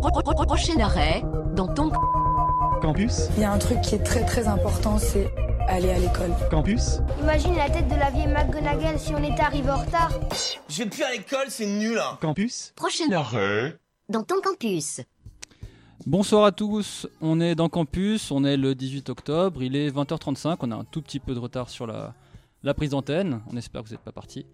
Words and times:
Campus 0.00 0.12
Pro- 0.12 0.22
pro- 0.22 0.34
pro- 0.34 0.46
Prochain 0.46 0.78
arrêt, 0.80 1.22
dans 1.54 1.66
ton 1.66 1.90
Campus 2.80 3.28
Il 3.36 3.42
y 3.42 3.44
a 3.44 3.52
un 3.52 3.58
truc 3.58 3.80
qui 3.80 3.94
est 3.94 4.02
très 4.02 4.24
très 4.24 4.46
important, 4.46 4.98
c'est 4.98 5.32
aller 5.66 5.90
à 5.90 5.98
l'école. 5.98 6.30
Campus 6.50 7.00
Imagine 7.20 7.56
la 7.56 7.68
tête 7.68 7.88
de 7.88 7.94
la 7.96 8.10
vieille 8.10 8.28
McGonagall 8.28 8.98
si 8.98 9.12
on 9.14 9.22
était 9.22 9.40
arrivé 9.42 9.68
en 9.70 9.78
retard. 9.78 10.10
Je 10.68 10.82
vais 10.84 10.88
plus 10.90 11.02
à 11.02 11.10
l'école, 11.10 11.46
c'est 11.48 11.66
nul. 11.66 11.98
Hein. 11.98 12.16
Campus 12.20 12.72
prochain 12.76 13.10
arrêt, 13.12 13.76
dans 14.08 14.22
ton 14.22 14.36
campus. 14.42 15.00
Bonsoir 16.06 16.44
à 16.44 16.52
tous, 16.52 17.06
on 17.20 17.40
est 17.40 17.54
dans 17.54 17.68
Campus, 17.68 18.30
on 18.30 18.44
est 18.44 18.56
le 18.56 18.74
18 18.74 19.08
octobre, 19.10 19.62
il 19.62 19.74
est 19.76 19.90
20h35, 19.90 20.56
on 20.60 20.70
a 20.70 20.76
un 20.76 20.84
tout 20.84 21.02
petit 21.02 21.18
peu 21.18 21.34
de 21.34 21.40
retard 21.40 21.68
sur 21.68 21.86
la, 21.86 22.14
la 22.62 22.72
prise 22.72 22.90
d'antenne, 22.90 23.40
on 23.52 23.56
espère 23.56 23.82
que 23.82 23.88
vous 23.88 23.94
n'êtes 23.94 24.04
pas 24.04 24.12
partis. 24.12 24.46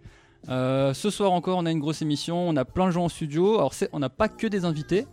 Euh, 0.49 0.95
ce 0.95 1.11
soir 1.11 1.33
encore, 1.33 1.59
on 1.59 1.67
a 1.67 1.71
une 1.71 1.79
grosse 1.81 2.03
émission, 2.03 2.49
on 2.49 2.57
a 2.57 2.65
plein 2.65 2.87
de 2.87 2.91
gens 2.93 3.05
en 3.05 3.09
studio, 3.09 3.55
alors 3.59 3.73
on 3.93 3.99
n'a 3.99 4.09
pas 4.09 4.29
que 4.29 4.47
des 4.47 4.65
invités, 4.65 5.07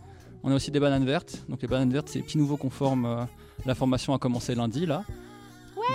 on 0.44 0.50
a 0.50 0.54
aussi 0.54 0.70
des 0.70 0.80
bananes 0.80 1.04
vertes, 1.04 1.44
donc 1.48 1.62
les 1.62 1.68
bananes 1.68 1.90
vertes 1.92 2.08
c'est 2.08 2.18
les 2.18 2.24
petits 2.24 2.38
nouveaux 2.38 2.56
qu'on 2.56 2.70
forme, 2.70 3.04
euh, 3.06 3.24
la 3.66 3.74
formation 3.74 4.14
a 4.14 4.18
commencé 4.18 4.54
lundi 4.54 4.86
là. 4.86 5.04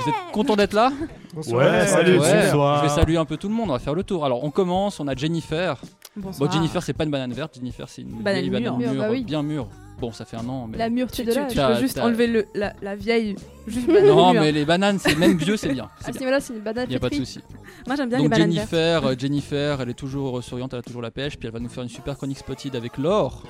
Vous 0.03 0.09
êtes 0.09 0.15
contents 0.33 0.57
d'être 0.57 0.73
là? 0.73 0.91
Ouais, 1.35 1.87
salut, 1.87 2.19
Ouais, 2.19 2.43
bonsoir. 2.45 2.83
Je 2.83 2.89
vais 2.89 2.93
saluer 2.95 3.15
un 3.17 3.23
peu 3.25 3.37
tout 3.37 3.47
le 3.47 3.53
monde, 3.53 3.69
on 3.69 3.73
va 3.73 3.79
faire 3.79 3.93
le 3.95 4.03
tour. 4.03 4.25
Alors 4.25 4.43
on 4.43 4.51
commence, 4.51 4.99
on 4.99 5.07
a 5.07 5.15
Jennifer. 5.15 5.79
Bonsoir. 6.15 6.49
Bon, 6.49 6.53
Jennifer, 6.53 6.83
c'est 6.83 6.93
pas 6.93 7.05
une 7.05 7.11
banane 7.11 7.31
verte, 7.31 7.55
Jennifer, 7.55 7.87
c'est 7.87 8.01
une 8.01 8.21
Banane 8.21 8.41
vieille 8.41 8.49
banane 8.49 8.77
mûre. 8.77 8.77
mûre, 8.79 8.91
Mûre, 8.93 9.01
bah 9.03 9.07
oui. 9.11 9.23
bien 9.23 9.43
mûre. 9.43 9.67
Bon, 9.99 10.11
ça 10.11 10.25
fait 10.25 10.37
un 10.37 10.47
an, 10.49 10.67
mais. 10.69 10.77
La 10.77 10.89
mûre, 10.89 11.09
tu, 11.09 11.23
Tu- 11.25 11.31
tu, 11.31 11.39
tu- 11.47 11.55
t'as- 11.55 11.73
peux 11.73 11.79
juste 11.79 11.97
enlever 11.99 12.27
le, 12.27 12.45
la, 12.53 12.73
la 12.83 12.95
vieille. 12.95 13.35
Juste 13.65 13.87
Non, 13.87 14.33
mais 14.33 14.51
les 14.51 14.63
bananes, 14.65 14.99
c'est 14.99 15.15
même 15.15 15.37
vieux, 15.37 15.57
c'est 15.57 15.69
bien. 15.73 15.85
À 15.85 15.89
C'est 15.99 16.07
ce 16.07 16.11
bien. 16.11 16.19
niveau-là, 16.19 16.39
c'est 16.39 16.53
une 16.53 16.59
banane 16.59 16.85
Il 16.87 16.91
n'y 16.91 16.95
a 16.97 16.99
pas 16.99 17.09
de 17.09 17.15
souci. 17.15 17.39
Moi, 17.87 17.95
j'aime 17.95 18.09
bien 18.09 18.17
les 18.19 18.23
Donc 18.25 18.31
bananes 18.31 18.51
vertes. 18.51 18.69
Jennifer, 18.69 19.05
euh, 19.07 19.15
Jennifer, 19.17 19.81
elle 19.81 19.89
est 19.89 19.93
toujours 19.93 20.37
euh, 20.37 20.41
souriante, 20.41 20.73
elle 20.73 20.79
a 20.79 20.83
toujours 20.83 21.01
la 21.01 21.09
pêche, 21.11 21.37
puis 21.37 21.47
elle 21.47 21.53
va 21.53 21.59
nous 21.59 21.69
faire 21.69 21.81
une 21.83 21.89
super 21.89 22.15
chronique 22.17 22.37
spotted 22.39 22.75
avec 22.75 22.97
Laure. 22.99 23.43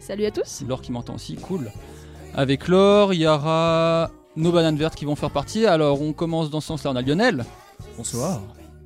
Salut 0.00 0.26
à 0.26 0.30
tous. 0.30 0.62
Laure 0.66 0.82
qui 0.82 0.92
m'entend 0.92 1.14
aussi, 1.14 1.36
cool. 1.36 1.70
Avec 2.34 2.68
Laure, 2.68 3.14
il 3.14 3.20
y 3.20 3.26
aura 3.26 4.10
nos 4.36 4.52
bananes 4.52 4.76
vertes 4.76 4.94
qui 4.94 5.04
vont 5.04 5.16
faire 5.16 5.30
partie. 5.30 5.66
Alors 5.66 6.00
on 6.00 6.12
commence 6.12 6.50
dans 6.50 6.60
ce 6.60 6.68
sens-là, 6.68 6.90
on 6.92 6.96
a 6.96 7.02
Lionel. 7.02 7.44
Bonsoir. 7.96 8.40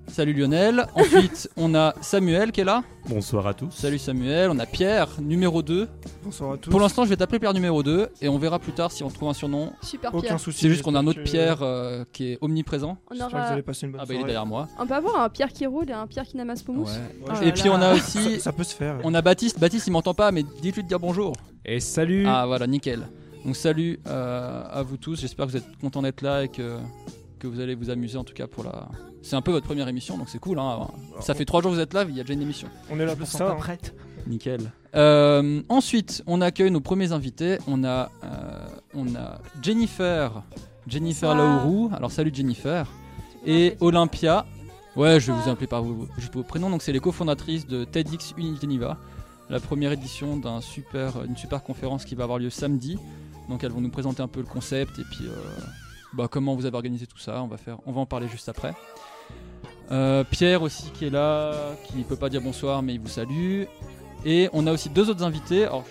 Salut 0.08 0.32
Lionel. 0.32 0.86
Ensuite, 0.94 1.50
on 1.56 1.74
a 1.74 1.92
Samuel 2.00 2.52
qui 2.52 2.60
est 2.60 2.64
là. 2.64 2.82
Bonsoir 3.08 3.46
à 3.46 3.54
tous. 3.54 3.70
Salut 3.72 3.98
Samuel. 3.98 4.50
On 4.50 4.58
a 4.58 4.64
Pierre, 4.66 5.08
numéro 5.20 5.62
2. 5.62 5.88
Bonsoir 6.24 6.52
à 6.52 6.56
tous. 6.56 6.70
Pour 6.70 6.80
l'instant, 6.80 7.04
je 7.04 7.10
vais 7.10 7.16
t'appeler 7.16 7.38
Pierre 7.38 7.52
numéro 7.52 7.82
2 7.82 8.08
et 8.22 8.28
on 8.28 8.38
verra 8.38 8.58
plus 8.58 8.72
tard 8.72 8.92
si 8.92 9.02
on 9.02 9.08
trouve 9.10 9.28
un 9.28 9.34
surnom. 9.34 9.72
Super 9.82 10.14
aucun 10.14 10.22
Pierre. 10.22 10.40
souci. 10.40 10.60
C'est 10.60 10.68
juste 10.68 10.82
qu'on 10.82 10.94
a 10.94 11.00
un 11.00 11.06
autre 11.06 11.22
Pierre 11.22 11.58
euh, 11.62 12.04
qui 12.12 12.32
est 12.32 12.38
omniprésent. 12.40 12.96
On, 13.10 13.14
j'espère 13.14 13.28
que 13.30 13.34
aura... 13.36 13.46
vous 13.46 13.52
allez 13.54 13.62
passer 13.62 13.86
une 13.86 13.92
bonne 13.92 14.00
Ah 14.02 14.06
bah 14.06 14.14
il 14.14 14.16
est 14.16 14.20
soirée. 14.20 14.32
derrière 14.32 14.46
moi. 14.46 14.68
on 14.78 14.86
peut 14.86 14.94
avoir 14.94 15.20
un 15.20 15.28
Pierre 15.28 15.52
qui 15.52 15.66
roule 15.66 15.90
et 15.90 15.92
un 15.92 16.06
Pierre 16.06 16.24
qui 16.24 16.36
n'amasse 16.36 16.62
pas 16.62 16.72
mousse. 16.72 16.92
Ouais. 16.92 17.26
Oh 17.28 17.42
Et 17.42 17.46
là 17.46 17.52
puis 17.52 17.68
on 17.68 17.74
a 17.82 17.94
aussi, 17.94 18.40
ça 18.40 18.52
peut 18.52 18.64
se 18.64 18.74
faire. 18.74 18.98
on 19.04 19.12
a 19.12 19.20
Baptiste. 19.22 19.58
Baptiste, 19.58 19.86
il 19.88 19.90
m'entend 19.90 20.14
pas, 20.14 20.30
mais 20.32 20.44
dites-lui 20.62 20.82
de 20.84 20.88
dire 20.88 21.00
bonjour. 21.00 21.32
Et 21.64 21.80
salut. 21.80 22.24
Ah 22.26 22.46
voilà, 22.46 22.66
nickel. 22.66 23.08
Donc 23.44 23.54
salut 23.56 24.00
euh, 24.06 24.62
à 24.70 24.82
vous 24.82 24.96
tous. 24.96 25.20
J'espère 25.20 25.46
que 25.46 25.50
vous 25.52 25.56
êtes 25.58 25.76
contents 25.80 26.02
d'être 26.02 26.22
là 26.22 26.44
et 26.44 26.48
que 26.48 26.78
que 27.50 27.54
vous 27.54 27.60
allez 27.60 27.74
vous 27.74 27.90
amuser 27.90 28.18
en 28.18 28.24
tout 28.24 28.34
cas 28.34 28.46
pour 28.46 28.64
la. 28.64 28.88
C'est 29.22 29.36
un 29.36 29.42
peu 29.42 29.50
votre 29.50 29.66
première 29.66 29.88
émission, 29.88 30.16
donc 30.18 30.28
c'est 30.28 30.38
cool. 30.38 30.58
Hein. 30.58 30.88
Ça 31.20 31.34
fait 31.34 31.44
trois 31.44 31.62
jours 31.62 31.70
que 31.70 31.76
vous 31.76 31.82
êtes 31.82 31.94
là, 31.94 32.04
il 32.08 32.14
y 32.14 32.20
a 32.20 32.22
déjà 32.22 32.34
une 32.34 32.42
émission. 32.42 32.68
On 32.90 32.98
est 33.00 33.06
là 33.06 33.16
pour 33.16 33.26
ça. 33.26 33.50
hein. 33.50 33.76
Nickel. 34.26 34.72
Euh, 34.94 35.62
ensuite, 35.68 36.22
on 36.26 36.40
accueille 36.40 36.70
nos 36.70 36.80
premiers 36.80 37.12
invités. 37.12 37.58
On 37.66 37.84
a, 37.84 38.10
euh, 38.24 38.66
on 38.94 39.14
a 39.14 39.40
Jennifer, 39.62 40.42
Jennifer. 40.86 41.34
Laourou. 41.34 41.90
Alors 41.94 42.10
salut 42.10 42.30
Jennifer. 42.34 42.90
Et 43.44 43.76
Olympia. 43.80 44.46
Ouais, 44.96 45.20
je 45.20 45.30
vais 45.30 45.38
vous 45.38 45.50
appeler 45.50 45.66
par 45.66 45.82
vos, 45.82 46.06
prénoms. 46.42 46.70
Donc 46.70 46.82
c'est 46.82 46.92
les 46.92 47.00
cofondatrices 47.00 47.66
de 47.66 47.84
TEDx 47.84 48.32
Unigeniva, 48.38 48.96
la 49.50 49.60
première 49.60 49.92
édition 49.92 50.38
d'un 50.38 50.60
super, 50.62 51.22
une 51.24 51.36
super 51.36 51.62
conférence 51.62 52.04
qui 52.04 52.14
va 52.14 52.24
avoir 52.24 52.38
lieu 52.38 52.50
samedi. 52.50 52.98
Donc 53.48 53.62
elles 53.62 53.72
vont 53.72 53.82
nous 53.82 53.90
présenter 53.90 54.22
un 54.22 54.28
peu 54.28 54.40
le 54.40 54.46
concept 54.46 54.98
et 54.98 55.04
puis 55.04 55.26
euh, 55.26 55.34
bah, 56.16 56.28
comment 56.30 56.54
vous 56.54 56.66
avez 56.66 56.74
organisé 56.76 57.06
tout 57.06 57.18
ça. 57.18 57.42
On 57.42 57.46
va 57.46 57.56
faire, 57.56 57.78
on 57.86 57.92
va 57.92 58.00
en 58.00 58.06
parler 58.06 58.28
juste 58.28 58.48
après. 58.48 58.74
Euh, 59.92 60.24
Pierre 60.24 60.62
aussi 60.62 60.90
qui 60.90 61.04
est 61.06 61.10
là, 61.10 61.52
qui 61.86 62.02
peut 62.02 62.16
pas 62.16 62.28
dire 62.28 62.40
bonsoir 62.40 62.82
mais 62.82 62.94
il 62.94 63.00
vous 63.00 63.08
salue. 63.08 63.64
Et 64.24 64.48
on 64.52 64.66
a 64.66 64.72
aussi 64.72 64.88
deux 64.88 65.08
autres 65.10 65.22
invités. 65.22 65.64
Alors, 65.64 65.84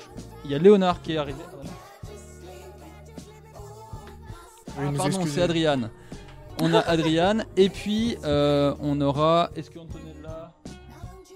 il 0.43 0.51
y 0.51 0.55
a 0.55 0.57
Léonard 0.57 1.01
qui 1.01 1.13
est 1.13 1.17
arrivé. 1.17 1.39
Ah, 4.77 4.91
nous 4.91 4.97
pardon, 4.97 5.25
c'est 5.25 5.41
Adriane. 5.41 5.89
On 6.61 6.73
a 6.73 6.79
Adriane 6.79 7.45
et 7.57 7.69
puis 7.69 8.17
euh, 8.23 8.73
on 8.79 8.99
aura. 9.01 9.49
Est-ce 9.55 9.69
qu'Antonella 9.71 10.53
Ah 10.65 10.69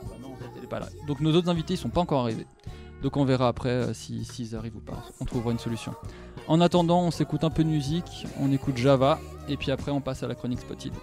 bah 0.03 0.16
non, 0.21 0.29
en 0.33 0.35
fait, 0.35 0.45
elle 0.57 0.63
est 0.63 0.67
pas 0.67 0.79
là. 0.79 0.88
Donc 1.07 1.19
nos 1.21 1.33
autres 1.33 1.50
invités 1.50 1.73
ils 1.75 1.77
sont 1.77 1.89
pas 1.89 2.01
encore 2.01 2.21
arrivés. 2.21 2.47
Donc 3.01 3.16
on 3.16 3.23
verra 3.23 3.47
après 3.47 3.69
euh, 3.69 3.94
si- 3.94 4.25
s'ils 4.25 4.56
arrivent 4.56 4.75
ou 4.77 4.81
pas. 4.81 5.03
On 5.21 5.25
trouvera 5.25 5.51
une 5.51 5.59
solution. 5.59 5.94
En 6.49 6.61
attendant, 6.61 7.01
on 7.03 7.11
s'écoute 7.11 7.43
un 7.43 7.51
peu 7.51 7.63
de 7.63 7.69
musique, 7.69 8.25
on 8.39 8.51
écoute 8.51 8.75
Java 8.75 9.19
et 9.47 9.55
puis 9.55 9.69
après 9.69 9.91
on 9.91 10.01
passe 10.01 10.23
à 10.23 10.27
la 10.27 10.33
chronique 10.33 10.61
Spotted. 10.61 10.93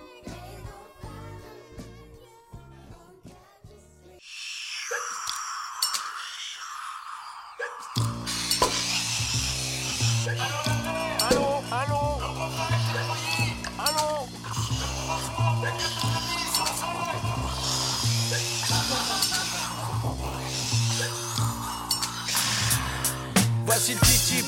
Voici 23.64 23.94
le 23.94 24.00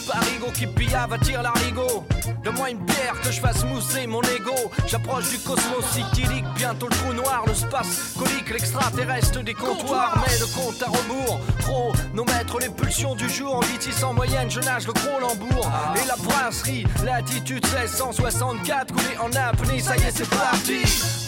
parigo 0.08 0.50
qui 0.52 0.66
pillave 0.66 1.12
attire 1.12 1.42
l'arigot. 1.42 2.04
Donne-moi 2.42 2.70
une 2.70 2.84
bière 2.84 3.20
que 3.22 3.30
je 3.30 3.40
fasse 3.40 3.64
mousser 3.64 4.06
mon 4.06 4.22
ego. 4.22 4.54
J'approche 4.86 5.28
du 5.28 5.38
cosmos 5.38 5.84
cyclique, 5.92 6.44
bientôt 6.56 6.88
le 6.88 6.96
trou 6.96 7.12
noir, 7.12 7.44
le 7.46 7.54
space 7.54 8.14
colique, 8.18 8.50
l'extraterrestre 8.50 9.42
des 9.42 9.54
comptoirs. 9.54 10.24
Mais 10.26 10.38
le 10.38 10.46
compte 10.46 10.82
à 10.82 10.86
rebours, 10.86 11.40
trop, 11.60 11.92
nos 12.14 12.24
maîtres, 12.24 12.58
les 12.60 12.70
pulsions 12.70 13.14
du 13.14 13.28
jour. 13.28 13.56
En 13.56 14.06
en 14.06 14.14
moyenne, 14.14 14.50
je 14.50 14.60
nage 14.60 14.86
le 14.86 14.92
gros 14.92 15.20
lambourg. 15.20 15.70
Et 16.02 16.06
la 16.06 16.16
brasserie, 16.16 16.86
latitude 17.04 17.64
1664, 17.66 18.92
coulé 18.92 19.18
en 19.20 19.32
apnée, 19.32 19.80
ça 19.80 19.96
y 19.96 20.02
est, 20.02 20.12
c'est 20.12 20.28
parti. 20.28 20.80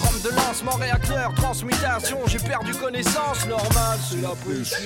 Rampe 0.02 0.22
de 0.22 0.30
lancement, 0.30 0.72
réacteur, 0.72 1.34
transmutation, 1.34 2.18
j'ai 2.26 2.38
perdu 2.38 2.72
connaissance, 2.74 3.46
normal, 3.46 3.98
c'est 4.08 4.22
la 4.22 4.30
pression. 4.30 4.78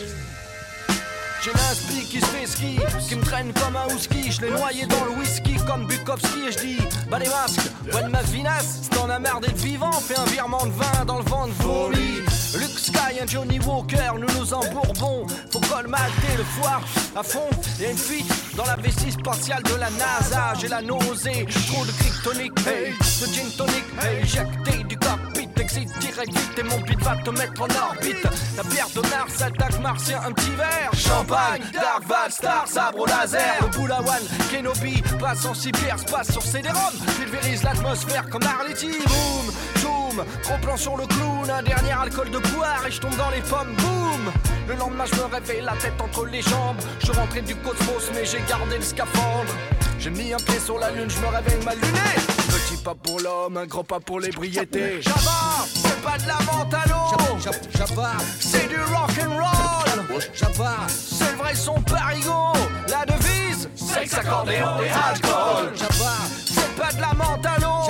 J'ai 1.45 1.53
l'inspi 1.53 2.07
qui 2.07 2.21
se 2.21 2.27
fait 2.27 2.47
ski, 2.47 2.79
qui 3.07 3.17
me 3.17 3.23
traîne 3.23 3.53
comme 3.53 3.77
un 3.77 3.95
husky. 3.95 4.33
Je 4.33 4.41
l'ai 4.41 4.51
noyé 4.51 4.87
dans 4.87 5.05
le 5.05 5.11
whisky 5.11 5.57
comme 5.67 5.87
Bukowski 5.87 6.47
et 6.49 6.53
je 6.53 6.59
dis 6.59 6.79
Bah 7.11 7.19
les 7.19 7.29
masques, 7.29 7.71
bonne 7.93 8.09
ma 8.09 8.23
vinasse. 8.23 8.81
Si 8.85 8.89
t'en 8.89 9.11
as 9.11 9.19
marre 9.19 9.41
d'être 9.41 9.59
vivant, 9.59 9.93
fais 9.93 10.19
un 10.19 10.25
virement 10.25 10.65
de 10.65 10.73
vin 10.73 11.05
dans 11.05 11.19
le 11.19 11.25
vent 11.25 11.47
de 11.47 11.53
folie. 11.53 12.23
Luke 12.59 12.79
Sky, 12.79 13.21
un 13.21 13.27
Johnny 13.27 13.59
Walker, 13.59 14.13
nous 14.19 14.41
nous 14.41 14.55
embourbons. 14.55 15.27
Faut 15.51 15.61
colmater 15.61 16.35
le 16.39 16.45
foire 16.45 16.81
à 17.15 17.23
fond. 17.23 17.51
Y'a 17.79 17.91
une 17.91 17.99
fuite 17.99 18.33
dans 18.57 18.65
la 18.65 18.77
vessie 18.77 19.13
spatiale 19.13 19.63
de 19.65 19.75
la 19.75 19.91
NASA. 19.91 20.55
J'ai 20.59 20.69
la 20.69 20.81
nausée, 20.81 21.47
trop 21.67 21.85
de 21.85 21.91
kryptonique, 21.91 22.59
hey, 22.67 22.95
de 23.21 23.27
gin 23.35 23.51
tonic, 23.59 23.85
hey, 24.01 24.23
éjecté 24.23 24.83
du 24.85 24.97
cockpit. 24.97 25.34
Exit 25.61 25.89
direct 26.01 26.33
vite 26.33 26.59
et 26.59 26.63
mon 26.63 26.81
beat 26.81 27.01
va 27.03 27.17
te 27.17 27.31
mettre 27.31 27.63
en 27.63 27.69
orbite. 27.89 28.27
La 28.57 28.63
bière 28.65 28.89
de 28.95 29.01
Mars 29.09 29.43
attaque 29.43 29.81
martien, 29.81 30.21
un 30.27 30.33
petit 30.33 30.51
verre. 30.51 30.91
Champagne, 30.95 31.63
Dark 31.73 32.05
Val, 32.07 32.31
Star, 32.31 32.67
sabre 32.67 33.01
au 33.01 33.07
laser. 33.07 33.57
Le 33.61 33.69
Boulawan, 33.69 34.23
Kenobi, 34.51 35.03
passe 35.19 35.45
en 35.47 35.55
cyberspace 35.55 36.33
sur 36.33 36.43
CD-ROM. 36.43 36.95
Pulvérise 37.19 37.63
l'atmosphère 37.63 38.29
comme 38.29 38.43
Arletty. 38.43 38.99
Boom, 39.07 39.55
zoom, 39.79 40.25
gros 40.43 40.59
plan 40.59 40.77
sur 40.77 40.97
le 40.97 41.07
clown. 41.07 41.51
Un 41.51 41.63
dernier 41.63 41.93
alcool 41.93 42.31
de 42.31 42.39
poire 42.39 42.85
et 42.87 42.91
je 42.91 43.01
tombe 43.01 43.17
dans 43.17 43.31
les 43.31 43.41
pommes. 43.43 43.75
Boum, 43.77 44.33
le 44.69 44.75
lendemain 44.75 45.05
je 45.07 45.17
me 45.17 45.25
réveille 45.25 45.63
la 45.63 45.77
tête 45.77 46.01
entre 46.01 46.27
les 46.27 46.43
jambes. 46.43 46.81
Je 47.05 47.13
rentrais 47.13 47.43
du 47.43 47.55
cosmos 47.57 48.11
mais 48.15 48.25
j'ai 48.25 48.43
gardé 48.49 48.77
le 48.77 48.83
scaphandre. 48.83 49.53
J'ai 49.99 50.11
mis 50.11 50.33
un 50.33 50.39
pied 50.39 50.59
sur 50.59 50.79
la 50.79 50.91
lune, 50.91 51.09
je 51.09 51.19
me 51.21 51.27
réveille 51.27 51.65
ma 51.65 51.75
lunette. 51.75 52.44
Petit 52.65 52.77
pas 52.79 52.95
pour 52.95 53.21
l'homme, 53.21 53.59
un 53.59 53.67
grand 53.67 53.85
pas 53.85 54.01
pour 54.01 54.21
l'ébriété. 54.21 55.03
Java, 55.03 55.67
c'est 55.75 56.01
pas 56.03 56.17
de 56.17 56.27
la 56.27 56.39
l'eau. 56.89 57.39
Java, 57.77 58.13
c'est 58.41 58.69
du 58.69 58.77
rock 58.77 59.11
and 59.21 59.35
roll. 59.35 60.23
Java, 60.33 60.77
c'est 60.89 61.31
le 61.33 61.37
vrai 61.37 61.55
son 61.55 61.75
parigo. 61.83 62.53
La 62.89 63.05
devise, 63.05 63.69
sexe, 63.75 64.15
accordéon 64.15 64.81
et 64.83 64.89
alcool. 64.89 65.73
Java, 65.75 66.15
c'est 66.47 66.77
pas 66.77 66.93
de 66.93 67.01
la 67.03 67.59
l'eau. 67.61 67.89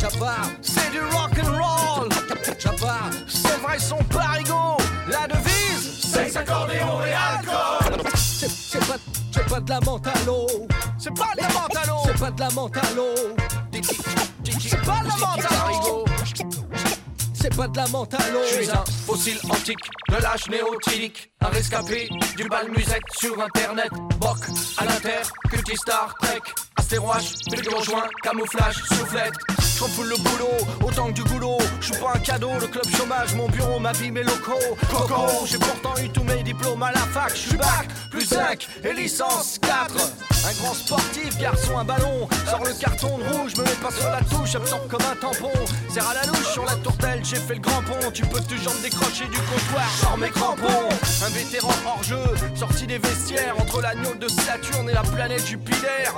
Java, 0.00 0.34
c'est 0.62 0.90
du 0.90 1.00
rock 1.00 1.32
and 1.44 1.52
roll. 1.52 2.08
Java, 2.58 2.96
c'est 3.28 3.48
le 3.48 3.62
vrai 3.62 3.78
son 3.78 3.98
parigo. 4.04 4.78
La 5.10 5.26
devise, 5.26 6.00
sexe, 6.00 6.36
accordéon 6.36 7.04
et 7.04 7.12
alcool. 7.12 8.02
C'est 8.48 8.78
pas, 8.86 8.96
c'est 9.30 9.46
pas 9.46 9.60
de 9.60 9.70
la 9.70 9.80
l'eau. 10.24 10.46
C'est 10.98 11.14
pas 11.14 11.34
de 11.36 11.42
la 11.42 11.84
l'eau. 11.86 12.02
C'est 12.06 12.18
pas 12.18 12.30
de 12.30 12.40
la 12.40 12.94
l'eau. 12.94 13.36
C'est 13.82 14.82
pas 14.84 15.00
de 15.00 15.08
la 15.08 15.48
à 15.48 15.70
l'eau. 15.82 16.04
c'est 17.34 17.54
pas 17.54 17.68
de 17.68 17.76
la 17.76 17.86
mentalo. 17.88 18.40
Je 18.50 18.54
suis 18.54 18.70
un 18.70 18.84
fossile 19.06 19.38
antique, 19.50 19.90
de 20.08 20.16
l'âge 20.16 20.48
néotylique. 20.48 21.30
Un 21.40 21.48
rescapé 21.48 22.08
du 22.36 22.44
bal 22.48 22.70
musette 22.70 23.02
sur 23.18 23.40
internet. 23.40 23.90
Boc 24.18 24.38
à 24.78 24.84
l'inter, 24.86 25.22
culti 25.50 25.76
Star 25.76 26.14
Trek. 26.20 26.40
Astéroche, 26.86 27.32
au 27.76 27.82
joint, 27.82 28.06
camouflage, 28.22 28.76
soufflette. 28.76 29.34
J'en 29.76 30.04
le 30.04 30.16
boulot, 30.16 30.86
autant 30.86 31.08
que 31.08 31.14
du 31.14 31.24
boulot. 31.24 31.58
Je 31.80 31.92
suis 31.92 32.00
pas 32.00 32.12
un 32.14 32.18
cadeau, 32.20 32.52
le 32.60 32.66
club 32.68 32.84
chômage, 32.96 33.34
mon 33.34 33.48
bureau, 33.48 33.80
ma 33.80 33.90
vie, 33.92 34.12
mes 34.12 34.22
locaux. 34.22 34.76
Coco, 34.88 35.46
j'ai 35.46 35.58
pourtant 35.58 35.94
eu 36.00 36.08
tous 36.10 36.22
mes 36.22 36.44
diplômes 36.44 36.82
à 36.84 36.92
la 36.92 37.00
fac. 37.00 37.32
Je 37.34 37.48
suis 37.48 37.56
bac, 37.56 37.88
plus 38.10 38.24
5 38.24 38.68
et 38.84 38.92
licence 38.94 39.58
4. 39.60 39.94
Un 40.48 40.62
grand 40.62 40.74
sportif, 40.74 41.36
garçon, 41.38 41.76
un 41.76 41.84
ballon. 41.84 42.28
Sors 42.48 42.64
le 42.64 42.72
carton 42.80 43.16
rouge, 43.16 43.56
me 43.56 43.64
mets 43.64 43.82
pas 43.82 43.90
sur 43.90 44.08
la 44.08 44.20
touche, 44.20 44.54
absorbe 44.54 44.88
comme 44.88 45.02
un 45.02 45.16
tampon. 45.16 45.50
Serre 45.88 46.08
à 46.08 46.14
la 46.14 46.26
louche 46.26 46.52
sur 46.52 46.64
la 46.64 46.76
tourtelle, 46.76 47.20
j'ai 47.24 47.36
fait 47.36 47.54
le 47.54 47.60
grand 47.60 47.82
pont. 47.82 48.10
Tu 48.14 48.22
peux 48.22 48.40
toujours 48.40 48.74
me 48.74 48.82
décrocher 48.82 49.24
du 49.24 49.38
comptoir, 49.38 49.90
sors 50.00 50.16
mes 50.16 50.30
crampons. 50.30 50.88
Un 51.24 51.30
vétéran 51.30 51.74
hors 51.84 52.02
jeu, 52.02 52.22
sorti 52.54 52.86
des 52.86 52.98
vestiaires 52.98 53.56
entre 53.58 53.82
l'agneau 53.82 54.14
de 54.14 54.28
Saturne 54.28 54.88
et 54.88 54.94
la 54.94 55.02
planète 55.02 55.46
Jupiter. 55.46 56.14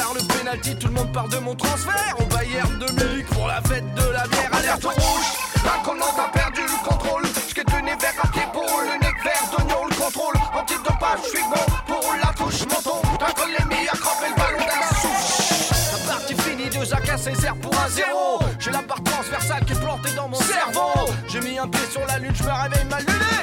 Parle 0.00 0.16
penalty, 0.28 0.74
tout 0.76 0.86
le 0.86 0.94
monde 0.94 1.12
parle 1.12 1.28
de 1.28 1.36
mon 1.40 1.54
transfert. 1.54 2.16
Au 2.18 2.24
Bayern 2.24 2.78
de 2.78 2.86
Munich 2.92 3.26
pour 3.26 3.46
la 3.46 3.60
fête 3.60 3.84
de 3.94 4.12
la 4.12 4.26
bière, 4.28 4.50
alerte 4.50 4.84
rouge. 4.84 5.26
La 5.62 5.82
commande 5.84 6.18
a 6.18 6.28
perdu 6.32 6.62
le 6.62 6.88
contrôle. 6.88 7.22
Le 7.22 7.80
nez 7.82 7.96
vert 8.00 8.14
à 8.22 8.28
l'épaule, 8.34 8.86
le 8.86 8.98
nez 8.98 9.12
vert 9.22 9.44
d'oignon, 9.52 9.84
le 9.90 9.94
contrôle. 9.94 10.34
En 10.58 10.64
titre 10.64 10.82
de 10.84 10.98
page, 10.98 11.20
j'suis 11.24 11.44
bon 11.44 11.64
pour 11.86 12.14
la 12.16 12.32
touche 12.32 12.66
menton. 12.66 13.02
D'un 13.18 13.32
col 13.32 13.50
les 13.50 13.64
mis 13.66 13.88
à 13.88 13.92
cramper 13.92 14.30
le 14.30 14.36
ballon 14.36 14.64
d'un 14.64 14.96
souche. 14.96 15.68
La 15.92 16.12
partie 16.14 16.34
finie, 16.34 16.70
deux 16.70 16.94
à 16.94 17.18
Césaire 17.18 17.56
pour 17.56 17.74
un 17.78 17.88
zéro. 17.88 18.38
J'ai 18.58 18.70
la 18.70 18.82
part 18.82 19.02
transversale 19.04 19.64
qui 19.66 19.74
est 19.74 19.80
plantée 19.80 20.12
dans 20.16 20.28
mon 20.28 20.40
cerveau. 20.40 21.12
J'ai 21.28 21.40
mis 21.40 21.58
un 21.58 21.68
pied 21.68 21.86
sur 21.90 22.06
la 22.06 22.18
lune, 22.18 22.32
j'me 22.34 22.48
réveille 22.48 22.86
mal 22.86 23.00
luné. 23.00 23.39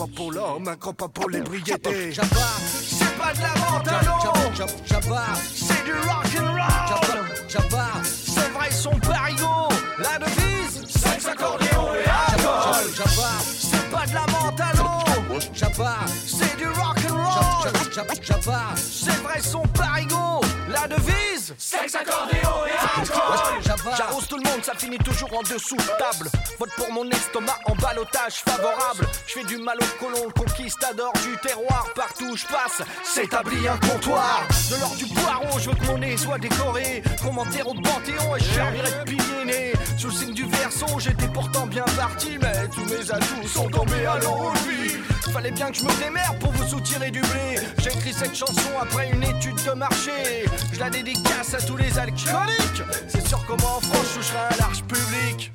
Pas 0.00 0.06
pour 0.16 0.32
l'homme, 0.32 0.66
un 0.66 0.76
grand 0.76 0.94
pas 0.94 1.08
pour 1.08 1.28
l'ébriété. 1.28 2.10
C'est 2.14 2.22
pas 3.18 3.34
de 3.34 3.42
la 3.42 3.52
mentalo. 3.60 4.16
C'est 5.54 5.84
du 5.84 5.92
rock 5.92 6.24
and 6.40 6.52
roll. 6.52 7.26
C'est 8.02 8.50
vrai, 8.50 8.70
son 8.70 8.98
parigo. 8.98 9.68
La 9.98 10.18
devise, 10.18 10.86
sexe, 10.86 11.26
accordéon 11.26 11.88
et 11.92 12.08
alcool. 12.08 12.86
C'est 13.44 13.90
pas 13.90 14.06
de 14.06 14.14
la 14.14 14.26
mentalo. 14.28 14.88
C'est 16.26 16.56
du 16.56 16.68
rock 16.68 16.96
and 17.06 17.16
roll. 17.16 17.70
C'est 18.76 19.22
vrai, 19.22 19.42
son 19.42 19.60
parigo. 19.74 20.40
La 20.72 20.86
devise, 20.86 21.54
sexe, 21.58 21.94
accordéon 21.96 22.64
et 22.66 23.00
alcool. 23.00 23.74
J'arrose 23.96 24.28
tout 24.28 24.36
le 24.36 24.48
monde, 24.48 24.62
ça 24.62 24.74
finit 24.74 24.98
toujours 24.98 25.30
en 25.36 25.42
dessous 25.42 25.76
de 25.76 25.82
table. 25.98 26.30
Vote 26.58 26.70
pour 26.76 26.92
mon 26.92 27.08
estomac 27.10 27.58
en 27.66 27.74
balotage 27.74 28.36
favorable. 28.46 29.06
Je 29.26 29.32
fais 29.32 29.44
du 29.44 29.56
mal 29.56 29.76
au 29.80 30.04
colon, 30.04 30.26
le 30.26 30.32
conquistador 30.32 31.12
du 31.24 31.36
terroir. 31.38 31.88
Partout 31.96 32.26
où 32.26 32.36
je 32.36 32.46
passe, 32.46 32.82
s'établit 33.02 33.66
un 33.66 33.78
comptoir. 33.78 34.46
De 34.70 34.80
l'or 34.80 34.94
du 34.96 35.06
poireau, 35.06 35.58
je 35.58 35.70
veux 35.70 35.76
que 35.76 35.86
mon 35.86 35.98
nez 35.98 36.16
soit 36.16 36.38
décoré. 36.38 37.02
Qu'on 37.20 37.32
m'enterre 37.32 37.66
au 37.66 37.74
panthéon 37.74 38.36
et 38.36 38.40
je 38.40 38.54
servirai 38.54 38.90
de 38.90 39.04
pilier. 39.04 39.72
Sous 39.98 40.08
le 40.08 40.12
signe 40.12 40.34
du 40.34 40.46
verso, 40.46 40.86
j'étais 40.98 41.28
pourtant 41.28 41.66
bien 41.66 41.84
parti. 41.96 42.38
Mais 42.40 42.68
tous 42.68 42.84
mes 42.84 43.10
atouts 43.10 43.48
sont 43.48 43.68
tombés 43.68 44.06
à 44.06 44.18
l'envie. 44.18 44.96
Fallait 45.32 45.52
bien 45.52 45.70
que 45.70 45.76
je 45.76 45.84
me 45.84 45.92
démerde 46.02 46.38
pour 46.40 46.50
vous 46.52 46.66
soutirer 46.68 47.10
du 47.10 47.20
blé. 47.20 47.60
J'ai 47.78 47.90
écrit 47.90 48.12
cette 48.12 48.34
chanson 48.34 48.70
après 48.80 49.10
une 49.10 49.22
étude 49.22 49.62
de 49.64 49.72
marché. 49.72 50.44
Je 50.72 50.78
la 50.80 50.90
dédicace 50.90 51.54
à 51.54 51.60
tous 51.66 51.76
les 51.76 51.98
alcooliques. 51.98 52.82
C'est 53.08 53.26
sûr 53.26 53.44
comment 53.46 53.76
en 53.76 53.80
France 53.80 54.12
je 54.12 54.18
toucherai 54.18 54.38
un 54.38 54.56
large 54.58 54.82
public. 54.84 55.52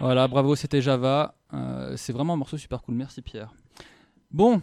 Voilà, 0.00 0.28
bravo, 0.28 0.54
c'était 0.54 0.80
Java. 0.80 1.34
Euh, 1.54 1.94
c'est 1.96 2.12
vraiment 2.12 2.34
un 2.34 2.36
morceau 2.36 2.56
super 2.56 2.82
cool. 2.82 2.94
Merci 2.94 3.20
Pierre. 3.22 3.52
Bon, 4.30 4.62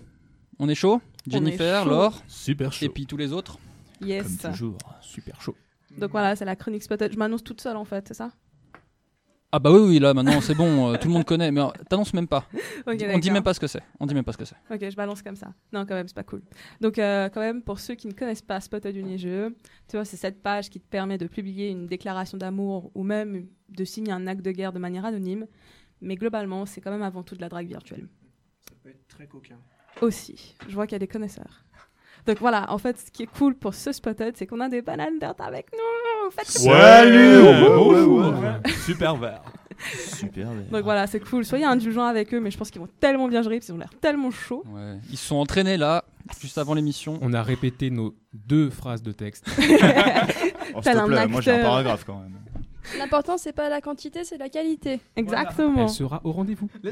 on 0.60 0.70
est 0.70 0.76
chaud? 0.76 1.02
Jennifer, 1.28 1.84
chaud. 1.84 1.90
Laure, 1.90 2.22
Super 2.28 2.72
chaud. 2.72 2.86
et 2.86 2.90
puis 2.90 3.06
tous 3.06 3.18
les 3.18 3.34
autres? 3.34 3.58
Yes. 4.02 4.38
Comme 4.42 4.52
toujours, 4.52 4.78
super 5.02 5.42
chaud. 5.42 5.56
Donc 5.98 6.12
voilà, 6.12 6.36
c'est 6.36 6.46
la 6.46 6.56
chronique 6.56 6.84
spotted. 6.84 7.12
Je 7.12 7.18
m'annonce 7.18 7.44
toute 7.44 7.62
seule 7.62 7.76
en 7.78 7.86
fait, 7.86 8.08
c'est 8.08 8.14
ça? 8.14 8.32
Ah 9.56 9.60
bah 9.60 9.72
oui, 9.72 9.80
oui, 9.80 10.00
là 10.00 10.14
maintenant 10.14 10.42
c'est 10.42 10.54
bon, 10.54 10.92
euh, 10.92 10.98
tout 10.98 11.08
le 11.08 11.14
monde 11.14 11.24
connaît, 11.24 11.50
mais 11.50 11.62
euh, 11.62 11.70
t'annonces 11.88 12.14
même 12.14 12.28
pas. 12.28 12.46
On 12.86 12.94
dit 12.94 13.32
même 13.32 13.42
pas 13.42 13.54
ce 13.54 13.60
que 13.62 13.68
c'est. 13.68 13.82
On 14.02 14.06
dit 14.06 14.14
même 14.14 14.26
pas 14.26 14.34
ce 14.34 14.38
que 14.38 14.44
c'est. 14.44 14.58
Ok, 14.70 14.82
je 14.82 14.98
balance 14.98 15.22
comme 15.22 15.38
ça. 15.38 15.54
Non, 15.72 15.86
quand 15.86 15.96
même, 15.96 16.10
c'est 16.10 16.14
pas 16.14 16.26
cool. 16.26 16.42
Donc, 16.82 17.00
euh, 17.00 17.30
quand 17.30 17.40
même, 17.40 17.62
pour 17.62 17.80
ceux 17.80 17.96
qui 17.96 18.08
ne 18.08 18.12
connaissent 18.12 18.42
pas 18.42 18.60
Spotted 18.60 18.94
Unigeux, 18.98 19.56
tu 19.88 19.96
vois, 19.96 20.04
c'est 20.04 20.18
cette 20.18 20.44
page 20.44 20.70
qui 20.70 20.82
te 20.82 20.86
permet 20.86 21.18
de 21.18 21.26
publier 21.28 21.70
une 21.70 21.88
déclaration 21.88 22.38
d'amour 22.38 22.92
ou 22.96 23.04
même 23.04 23.48
de 23.70 23.86
signer 23.86 24.12
un 24.12 24.28
acte 24.28 24.42
de 24.42 24.52
guerre 24.52 24.74
de 24.74 24.80
manière 24.80 25.06
anonyme. 25.06 25.48
Mais 26.02 26.16
globalement, 26.16 26.66
c'est 26.66 26.82
quand 26.82 26.92
même 26.92 27.02
avant 27.02 27.24
tout 27.24 27.36
de 27.36 27.42
la 27.42 27.48
drague 27.48 27.68
virtuelle. 27.68 28.10
Ça 28.68 28.76
peut 28.84 28.90
être 28.90 29.08
très 29.08 29.26
coquin. 29.26 29.56
Aussi, 30.02 30.58
je 30.68 30.76
vois 30.76 30.86
qu'il 30.86 30.96
y 30.96 30.98
a 30.98 31.00
des 31.00 31.08
connaisseurs. 31.08 31.64
Donc 32.26 32.40
voilà, 32.40 32.70
en 32.74 32.78
fait, 32.78 33.00
ce 33.00 33.10
qui 33.10 33.24
est 33.24 33.38
cool 33.38 33.56
pour 33.56 33.74
ce 33.74 33.94
Spotted, 33.94 34.36
c'est 34.36 34.48
qu'on 34.48 34.60
a 34.60 34.68
des 34.68 34.82
bananes 34.82 35.18
vertes 35.18 35.40
avec 35.40 35.72
nous. 35.72 36.15
Faites 36.32 36.48
Salut 36.48 37.42
Ouais, 37.42 38.04
ouais, 38.04 38.30
ouais. 38.34 38.72
Super 38.86 39.16
vert. 39.16 39.42
Super. 39.98 40.48
mais- 40.52 40.64
Donc 40.72 40.84
voilà, 40.84 41.06
c'est 41.08 41.20
cool. 41.20 41.44
Soyez 41.46 41.66
indulgents 41.66 42.06
avec 42.06 42.34
eux, 42.34 42.40
mais 42.40 42.50
je 42.52 42.58
pense 42.58 42.72
qu'ils 42.72 42.82
vont 42.82 42.88
tellement 43.00 43.28
bien 43.28 43.42
gérer 43.42 43.56
parce 43.58 43.66
qu'ils 43.66 43.76
ont 43.76 43.80
l'air 43.80 43.94
tellement 44.02 44.32
chauds. 44.32 44.64
Ouais. 44.68 44.98
Ils 45.12 45.18
se 45.18 45.26
sont 45.28 45.36
entraînés 45.36 45.78
là, 45.78 46.06
juste 46.40 46.58
avant 46.58 46.74
l'émission. 46.74 47.20
On 47.22 47.34
a 47.34 47.44
répété 47.44 47.90
nos 47.90 48.16
deux 48.34 48.70
phrases 48.70 49.04
de 49.04 49.12
texte. 49.12 49.46
Oh, 50.78 50.82
s'il 50.82 50.92
te 50.94 51.06
plaît, 51.08 51.28
moi 51.28 51.40
j'ai 51.42 51.52
un 51.52 51.62
paragraphe 51.64 52.04
quand 52.06 52.20
même. 52.20 52.34
L'important, 52.98 53.38
c'est 53.38 53.54
pas 53.54 53.70
la 53.70 53.80
quantité, 53.80 54.26
c'est 54.26 54.38
la 54.38 54.50
qualité. 54.50 55.00
Exactement. 55.16 55.84
Elle 55.84 55.90
sera 55.90 56.20
au 56.26 56.32
rendez-vous. 56.34 56.68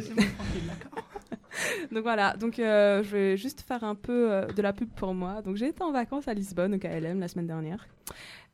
Donc 1.91 2.01
voilà, 2.03 2.35
donc 2.35 2.57
euh, 2.57 3.03
je 3.03 3.09
vais 3.11 3.37
juste 3.37 3.61
faire 3.61 3.83
un 3.83 3.93
peu 3.93 4.31
euh, 4.31 4.47
de 4.47 4.61
la 4.61 4.73
pub 4.73 4.89
pour 4.95 5.13
moi. 5.13 5.41
Donc 5.43 5.55
j'ai 5.55 5.67
été 5.67 5.83
en 5.83 5.91
vacances 5.91 6.27
à 6.27 6.33
Lisbonne, 6.33 6.73
au 6.75 6.79
KLM, 6.79 7.19
la 7.19 7.27
semaine 7.27 7.45
dernière. 7.45 7.85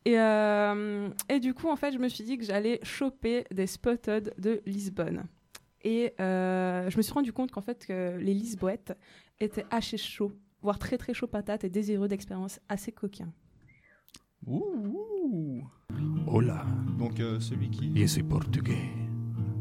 Et, 0.06 0.18
euh, 0.18 1.10
et 1.28 1.40
du 1.40 1.54
coup, 1.54 1.70
en 1.70 1.76
fait, 1.76 1.92
je 1.92 1.98
me 1.98 2.08
suis 2.08 2.24
dit 2.24 2.38
que 2.38 2.44
j'allais 2.46 2.80
choper 2.84 3.46
des 3.52 3.68
spotted 3.68 4.34
de 4.38 4.62
Lisbonne. 4.66 5.26
Et 5.84 6.14
euh, 6.20 6.90
je 6.90 6.98
me 6.98 7.02
suis 7.02 7.14
rendu 7.14 7.32
compte 7.34 7.52
qu'en 7.52 7.62
fait, 7.62 7.86
que 7.86 8.18
les 8.18 8.34
Lisboètes 8.34 8.98
étaient 9.40 9.66
assez 9.72 9.98
chauds, 9.98 10.34
voire 10.62 10.80
très 10.80 10.98
très 10.98 11.14
chauds 11.14 11.28
patates 11.28 11.64
et 11.64 11.70
désireux 11.70 12.08
d'expériences 12.08 12.60
assez 12.68 12.92
coquins. 12.92 13.32
Ouh. 14.46 15.64
Hola, 16.28 16.66
Donc 16.98 17.20
euh, 17.20 17.40
celui 17.40 17.70
qui. 17.70 17.92
je 17.96 18.06
suis 18.06 18.24
portugais. 18.24 18.90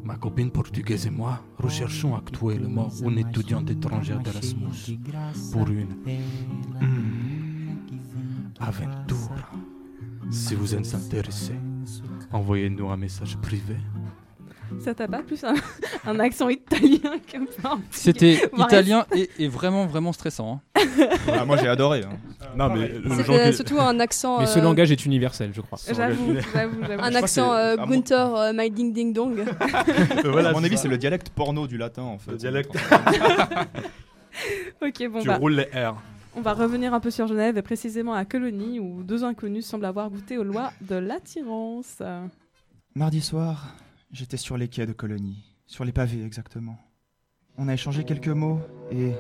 Ma 0.05 0.17
copine 0.17 0.51
portugaise 0.51 1.07
et 1.07 1.11
moi 1.11 1.43
recherchons 1.59 2.15
actuellement 2.17 2.89
une 3.03 3.19
étudiante 3.19 3.69
étrangère 3.71 4.21
d'Erasmus 4.21 4.99
pour 5.53 5.69
une 5.69 5.95
hmm, 6.81 7.77
aventure. 8.59 9.53
Si 10.31 10.55
vous 10.55 10.75
êtes 10.75 10.95
intéressé, 10.95 11.53
envoyez-nous 12.33 12.89
un 12.91 12.97
message 12.97 13.37
privé. 13.39 13.77
Ça 14.81 14.93
t'a 14.95 15.09
pas 15.09 15.23
plus 15.23 15.43
un, 15.45 15.55
un 16.07 16.21
accent 16.21 16.51
italien 16.51 17.19
qu'un 17.27 17.47
C'était 17.91 18.39
italien 18.59 19.07
et, 19.17 19.31
et 19.39 19.49
vraiment 19.49 19.87
vraiment 19.87 20.13
stressant. 20.13 20.61
hein. 20.77 20.81
Ah, 21.33 21.45
moi 21.47 21.57
j'ai 21.57 21.69
adoré. 21.69 22.03
hein. 22.05 22.19
Non, 22.55 22.69
mais 22.75 22.89
le 22.89 23.09
C'était 23.11 23.25
genre 23.25 23.37
que- 23.39 23.53
surtout 23.53 23.81
un 23.81 23.99
accent. 23.99 24.41
Mais 24.41 24.47
ce 24.47 24.59
euh, 24.59 24.63
langage 24.63 24.93
est 24.93 25.07
universel, 25.07 25.53
je 25.55 25.63
crois. 25.63 25.79
J'avoue, 25.87 26.35
j'avoue, 26.53 26.77
j'avoue. 26.87 27.03
Un 27.03 27.15
accent 27.15 27.53
euh, 27.55 27.77
Gunther, 27.77 28.35
euh, 28.37 28.53
my 28.55 28.71
ding 28.71 28.93
ding 28.93 29.13
dong. 29.15 29.41
à 29.41 30.53
mon 30.53 30.63
avis, 30.65 30.77
c'est 30.77 30.89
le 30.89 30.99
dialecte 30.99 31.31
porno 31.31 31.67
du 31.67 31.79
latin 31.79 32.03
en 32.03 32.19
fait. 32.19 32.33
Le 32.33 32.37
dialecte. 32.37 32.77
Ok, 34.83 35.09
bon 35.11 35.21
tu 35.21 35.29
bah. 35.29 35.37
roules 35.37 35.55
les 35.55 35.81
R. 35.81 35.95
On 36.37 36.41
va 36.41 36.55
revenir 36.55 36.95
un 36.95 37.01
peu 37.01 37.11
sur 37.11 37.27
Genève 37.27 37.59
et 37.59 37.63
précisément 37.63 38.15
à 38.15 38.25
Colonie 38.25 38.79
où 38.79 39.03
deux 39.03 39.25
inconnus 39.25 39.67
semblent 39.67 39.87
avoir 39.87 40.09
goûté 40.11 40.39
aux 40.39 40.45
lois 40.45 40.73
de 40.83 40.95
l'attirance. 40.95 42.01
Mardi 42.95 43.21
soir, 43.21 43.75
j'étais 44.13 44.37
sur 44.37 44.57
les 44.57 44.69
quais 44.69 44.87
de 44.87 44.93
Colonie, 44.93 45.43
sur 45.67 45.85
les 45.85 45.91
pavés 45.93 46.25
exactement. 46.25 46.79
On 47.57 47.67
a 47.69 47.75
échangé 47.75 48.05
quelques 48.05 48.29
mots 48.29 48.61
et 48.91 49.13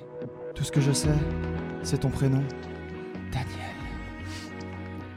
tout 0.54 0.62
ce 0.64 0.70
que 0.70 0.80
je 0.80 0.92
sais, 0.92 1.16
c'est 1.82 1.98
ton 1.98 2.10
prénom. 2.10 2.44
Daniel. 3.32 3.74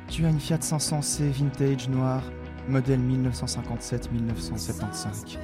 Tu 0.07 0.25
as 0.25 0.29
une 0.29 0.39
Fiat 0.39 0.57
500C 0.57 1.29
vintage 1.29 1.87
noire, 1.87 2.23
modèle 2.67 2.99
1957-1975. 2.99 5.37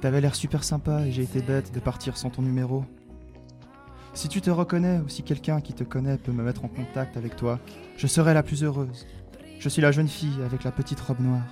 T'avais 0.00 0.20
l'air 0.20 0.34
super 0.34 0.64
sympa 0.64 1.06
et 1.06 1.12
j'ai 1.12 1.22
été 1.22 1.40
bête 1.40 1.72
de 1.72 1.78
partir 1.80 2.16
sans 2.16 2.30
ton 2.30 2.42
numéro. 2.42 2.84
Si 4.14 4.28
tu 4.28 4.40
te 4.40 4.48
reconnais 4.48 5.00
ou 5.00 5.08
si 5.08 5.24
quelqu'un 5.24 5.60
qui 5.60 5.74
te 5.74 5.82
connaît 5.82 6.18
peut 6.18 6.30
me 6.30 6.44
mettre 6.44 6.64
en 6.64 6.68
contact 6.68 7.16
avec 7.16 7.34
toi, 7.34 7.58
je 7.96 8.06
serai 8.06 8.32
la 8.32 8.44
plus 8.44 8.62
heureuse. 8.62 9.06
Je 9.58 9.68
suis 9.68 9.82
la 9.82 9.90
jeune 9.90 10.06
fille 10.06 10.40
avec 10.44 10.62
la 10.62 10.70
petite 10.70 11.00
robe 11.00 11.18
noire. 11.18 11.42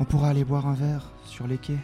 On 0.00 0.04
pourra 0.04 0.30
aller 0.30 0.44
boire 0.44 0.66
un 0.66 0.74
verre 0.74 1.12
sur 1.24 1.46
les 1.46 1.56
quais. 1.56 1.78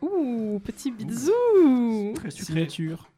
Ouh, 0.00 0.60
petit 0.64 0.90
bisou 0.90 1.32
Très 2.14 2.30
signature. 2.30 3.10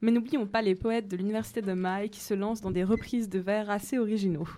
Mais 0.00 0.12
n'oublions 0.12 0.46
pas 0.46 0.62
les 0.62 0.76
poètes 0.76 1.08
de 1.08 1.16
l'université 1.16 1.60
de 1.60 1.72
Maille 1.72 2.10
qui 2.10 2.20
se 2.20 2.34
lancent 2.34 2.60
dans 2.60 2.70
des 2.70 2.84
reprises 2.84 3.28
de 3.28 3.40
vers 3.40 3.68
assez 3.68 3.98
originaux. 3.98 4.48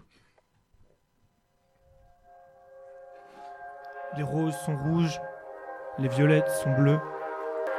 Les 4.18 4.22
roses 4.22 4.56
sont 4.66 4.76
rouges, 4.76 5.18
les 5.98 6.08
violettes 6.08 6.50
sont 6.62 6.72
bleues. 6.74 7.00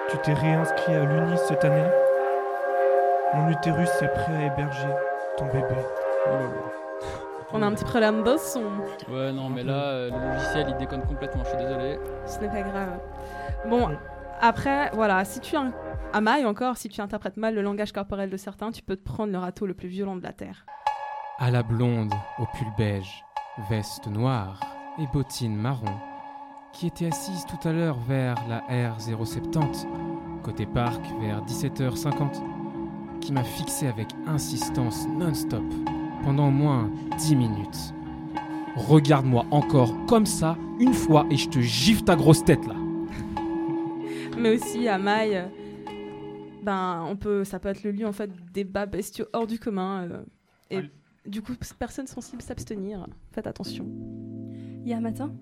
Tu 0.10 0.18
t'es 0.20 0.34
réinscrit 0.34 0.94
à 0.94 1.04
l'UNI 1.04 1.38
cette 1.48 1.64
année 1.66 1.90
Mon 3.34 3.50
utérus 3.50 3.90
est 4.02 4.14
prêt 4.14 4.36
à 4.36 4.46
héberger 4.46 4.94
ton 5.38 5.46
bébé. 5.48 5.76
On 7.52 7.62
a 7.62 7.66
un 7.66 7.72
petit 7.74 7.86
problème 7.86 8.24
de 8.24 8.38
son. 8.38 8.64
Ouais, 9.10 9.32
non, 9.32 9.50
mais 9.50 9.64
là, 9.64 9.74
euh, 9.74 10.12
le 10.12 10.34
logiciel 10.34 10.68
il 10.70 10.78
déconne 10.78 11.02
complètement, 11.04 11.44
je 11.44 11.50
suis 11.50 11.58
désolé. 11.58 12.00
Ce 12.26 12.40
n'est 12.40 12.50
pas 12.50 12.62
grave. 12.62 13.00
Bon, 13.68 13.90
après, 14.42 14.92
voilà, 14.94 15.26
si 15.26 15.40
tu 15.40 15.56
un... 15.56 15.72
à 16.14 16.22
Maille 16.22 16.46
encore, 16.46 16.78
si 16.78 16.90
tu 16.90 17.02
interprètes 17.02 17.38
mal 17.38 17.56
le 17.56 17.62
langage 17.62 17.92
corporel 17.92 18.30
de 18.30 18.38
certains, 18.38 18.72
tu 18.72 18.84
peux 18.84 18.96
te 18.96 19.04
prendre 19.04 19.32
le 19.32 19.40
râteau 19.40 19.66
le 19.66 19.74
plus 19.74 19.88
violent 19.88 20.16
de 20.16 20.24
la 20.24 20.34
terre. 20.34 20.66
À 21.40 21.50
la 21.50 21.64
blonde, 21.64 22.14
au 22.38 22.46
pull 22.58 22.68
beige, 22.78 23.24
veste 23.70 24.08
noire 24.08 24.60
et 25.00 25.08
bottines 25.14 25.56
marron, 25.56 25.98
qui 26.76 26.88
était 26.88 27.08
assise 27.08 27.46
tout 27.46 27.68
à 27.68 27.72
l'heure 27.72 27.98
vers 28.00 28.36
la 28.50 28.60
R070, 28.68 29.88
côté 30.44 30.66
parc 30.66 31.02
vers 31.22 31.42
17h50, 31.46 32.42
qui 33.22 33.32
m'a 33.32 33.46
fixé 33.46 33.88
avec 33.88 34.10
insistance 34.28 35.08
non-stop 35.08 35.64
pendant 36.24 36.50
au 36.50 36.52
moins 36.52 36.92
10 37.18 37.36
minutes. 37.38 37.94
Regarde-moi 38.76 39.46
encore 39.52 40.06
comme 40.06 40.26
ça 40.26 40.58
une 40.80 40.94
fois 40.94 41.26
et 41.32 41.38
je 41.38 41.48
te 41.48 41.60
gifle 41.60 42.04
ta 42.04 42.18
grosse 42.18 42.44
tête 42.44 42.66
là. 42.68 42.76
Mais 44.38 44.58
aussi 44.58 44.90
à 44.90 44.98
Maille, 44.98 45.38
euh, 45.38 45.48
ben, 46.62 47.06
on 47.08 47.16
peut, 47.16 47.46
ça 47.46 47.58
peut 47.58 47.70
être 47.70 47.84
le 47.84 47.92
lieu 47.92 48.06
en 48.06 48.12
fait 48.12 48.30
des 48.52 48.66
bas 48.66 48.86
bestiaux 48.86 49.28
hors 49.32 49.48
du 49.48 49.60
commun. 49.60 50.10
euh, 50.10 50.24
et 50.70 50.82
du 51.26 51.42
coup, 51.42 51.54
personne 51.80 52.06
sensible 52.06 52.42
s'abstenir. 52.42 53.08
Faites 53.32 53.48
attention. 53.48 53.88
Hier 54.84 55.00
matin, 55.00 55.34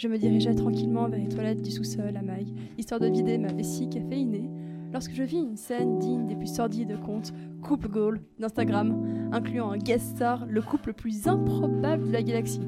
je 0.00 0.08
me 0.08 0.16
dirigeais 0.16 0.54
tranquillement 0.54 1.10
vers 1.10 1.18
les 1.18 1.28
toilettes 1.28 1.60
du 1.60 1.70
sous-sol 1.70 2.16
à 2.16 2.22
Maille, 2.22 2.54
histoire 2.78 3.00
de 3.00 3.06
vider 3.06 3.36
ma 3.36 3.52
vessie 3.52 3.86
caféinée, 3.86 4.48
lorsque 4.94 5.12
je 5.12 5.22
vis 5.22 5.36
une 5.36 5.58
scène 5.58 5.98
digne 5.98 6.26
des 6.26 6.36
plus 6.36 6.54
sordides 6.54 6.98
comptes 7.04 7.34
couple 7.62 7.88
goal 7.88 8.20
d'Instagram, 8.38 9.28
incluant 9.30 9.70
un 9.72 9.76
guest 9.76 10.16
star, 10.16 10.46
le 10.46 10.62
couple 10.62 10.88
le 10.88 10.92
plus 10.94 11.28
improbable 11.28 12.06
de 12.06 12.12
la 12.12 12.22
galaxie. 12.22 12.62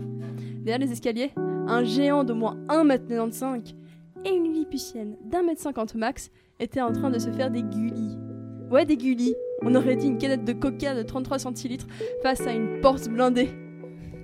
Derrière 0.63 0.87
les 0.87 0.93
escaliers, 0.93 1.31
un 1.37 1.83
géant 1.85 2.23
d'au 2.23 2.35
moins 2.35 2.59
1m95 2.69 3.77
et 4.27 4.37
une 4.37 4.53
lilliputienne 4.53 5.17
d'1m50 5.25 5.97
max 5.97 6.31
étaient 6.61 6.83
en 6.83 6.93
train 6.93 7.09
de 7.09 7.19
se 7.19 7.31
faire 7.31 7.51
des 7.51 7.63
gulis. 7.63 8.19
Ouais, 8.71 8.85
des 8.85 8.99
gulis. 8.99 9.35
On 9.63 9.75
aurait 9.75 9.97
dit 9.97 10.09
une 10.09 10.19
canette 10.19 10.45
de 10.45 10.53
coca 10.53 10.95
de 10.95 11.03
33 11.03 11.39
centilitres 11.39 11.87
face 12.23 12.43
à 12.43 12.53
une 12.53 12.83
Porsche 12.83 13.09
blindée. 13.09 13.62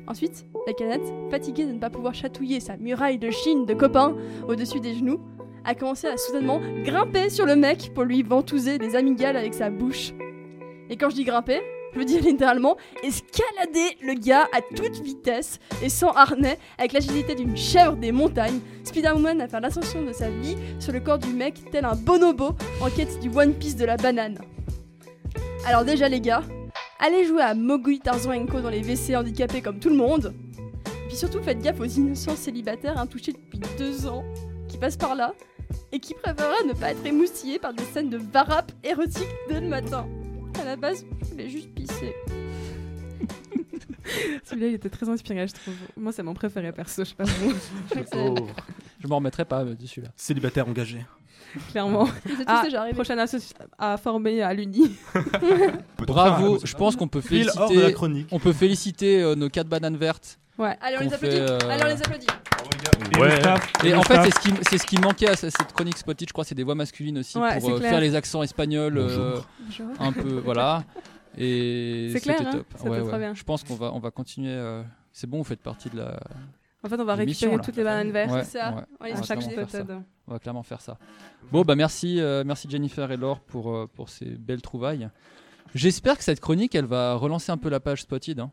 Ensuite, 0.09 0.47
la 0.67 0.73
canette, 0.73 1.13
fatiguée 1.31 1.67
de 1.67 1.73
ne 1.73 1.79
pas 1.79 1.91
pouvoir 1.91 2.15
chatouiller 2.15 2.61
sa 2.61 2.79
muraille 2.79 3.19
de 3.19 3.31
Chine 3.31 3.67
de 3.67 3.75
copain 3.75 4.17
au-dessus 4.49 4.81
des 4.81 4.95
genoux, 4.95 5.21
a 5.67 5.75
commencé 5.75 6.07
à 6.07 6.17
soudainement 6.17 6.63
grimper 6.83 7.29
sur 7.29 7.45
le 7.45 7.57
mec 7.57 7.93
pour 7.95 8.05
lui 8.05 8.23
ventouser 8.23 8.79
des 8.79 8.97
amygales 8.97 9.37
avec 9.37 9.53
sa 9.53 9.69
bouche. 9.69 10.15
Et 10.89 10.97
quand 10.97 11.11
je 11.11 11.17
dis 11.17 11.25
grimper, 11.25 11.61
je 11.93 11.99
veux 11.99 12.07
dire 12.07 12.23
littéralement 12.25 12.79
escalader 13.03 13.99
le 14.01 14.15
gars 14.15 14.49
à 14.55 14.63
toute 14.75 15.03
vitesse 15.03 15.59
et 15.83 15.91
sans 15.91 16.13
harnais 16.13 16.59
avec 16.79 16.95
l'agilité 16.95 17.35
d'une 17.35 17.57
chèvre 17.57 17.97
des 17.97 18.11
montagnes. 18.11 18.61
Spider-Woman 18.85 19.43
a 19.43 19.49
fait 19.49 19.61
l'ascension 19.61 20.03
de 20.03 20.15
sa 20.15 20.31
vie 20.31 20.57
sur 20.79 20.95
le 20.95 21.01
corps 21.01 21.19
du 21.19 21.35
mec 21.35 21.71
tel 21.71 21.85
un 21.85 21.95
bonobo 21.95 22.53
en 22.81 22.89
quête 22.89 23.21
du 23.21 23.29
One 23.29 23.53
Piece 23.53 23.77
de 23.77 23.85
la 23.85 23.99
banane. 23.99 24.39
Alors 25.67 25.85
déjà 25.85 26.09
les 26.09 26.23
gars, 26.23 26.43
allez 26.99 27.27
jouer 27.27 27.43
à 27.43 27.55
Mogui 27.55 28.01
Tarzan 28.01 28.47
Co 28.47 28.61
dans 28.61 28.71
les 28.71 28.83
WC 28.83 29.17
handicapés 29.17 29.63
comme 29.63 29.79
tout 29.79 29.89
le 29.89 29.97
monde. 29.97 30.35
Puis 31.09 31.17
surtout 31.17 31.43
faites 31.43 31.61
gaffe 31.61 31.81
aux 31.81 31.85
innocents 31.85 32.37
célibataires 32.37 32.99
intouchés 32.99 33.33
depuis 33.33 33.61
deux 33.79 34.07
ans 34.07 34.25
qui 34.69 34.77
passent 34.77 34.97
par 34.97 35.15
là 35.15 35.33
et 35.93 36.01
qui 36.01 36.15
préféreraient 36.15 36.67
ne 36.67 36.75
pas 36.75 36.91
être 36.93 37.05
émoustillés 37.05 37.59
par 37.59 37.73
des 37.73 37.85
scènes 37.85 38.11
de 38.11 38.19
varap 38.19 38.71
érotiques 38.85 39.29
dès 39.49 39.61
le 39.61 39.69
matin. 39.69 40.07
À 40.61 40.65
la 40.65 40.77
base, 40.77 41.05
je 41.23 41.27
voulais 41.27 41.49
juste 41.49 41.73
pisser. 41.75 42.15
Celui-là, 44.45 44.69
il 44.69 44.75
était 44.75 44.89
très 44.89 45.09
inspiré, 45.09 45.47
je 45.47 45.53
trouve. 45.55 45.75
Moi, 45.97 46.13
c'est 46.13 46.23
mon 46.23 46.35
préféré 46.35 46.73
perso, 46.73 47.05
je 47.05 47.11
sais 47.11 47.15
pas 47.15 47.25
vous. 47.25 48.49
Je 49.01 49.07
m'en 49.07 49.17
remettrai 49.17 49.45
pas 49.45 49.63
euh, 49.63 49.75
dessus 49.75 50.01
là. 50.01 50.09
Célibataire 50.17 50.69
engagé. 50.69 51.05
Clairement. 51.71 52.09
Ah, 52.47 52.65
prochaine 52.95 53.19
association 53.19 53.57
à 53.79 53.97
former 53.97 54.43
à 54.43 54.53
l'Uni. 54.55 54.97
Bravo, 56.07 56.59
je 56.65 56.75
pense 56.77 56.97
qu'on 56.97 57.09
peut 57.09 57.21
féliciter, 57.21 57.83
la 57.83 57.93
chronique. 57.93 58.29
on 58.31 58.39
peut 58.39 58.53
féliciter 58.53 59.23
euh, 59.23 59.35
nos 59.35 59.49
quatre 59.49 59.69
bananes 59.69 59.97
vertes. 59.97 60.39
Ouais. 60.59 60.77
Allez, 60.81 60.97
on 60.99 61.05
les 61.05 61.15
applaudit. 61.15 61.37
fait, 61.37 61.43
euh, 61.43 61.59
Allez, 61.71 61.83
on 61.85 61.87
les 61.87 62.03
applaudit. 62.03 62.27
Et 63.85 63.95
en 63.95 64.03
fait, 64.03 64.21
c'est 64.25 64.35
ce 64.35 64.41
qui, 64.41 64.53
c'est 64.69 64.79
ce 64.79 64.87
qui 64.87 64.99
manquait 64.99 65.29
à 65.31 65.37
ce- 65.37 65.51
cette 65.51 65.73
chronique 65.73 65.97
Spotted, 65.99 66.29
je 66.29 66.33
crois, 66.33 66.45
c'est 66.45 66.55
des 66.55 66.65
voix 66.65 66.75
masculines 66.75 67.19
aussi 67.19 67.39
Ouais, 67.39 67.59
pour 67.61 67.71
euh, 67.71 67.81
faire 67.81 68.01
les 68.01 68.15
accents 68.15 68.43
espagnols 68.43 68.99
euh, 68.99 69.39
Bonjour. 69.65 69.87
un 70.01 70.13
peu, 70.13 70.41
voilà. 70.45 70.85
Et 71.37 72.11
C'est 72.13 72.21
clair, 72.21 72.41
hein 72.45 72.51
top. 72.53 72.67
Ça 72.77 73.19
bien. 73.19 73.35
Je 73.35 73.45
pense 73.45 73.63
qu'on 73.63 73.77
va, 73.77 73.93
on 73.95 74.01
va 74.01 74.11
continuer. 74.11 74.51
euh, 74.53 74.83
C'est 75.13 75.29
bon, 75.29 75.39
vous 75.39 75.45
faites 75.45 75.63
partie 75.63 75.91
de 75.91 75.99
la. 75.99 76.19
En 76.85 76.89
fait, 76.89 77.01
on 77.01 77.05
va 77.05 77.15
récupérer 77.17 77.59
toutes 77.59 77.77
les 77.77 77.85
bananes 77.85 78.11
vertes. 78.13 78.31
Ouais, 78.33 78.45
c'est 78.45 78.59
ça. 78.59 78.71
ouais. 78.75 78.83
On 79.01 79.05
les 79.05 79.13
On 79.13 79.15
va 79.17 79.23
chaque 79.23 79.39
clairement 79.41 79.55
faire 79.57 79.71
ça. 79.71 79.79
spotted. 79.85 80.03
On 80.29 80.33
va 80.33 80.39
clairement 80.39 80.63
faire 80.63 80.81
ça. 80.81 80.99
Bon, 81.51 81.63
bah 81.63 81.75
merci, 81.75 82.21
euh, 82.21 82.45
merci 82.47 82.69
Jennifer 82.71 83.11
et 83.11 83.17
Laure 83.17 83.41
pour, 83.41 83.75
euh, 83.75 83.87
pour 83.93 84.09
ces 84.09 84.27
belles 84.27 84.63
trouvailles. 84.63 85.09
J'espère 85.75 86.17
que 86.17 86.25
cette 86.25 86.41
chronique, 86.41 86.75
elle 86.75 86.85
va 86.87 87.15
relancer 87.15 87.51
un 87.53 87.57
peu 87.59 87.69
la 87.69 87.81
page 87.81 88.03
Spotted. 88.03 88.39
hein. 88.41 88.51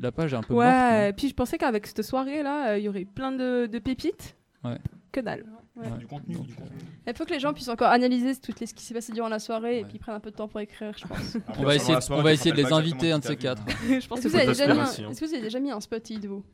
La 0.00 0.12
page 0.12 0.32
est 0.32 0.36
un 0.36 0.42
peu 0.42 0.54
morte. 0.54 0.66
Ouais, 0.66 1.12
puis 1.12 1.28
je 1.28 1.34
pensais 1.34 1.56
qu'avec 1.58 1.86
cette 1.86 2.02
soirée-là, 2.02 2.70
euh, 2.70 2.78
il 2.78 2.84
y 2.84 2.88
aurait 2.88 3.04
plein 3.04 3.32
de, 3.32 3.66
de 3.66 3.78
pépites. 3.78 4.36
Ouais. 4.64 4.78
Que 5.12 5.20
dalle. 5.20 5.44
Ouais. 5.76 5.88
Du 5.98 6.06
contenu, 6.06 6.34
du 6.34 6.54
contenu. 6.54 6.76
Il 7.06 7.14
faut 7.14 7.24
que 7.24 7.32
les 7.32 7.38
gens 7.40 7.52
puissent 7.54 7.68
encore 7.68 7.88
analyser 7.90 8.34
toutes 8.36 8.58
les, 8.60 8.66
ce 8.66 8.74
qui 8.74 8.84
s'est 8.84 8.94
passé 8.94 9.12
durant 9.12 9.28
la 9.28 9.38
soirée 9.38 9.78
et 9.80 9.84
puis 9.84 9.98
prennent 9.98 10.16
un 10.16 10.20
peu 10.20 10.30
de 10.32 10.36
temps 10.36 10.48
pour 10.48 10.58
écrire, 10.60 10.92
je 10.98 11.06
pense. 11.06 11.36
On 11.58 11.62
va 11.62 11.76
essayer, 11.76 11.94
de- 11.96 12.12
on 12.12 12.22
va 12.22 12.32
essayer 12.32 12.50
de 12.50 12.56
les 12.56 12.72
inviter, 12.72 13.12
un 13.12 13.20
de 13.20 13.24
ces 13.24 13.36
quatre. 13.36 13.62
je 13.88 14.06
pense 14.06 14.18
Est-ce 14.18 14.24
que 14.26 14.28
vous 14.32 14.36
avez 14.36 14.46
déjà 14.46 14.66
mis 15.60 15.70
un- 15.70 15.78
que 15.78 16.26
vous? 16.26 16.44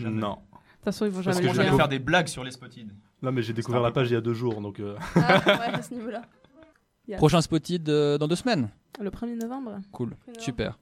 Non. 0.00 0.10
De 0.10 0.34
toute 0.34 0.84
façon, 0.84 1.04
ils 1.06 1.10
vont 1.12 1.22
Parce 1.22 1.36
jamais 1.36 1.48
que 1.48 1.54
je 1.54 1.62
vais 1.70 1.76
faire 1.76 1.88
des 1.88 1.98
blagues 1.98 2.26
sur 2.28 2.42
les 2.44 2.50
spotted. 2.50 2.90
Non, 3.22 3.30
mais 3.32 3.42
j'ai 3.42 3.52
découvert 3.52 3.80
la 3.80 3.92
page 3.92 4.10
il 4.10 4.14
y 4.14 4.16
a 4.16 4.20
deux 4.20 4.34
jours, 4.34 4.60
donc. 4.60 4.80
euh, 4.80 4.96
Ah, 5.14 5.40
ouais, 5.46 5.74
à 5.74 5.82
ce 5.82 5.94
niveau-là. 5.94 6.22
Prochain 7.18 7.40
Spotted 7.40 7.88
euh, 7.88 8.18
dans 8.18 8.26
deux 8.28 8.36
semaines. 8.36 8.68
Le 9.00 9.10
1er 9.10 9.36
novembre. 9.40 9.80
Cool, 9.92 10.10
novembre. 10.26 10.40
super. 10.40 10.78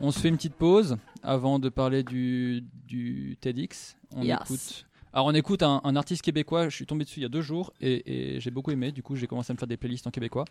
On 0.00 0.10
se 0.10 0.18
fait 0.20 0.28
une 0.28 0.36
petite 0.36 0.54
pause 0.54 0.96
avant 1.22 1.58
de 1.58 1.68
parler 1.68 2.02
du, 2.02 2.62
du 2.86 3.36
TEDx. 3.40 3.96
On 4.14 4.22
Yes. 4.22 4.38
écoute. 4.42 4.86
Alors 5.12 5.26
on 5.26 5.34
écoute 5.34 5.62
un, 5.62 5.80
un 5.84 5.96
artiste 5.96 6.22
québécois. 6.22 6.68
Je 6.68 6.74
suis 6.76 6.86
tombé 6.86 7.04
dessus 7.04 7.20
il 7.20 7.22
y 7.22 7.26
a 7.26 7.28
deux 7.30 7.40
jours 7.42 7.72
et, 7.80 8.34
et 8.36 8.40
j'ai 8.40 8.50
beaucoup 8.50 8.70
aimé. 8.70 8.92
Du 8.92 9.02
coup, 9.02 9.16
j'ai 9.16 9.26
commencé 9.26 9.50
à 9.50 9.54
me 9.54 9.58
faire 9.58 9.66
des 9.68 9.76
playlists 9.76 10.06
en 10.06 10.10
québécois. 10.10 10.44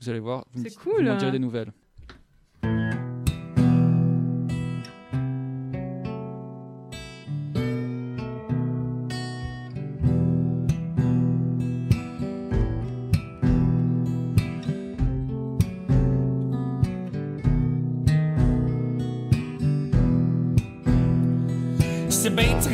Vous 0.00 0.08
allez 0.08 0.20
voir. 0.20 0.46
Vous 0.52 0.62
me 0.62 0.70
cool. 0.70 1.02
Vous 1.04 1.10
m'en 1.10 1.16
direz 1.16 1.32
des 1.32 1.38
nouvelles. 1.38 1.72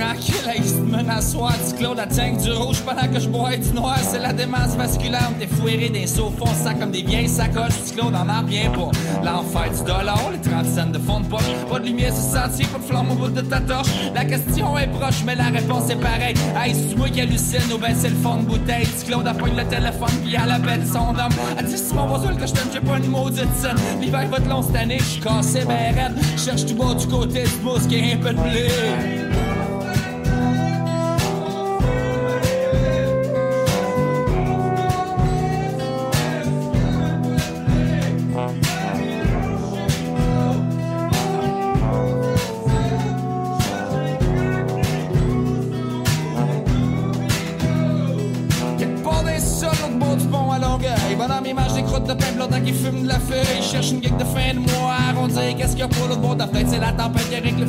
Se 0.01 0.81
mène 0.81 1.11
à 1.11 1.21
soir 1.21 1.53
du 1.69 1.75
Claude 1.75 1.99
à 1.99 2.07
tank 2.07 2.39
du 2.39 2.51
rouge 2.53 2.81
pendant 2.87 3.07
que 3.07 3.21
je 3.21 3.29
bois 3.29 3.55
du 3.55 3.71
noir. 3.75 3.99
C'est 3.99 4.19
la 4.19 4.33
démence 4.33 4.75
vasculaire, 4.75 5.31
t'es 5.39 5.47
fouéré 5.47 5.91
des 5.91 6.07
sauts 6.07 6.33
ça 6.55 6.73
comme 6.73 6.91
des 6.91 7.03
vieilles 7.03 7.29
sacoches. 7.29 7.85
Du 7.85 7.93
Claude 7.93 8.15
en 8.15 8.27
a 8.27 8.43
bien 8.43 8.71
pas. 8.71 8.91
L'enfer 9.23 9.71
du 9.71 9.85
dollar, 9.85 10.31
les 10.33 10.41
30 10.41 10.65
cents 10.65 10.87
de 10.87 10.99
fond 10.99 11.21
de 11.21 11.27
poche. 11.27 11.45
Pas 11.71 11.81
de 11.81 11.85
lumière 11.85 12.15
sur 12.15 12.41
sentier, 12.41 12.65
pas 12.67 12.79
de 12.79 12.85
flamme 12.85 13.11
au 13.11 13.15
bout 13.15 13.29
de 13.29 13.43
ta 13.43 13.61
torche. 13.61 13.89
La 14.15 14.25
question 14.25 14.79
est 14.79 14.87
proche, 14.87 15.23
mais 15.27 15.35
la 15.35 15.49
réponse 15.49 15.91
est 15.91 16.01
pareille. 16.01 16.35
Hey, 16.57 16.75
c'est 16.75 16.97
moi 16.97 17.11
qui 17.11 17.21
hallucine 17.21 17.71
ou 17.71 17.77
ben 17.77 17.95
c'est 17.95 18.09
le 18.09 18.17
fond 18.17 18.37
de 18.37 18.45
bouteille. 18.45 18.87
Du 18.87 19.05
Claude 19.05 19.27
appogne 19.27 19.55
le 19.55 19.65
téléphone, 19.65 20.17
puis 20.25 20.35
elle 20.35 20.51
appelle 20.51 20.87
son 20.91 21.11
homme. 21.11 21.35
Elle 21.59 21.67
dit, 21.67 21.77
c'est 21.77 21.95
mon 21.95 22.07
voisin 22.07 22.35
que 22.35 22.47
je 22.47 22.53
t'aime, 22.53 22.69
j'ai 22.73 22.81
pas 22.81 22.97
une 22.97 23.11
maudite 23.11 23.55
scène. 23.55 23.77
L'hiver 24.01 24.27
va 24.31 24.39
être 24.39 24.49
long 24.49 24.63
cette 24.63 24.77
année, 24.77 24.99
je 24.99 25.05
suis 25.05 25.21
cassé, 25.21 25.61
ben. 25.69 26.15
Cherche 26.39 26.65
tout 26.65 26.75
bas 26.75 26.95
du 26.95 27.07
côté 27.07 27.43
du 27.43 27.51
pouce 27.63 27.87
qui 27.87 27.97
est 27.97 28.15
un 28.15 28.17
peu 28.17 28.31
de 28.31 28.41
blé. 28.41 29.30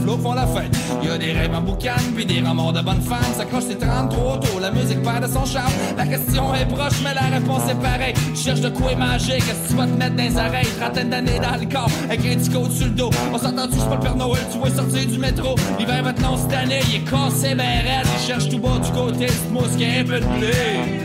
Flow 0.02 0.18
font 0.18 0.34
la 0.34 0.48
fête. 0.48 0.76
Y 1.04 1.10
a 1.10 1.18
des 1.18 1.32
rêves 1.32 1.54
en 1.56 1.62
boucan, 1.62 1.96
puis 2.16 2.26
des 2.26 2.42
remords 2.42 2.74
de 2.74 2.82
bonnes 2.82 3.02
femmes. 3.02 3.34
Ça 3.38 3.46
croche, 3.46 3.64
c'est 3.68 3.80
30 3.80 4.10
trop 4.12 4.38
tôt, 4.38 4.60
la 4.60 4.72
musique 4.72 5.02
perd 5.02 5.26
de 5.26 5.32
son 5.32 5.46
charme. 5.46 5.72
La 5.98 6.06
question 6.06 6.54
est 6.56 6.66
proche, 6.66 7.02
mais 7.04 7.14
la 7.14 7.38
réponse 7.38 7.70
est 7.70 7.82
pareille. 7.82 8.14
Tu 8.36 8.42
cherches 8.42 8.62
de 8.62 8.70
quoi 8.70 8.96
manger, 8.96 9.38
qu'est-ce 9.38 9.64
que 9.64 9.68
tu 9.70 9.76
vas 9.76 9.88
te 9.88 9.98
mettre 9.98 10.16
dans 10.16 10.24
les 10.24 10.36
oreilles? 10.36 10.72
Trentaine 10.80 11.10
d'années 11.10 11.40
dans 11.40 11.60
le 11.60 11.66
corps, 11.72 11.92
avec 12.06 12.20
un 12.26 12.38
petit 12.38 12.50
code 12.50 12.72
sur 12.72 12.86
le 12.86 12.92
dos. 12.92 13.10
On 13.34 13.38
s'entend-tu, 13.38 13.78
c'est 13.78 13.90
pas 13.90 13.96
le 13.96 14.02
Père 14.02 14.16
Noël, 14.16 14.44
tu 14.52 14.58
vois 14.58 14.70
sortir 14.70 15.06
du 15.06 15.18
métro. 15.18 15.56
L'hiver 15.80 16.04
maintenant 16.04 16.38
cette 16.38 16.54
année, 16.58 16.80
il 16.90 16.96
est 16.96 17.10
cassé, 17.10 17.56
ben 17.56 17.64
raide. 17.64 18.08
Il 18.20 18.28
cherche 18.28 18.50
tout 18.50 18.60
bas 18.60 18.80
du 18.84 18.92
côté, 18.92 19.28
cette 19.28 19.52
mousse 19.52 19.76
qui 19.78 19.86
a 19.86 20.00
un 20.00 20.04
peu 20.04 20.20
de 20.20 20.26
blé. 20.26 21.01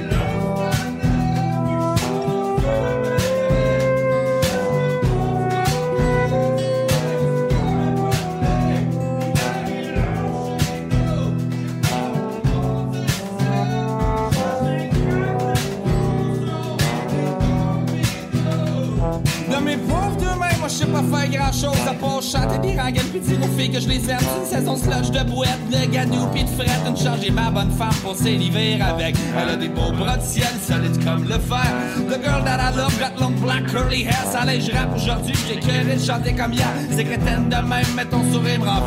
Que 23.77 23.83
je 23.83 23.89
les 23.89 24.11
aime. 24.11 24.19
Une 24.41 24.47
saison 24.47 24.77
slush 24.77 25.11
de 25.11 25.23
bouette, 25.25 25.61
de 25.71 25.91
gadou 25.93 26.27
pis 26.33 26.45
de 26.45 26.49
frette. 26.49 26.81
Une 26.89 26.97
charge 26.97 27.25
et 27.25 27.31
ma 27.31 27.51
bonne 27.51 27.71
femme 27.71 27.95
pour 28.03 28.15
l'hiver 28.25 28.87
avec. 28.87 29.17
Elle 29.39 29.51
a 29.51 29.57
des 29.57 29.69
beaux 29.69 29.93
bras 29.93 30.17
de 30.17 30.23
ciel 30.23 30.49
solides 30.67 31.05
comme 31.05 31.25
le 31.25 31.39
fer. 31.39 31.67
The 32.09 32.23
girl 32.23 32.43
that 32.45 32.59
I 32.61 32.77
love 32.77 32.99
got 32.99 33.21
long 33.21 33.35
black 33.41 33.67
curly 33.67 34.05
hair. 34.05 34.25
Ça 34.33 34.41
je 34.47 34.73
rappe 34.73 34.95
aujourd'hui, 34.97 35.35
j'ai 35.49 35.61
cœuré 35.61 35.97
de 35.97 36.01
chanter 36.01 36.33
comme 36.33 36.53
hier. 36.53 36.69
C'est 36.91 37.05
crétaine 37.05 37.49
de 37.49 37.57
même, 37.57 37.87
mais 37.95 38.05
ton 38.07 38.23
sourire 38.33 38.61
me 38.61 38.67
rend. 38.67 38.83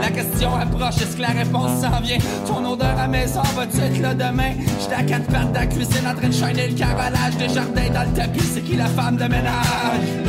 La 0.00 0.10
question 0.10 0.54
approche, 0.54 0.96
est-ce 0.96 1.16
que 1.16 1.22
la 1.22 1.28
réponse 1.28 1.80
s'en 1.80 2.00
vient? 2.00 2.18
Ton 2.46 2.64
odeur 2.72 2.98
à 2.98 3.06
maison, 3.06 3.42
va-tu 3.54 3.78
être 3.78 4.00
là 4.00 4.14
demain? 4.14 4.52
J'étais 4.80 4.94
à 4.94 5.02
quatre 5.02 5.26
pattes 5.26 5.52
de 5.52 5.58
la 5.58 5.66
cuisine 5.66 6.06
en 6.06 6.14
train 6.14 6.28
de 6.28 6.32
shiner 6.32 6.68
le 6.68 6.74
carrelage 6.74 7.36
des 7.38 7.48
jardins 7.48 7.90
dans 7.94 8.10
le 8.10 8.16
tapis. 8.16 8.48
C'est 8.54 8.62
qui 8.62 8.76
la 8.76 8.86
femme 8.86 9.16
de 9.16 9.24
ménage? 9.24 10.21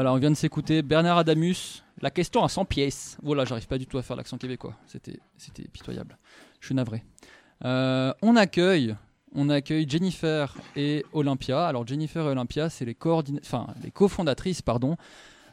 Voilà, 0.00 0.14
on 0.14 0.16
vient 0.16 0.30
de 0.30 0.34
s'écouter 0.34 0.80
Bernard 0.80 1.18
Adamus. 1.18 1.84
La 2.00 2.10
question 2.10 2.42
à 2.42 2.48
100 2.48 2.64
pièces. 2.64 3.18
Voilà, 3.22 3.44
j'arrive 3.44 3.66
pas 3.66 3.76
du 3.76 3.86
tout 3.86 3.98
à 3.98 4.02
faire 4.02 4.16
l'accent 4.16 4.38
québécois. 4.38 4.74
C'était, 4.86 5.20
pitoyable. 5.70 6.16
Je 6.58 6.68
suis 6.68 6.74
navré. 6.74 7.04
Euh, 7.66 8.14
on 8.22 8.34
accueille, 8.34 8.96
on 9.34 9.50
accueille 9.50 9.86
Jennifer 9.86 10.56
et 10.74 11.04
Olympia. 11.12 11.66
Alors 11.66 11.86
Jennifer 11.86 12.24
et 12.24 12.30
Olympia, 12.30 12.70
c'est 12.70 12.86
les 12.86 12.96
enfin 13.02 13.66
les 13.84 13.90
cofondatrices, 13.90 14.62
pardon, 14.62 14.96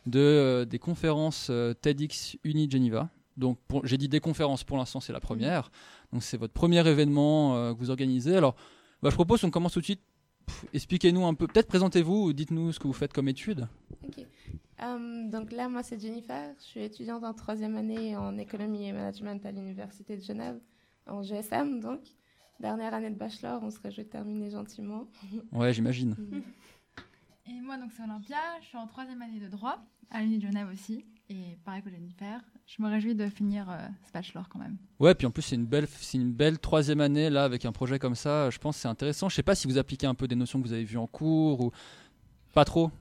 de 0.06 0.22
euh, 0.22 0.64
des 0.64 0.80
conférences 0.80 1.48
euh, 1.50 1.74
TEDx 1.74 2.38
Uni 2.46 2.72
Geneva. 2.72 3.10
Donc 3.36 3.58
j'ai 3.84 3.98
dit 3.98 4.08
des 4.08 4.22
conférences 4.22 4.64
pour 4.64 4.78
l'instant, 4.78 5.02
c'est 5.02 5.12
la 5.12 5.20
première. 5.20 5.72
Donc 6.14 6.24
c'est 6.24 6.38
votre 6.38 6.54
premier 6.54 6.88
événement 6.88 7.74
que 7.74 7.80
vous 7.80 7.90
organisez. 7.90 8.38
Alors, 8.38 8.56
bah, 9.04 9.10
je 9.10 9.16
propose 9.16 9.42
qu'on 9.42 9.52
commence 9.52 9.74
tout 9.74 9.82
de 9.82 9.86
suite. 9.86 10.04
Expliquez-nous 10.74 11.26
un 11.26 11.34
peu, 11.34 11.48
peut-être 11.48 11.68
présentez-vous, 11.68 12.26
ou 12.26 12.34
dites-nous 12.34 12.72
ce 12.72 12.80
que 12.80 12.88
vous 12.88 12.94
faites 12.94 13.14
comme 13.14 13.28
études. 13.28 13.68
Ok. 14.04 14.26
Euh, 14.82 15.30
donc 15.30 15.52
là, 15.52 15.70
moi, 15.70 15.84
c'est 15.84 16.00
Jennifer. 16.00 16.54
Je 16.60 16.64
suis 16.64 16.84
étudiante 16.84 17.24
en 17.24 17.34
troisième 17.34 17.76
année 17.76 18.16
en 18.16 18.38
économie 18.38 18.88
et 18.88 18.94
management 18.94 19.44
à 19.46 19.52
l'Université 19.52 20.18
de 20.18 20.22
Genève, 20.24 20.60
en 21.06 21.24
GSM, 21.24 21.80
donc. 21.80 22.02
Dernière 22.60 22.94
année 22.96 23.12
de 23.12 23.16
bachelor, 23.16 23.62
on 23.62 23.70
se 23.70 23.80
réjouit 23.80 24.04
de 24.04 24.10
terminer 24.10 24.50
gentiment. 24.50 25.08
Ouais, 25.52 25.74
j'imagine. 25.74 26.16
Et 27.46 27.62
moi, 27.62 27.78
donc, 27.78 27.92
c'est 27.96 28.02
Olympia. 28.04 28.38
Je 28.62 28.68
suis 28.68 28.78
en 28.78 28.88
troisième 28.88 29.22
année 29.22 29.40
de 29.40 29.48
droit 29.48 29.78
à 30.10 30.22
l'Uni 30.22 30.40
de 30.40 30.48
Genève 30.48 30.68
aussi. 30.72 31.06
Et 31.30 31.58
pareil 31.66 31.82
que 31.82 31.90
Jennifer, 31.90 32.42
je 32.66 32.82
me 32.82 32.88
réjouis 32.88 33.14
de 33.14 33.28
finir 33.28 33.70
euh, 33.70 33.78
ce 34.06 34.12
bachelor 34.14 34.48
quand 34.48 34.60
même. 34.60 34.78
Ouais, 35.00 35.14
puis 35.14 35.28
en 35.28 35.32
plus 35.32 35.42
c'est 35.42 35.56
une 35.56 35.66
belle, 35.66 35.88
c'est 35.88 36.18
une 36.18 36.32
belle 36.32 36.58
troisième 36.58 37.02
année 37.02 37.30
là 37.30 37.44
avec 37.44 37.66
un 37.66 37.72
projet 37.72 38.00
comme 38.00 38.16
ça. 38.16 38.50
Je 38.50 38.58
pense 38.58 38.78
que 38.78 38.82
c'est 38.82 38.88
intéressant. 38.88 39.28
Je 39.28 39.36
sais 39.36 39.44
pas 39.44 39.56
si 39.56 39.68
vous 39.68 39.78
appliquez 39.78 40.08
un 40.08 40.16
peu 40.16 40.28
des 40.28 40.36
notions 40.36 40.62
que 40.62 40.68
vous 40.68 40.74
avez 40.74 40.86
vues 40.86 40.98
en 40.98 41.08
cours 41.08 41.62
ou 41.62 41.72
pas 42.54 42.66
trop. 42.66 42.92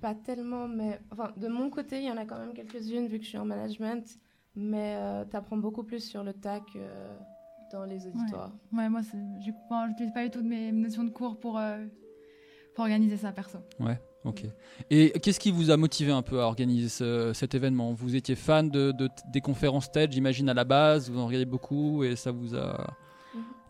Pas 0.00 0.14
tellement, 0.14 0.68
mais 0.68 1.00
enfin, 1.10 1.32
de 1.36 1.48
mon 1.48 1.70
côté, 1.70 1.98
il 1.98 2.04
y 2.04 2.10
en 2.10 2.16
a 2.16 2.24
quand 2.24 2.38
même 2.38 2.52
quelques-unes 2.52 3.06
vu 3.06 3.18
que 3.18 3.24
je 3.24 3.30
suis 3.30 3.38
en 3.38 3.44
management, 3.44 4.18
mais 4.54 4.96
tu 5.30 5.36
apprends 5.36 5.56
beaucoup 5.56 5.82
plus 5.82 6.00
sur 6.00 6.22
le 6.22 6.32
tas 6.32 6.60
que 6.60 6.76
euh, 6.76 7.16
dans 7.70 7.84
les 7.84 8.06
auditoires. 8.06 8.52
Ouais, 8.72 8.78
ouais 8.78 8.88
moi, 8.88 9.00
bon, 9.70 9.86
j'utilise 9.88 10.12
pas 10.12 10.24
du 10.24 10.30
tout 10.30 10.42
de 10.42 10.48
mes 10.48 10.72
notions 10.72 11.04
de 11.04 11.10
cours 11.10 11.38
pour, 11.38 11.58
euh, 11.58 11.84
pour 12.74 12.82
organiser 12.82 13.16
ça 13.16 13.32
perso. 13.32 13.58
Ouais, 13.80 14.00
ok. 14.24 14.44
Et 14.90 15.10
qu'est-ce 15.20 15.40
qui 15.40 15.50
vous 15.50 15.70
a 15.70 15.76
motivé 15.76 16.12
un 16.12 16.22
peu 16.22 16.40
à 16.40 16.44
organiser 16.46 16.88
ce- 16.88 17.32
cet 17.34 17.54
événement? 17.54 17.92
Vous 17.92 18.14
étiez 18.16 18.34
fan 18.34 18.68
de, 18.70 18.92
de- 18.92 19.08
des 19.32 19.40
conférences 19.40 19.90
TED, 19.90 20.12
j'imagine 20.12 20.48
à 20.48 20.54
la 20.54 20.64
base. 20.64 21.10
Vous 21.10 21.18
en 21.18 21.26
regardez 21.26 21.46
beaucoup 21.46 22.04
et 22.04 22.16
ça 22.16 22.30
vous 22.32 22.54
a 22.54 22.94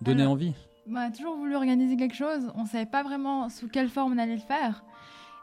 donné 0.00 0.22
Alors, 0.22 0.32
envie? 0.32 0.54
On 0.90 0.96
a 0.96 1.10
toujours 1.10 1.36
voulu 1.36 1.54
organiser 1.54 1.96
quelque 1.96 2.14
chose. 2.16 2.50
On 2.54 2.64
savait 2.64 2.86
pas 2.86 3.02
vraiment 3.02 3.48
sous 3.50 3.68
quelle 3.68 3.88
forme 3.88 4.14
on 4.14 4.18
allait 4.18 4.36
le 4.36 4.40
faire. 4.40 4.84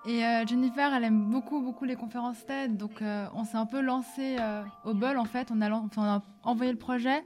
Et 0.07 0.23
euh, 0.23 0.45
Jennifer, 0.45 0.93
elle 0.93 1.03
aime 1.03 1.29
beaucoup, 1.31 1.61
beaucoup 1.61 1.83
les 1.85 1.95
conférences 1.95 2.43
TED. 2.45 2.77
Donc, 2.77 3.01
euh, 3.01 3.25
on 3.35 3.43
s'est 3.43 3.57
un 3.57 3.65
peu 3.65 3.81
lancé 3.81 4.37
euh, 4.39 4.63
au 4.85 4.93
bol, 4.93 5.17
en 5.17 5.25
fait. 5.25 5.49
A, 5.51 5.55
on 5.97 6.01
a 6.03 6.21
envoyé 6.43 6.71
le 6.71 6.77
projet 6.77 7.23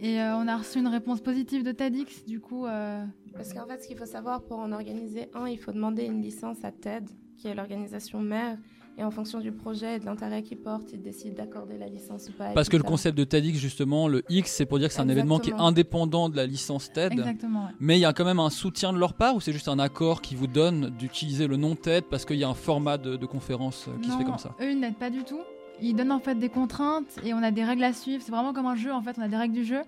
et 0.00 0.20
euh, 0.20 0.36
on 0.36 0.46
a 0.48 0.56
reçu 0.56 0.78
une 0.78 0.88
réponse 0.88 1.20
positive 1.20 1.64
de 1.64 1.72
TEDx. 1.72 2.24
Du 2.26 2.40
coup, 2.40 2.66
euh, 2.66 3.04
Parce 3.34 3.52
qu'en 3.52 3.66
fait, 3.66 3.82
ce 3.82 3.88
qu'il 3.88 3.96
faut 3.96 4.06
savoir 4.06 4.42
pour 4.42 4.58
en 4.58 4.72
organiser 4.72 5.28
un, 5.34 5.48
il 5.48 5.58
faut 5.58 5.72
demander 5.72 6.04
une 6.04 6.22
licence 6.22 6.64
à 6.64 6.72
TED, 6.72 7.08
qui 7.36 7.48
est 7.48 7.54
l'organisation 7.54 8.20
mère. 8.20 8.58
Et 9.00 9.04
en 9.04 9.12
fonction 9.12 9.38
du 9.38 9.52
projet 9.52 9.94
et 9.94 9.98
de 10.00 10.06
l'intérêt 10.06 10.42
qu'il 10.42 10.58
porte, 10.58 10.92
ils 10.92 11.00
décident 11.00 11.36
d'accorder 11.36 11.78
la 11.78 11.86
licence 11.86 12.28
ou 12.30 12.32
pas. 12.32 12.50
Parce 12.52 12.68
que 12.68 12.76
le 12.76 12.82
concept 12.82 13.16
de 13.16 13.22
TEDx, 13.22 13.56
justement, 13.56 14.08
le 14.08 14.24
X, 14.28 14.50
c'est 14.50 14.66
pour 14.66 14.80
dire 14.80 14.88
que 14.88 14.94
c'est 14.94 15.00
un 15.00 15.08
événement 15.08 15.38
qui 15.38 15.50
est 15.50 15.60
indépendant 15.60 16.28
de 16.28 16.34
la 16.34 16.46
licence 16.46 16.92
TED. 16.92 17.12
Exactement, 17.12 17.66
ouais. 17.66 17.70
Mais 17.78 17.96
il 17.96 18.00
y 18.00 18.04
a 18.04 18.12
quand 18.12 18.24
même 18.24 18.40
un 18.40 18.50
soutien 18.50 18.92
de 18.92 18.98
leur 18.98 19.14
part 19.14 19.36
ou 19.36 19.40
c'est 19.40 19.52
juste 19.52 19.68
un 19.68 19.78
accord 19.78 20.20
qui 20.20 20.34
vous 20.34 20.48
donne 20.48 20.90
d'utiliser 20.98 21.46
le 21.46 21.56
nom 21.56 21.76
TED 21.76 22.06
parce 22.10 22.24
qu'il 22.24 22.38
y 22.38 22.44
a 22.44 22.48
un 22.48 22.54
format 22.54 22.98
de, 22.98 23.14
de 23.14 23.26
conférence 23.26 23.86
euh, 23.86 23.96
qui 24.02 24.10
se 24.10 24.16
fait 24.16 24.24
comme 24.24 24.38
ça? 24.38 24.56
Eux, 24.60 24.72
ils 24.72 24.80
n'aident 24.80 24.98
pas 24.98 25.10
du 25.10 25.22
tout. 25.22 25.42
Ils 25.80 25.94
donnent 25.94 26.12
en 26.12 26.18
fait 26.20 26.34
des 26.34 26.48
contraintes 26.48 27.18
et 27.24 27.34
on 27.34 27.42
a 27.42 27.50
des 27.50 27.64
règles 27.64 27.84
à 27.84 27.92
suivre. 27.92 28.22
C'est 28.24 28.32
vraiment 28.32 28.52
comme 28.52 28.66
un 28.66 28.74
jeu 28.76 28.92
en 28.92 29.02
fait. 29.02 29.16
On 29.18 29.22
a 29.22 29.28
des 29.28 29.36
règles 29.36 29.54
du 29.54 29.64
jeu 29.64 29.80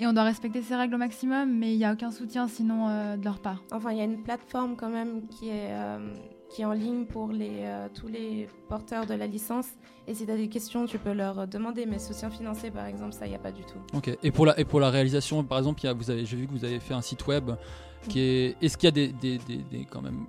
et 0.00 0.06
on 0.06 0.12
doit 0.12 0.22
respecter 0.24 0.62
ces 0.62 0.74
règles 0.74 0.94
au 0.94 0.98
maximum, 0.98 1.52
mais 1.56 1.72
il 1.72 1.78
n'y 1.78 1.84
a 1.84 1.92
aucun 1.92 2.10
soutien 2.10 2.48
sinon 2.48 2.88
euh, 2.88 3.16
de 3.16 3.24
leur 3.24 3.38
part. 3.40 3.62
Enfin, 3.72 3.92
il 3.92 3.98
y 3.98 4.00
a 4.00 4.04
une 4.04 4.22
plateforme 4.22 4.74
quand 4.76 4.88
même 4.88 5.26
qui 5.28 5.48
est, 5.48 5.68
euh, 5.70 6.12
qui 6.50 6.62
est 6.62 6.64
en 6.64 6.72
ligne 6.72 7.04
pour 7.04 7.28
les, 7.32 7.60
euh, 7.62 7.88
tous 7.94 8.08
les 8.08 8.48
porteurs 8.68 9.06
de 9.06 9.14
la 9.14 9.26
licence. 9.26 9.66
Et 10.06 10.14
si 10.14 10.26
tu 10.26 10.32
as 10.32 10.36
des 10.36 10.48
questions, 10.48 10.84
tu 10.86 10.98
peux 10.98 11.12
leur 11.12 11.46
demander. 11.46 11.86
Mais 11.86 11.98
soutien 11.98 12.28
financier, 12.30 12.70
par 12.70 12.86
exemple, 12.86 13.12
ça, 13.12 13.26
il 13.26 13.30
n'y 13.30 13.36
a 13.36 13.38
pas 13.38 13.52
du 13.52 13.62
tout. 13.62 13.78
Ok. 13.96 14.10
Et 14.22 14.30
pour 14.30 14.46
la, 14.46 14.58
et 14.58 14.64
pour 14.64 14.80
la 14.80 14.90
réalisation, 14.90 15.42
par 15.44 15.58
exemple, 15.58 15.80
il 15.82 15.86
y 15.86 15.88
a- 15.88 15.92
vous 15.94 16.10
avez, 16.10 16.24
j'ai 16.26 16.36
vu 16.36 16.46
que 16.46 16.52
vous 16.52 16.64
avez 16.64 16.80
fait 16.80 16.94
un 16.94 17.00
site 17.00 17.26
web 17.26 17.50
qui 18.08 18.20
est. 18.20 18.56
Est-ce 18.60 18.76
qu'il 18.76 18.86
y 18.86 18.88
a 18.88 18.90
des, 18.90 19.08
des, 19.08 19.38
des- 19.38 19.62
des- 19.70 19.84
quand 19.86 20.02
même 20.02 20.26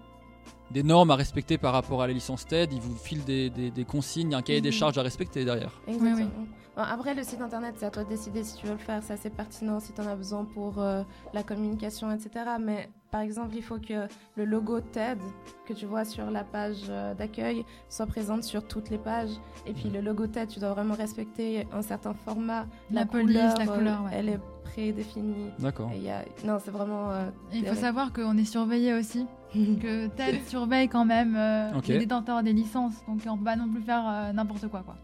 des 0.71 0.83
normes 0.83 1.11
à 1.11 1.15
respecter 1.15 1.57
par 1.57 1.73
rapport 1.73 2.01
à 2.01 2.07
la 2.07 2.13
licence 2.13 2.45
TED 2.45 2.73
Ils 2.73 2.81
vous 2.81 2.95
filent 2.95 3.23
des, 3.23 3.49
des- 3.49 3.71
des 3.71 3.85
consignes, 3.85 4.29
il 4.29 4.31
y 4.31 4.35
a 4.35 4.37
un 4.37 4.41
cahier 4.41 4.61
des 4.61 4.69
Mhm. 4.69 4.73
charges 4.73 4.97
à 4.97 5.01
respecter 5.03 5.45
derrière. 5.45 5.71
Exactement. 5.87 6.29
Bon, 6.75 6.81
après, 6.83 7.13
le 7.15 7.23
site 7.23 7.39
internet, 7.39 7.75
c'est 7.77 7.85
à 7.85 7.89
toi 7.89 8.03
de 8.03 8.09
décider 8.09 8.43
si 8.43 8.57
tu 8.57 8.65
veux 8.65 8.73
le 8.73 8.77
faire. 8.77 9.01
C'est 9.01 9.13
assez 9.13 9.29
pertinent 9.29 9.79
si 9.79 9.93
tu 9.93 10.01
en 10.01 10.07
as 10.07 10.15
besoin 10.15 10.43
pour 10.43 10.79
euh, 10.81 11.03
la 11.33 11.41
communication, 11.41 12.11
etc. 12.11 12.45
Mais 12.59 12.89
par 13.11 13.21
exemple, 13.21 13.55
il 13.55 13.61
faut 13.63 13.79
que 13.79 14.07
le 14.35 14.43
logo 14.43 14.81
TED 14.81 15.17
que 15.65 15.71
tu 15.73 15.85
vois 15.85 16.03
sur 16.03 16.29
la 16.29 16.43
page 16.43 16.81
euh, 16.89 17.13
d'accueil 17.13 17.63
soit 17.87 18.07
présent 18.07 18.41
sur 18.41 18.67
toutes 18.67 18.89
les 18.89 18.97
pages. 18.97 19.29
Et 19.65 19.71
puis 19.71 19.89
le 19.89 20.01
logo 20.01 20.27
TED, 20.27 20.49
tu 20.49 20.59
dois 20.59 20.73
vraiment 20.73 20.95
respecter 20.95 21.65
un 21.71 21.81
certain 21.81 22.13
format. 22.13 22.65
La 22.91 23.05
police, 23.05 23.37
la 23.37 23.61
euh, 23.61 23.65
couleur, 23.77 24.03
ouais. 24.03 24.11
elle 24.11 24.27
est 24.29 24.39
prédéfinie. 24.75 25.49
D'accord. 25.59 25.89
Et 25.93 25.97
il 25.97 26.03
y 26.03 26.09
a- 26.09 26.25
Non, 26.45 26.57
c'est 26.63 26.71
vraiment. 26.71 27.11
euh, 27.11 27.29
il 27.53 27.65
faut 27.65 27.75
savoir 27.75 28.11
qu'on 28.13 28.37
est 28.37 28.45
surveillé 28.45 28.93
aussi, 28.93 29.25
que 29.53 30.07
TED 30.07 30.43
surveille 30.47 30.87
quand 30.89 31.05
même 31.05 31.35
euh, 31.35 31.77
Ok. 31.77 31.87
les 31.87 31.99
détenteurs 31.99 32.43
des 32.43 32.53
licences, 32.53 32.95
donc 33.07 33.21
on 33.27 33.37
peut 33.37 33.43
pas 33.45 33.55
non 33.55 33.69
plus 33.69 33.81
faire 33.81 34.03
euh, 34.07 34.33
n'importe 34.33 34.67
quoi 34.67 34.83
quoi. 34.83 34.95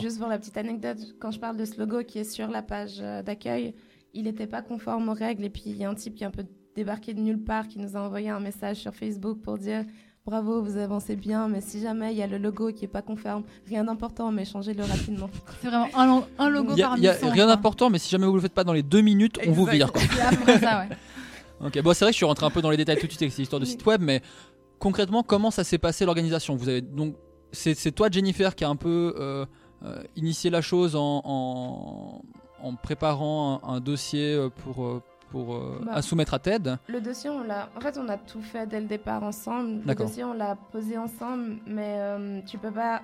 Juste 0.00 0.18
pour 0.18 0.28
la 0.28 0.38
petite 0.38 0.56
anecdote, 0.58 0.98
quand 1.20 1.30
je 1.30 1.40
parle 1.40 1.56
de 1.56 1.64
ce 1.64 1.78
logo 1.78 2.02
qui 2.04 2.18
est 2.18 2.24
sur 2.24 2.48
la 2.48 2.60
page 2.62 2.98
euh, 3.00 3.22
d'accueil, 3.22 3.74
il 4.12 4.24
n'était 4.24 4.46
pas 4.46 4.60
conforme 4.62 5.08
aux 5.08 5.14
règles. 5.14 5.44
Et 5.44 5.50
puis 5.50 5.62
il 5.66 5.76
y 5.76 5.84
a 5.84 5.90
un 5.90 5.94
type 5.94 6.16
qui 6.16 6.24
est 6.24 6.26
un 6.26 6.30
peu 6.30 6.44
débarqué 6.76 7.14
de 7.14 7.20
nulle 7.20 7.42
part 7.42 7.66
qui 7.66 7.78
nous 7.78 7.96
a 7.96 8.00
envoyé 8.00 8.28
un 8.28 8.40
message 8.40 8.76
sur 8.76 8.94
Facebook 8.94 9.40
pour 9.40 9.56
dire 9.58 9.84
bravo, 10.30 10.62
vous 10.62 10.76
avancez 10.78 11.16
bien, 11.16 11.48
mais 11.48 11.60
si 11.60 11.80
jamais 11.80 12.12
il 12.12 12.16
y 12.18 12.22
a 12.22 12.26
le 12.28 12.38
logo 12.38 12.72
qui 12.72 12.84
est 12.84 12.88
pas 12.88 13.02
conforme, 13.02 13.42
rien 13.68 13.82
d'important, 13.84 14.30
mais 14.30 14.44
changez-le 14.44 14.84
rapidement. 14.84 15.28
C'est 15.60 15.68
vraiment 15.68 15.88
un, 15.96 16.06
lo- 16.06 16.24
un 16.38 16.48
logo 16.48 16.72
Il 16.74 16.78
y 16.78 16.82
a, 16.82 16.88
par 16.88 16.96
il 16.98 17.02
y 17.04 17.08
a 17.08 17.12
mission, 17.14 17.30
rien 17.30 17.46
d'important, 17.46 17.90
mais 17.90 17.98
si 17.98 18.08
jamais 18.08 18.26
vous 18.26 18.34
le 18.36 18.40
faites 18.40 18.54
pas 18.54 18.64
dans 18.64 18.72
les 18.72 18.82
deux 18.84 19.00
minutes, 19.00 19.38
on 19.46 19.50
vous 19.52 19.66
vire. 19.66 19.92
quoi. 19.92 20.00
Ça, 20.60 20.80
ouais. 20.80 20.88
Ok, 21.66 21.82
bon, 21.82 21.92
c'est 21.92 22.04
vrai 22.06 22.10
que 22.10 22.14
je 22.14 22.16
suis 22.16 22.24
rentré 22.24 22.46
un 22.46 22.50
peu 22.50 22.62
dans 22.62 22.70
les 22.70 22.78
détails 22.78 22.96
tout 22.98 23.06
de 23.06 23.10
suite 23.10 23.20
avec 23.20 23.32
cette 23.32 23.42
histoire 23.42 23.60
de 23.60 23.66
site 23.66 23.84
web, 23.84 24.00
mais 24.00 24.22
concrètement, 24.78 25.22
comment 25.22 25.50
ça 25.50 25.62
s'est 25.64 25.76
passé 25.76 26.06
l'organisation? 26.06 26.56
Vous 26.56 26.68
avez 26.70 26.80
donc, 26.80 27.16
c'est 27.52 27.74
c'est 27.74 27.92
toi, 27.92 28.08
Jennifer, 28.10 28.54
qui 28.54 28.64
a 28.64 28.68
un 28.70 28.76
peu 28.76 29.14
euh, 29.18 29.44
euh, 29.84 30.02
initié 30.16 30.48
la 30.48 30.62
chose 30.62 30.96
en, 30.96 31.20
en, 31.24 32.22
en 32.62 32.74
préparant 32.76 33.60
un, 33.62 33.74
un 33.74 33.80
dossier 33.80 34.32
euh, 34.34 34.48
pour, 34.48 34.86
pour 35.30 35.54
euh, 35.54 35.80
Bah. 35.84 35.92
à 35.94 36.02
soumettre 36.02 36.34
à 36.34 36.38
TED. 36.38 36.76
Le 36.88 37.00
dossier, 37.00 37.30
on 37.30 37.42
l'a. 37.42 37.68
En 37.76 37.80
fait, 37.80 37.96
on 37.98 38.08
a 38.08 38.16
tout 38.18 38.42
fait 38.42 38.66
dès 38.66 38.80
le 38.80 38.86
départ 38.86 39.22
ensemble. 39.22 39.82
Le 39.86 39.94
dossier, 39.94 40.24
on 40.24 40.32
l'a 40.34 40.56
posé 40.72 40.98
ensemble, 40.98 41.56
mais 41.66 41.94
euh, 41.98 42.40
tu 42.46 42.58
peux 42.58 42.70
pas 42.70 43.02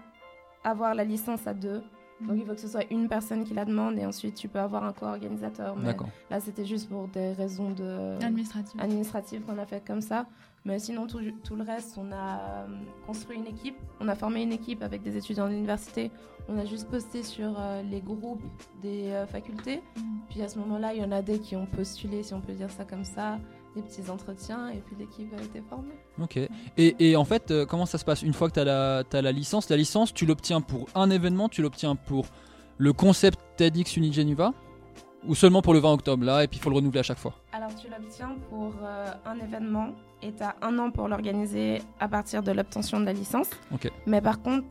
avoir 0.65 0.95
la 0.95 1.05
licence 1.05 1.47
à 1.47 1.55
deux. 1.55 1.83
Donc, 2.21 2.37
il 2.39 2.47
faut 2.47 2.55
que 2.55 2.61
ce 2.61 2.69
soit 2.69 2.91
une 2.91 3.09
personne 3.09 3.45
qui 3.45 3.53
la 3.53 3.65
demande 3.67 3.99
et 3.99 4.07
ensuite 4.07 4.35
tu 4.35 4.49
peux 4.49 4.59
avoir 4.59 4.83
un 4.85 4.93
co-organisateur. 4.93 5.77
Mais 5.77 5.85
D'accord. 5.87 6.09
Là, 6.31 6.41
c'était 6.41 6.65
juste 6.65 6.89
pour 6.89 7.09
des 7.09 7.33
raisons 7.33 7.71
de... 7.71 8.17
Administratives. 8.25 8.81
administratives 8.81 9.43
qu'on 9.43 9.59
a 9.59 9.67
fait 9.67 9.83
comme 9.87 10.01
ça. 10.01 10.25
Mais 10.67 10.81
sinon, 10.81 11.07
tout, 11.07 11.21
tout 11.45 11.55
le 11.55 11.63
reste, 11.63 11.97
on 11.97 12.11
a 12.11 12.41
euh, 12.41 12.67
construit 13.07 13.37
une 13.37 13.47
équipe. 13.47 13.77
On 14.01 14.09
a 14.09 14.17
formé 14.17 14.43
une 14.43 14.53
équipe 14.53 14.83
avec 14.83 15.01
des 15.01 15.17
étudiants 15.17 15.47
de 15.47 15.53
l'université. 15.53 16.11
On 16.49 16.59
a 16.59 16.65
juste 16.65 16.91
posté 16.91 17.23
sur 17.23 17.55
euh, 17.57 17.83
les 17.83 18.01
groupes 18.01 18.43
des 18.83 19.13
euh, 19.13 19.27
facultés. 19.29 19.81
Puis 20.29 20.43
à 20.43 20.49
ce 20.49 20.59
moment-là, 20.59 20.93
il 20.93 21.01
y 21.01 21.05
en 21.05 21.13
a 21.13 21.23
des 21.23 21.39
qui 21.39 21.55
ont 21.55 21.67
postulé, 21.67 22.25
si 22.25 22.35
on 22.35 22.41
peut 22.41 22.53
dire 22.53 22.69
ça 22.69 22.85
comme 22.85 23.05
ça, 23.05 23.39
des 23.77 23.83
petits 23.83 24.11
entretiens. 24.11 24.71
Et 24.71 24.79
puis 24.79 24.97
l'équipe 24.99 25.33
a 25.39 25.41
été 25.41 25.63
formée. 25.71 25.95
Ok. 26.21 26.37
Et, 26.77 26.97
et 26.99 27.15
en 27.15 27.25
fait, 27.25 27.53
euh, 27.53 27.65
comment 27.65 27.87
ça 27.87 27.99
se 27.99 28.05
passe? 28.05 28.23
Une 28.23 28.33
fois 28.33 28.49
que 28.49 28.55
tu 28.55 28.61
as, 28.61 28.65
la 28.65 29.05
t'as 29.09 29.23
la 29.23 29.31
licence, 29.31 29.69
la 29.71 29.77
licence, 29.77 30.13
tu 30.13 30.27
l'obtiens 30.27 30.61
pour 30.61 30.89
un 30.97 31.11
événement, 31.11 31.49
tu 31.49 31.63
l'obtiens 31.63 31.95
pour 31.95 32.27
le 32.79 32.93
concept 32.93 33.39
TEDx 33.57 33.97
Unigeneva 33.97 34.53
ou 35.27 35.35
seulement 35.35 35.63
pour 35.63 35.75
le 35.75 35.81
20 35.81 35.93
octobre 35.93 36.25
là, 36.25 36.45
et 36.45 36.49
puis 36.49 36.59
il 36.59 36.63
faut 36.63 36.71
le 36.71 36.77
renouveler 36.77 37.01
à 37.01 37.03
chaque 37.03 37.19
fois? 37.19 37.35
Alors 37.53 37.75
tu 37.75 37.89
l'obtiens 37.89 38.37
pour 38.51 38.73
euh, 38.83 39.11
un 39.25 39.39
événement 39.39 39.89
et 40.27 40.33
tu 40.33 40.43
as 40.43 40.57
un 40.63 40.79
an 40.79 40.91
pour 40.91 41.09
l'organiser 41.09 41.81
à 42.01 42.09
partir 42.09 42.43
de 42.43 42.53
l'obtention 42.53 43.01
de 43.01 43.05
la 43.05 43.13
licence. 43.13 43.49
Mais 44.07 44.21
par 44.21 44.41
contre, 44.43 44.67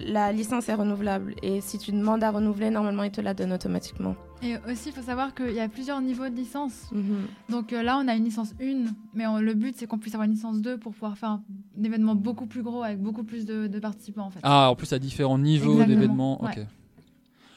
la 0.00 0.30
licence 0.32 0.68
est 0.68 0.74
renouvelable. 0.74 1.34
Et 1.42 1.60
si 1.62 1.78
tu 1.78 1.90
demandes 1.92 2.22
à 2.22 2.30
renouveler, 2.30 2.68
normalement, 2.70 3.02
ils 3.04 3.10
te 3.10 3.20
la 3.22 3.32
donnent 3.34 3.52
automatiquement. 3.54 4.14
Et 4.42 4.56
aussi, 4.70 4.90
il 4.90 4.92
faut 4.92 5.00
savoir 5.00 5.34
qu'il 5.34 5.52
y 5.52 5.60
a 5.60 5.68
plusieurs 5.68 6.00
niveaux 6.02 6.28
de 6.28 6.34
licence. 6.34 6.90
Mhm. 6.92 7.26
Donc 7.48 7.72
euh, 7.72 7.82
là, 7.82 7.98
on 8.02 8.06
a 8.06 8.14
une 8.14 8.24
licence 8.24 8.52
1, 8.60 8.92
mais 9.14 9.26
on- 9.26 9.38
le 9.38 9.54
but, 9.54 9.74
c'est 9.78 9.86
qu'on 9.86 9.96
puisse 9.98 10.14
avoir 10.14 10.26
une 10.26 10.34
licence 10.34 10.60
2 10.60 10.76
pour 10.76 10.92
pouvoir 10.92 11.16
faire 11.16 11.30
un, 11.30 11.42
un 11.80 11.84
événement 11.84 12.14
beaucoup 12.14 12.44
plus 12.44 12.62
gros 12.62 12.82
avec 12.82 13.00
beaucoup 13.00 13.24
plus 13.24 13.46
de, 13.46 13.66
de 13.68 13.78
participants, 13.78 14.26
en 14.26 14.30
fait. 14.30 14.40
Ah, 14.42 14.70
en 14.70 14.74
plus 14.76 14.92
à 14.92 14.98
différents 14.98 15.38
niveaux 15.38 15.82
d'événements. 15.82 16.42
Ok. 16.44 16.58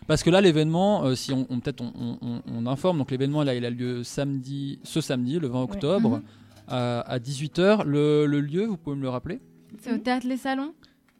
Parce 0.08 0.24
que 0.24 0.30
là, 0.32 0.42
l'événement, 0.42 1.04
euh, 1.04 1.16
si 1.16 1.34
on, 1.34 1.46
on- 1.50 1.60
peut-être 1.60 1.82
on, 1.82 1.92
on- 2.00 2.18
on- 2.22 2.42
on 2.48 2.66
informe, 2.68 2.98
donc 2.98 3.12
l'événement 3.12 3.44
là, 3.44 3.54
il 3.54 3.64
a 3.66 3.70
lieu 3.70 4.04
samedi, 4.04 4.80
ce 4.84 5.02
samedi, 5.02 5.38
le 5.40 5.48
20 5.50 5.62
octobre, 5.64 6.10
Mhm. 6.18 6.22
À, 6.70 7.02
à 7.02 7.20
18h. 7.20 7.84
Le, 7.86 8.26
le 8.26 8.40
lieu, 8.42 8.66
vous 8.66 8.78
pouvez 8.78 8.96
me 8.96 9.02
le 9.02 9.10
rappeler? 9.10 9.40
C'est 9.82 9.94
au 9.94 9.98
théâtre 9.98 10.28
Les 10.28 10.38
Salons, 10.38 10.74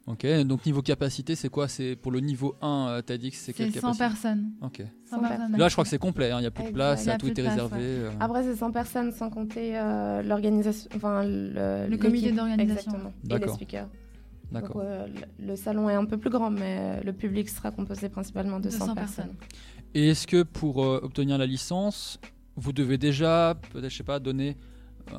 Ok, 0.06 0.26
donc 0.44 0.64
niveau 0.66 0.82
capacité, 0.82 1.36
c'est 1.36 1.50
quoi? 1.50 1.68
C'est 1.68 1.94
pour 1.94 2.10
le 2.10 2.18
niveau 2.20 2.56
1, 2.62 2.86
euh, 2.88 3.02
t'as 3.02 3.16
dit 3.16 3.30
que 3.30 3.36
c'est 3.36 3.52
quelle 3.52 3.70
c'est 3.70 3.78
100 3.80 3.92
capacité? 3.92 4.04
personnes. 4.08 4.50
Ok. 4.60 4.82
100 5.08 5.20
personnes. 5.20 5.56
Là, 5.56 5.68
je 5.68 5.74
crois 5.74 5.84
que 5.84 5.90
c'est 5.90 5.98
complet, 5.98 6.30
hein, 6.32 6.38
il 6.38 6.40
n'y 6.40 6.46
a 6.46 6.50
plus 6.50 6.64
de 6.64 6.70
place, 6.70 7.00
Exact. 7.02 7.18
tout 7.20 7.28
était 7.28 7.46
réservé. 7.46 7.76
euh. 7.80 8.10
Après, 8.18 8.42
c'est 8.42 8.56
100 8.56 8.72
personnes 8.72 9.12
sans 9.12 9.30
compter 9.30 9.78
euh, 9.78 10.22
l'organisation, 10.22 10.90
enfin 10.96 11.22
le, 11.24 11.86
Le 11.88 11.96
comité 11.98 12.32
d'organisation. 12.32 12.90
Exactement. 12.92 13.10
Et 13.10 13.22
les 13.22 13.28
D'accord. 13.38 13.54
speakers. 13.54 13.88
D'accord. 14.50 14.76
Donc, 14.76 14.84
euh, 14.84 15.06
le, 15.38 15.54
salon 15.54 15.88
est 15.88 15.94
un 15.94 16.06
peu 16.06 16.16
plus 16.16 16.30
grand, 16.30 16.50
mais 16.50 17.00
le 17.04 17.12
public 17.12 17.48
sera 17.48 17.70
composé 17.70 18.08
principalement 18.08 18.58
de 18.58 18.68
100, 18.70 18.78
200 18.78 18.94
personnes. 18.96 19.24
personnes. 19.26 19.36
Et 19.94 20.08
est-ce 20.08 20.26
que 20.26 20.42
pour 20.42 20.82
euh, 20.84 20.98
obtenir 21.04 21.38
la 21.38 21.46
licence, 21.46 22.18
vous 22.56 22.72
devez 22.72 22.98
déjà, 22.98 23.54
peut-être, 23.72 23.90
je 23.90 23.96
sais 23.98 24.02
pas, 24.02 24.18
donner, 24.18 24.50
euh, 24.50 24.69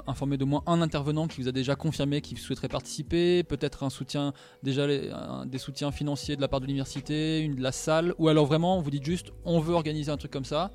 informer 0.08 0.38
de 0.38 0.46
moins 0.46 0.64
un 0.68 0.82
intervenant 0.82 1.28
qui 1.28 1.42
vous 1.42 1.48
a 1.48 1.52
déjà 1.52 1.76
confirmé 1.76 2.22
qu'il 2.22 2.38
souhaiterait 2.38 2.68
participer, 2.68 3.44
peut-être 3.44 3.84
un 3.84 3.90
soutien, 3.90 4.34
déjà 4.64 4.88
les- 4.88 5.10
un- 5.12 5.46
des 5.46 5.58
soutiens 5.58 5.92
financiers 5.92 6.36
de 6.36 6.42
la 6.42 6.48
part 6.48 6.60
de 6.62 6.66
l'université, 6.66 7.40
une 7.40 7.56
de 7.56 7.62
la 7.62 7.72
salle, 7.72 8.14
ou 8.18 8.28
alors 8.28 8.46
vraiment, 8.46 8.80
vous 8.82 8.92
dites 8.92 9.06
juste, 9.06 9.32
on 9.46 9.60
veut 9.60 9.74
organiser 9.74 10.12
un 10.12 10.18
truc 10.18 10.32
comme 10.32 10.46
ça, 10.46 10.72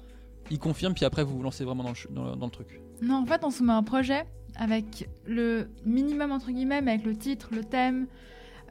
il 0.50 0.58
confirme, 0.58 0.94
puis 0.94 1.04
après 1.04 1.24
vous 1.24 1.36
vous 1.36 1.42
lancez 1.42 1.64
vraiment 1.64 1.82
dans 1.82 1.90
le, 1.90 1.94
ch- 1.96 2.08
dans 2.10 2.24
le- 2.30 2.36
dans 2.36 2.46
le 2.46 2.52
truc. 2.52 2.80
Non, 3.02 3.16
en 3.16 3.26
fait, 3.26 3.42
on 3.44 3.50
soumet 3.50 3.72
un 3.72 3.82
projet 3.82 4.24
avec 4.54 5.08
le 5.26 5.68
minimum, 5.84 6.32
entre 6.32 6.50
guillemets, 6.50 6.80
mais 6.82 6.92
avec 6.92 7.04
le 7.04 7.14
titre, 7.16 7.48
le 7.52 7.62
thème, 7.64 8.06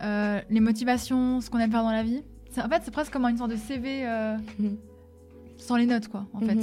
euh, 0.02 0.42
les 0.50 0.60
motivations, 0.60 1.42
ce 1.42 1.50
qu'on 1.50 1.60
aime 1.60 1.72
faire 1.72 1.84
dans 1.84 1.92
la 1.92 2.04
vie. 2.04 2.24
En 2.58 2.70
fait, 2.70 2.82
c'est 2.84 2.92
presque 2.92 3.12
comme 3.12 3.26
une 3.26 3.38
sorte 3.38 3.52
de 3.52 3.56
CV 3.58 4.08
euh, 4.08 4.38
sans 5.58 5.76
les 5.76 5.86
notes, 5.86 6.08
quoi, 6.08 6.26
en 6.34 6.40
fait. 6.40 6.56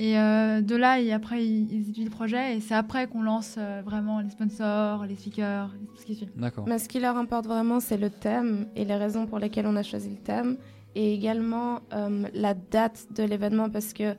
Et 0.00 0.18
euh, 0.18 0.62
de 0.62 0.76
là, 0.76 0.98
et 0.98 1.12
après, 1.12 1.44
ils, 1.44 1.82
étudient 1.82 2.04
le 2.04 2.10
projet, 2.10 2.56
et 2.56 2.60
c'est 2.60 2.74
après 2.74 3.06
qu'on 3.06 3.20
lance 3.20 3.56
euh, 3.58 3.82
vraiment 3.84 4.20
les 4.20 4.30
sponsors, 4.30 5.04
les 5.04 5.14
speakers, 5.14 5.70
tout 5.88 6.00
ce 6.00 6.06
qui 6.06 6.14
suit. 6.14 6.28
D'accord. 6.36 6.64
Mais 6.66 6.78
ce 6.78 6.88
qui 6.88 7.00
leur 7.00 7.18
importe 7.18 7.46
vraiment, 7.46 7.80
c'est 7.80 7.98
le 7.98 8.08
thème 8.08 8.66
et 8.74 8.86
les 8.86 8.96
raisons 8.96 9.26
pour 9.26 9.38
lesquelles 9.38 9.66
on 9.66 9.76
a 9.76 9.82
choisi 9.82 10.08
le 10.08 10.16
thème. 10.16 10.56
Et 10.94 11.12
également 11.12 11.80
euh, 11.92 12.24
la 12.32 12.54
date 12.54 13.08
de 13.14 13.24
l'événement, 13.24 13.68
parce 13.68 13.92
que 13.92 14.14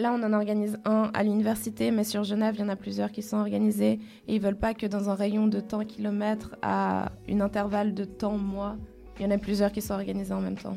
là, 0.00 0.12
on 0.12 0.20
en 0.20 0.32
organise 0.32 0.80
un 0.84 1.12
à 1.14 1.22
l'université, 1.22 1.92
mais 1.92 2.02
sur 2.02 2.24
Genève, 2.24 2.56
il 2.58 2.62
y 2.62 2.64
en 2.64 2.68
a 2.68 2.76
plusieurs 2.76 3.12
qui 3.12 3.22
sont 3.22 3.36
organisés. 3.36 4.00
Et 4.26 4.34
ils 4.34 4.40
veulent 4.40 4.58
pas 4.58 4.74
que 4.74 4.86
dans 4.86 5.10
un 5.10 5.14
rayon 5.14 5.46
de 5.46 5.60
temps 5.60 5.84
kilomètres 5.84 6.56
à 6.60 7.12
une 7.28 7.40
intervalle 7.40 7.94
de 7.94 8.04
temps 8.04 8.36
mois, 8.36 8.76
il 9.20 9.22
y 9.22 9.26
en 9.26 9.30
a 9.30 9.38
plusieurs 9.38 9.70
qui 9.70 9.80
sont 9.80 9.94
organisés 9.94 10.34
en 10.34 10.40
même 10.40 10.58
temps. 10.58 10.76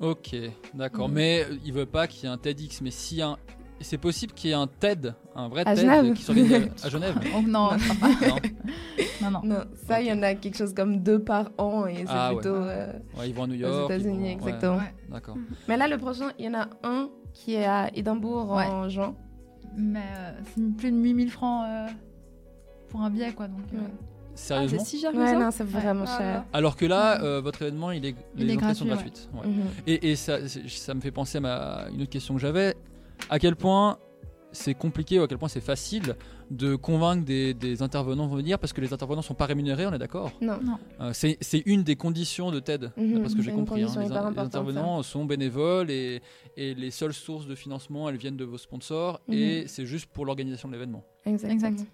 Ok, 0.00 0.36
d'accord. 0.74 1.08
Mhm. 1.08 1.14
Mais 1.14 1.44
euh, 1.48 1.56
il 1.64 1.72
veut 1.72 1.86
pas 1.86 2.06
qu'il 2.06 2.24
y 2.24 2.26
ait 2.26 2.34
un 2.34 2.36
TEDx, 2.36 2.82
mais 2.82 2.90
si 2.90 3.22
un. 3.22 3.38
C'est 3.82 3.98
possible 3.98 4.32
qu'il 4.34 4.50
y 4.50 4.52
ait 4.52 4.56
un 4.56 4.66
TED, 4.66 5.14
un 5.34 5.48
vrai 5.48 5.62
À 5.66 5.74
TED 5.74 5.84
Genève 5.84 6.12
qui 6.14 6.22
s'organise 6.22 6.52
à- 6.52 6.58
à 6.86 6.90
Genève. 6.90 7.14
Oh, 7.34 7.40
non. 7.40 7.70
Non. 7.70 7.70
non, 9.22 9.30
non. 9.30 9.40
Non, 9.42 9.64
ça, 9.86 10.00
il 10.00 10.08
y 10.08 10.12
en 10.12 10.22
a 10.22 10.34
quelque 10.34 10.56
chose 10.56 10.74
comme 10.74 10.98
deux 10.98 11.18
par 11.18 11.50
an 11.58 11.86
et 11.86 11.96
c'est 11.98 12.04
Ah, 12.08 12.30
ouais. 12.34 12.40
plutôt 12.40 12.56
euh, 12.56 12.92
Ouais, 13.18 13.28
ils 13.30 13.34
vont 13.34 13.44
à 13.44 13.46
New 13.46 13.54
York. 13.54 13.72
aux 13.72 13.84
États-Unis, 13.86 14.16
vont- 14.18 14.22
ouais, 14.24 14.32
exactement. 14.32 14.76
Ouais. 14.76 14.94
D'accord. 15.08 15.36
Mais 15.68 15.76
là, 15.76 15.88
le 15.88 15.96
prochain, 15.98 16.30
il 16.38 16.44
y 16.44 16.48
en 16.48 16.54
a 16.60 16.68
un 16.84 17.08
qui 17.32 17.54
est 17.54 17.64
à 17.64 17.90
Édimbourg 17.94 18.50
en 18.52 18.88
juin. 18.88 19.14
Mais 19.76 20.00
euh, 20.00 20.32
c'est 20.54 20.76
plus 20.76 20.90
de 20.90 20.96
8000 20.96 21.30
francs 21.30 21.64
euh, 21.68 21.86
pour 22.88 23.00
un 23.02 23.08
billet, 23.10 23.32
quoi. 23.32 23.46
Donc, 23.48 23.60
euh, 23.72 23.78
Sérieusement 24.34 24.78
c'est 24.80 24.84
si 24.96 25.00
cher 25.00 25.12
que 25.12 25.16
Ouais, 25.18 25.26
ça? 25.26 25.38
non, 25.38 25.50
c'est 25.50 25.64
vraiment 25.64 26.04
Ah, 26.08 26.18
cher. 26.18 26.44
Alors 26.52 26.76
que 26.76 26.86
là, 26.86 27.22
euh, 27.22 27.40
votre 27.40 27.62
événement, 27.62 27.90
il 27.92 28.04
est, 28.04 28.14
Il 28.36 28.46
les 28.46 28.54
est 28.54 28.56
sont 28.56 28.60
gratuit, 28.60 28.86
gratuites. 28.86 29.28
ouais. 29.34 29.40
ouais. 29.40 29.46
Mhm. 29.46 29.62
Et, 29.86 30.10
et 30.10 30.16
ça, 30.16 30.38
ça 30.48 30.94
me 30.94 31.00
fait 31.00 31.10
penser 31.10 31.38
à 31.38 31.40
ma, 31.40 31.84
une 31.92 32.02
autre 32.02 32.10
question 32.10 32.34
que 32.34 32.40
j'avais. 32.40 32.74
À 33.28 33.38
quel 33.38 33.56
point 33.56 33.98
c'est 34.52 34.74
compliqué 34.74 35.20
ou 35.20 35.22
à 35.22 35.28
quel 35.28 35.38
point 35.38 35.48
c'est 35.48 35.60
facile 35.60 36.16
de 36.50 36.74
convaincre 36.74 37.24
des, 37.24 37.54
des 37.54 37.82
intervenants 37.82 38.26
de 38.26 38.34
venir 38.34 38.58
parce 38.58 38.72
que 38.72 38.80
les 38.80 38.92
intervenants 38.92 39.22
sont 39.22 39.34
pas 39.34 39.46
rémunérés, 39.46 39.86
on 39.86 39.92
est 39.92 39.98
d'accord 39.98 40.32
Non. 40.40 40.58
Non. 40.60 40.78
Euh, 41.00 41.12
c'est 41.12 41.62
une 41.66 41.84
des 41.84 41.94
conditions 41.94 42.50
de 42.50 42.58
TED, 42.58 42.90
Mhm, 42.96 43.12
d'après 43.14 43.28
ce 43.28 43.36
que 43.36 43.42
j'ai 43.42 43.52
compris. 43.52 43.84
hein. 43.84 43.86
Les, 43.96 44.10
intervenants 44.10 45.02
sont 45.04 45.24
bénévoles 45.24 45.90
et, 45.92 46.20
et 46.56 46.74
les 46.74 46.90
seules 46.90 47.12
sources 47.12 47.46
de 47.46 47.54
financement, 47.54 48.08
elles 48.08 48.16
viennent 48.16 48.36
de 48.36 48.44
vos 48.44 48.58
sponsors 48.58 49.20
Mhm. 49.28 49.34
et 49.34 49.64
c'est 49.68 49.86
juste 49.86 50.06
pour 50.06 50.26
l'organisation 50.26 50.66
de 50.68 50.72
l'événement. 50.72 51.04
Exactement. 51.24 51.68
Exact. 51.68 51.86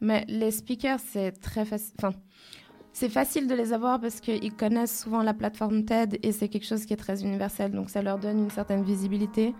Mais 0.00 0.24
les 0.26 0.50
speakers, 0.50 0.98
c'est 0.98 1.30
très 1.40 1.64
facile. 1.64 1.94
Enfin, 2.02 2.12
c'est 2.92 3.08
facile 3.08 3.46
de 3.46 3.54
les 3.54 3.72
avoir 3.72 4.00
parce 4.00 4.20
qu'ils 4.20 4.52
connaissent 4.54 5.02
souvent 5.04 5.22
la 5.22 5.32
plateforme 5.34 5.84
TED 5.84 6.18
et 6.24 6.32
c'est 6.32 6.48
quelque 6.48 6.66
chose 6.66 6.84
qui 6.84 6.92
est 6.92 6.96
très 6.96 7.22
universel. 7.22 7.70
Donc 7.70 7.88
ça 7.90 8.02
leur 8.02 8.18
donne 8.18 8.40
une 8.40 8.50
certaine 8.50 8.82
visibilité. 8.82 9.54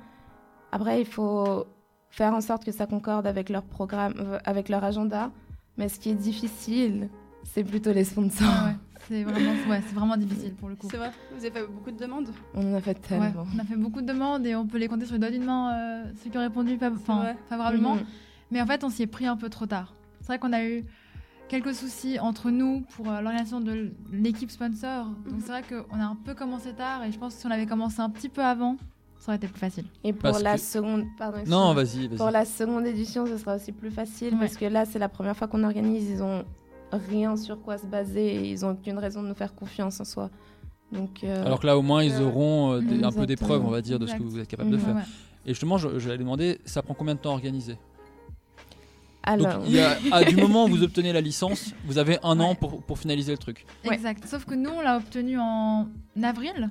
Après, 0.73 1.01
il 1.01 1.07
faut 1.07 1.67
faire 2.11 2.35
en 2.35 2.41
sorte 2.41 2.65
que 2.65 2.73
ça 2.73 2.87
concorde 2.87 3.27
avec 3.27 3.49
leur 3.49 3.63
programme, 3.63 4.15
euh, 4.19 4.39
avec 4.45 4.69
leur 4.69 4.83
agenda. 4.85 5.31
Mais 5.79 5.89
ce 5.89 5.99
qui 5.99 6.11
est 6.11 6.15
difficile, 6.15 7.09
c'est 7.45 7.65
plutôt 7.65 7.93
les 7.93 8.05
sponsors. 8.05 8.47
Ah 8.51 8.67
ouais, 8.67 8.77
c'est 9.09 9.23
vraiment, 9.25 9.53
ouais, 9.69 9.83
c'est 9.87 9.95
vraiment 9.95 10.17
difficile 10.17 10.55
pour 10.55 10.69
le 10.69 10.75
coup. 10.77 10.89
C'est 10.91 10.97
vrai, 10.99 11.11
vous 11.31 11.39
avez 11.45 11.51
fait 11.51 11.67
beaucoup 11.67 11.91
de 11.91 11.97
demandes 11.99 12.29
On 12.55 12.73
en 12.73 12.77
a 12.77 12.81
fait 12.81 12.95
tellement. 12.95 13.25
Ouais, 13.27 13.49
on 13.55 13.59
a 13.59 13.65
fait 13.65 13.77
beaucoup 13.77 14.01
de 14.03 14.07
demandes 14.07 14.47
et 14.47 14.55
on 14.55 14.67
peut 14.67 14.79
les 14.79 14.89
compter 14.89 15.05
sur 15.07 15.15
les 15.15 15.19
doigts 15.21 15.31
d'une 15.31 15.45
main, 15.45 15.75
euh, 15.75 16.05
ceux 16.23 16.31
qui 16.31 16.37
ont 16.39 16.43
répondu 16.43 16.77
fav- 16.77 17.35
favorablement. 17.49 17.95
Mhm. 17.97 18.05
Mais 18.51 18.61
en 18.61 18.67
fait, 18.67 18.85
on 18.85 18.91
s'y 18.91 19.03
est 19.03 19.07
pris 19.07 19.27
un 19.27 19.37
peu 19.37 19.49
trop 19.49 19.67
tard. 19.67 19.95
C'est 20.21 20.27
vrai 20.27 20.39
qu'on 20.39 20.53
a 20.53 20.63
eu 20.65 20.85
quelques 21.49 21.75
soucis 21.75 22.19
entre 22.21 22.51
nous 22.51 22.83
pour 22.97 23.09
euh, 23.11 23.21
l'organisation 23.23 23.61
de 23.61 23.93
l'équipe 24.13 24.51
sponsor. 24.51 25.07
Donc 25.29 25.41
c'est 25.41 25.49
vrai 25.53 25.63
qu'on 25.63 25.99
a 26.01 26.05
un 26.05 26.17
peu 26.17 26.35
commencé 26.35 26.73
tard 26.75 27.03
et 27.05 27.13
je 27.13 27.19
pense 27.19 27.35
que 27.35 27.41
si 27.41 27.47
on 27.47 27.51
avait 27.51 27.67
commencé 27.67 28.01
un 28.01 28.11
petit 28.11 28.29
peu 28.29 28.43
avant, 28.43 28.77
ça 29.25 29.31
aurait 29.31 29.37
été 29.37 29.47
plus 29.47 29.61
facile. 29.61 29.85
Et 30.03 30.13
pour 30.13 30.23
Parce 30.23 30.43
la 30.43 30.55
que- 30.55 30.61
seconde, 30.61 31.05
pardon. 31.17 31.39
Non, 31.47 31.73
excuse-moi. 31.73 31.75
vas-y, 31.75 32.09
vas-y. 32.09 32.17
Pour 32.19 32.31
la 32.33 32.45
seconde 32.45 32.87
édition, 32.87 33.25
ce 33.27 33.39
sera 33.39 33.55
aussi 33.55 33.71
plus 33.71 33.93
facile 33.93 34.35
Ouais. 34.35 34.41
parce 34.41 34.57
que 34.57 34.65
là, 34.65 34.85
c'est 34.85 34.99
la 34.99 35.09
première 35.09 35.37
fois 35.37 35.47
qu'on 35.47 35.63
organise. 35.63 36.11
Ils 36.11 36.23
ont 36.25 36.45
rien 36.91 37.37
sur 37.37 37.63
quoi 37.63 37.79
se 37.79 37.87
baser 37.87 38.35
et 38.35 38.51
ils 38.51 38.65
ont 38.65 38.71
aucune 38.71 38.99
raison 38.99 39.23
de 39.23 39.29
nous 39.29 39.35
faire 39.35 39.55
confiance 39.55 40.01
en 40.01 40.05
soi. 40.05 40.29
Donc, 40.91 41.23
euh, 41.23 41.47
Alors 41.47 41.61
que 41.61 41.67
là, 41.69 41.79
au 41.79 41.83
moins, 41.83 42.03
ils 42.03 42.15
euh, 42.15 42.27
auront 42.27 42.73
euh, 42.73 42.81
des- 42.81 43.03
un 43.05 43.13
peu 43.13 43.25
des 43.27 43.37
preuves, 43.37 43.65
on 43.65 43.71
va 43.71 43.81
dire, 43.81 43.99
de 44.01 44.07
ce 44.09 44.15
que 44.17 44.23
vous 44.25 44.39
êtes 44.41 44.49
capable 44.49 44.71
de 44.71 44.77
faire. 44.79 44.97
Ouais. 44.97 45.03
Et 45.47 45.51
justement, 45.51 45.79
je, 45.79 45.99
je 46.01 46.09
vais 46.11 46.19
demander, 46.19 46.61
ça 46.65 46.83
prend 46.83 46.95
combien 46.95 47.15
de 47.15 47.21
temps 47.21 47.31
à 47.31 47.35
organiser? 47.35 47.77
Alors, 49.25 49.59
Donc, 49.59 49.63
il 49.69 49.75
y 49.75 49.81
a, 49.81 49.97
à, 50.11 50.25
du 50.25 50.35
moment 50.37 50.65
où 50.65 50.69
vous 50.69 50.83
obtenez 50.83 51.13
la 51.13 51.21
licence, 51.21 51.73
vous 51.87 51.99
avez 51.99 52.19
un 52.25 52.41
an 52.41 52.57
pour, 52.57 52.83
pour 52.83 52.99
finaliser 52.99 53.31
le 53.31 53.39
truc. 53.39 53.65
Ouais. 53.85 53.95
Exact. 53.95 54.27
Sauf 54.27 54.45
que 54.45 54.55
nous, 54.55 54.71
on 54.71 54.81
l'a 54.81 54.97
obtenu 54.97 55.39
en 55.39 55.87
avril. 56.23 56.71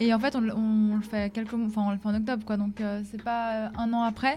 Et 0.00 0.12
en 0.14 0.18
fait, 0.18 0.34
on, 0.34 0.40
le- 0.40 0.54
on 0.54 0.96
le 0.96 1.02
fait 1.02 1.30
quelques 1.32 1.52
mois, 1.52 1.66
enfin, 1.68 1.82
on 1.86 1.90
le 1.92 1.98
fait 1.98 2.08
en 2.08 2.14
octobre, 2.14 2.44
quoi. 2.44 2.56
Donc, 2.56 2.80
euh, 2.80 3.02
c'est 3.04 3.22
pas 3.22 3.52
euh, 3.52 3.68
un 3.76 3.92
an 3.92 4.02
après. 4.02 4.36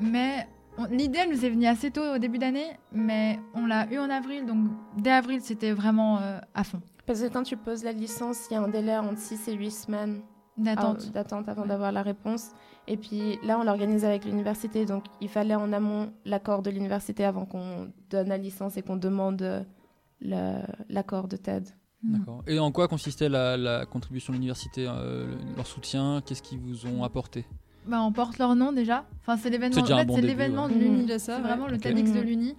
Mais 0.00 0.46
l'idée, 0.90 1.20
elle 1.22 1.30
nous 1.30 1.44
est 1.44 1.50
venue 1.50 1.66
assez 1.66 1.90
tôt 1.92 2.14
au 2.16 2.18
début 2.18 2.38
d'année. 2.38 2.66
Mais 2.92 3.38
on 3.54 3.66
l'a 3.66 3.86
eu 3.92 3.98
en 3.98 4.10
avril. 4.10 4.46
Donc, 4.46 4.68
dès 4.98 5.10
avril, 5.12 5.40
c'était 5.40 5.72
vraiment 5.72 6.18
euh, 6.18 6.38
à 6.54 6.64
fond. 6.64 6.80
parce 7.06 7.20
que 7.20 7.28
quand 7.28 7.44
tu 7.44 7.56
poses 7.56 7.84
la 7.84 7.92
licence, 7.92 8.46
il 8.50 8.54
y 8.54 8.56
a 8.56 8.62
un 8.62 8.68
délai 8.68 8.96
entre 8.98 9.18
6 9.18 9.48
et 9.48 9.54
8 9.54 9.70
semaines 9.70 10.20
D'attente. 10.56 11.04
ah, 11.08 11.10
d'attente 11.12 11.48
avant 11.48 11.62
Ouais. 11.62 11.68
d'avoir 11.68 11.92
la 11.92 12.02
réponse. 12.02 12.50
Et 12.88 12.96
puis 12.96 13.38
là, 13.44 13.58
on 13.58 13.64
l'organise 13.64 14.04
avec 14.04 14.24
l'université. 14.24 14.86
Donc, 14.86 15.04
il 15.20 15.28
fallait 15.28 15.54
en 15.54 15.72
amont 15.72 16.12
l'accord 16.24 16.62
de 16.62 16.70
l'université 16.70 17.24
avant 17.24 17.44
qu'on 17.46 17.92
donne 18.10 18.28
la 18.28 18.38
licence 18.38 18.76
et 18.76 18.82
qu'on 18.82 18.96
demande 18.96 19.42
euh, 19.42 20.62
l'accord 20.88 21.28
de 21.28 21.36
TED. 21.36 21.68
Mm. 22.04 22.18
D'accord. 22.18 22.42
Et 22.46 22.58
en 22.58 22.70
quoi 22.70 22.86
consistait 22.88 23.28
la, 23.28 23.56
la 23.56 23.86
contribution 23.86 24.32
de 24.32 24.36
l'université, 24.36 24.86
euh, 24.88 25.26
le- 25.26 25.56
leur 25.56 25.66
soutien? 25.66 26.22
Qu'est-ce 26.26 26.42
qu'ils 26.42 26.58
vous 26.58 26.86
ont 26.86 27.02
apporté? 27.04 27.44
Bah, 27.86 28.00
on 28.02 28.12
porte 28.12 28.38
leur 28.38 28.54
nom 28.54 28.72
déjà. 28.72 29.04
Enfin, 29.22 29.36
c'est 29.36 29.50
l'événement. 29.50 29.74
C'est 29.76 29.82
déjà 29.82 29.94
en 29.94 29.98
un 29.98 30.00
fait, 30.00 30.06
bon 30.06 30.14
c'est 30.16 30.20
début, 30.22 30.32
l'événement 30.34 30.66
ouais. 30.66 30.74
de 30.74 30.78
l'Uni. 30.78 31.02
Déjà 31.02 31.18
ça, 31.18 31.36
C'est 31.36 31.42
ouais. 31.42 31.48
vraiment 31.48 31.66
le 31.66 31.76
Ok. 31.76 31.80
TEDx 31.82 32.12
de 32.12 32.18
Mhm. 32.20 32.24
l'Uni. 32.26 32.56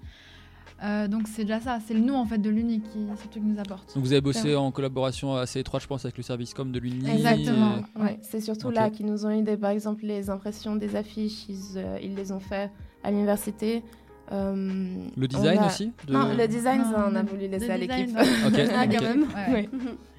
Euh, 0.83 1.07
donc 1.07 1.27
c'est 1.27 1.43
déjà 1.43 1.61
ça. 1.61 1.79
C'est 1.85 1.93
le 1.93 2.01
nom 2.01 2.17
en 2.17 2.25
fait 2.25 2.37
de 2.37 2.49
l'Uni 2.49 2.81
qui, 2.81 2.99
qui 3.31 3.39
nous 3.39 3.57
apporte. 3.59 3.95
Donc 3.95 4.03
vous 4.03 4.11
avez 4.11 4.21
bossé 4.21 4.55
en 4.55 4.71
collaboration 4.71 5.35
assez 5.35 5.59
étroite, 5.61 5.81
je 5.83 5.87
pense, 5.87 6.03
avec 6.05 6.17
le 6.17 6.23
service 6.23 6.53
com 6.53 6.71
de 6.71 6.79
l'Uni. 6.79 7.09
Exactement. 7.09 7.77
et- 7.97 8.01
Ouais, 8.01 8.19
c'est 8.21 8.41
surtout 8.41 8.67
Ok. 8.67 8.75
là 8.75 8.89
qu'ils 8.89 9.05
nous 9.05 9.25
ont 9.25 9.29
aidé. 9.29 9.55
Par 9.57 9.69
exemple, 9.71 10.05
les 10.05 10.29
impressions 10.29 10.75
des 10.75 10.95
affiches, 10.95 11.47
ils, 11.47 11.77
euh, 11.77 11.97
ils 12.03 12.13
les 12.13 12.31
ont 12.33 12.39
fait 12.41 12.69
à 13.03 13.11
l'université. 13.11 13.83
Euh, 14.31 15.07
Le 15.15 15.27
design 15.27 15.59
a- 15.59 15.67
aussi 15.67 15.91
de- 16.07 16.13
Non, 16.13 16.33
le 16.35 16.47
design, 16.47 16.81
Non, 16.81 16.91
ça, 16.91 17.07
on 17.11 17.15
a 17.15 17.23
voulu 17.23 17.47
laisser 17.47 17.67
le 17.67 17.71
à 17.73 17.77
l'équipe. 17.77 18.09
ah, 18.17 18.87
quand 18.87 19.01
même. 19.03 19.23
Ouais. 19.23 19.69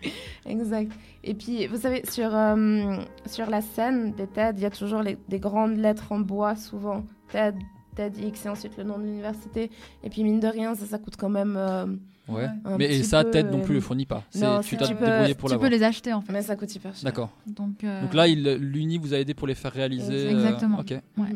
Oui. 0.05 0.13
exact. 0.47 0.93
Et 1.25 1.35
puis, 1.35 1.67
vous 1.67 1.77
savez, 1.77 2.03
sur, 2.09 2.35
euh, 2.35 2.97
sur 3.27 3.51
la 3.51 3.61
scène 3.61 4.13
des 4.13 4.27
TED, 4.29 4.57
il 4.59 4.63
y 4.63 4.67
a 4.67 4.71
toujours 4.71 5.03
les- 5.03 5.19
des 5.29 5.41
grandes 5.41 5.77
lettres 5.77 6.13
en 6.13 6.21
bois, 6.21 6.55
souvent. 6.55 7.05
TED, 7.33 7.57
TEDx, 7.97 8.47
et 8.47 8.49
ensuite 8.49 8.77
le 8.77 8.85
nom 8.85 8.99
de 8.99 9.05
l'université. 9.05 9.71
Et 10.05 10.11
puis, 10.11 10.23
mine 10.23 10.39
de 10.41 10.47
rien, 10.49 10.75
ça, 10.77 10.87
ça 10.87 10.99
coûte 10.99 11.17
quand 11.17 11.29
même. 11.31 11.57
euh, 11.57 11.87
Ouais. 12.29 12.49
un 12.65 12.77
Mais 12.77 12.93
et 12.97 13.03
ça, 13.05 13.23
peu, 13.23 13.31
TED 13.31 13.51
non 13.53 13.61
plus 13.61 13.73
euh, 13.73 13.75
le 13.77 13.81
fournit 13.81 14.05
pas. 14.07 14.25
Non, 14.35 14.61
tu 14.61 14.75
dois 14.77 14.89
te 14.89 14.95
peux- 14.95 15.05
débrouiller 15.07 15.35
pour 15.37 15.49
Tu 15.49 15.59
peux 15.59 15.69
les 15.69 15.83
acheter 15.85 16.13
en 16.13 16.21
fait. 16.21 16.33
Mais 16.33 16.43
ça 16.43 16.57
coûte 16.57 16.75
hyper 16.75 16.93
cher. 16.93 17.05
D'accord. 17.05 17.31
Donc, 17.47 17.85
euh, 17.85 18.03
Donc 18.03 18.15
là, 18.15 18.27
l'Uni 18.27 18.99
vous 18.99 19.15
a 19.15 19.19
aidé 19.19 19.33
pour 19.33 19.47
les 19.47 19.55
faire 19.55 19.73
réaliser. 19.73 20.27
euh, 20.27 20.31
Exactement. 20.31 20.81
ok. 20.81 20.91
Ouais. 21.19 21.27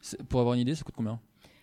C'est- 0.00 0.22
Pour 0.22 0.38
avoir 0.40 0.54
une 0.54 0.60
idée, 0.60 0.76
ça 0.76 0.84
coûte 0.84 0.94
combien? 0.96 1.18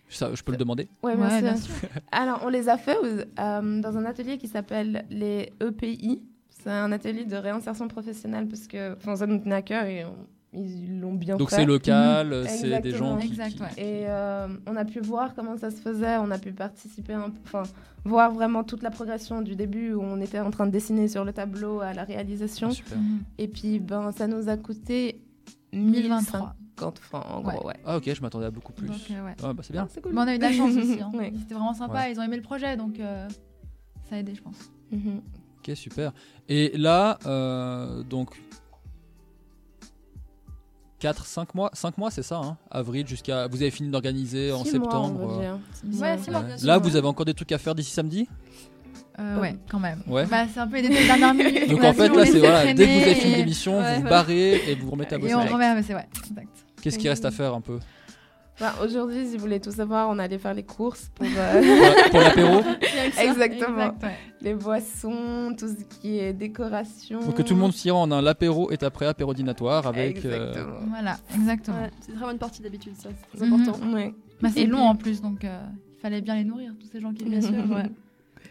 Ça, 0.08 0.30
Je 0.34 0.42
peux 0.42 0.52
le 0.52 0.58
demander 0.58 0.88
Ouais, 1.02 1.16
bien 1.16 1.24
Ouais, 1.24 1.30
sûr. 1.30 1.40
bien 1.42 1.56
sûr. 1.56 1.74
Alors, 2.12 2.40
on 2.44 2.48
les 2.48 2.68
a 2.68 2.76
fait 2.78 2.96
euh, 3.02 3.80
dans 3.80 3.96
un 3.96 4.04
atelier 4.04 4.38
qui 4.38 4.48
s'appelle 4.48 5.04
les 5.10 5.52
EPI. 5.60 6.22
C'est 6.50 6.70
un 6.70 6.90
atelier 6.92 7.24
de 7.24 7.36
réinsertion 7.36 7.86
professionnelle 7.88 8.48
parce 8.48 8.66
que 8.66 8.94
enfin, 8.96 9.16
ça 9.16 9.26
nous 9.26 9.38
tenait 9.38 9.54
à 9.56 9.62
cœur 9.62 9.84
et 9.84 10.04
on- 10.04 10.14
ils 10.58 11.00
l'ont 11.00 11.12
bien 11.12 11.36
Donc 11.36 11.50
fait. 11.50 11.56
c'est 11.56 11.64
local, 11.66 12.32
euh, 12.32 12.44
c'est 12.48 12.80
des 12.80 12.92
gens 12.92 13.18
qui. 13.18 13.26
Exact, 13.26 13.50
qui- 13.54 13.60
ouais. 13.62 13.68
Et 13.76 14.04
euh, 14.08 14.48
on 14.66 14.74
a 14.76 14.84
pu 14.86 15.00
voir 15.00 15.34
comment 15.34 15.56
ça 15.58 15.70
se 15.70 15.76
faisait, 15.76 16.16
on 16.16 16.30
a 16.30 16.38
pu 16.38 16.52
participer, 16.52 17.14
enfin, 17.44 17.64
voir 18.04 18.32
vraiment 18.32 18.64
toute 18.64 18.82
la 18.82 18.90
progression 18.90 19.42
du 19.42 19.54
début 19.54 19.92
où 19.92 20.00
on 20.00 20.18
était 20.20 20.40
en 20.40 20.50
train 20.50 20.66
de 20.66 20.70
dessiner 20.72 21.08
sur 21.08 21.24
le 21.26 21.32
tableau 21.34 21.80
à 21.80 21.92
la 21.92 22.04
réalisation. 22.04 22.68
Ah, 22.70 22.74
super. 22.74 22.96
Mhm. 22.96 23.18
Et 23.38 23.48
puis, 23.48 23.78
ben, 23.80 24.12
ça 24.12 24.26
nous 24.28 24.48
a 24.48 24.56
coûté 24.56 25.20
1023. 25.74 26.54
1050 26.76 26.98
francs, 26.98 27.24
en 27.28 27.40
gros, 27.40 27.66
ouais. 27.66 27.74
Ah 27.84 27.96
ok, 27.96 28.12
je 28.14 28.20
m'attendais 28.22 28.46
à 28.46 28.50
beaucoup 28.50 28.72
plus. 28.72 28.86
Donc, 28.88 28.96
euh, 29.10 29.24
ouais. 29.24 29.34
Ah, 29.42 29.52
bah, 29.52 29.62
c'est 29.62 29.72
bien. 29.72 29.88
C'est 29.90 30.00
cool. 30.02 30.12
Mais 30.12 30.20
on 30.20 30.26
a 30.28 30.34
eu 30.34 30.38
de 30.38 30.42
la 30.42 30.52
chance 30.52 30.76
aussi. 30.76 31.00
hein. 31.00 31.10
Ouais. 31.16 31.32
C'était 31.38 31.54
vraiment 31.54 31.74
sympa. 31.74 31.94
Ouais. 31.94 32.12
Ils 32.12 32.20
ont 32.20 32.22
aimé 32.22 32.36
le 32.36 32.42
projet, 32.42 32.76
donc 32.76 33.00
euh, 33.00 33.28
ça 34.08 34.16
a 34.16 34.18
aidé, 34.18 34.34
je 34.34 34.42
pense. 34.42 34.56
Mhm. 34.92 35.22
Ok, 35.58 35.76
super. 35.76 36.12
Et 36.48 36.76
là, 36.76 37.18
euh, 37.26 38.02
donc 38.02 38.30
4, 41.00 41.26
5 41.26 41.54
mois, 41.54 41.70
5 41.74 41.98
mois 41.98 42.10
c'est 42.10 42.22
ça, 42.22 42.36
hein 42.36 42.56
avril 42.70 43.06
jusqu'à... 43.06 43.48
Vous 43.48 43.60
avez 43.62 43.70
fini 43.70 43.90
d'organiser 43.90 44.50
en 44.52 44.58
mois, 44.58 44.64
septembre. 44.66 45.40
euh. 45.42 45.56
Ouais, 46.00 46.18
six 46.18 46.30
mois. 46.30 46.42
Là, 46.62 46.78
vous 46.78 46.96
avez 46.96 47.06
encore 47.06 47.26
des 47.26 47.34
trucs 47.34 47.52
à 47.52 47.58
faire 47.58 47.74
d'ici 47.74 47.90
samedi? 47.90 48.28
Euh, 49.18 49.40
ouais, 49.40 49.56
quand 49.70 49.78
même. 49.80 50.02
Ouais. 50.06 50.26
Bah, 50.26 50.44
c'est 50.52 50.60
un 50.60 50.66
peu 50.66 50.76
les 50.76 50.82
détails 50.82 51.02
de 51.02 51.06
dernière 51.06 51.34
minute. 51.34 51.70
Donc 51.70 51.82
en 51.84 51.92
fait, 51.94 52.08
là, 52.08 52.26
c'est 52.26 52.38
voilà, 52.38 52.72
dès 52.74 52.86
que 52.86 52.90
vous 52.98 53.02
avez 53.02 53.14
fini 53.14 53.34
l'émission, 53.36 53.78
Ouais, 53.78 53.96
vous 53.96 54.02
vous 54.02 54.08
barrez 54.08 54.70
et 54.70 54.74
vous 54.74 54.84
vous 54.86 54.90
remettez 54.92 55.14
à 55.14 55.18
bosser. 55.18 55.32
Et 55.32 55.34
on 55.34 55.40
remet, 55.46 55.74
mais 55.74 55.82
c'est 55.82 55.94
ouais, 55.94 56.06
exact. 56.30 56.65
Qu'est-ce 56.82 56.98
qui 56.98 57.08
reste 57.08 57.24
à 57.24 57.30
faire 57.30 57.54
un 57.54 57.60
peu 57.60 57.78
Bah, 58.60 58.74
Aujourd'hui, 58.84 59.26
si 59.26 59.34
vous 59.36 59.40
voulez 59.42 59.60
tout 59.60 59.70
savoir, 59.72 60.08
on 60.08 60.18
allait 60.18 60.38
faire 60.38 60.54
les 60.54 60.62
courses 60.62 61.10
pour, 61.14 61.26
euh, 61.26 61.62
Pour- 62.02 62.10
pour 62.10 62.20
l'apéro 62.20 62.60
Exactement. 63.20 63.78
Exact, 63.90 64.02
ouais. 64.04 64.16
Les 64.40 64.54
boissons, 64.54 65.54
tout 65.58 65.68
ce 65.68 65.84
qui 66.00 66.18
est 66.18 66.32
décoration. 66.32 67.20
Donc 67.20 67.34
que 67.34 67.42
tout 67.42 67.54
le 67.54 67.60
monde 67.60 67.72
s'y 67.72 67.90
rende, 67.90 68.12
hein. 68.12 68.22
l'apéro 68.22 68.70
est 68.70 68.82
après 68.82 69.06
apéro 69.06 69.34
dînatoire 69.34 69.86
avec... 69.86 70.24
euh, 70.24 70.48
Exactement. 70.52 70.76
Voilà, 70.90 71.16
exactement. 71.34 71.76
Ouais, 71.82 71.90
c'est 72.00 72.12
une 72.12 72.16
très 72.18 72.26
bonne 72.26 72.38
partie 72.38 72.62
d'habitude, 72.62 72.92
ça. 72.96 73.08
C'est 73.32 73.38
très 73.38 73.46
Mhm. 73.46 73.60
important. 73.62 73.92
Ouais. 73.92 74.14
Bah, 74.40 74.48
c'est 74.54 74.66
long 74.66 74.78
puis- 74.78 74.86
en 74.88 74.94
plus, 74.96 75.20
donc 75.22 75.44
euh, 75.44 75.60
il 75.96 76.00
fallait 76.00 76.20
bien 76.20 76.34
les 76.36 76.44
nourrir, 76.44 76.72
tous 76.78 76.86
ces 76.86 77.00
gens 77.00 77.12
qui 77.12 77.24
Bien 77.24 77.40
sûr, 77.40 77.50
ouais. 77.70 77.90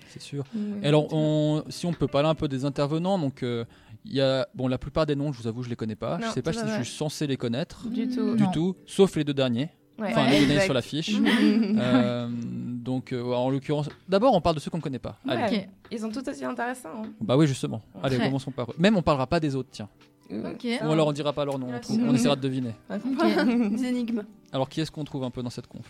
c'est 0.09 0.21
sûr. 0.21 0.43
Et 0.83 0.88
alors, 0.88 1.07
on- 1.13 1.63
si 1.69 1.85
on 1.85 1.93
peut 1.93 2.07
parler 2.07 2.27
un 2.27 2.35
peu 2.35 2.47
des 2.47 2.65
intervenants, 2.65 3.17
donc 3.19 3.43
euh, 3.43 3.65
il 4.05 4.13
y 4.15 4.21
a, 4.21 4.47
bon, 4.55 4.67
la 4.67 4.77
plupart 4.77 5.05
des 5.05 5.15
noms, 5.15 5.33
je 5.33 5.41
vous 5.41 5.47
avoue, 5.47 5.63
je 5.63 5.69
les 5.69 5.75
connais 5.75 5.95
pas. 5.95 6.19
je 6.21 6.25
Non, 6.27 6.31
sais 6.31 6.41
pas 6.41 6.53
si 6.53 6.59
je 6.67 6.83
suis 6.83 6.85
censé 6.95 7.27
les 7.27 7.37
connaître 7.37 7.87
Du 7.89 8.07
tout. 8.07 8.35
du 8.35 8.43
Non. 8.43 8.51
tout, 8.51 8.75
sauf 8.85 9.15
les 9.15 9.23
deux 9.23 9.33
derniers. 9.33 9.69
Ouais. 9.97 10.07
Enfin, 10.11 10.25
Ouais, 10.25 10.31
les 10.31 10.39
deux 10.41 10.47
derniers 10.47 10.61
sur 10.65 10.73
la 10.73 10.81
fiche. 10.81 11.17
Mhm. 11.19 11.77
Euh, 11.79 12.27
donc, 12.29 13.13
euh, 13.13 13.23
en 13.33 13.49
l'occurrence, 13.49 13.87
d'abord, 14.09 14.33
on 14.33 14.41
parle 14.41 14.55
de 14.55 14.59
ceux 14.59 14.69
qu'on 14.69 14.77
ne 14.77 14.81
connaît 14.83 14.99
pas. 14.99 15.17
Allez. 15.27 15.41
Ouais. 15.55 15.59
Ok. 15.63 15.69
Ils 15.91 15.99
sont 15.99 16.09
tout 16.09 16.27
aussi 16.27 16.43
intéressants. 16.43 16.89
hein. 17.03 17.09
Bah 17.21 17.37
oui, 17.37 17.47
justement. 17.47 17.81
Allez, 18.03 18.17
commençons 18.17 18.51
par 18.51 18.69
eux. 18.71 18.75
Même 18.77 18.97
on 18.97 19.01
parlera 19.01 19.25
pas 19.27 19.39
des 19.39 19.55
autres, 19.55 19.69
tiens. 19.71 19.87
Ok. 20.29 20.65
Ou 20.83 20.91
alors 20.91 21.07
on 21.07 21.11
dira 21.13 21.31
pas 21.33 21.45
leur 21.45 21.57
nom. 21.59 21.67
On, 21.73 21.79
trouve- 21.79 21.95
c'est- 21.95 22.01
on 22.03 22.13
essaiera 22.13 22.35
de 22.35 22.41
deviner. 22.41 22.73
Des 22.89 23.85
énigmes. 23.85 24.23
Alors, 24.51 24.67
qui 24.69 24.81
est-ce 24.81 24.91
qu'on 24.91 25.03
trouve 25.03 25.23
un 25.23 25.29
peu 25.29 25.41
dans 25.43 25.49
cette 25.49 25.67
conf? 25.67 25.85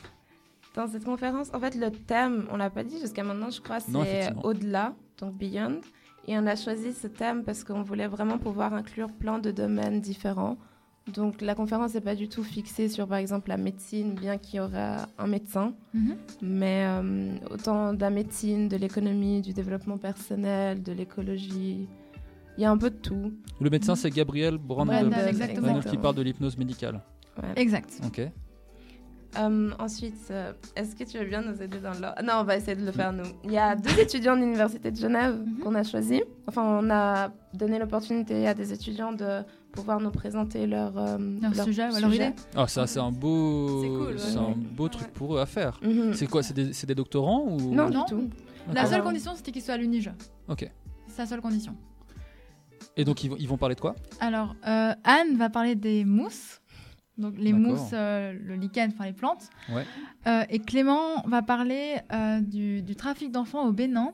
Dans 0.76 0.88
cette 0.88 1.06
conférence, 1.06 1.48
en 1.54 1.60
fait, 1.60 1.74
le 1.76 1.90
thème, 1.90 2.46
on 2.52 2.58
l'a 2.58 2.70
pas 2.70 2.84
dit 2.84 3.00
jusqu'à 3.00 3.24
maintenant, 3.24 3.50
je 3.50 3.62
crois, 3.62 3.80
c'est 3.80 4.34
au-delà, 4.44 4.94
donc 5.20 5.34
beyond. 5.36 5.80
Et 6.28 6.38
on 6.38 6.46
a 6.48 6.56
choisi 6.56 6.94
ce 6.94 7.08
thème 7.08 7.44
parce 7.44 7.64
qu'on 7.64 7.84
voulait 7.84 8.08
vraiment 8.08 8.38
pouvoir 8.38 8.74
inclure 8.74 9.12
plein 9.12 9.38
de 9.40 9.52
domaines 9.52 10.02
différents. 10.02 10.58
Donc 11.14 11.42
la 11.42 11.54
conférence 11.54 11.94
n'est 11.94 12.02
pas 12.02 12.16
du 12.16 12.28
tout 12.28 12.44
fixée 12.44 12.90
sur 12.90 13.08
par 13.08 13.20
exemple 13.20 13.50
la 13.50 13.58
médecine, 13.58 14.16
bien 14.16 14.40
qu'il 14.40 14.56
y 14.58 14.60
aura 14.60 15.06
un 15.20 15.28
médecin, 15.28 15.74
Mhm. 15.94 16.16
mais 16.42 16.84
euh, 16.88 17.36
autant 17.52 17.94
de 17.94 18.02
la 18.02 18.10
médecine, 18.10 18.68
de 18.68 18.76
l'économie, 18.76 19.42
du 19.42 19.54
développement 19.54 20.00
personnel, 20.00 20.82
de 20.82 20.92
l'écologie. 20.94 21.88
Il 22.58 22.62
y 22.62 22.66
a 22.66 22.72
un 22.72 22.78
peu 22.78 22.90
de 22.90 22.96
tout. 22.96 23.34
Le 23.62 23.70
médecin, 23.70 23.96
c'est 23.96 24.10
Gabriel 24.10 24.58
Brandel, 24.58 25.10
Brandel, 25.10 25.28
exactement. 25.28 25.80
qui 25.82 25.98
parle 25.98 26.16
de 26.16 26.22
l'hypnose 26.24 26.58
médicale. 26.58 27.02
Ouais. 27.38 27.50
Exact. 27.62 28.00
Ok. 28.08 28.22
Euh, 29.38 29.72
ensuite, 29.80 30.16
euh, 30.32 30.54
est-ce 30.76 30.96
que 30.96 31.04
tu 31.04 31.18
veux 31.18 31.26
bien 31.26 31.42
nous 31.42 31.62
aider 31.62 31.80
dans 31.80 31.92
l'ordre 31.92 32.22
Non, 32.24 32.34
on 32.40 32.44
va 32.44 32.56
essayer 32.58 32.76
de 32.76 32.86
le 32.86 32.92
faire 32.92 33.12
nous. 33.12 33.26
Il 33.44 33.52
y 33.52 33.58
a 33.58 33.76
deux 33.76 34.00
étudiants 34.00 34.36
de 34.36 34.42
l'Université 34.42 34.92
de 34.92 34.96
Genève 34.96 35.38
qu'on 35.62 35.76
a 35.76 35.84
choisis. 35.84 36.22
Enfin, 36.48 36.64
on 36.64 36.90
a 36.90 37.32
donné 37.54 37.80
l'opportunité 37.80 38.48
à 38.48 38.54
des 38.54 38.72
étudiants 38.72 39.12
de 39.12 39.42
pouvoir 39.72 40.00
nous 40.00 40.12
présenter 40.12 40.66
leur, 40.68 40.98
euh, 40.98 41.18
Leur 41.42 41.54
sujet 41.66 41.90
ou 41.90 42.00
leur 42.00 42.14
idée. 42.14 42.32
Ah, 42.56 42.68
ça, 42.68 42.88
c'est 42.88 43.00
un 43.00 43.12
beau, 43.12 43.82
C'est 43.82 43.88
cool, 43.90 44.16
ouais. 44.16 44.38
un 44.38 44.56
beau 44.56 44.88
truc 44.88 45.08
pour 45.12 45.36
eux 45.36 45.40
à 45.40 45.46
faire. 45.46 45.80
Mhm. 45.84 46.14
C'est 46.14 46.28
quoi 46.28 46.42
C'est 46.42 46.54
des, 46.86 46.96
doctorants 46.96 47.44
ou? 47.48 47.74
Non, 47.74 47.90
du 47.90 47.98
Non. 47.98 48.06
tout. 48.06 48.30
La 48.74 48.86
seule 48.86 49.04
condition, 49.04 49.34
c'était 49.36 49.52
qu'il 49.52 49.62
soit 49.62 49.74
à 49.76 49.78
l'Unige. 49.78 50.12
Ok. 50.48 50.70
C'est 51.08 51.22
la 51.22 51.26
seule 51.28 51.42
condition. 51.42 51.76
Et 52.98 53.04
donc 53.04 53.24
ils 53.24 53.30
vont, 53.30 53.36
ils 53.38 53.48
vont 53.48 53.58
parler 53.58 53.76
de 53.76 53.82
quoi? 53.82 53.96
Alors, 54.22 54.56
euh, 54.68 54.94
Anne 55.04 55.36
va 55.38 55.50
parler 55.50 55.76
des 55.76 56.06
mousses. 56.06 56.62
Donc, 57.18 57.36
les 57.38 57.54
mousses, 57.54 57.92
euh, 57.94 58.34
le 58.44 58.56
lichen, 58.56 58.92
enfin 58.94 59.06
les 59.06 59.14
plantes. 59.14 59.50
Ouais. 59.70 59.86
Euh, 60.28 60.44
et 60.50 60.60
Clément 60.60 61.22
va 61.26 61.42
parler 61.42 61.96
euh, 62.12 62.42
du, 62.42 62.82
du 62.82 62.96
trafic 62.96 63.32
d'enfants 63.32 63.66
au 63.68 63.72
Bénin. 63.72 64.12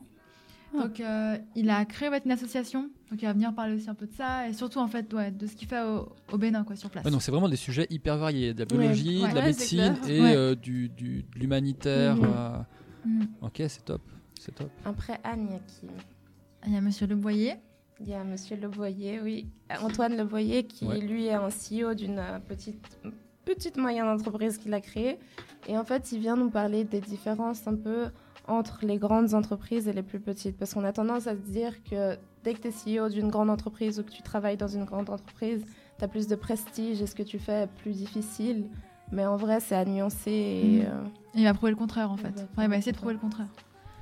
Ah. 0.74 0.82
Donc, 0.84 1.00
euh, 1.00 1.36
il 1.56 1.68
a 1.68 1.84
créé 1.84 2.08
une 2.24 2.30
association. 2.30 2.82
Donc, 3.10 3.20
il 3.20 3.26
va 3.26 3.32
venir 3.32 3.52
parler 3.54 3.74
aussi 3.74 3.90
un 3.90 3.94
peu 3.94 4.06
de 4.06 4.12
ça. 4.14 4.48
Et 4.48 4.52
surtout, 4.52 4.78
en 4.78 4.86
fait, 4.88 5.12
ouais, 5.12 5.30
de 5.32 5.46
ce 5.46 5.56
qu'il 5.56 5.66
fait 5.68 5.82
au, 5.82 6.14
au 6.32 6.38
Bénin, 6.38 6.62
quoi, 6.64 6.76
sur 6.76 6.90
place. 6.90 7.04
Ouais, 7.04 7.10
donc 7.10 7.22
c'est 7.22 7.32
vraiment 7.32 7.48
des 7.48 7.56
sujets 7.56 7.86
hyper 7.90 8.16
variés, 8.18 8.54
de 8.54 8.60
la 8.60 8.64
biologie, 8.66 9.22
Ouais. 9.24 9.30
de 9.30 9.34
la 9.34 9.44
médecine 9.46 9.96
et 10.08 10.20
Ouais. 10.20 10.36
euh, 10.36 10.54
du, 10.54 10.88
du- 10.88 11.24
de 11.24 11.38
l'humanitaire. 11.38 12.16
Mhm. 12.16 12.24
euh, 12.24 12.58
Mhm. 13.04 13.26
Ok, 13.42 13.54
c'est 13.66 13.84
top, 13.84 14.00
c'est 14.38 14.54
top. 14.54 14.70
Après 14.84 15.18
Anne, 15.24 15.48
il 15.48 15.52
y 15.54 15.56
a 15.56 15.58
qui? 15.58 15.86
Il 16.68 16.72
y 16.72 16.76
a 16.76 16.80
Monsieur 16.80 17.08
Le 17.08 17.16
Boyer. 17.16 17.54
Il 18.00 18.08
y 18.08 18.14
a 18.14 18.24
Monsieur 18.24 18.56
Leboyer, 18.56 19.20
oui. 19.22 19.46
Antoine 19.80 20.16
Leboyer, 20.16 20.64
qui 20.64 20.86
Ouais. 20.86 20.98
lui 20.98 21.26
est 21.26 21.34
un 21.34 21.48
CEO 21.50 21.94
d'une 21.94 22.18
euh, 22.18 22.38
petite, 22.40 22.98
petite 23.44 23.76
moyenne 23.76 24.06
entreprise 24.06 24.58
qu'il 24.58 24.74
a 24.74 24.80
créée. 24.80 25.18
Et 25.68 25.78
en 25.78 25.84
fait, 25.84 26.10
il 26.12 26.18
vient 26.18 26.36
nous 26.36 26.50
parler 26.50 26.84
des 26.84 27.00
différences 27.00 27.66
un 27.68 27.76
peu 27.76 28.06
entre 28.48 28.80
les 28.84 28.98
grandes 28.98 29.34
entreprises 29.34 29.86
et 29.86 29.92
les 29.92 30.02
plus 30.02 30.18
petites. 30.18 30.56
Parce 30.58 30.74
qu'on 30.74 30.84
a 30.84 30.92
tendance 30.92 31.26
à 31.28 31.34
se 31.36 31.40
dire 31.42 31.82
que 31.84 32.16
dès 32.42 32.54
que 32.54 32.60
tu 32.68 32.68
es 32.68 32.98
CEO 32.98 33.08
d'une 33.08 33.28
grande 33.28 33.50
entreprise 33.50 34.00
ou 34.00 34.02
que 34.02 34.10
tu 34.10 34.22
travailles 34.22 34.56
dans 34.56 34.66
une 34.68 34.84
grande 34.84 35.08
entreprise, 35.08 35.64
tu 35.98 36.04
as 36.04 36.08
plus 36.08 36.26
de 36.26 36.34
prestige 36.34 37.00
et 37.00 37.06
ce 37.06 37.14
que 37.14 37.22
tu 37.22 37.38
fais 37.38 37.62
est 37.64 37.66
plus 37.82 37.92
difficile. 37.92 38.68
Mais 39.12 39.26
en 39.26 39.36
vrai, 39.36 39.60
c'est 39.60 39.76
à 39.76 39.84
nuancer. 39.84 40.30
Et, 40.32 40.82
euh, 40.86 41.04
Et 41.34 41.40
il 41.40 41.44
va 41.44 41.54
prouver 41.54 41.70
le 41.70 41.76
contraire, 41.76 42.10
en 42.10 42.16
fait. 42.16 42.32
Enfin, 42.52 42.64
il 42.64 42.68
va 42.70 42.76
essayer 42.78 42.92
de 42.92 42.96
prouver 42.96 43.12
le 43.14 43.20
contraire. 43.20 43.48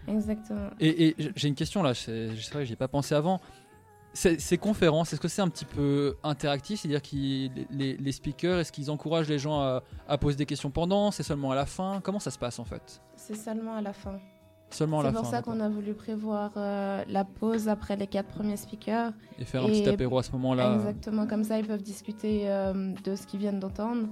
Exactement. 0.08 0.70
Et, 0.80 1.14
j'ai 1.36 1.48
une 1.48 1.54
question 1.54 1.82
là, 1.82 1.92
c'est 1.94 2.28
vrai 2.28 2.60
que 2.60 2.64
j'y 2.64 2.72
ai 2.72 2.76
pas 2.76 2.88
pensé 2.88 3.14
avant. 3.14 3.40
Ces, 4.12 4.40
ces 4.40 4.58
conférences, 4.58 5.12
est-ce 5.12 5.20
que 5.20 5.28
c'est 5.28 5.42
un 5.42 5.48
petit 5.48 5.64
peu 5.64 6.16
interactif? 6.24 6.80
C'est-à-dire 6.80 7.00
que 7.00 7.14
les, 7.14 7.96
les 7.96 8.12
speakers, 8.12 8.58
est-ce 8.58 8.72
qu'ils 8.72 8.90
encouragent 8.90 9.28
les 9.28 9.38
gens 9.38 9.60
à, 9.60 9.82
à 10.08 10.18
poser 10.18 10.36
des 10.36 10.46
questions 10.46 10.70
pendant? 10.70 11.12
C'est 11.12 11.22
seulement 11.22 11.52
à 11.52 11.54
la 11.54 11.66
fin? 11.66 12.00
Comment 12.02 12.18
ça 12.18 12.30
se 12.30 12.38
passe 12.38 12.58
en 12.58 12.64
fait? 12.64 13.00
C'est 13.14 13.36
seulement 13.36 13.74
à 13.74 13.80
la 13.80 13.92
fin. 13.92 14.18
Seulement 14.70 15.00
à 15.00 15.02
la 15.04 15.10
C'est 15.10 15.16
pour 15.16 15.26
ça 15.26 15.42
qu'on 15.42 15.60
a 15.60 15.68
voulu 15.68 15.94
prévoir 15.94 16.52
euh, 16.56 17.04
la 17.08 17.24
pause 17.24 17.68
après 17.68 17.96
les 17.96 18.06
quatre 18.06 18.28
premiers 18.28 18.56
speakers. 18.56 19.12
Et 19.38 19.44
faire 19.44 19.64
un 19.64 19.66
petit 19.66 19.88
apéro 19.88 20.18
à 20.18 20.22
ce 20.22 20.32
moment-là. 20.32 20.74
Exactement, 20.74 21.26
comme 21.26 21.44
ça 21.44 21.58
ils 21.58 21.66
peuvent 21.66 21.82
discuter 21.82 22.48
euh, 22.48 22.92
de 23.04 23.14
ce 23.16 23.26
qu'ils 23.26 23.40
viennent 23.40 23.60
d'entendre. 23.60 24.08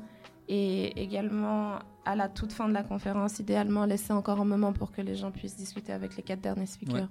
Et 0.49 1.01
également, 1.03 1.79
à 2.05 2.17
la 2.17 2.29
toute 2.29 2.53
fin 2.53 2.69
de 2.69 2.73
la 2.73 2.83
conférence, 2.83 3.39
idéalement, 3.39 3.85
laisser 3.85 4.13
encore 4.13 4.41
un 4.41 4.47
moment 4.47 4.73
pour 4.73 4.91
que 4.93 5.03
les 5.03 5.15
gens 5.15 5.31
puissent 5.31 5.57
discuter 5.57 5.93
avec 5.93 6.17
les 6.17 6.23
quatre 6.23 6.41
derniers 6.41 6.67
speakers. 6.67 6.95
Ouais. 6.95 7.07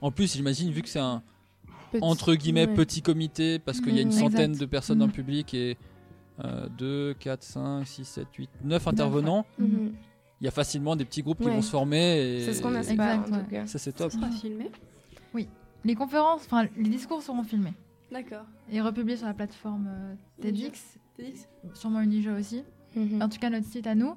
En 0.00 0.10
plus, 0.10 0.34
j'imagine, 0.34 0.72
vu 0.72 0.82
que 0.82 0.88
c'est 0.88 0.98
un 0.98 1.22
Petit- 1.92 2.02
entre 2.04 2.34
guillemets 2.34 2.66
ouais. 2.68 2.74
petit 2.74 3.02
comité, 3.02 3.58
parce 3.58 3.80
qu'il 3.80 3.94
y 3.94 3.98
a 3.98 4.02
une 4.02 4.12
centaine 4.12 4.50
Exact. 4.52 4.60
de 4.60 4.66
personnes 4.66 4.98
dans 4.98 5.06
le 5.06 5.10
Mhm. 5.10 5.16
public 5.16 5.54
et 5.54 5.76
2, 6.78 7.14
4, 7.18 7.42
5, 7.42 7.86
6, 7.86 8.04
7, 8.04 8.28
8, 8.38 8.50
9 8.64 8.86
intervenants, 8.88 9.44
Mhm. 9.58 9.92
il 10.40 10.44
y 10.44 10.48
a 10.48 10.50
facilement 10.50 10.96
des 10.96 11.04
petits 11.04 11.22
groupes 11.22 11.38
qui 11.40 11.48
vont 11.48 11.62
se 11.62 11.70
former. 11.70 12.36
et- 12.38 12.40
C'est 12.44 12.54
ce 12.54 12.62
qu'on 12.62 12.74
espère, 12.74 13.20
Exact, 13.20 13.32
en 13.52 13.54
ouais. 13.54 13.66
Ça, 13.66 13.78
c'est 13.78 13.92
top. 13.92 14.12
filmé 14.40 14.70
Oui. 15.34 15.48
Les 15.84 15.94
conférences, 15.94 16.42
enfin, 16.44 16.66
les 16.76 16.88
discours 16.88 17.22
seront 17.22 17.42
filmés. 17.42 17.74
D'accord. 18.12 18.44
Et 18.72 18.80
republiés 18.80 19.16
sur 19.16 19.26
la 19.26 19.34
plateforme 19.34 19.88
euh, 19.88 20.14
TEDx. 20.42 20.98
TEDx 21.16 21.48
Sûrement 21.74 22.00
Unija 22.00 22.34
aussi. 22.34 22.62
Mhm. 22.96 23.22
En 23.22 23.28
tout 23.28 23.38
cas, 23.38 23.50
notre 23.50 23.66
site 23.66 23.86
à 23.86 23.94
nous. 23.94 24.14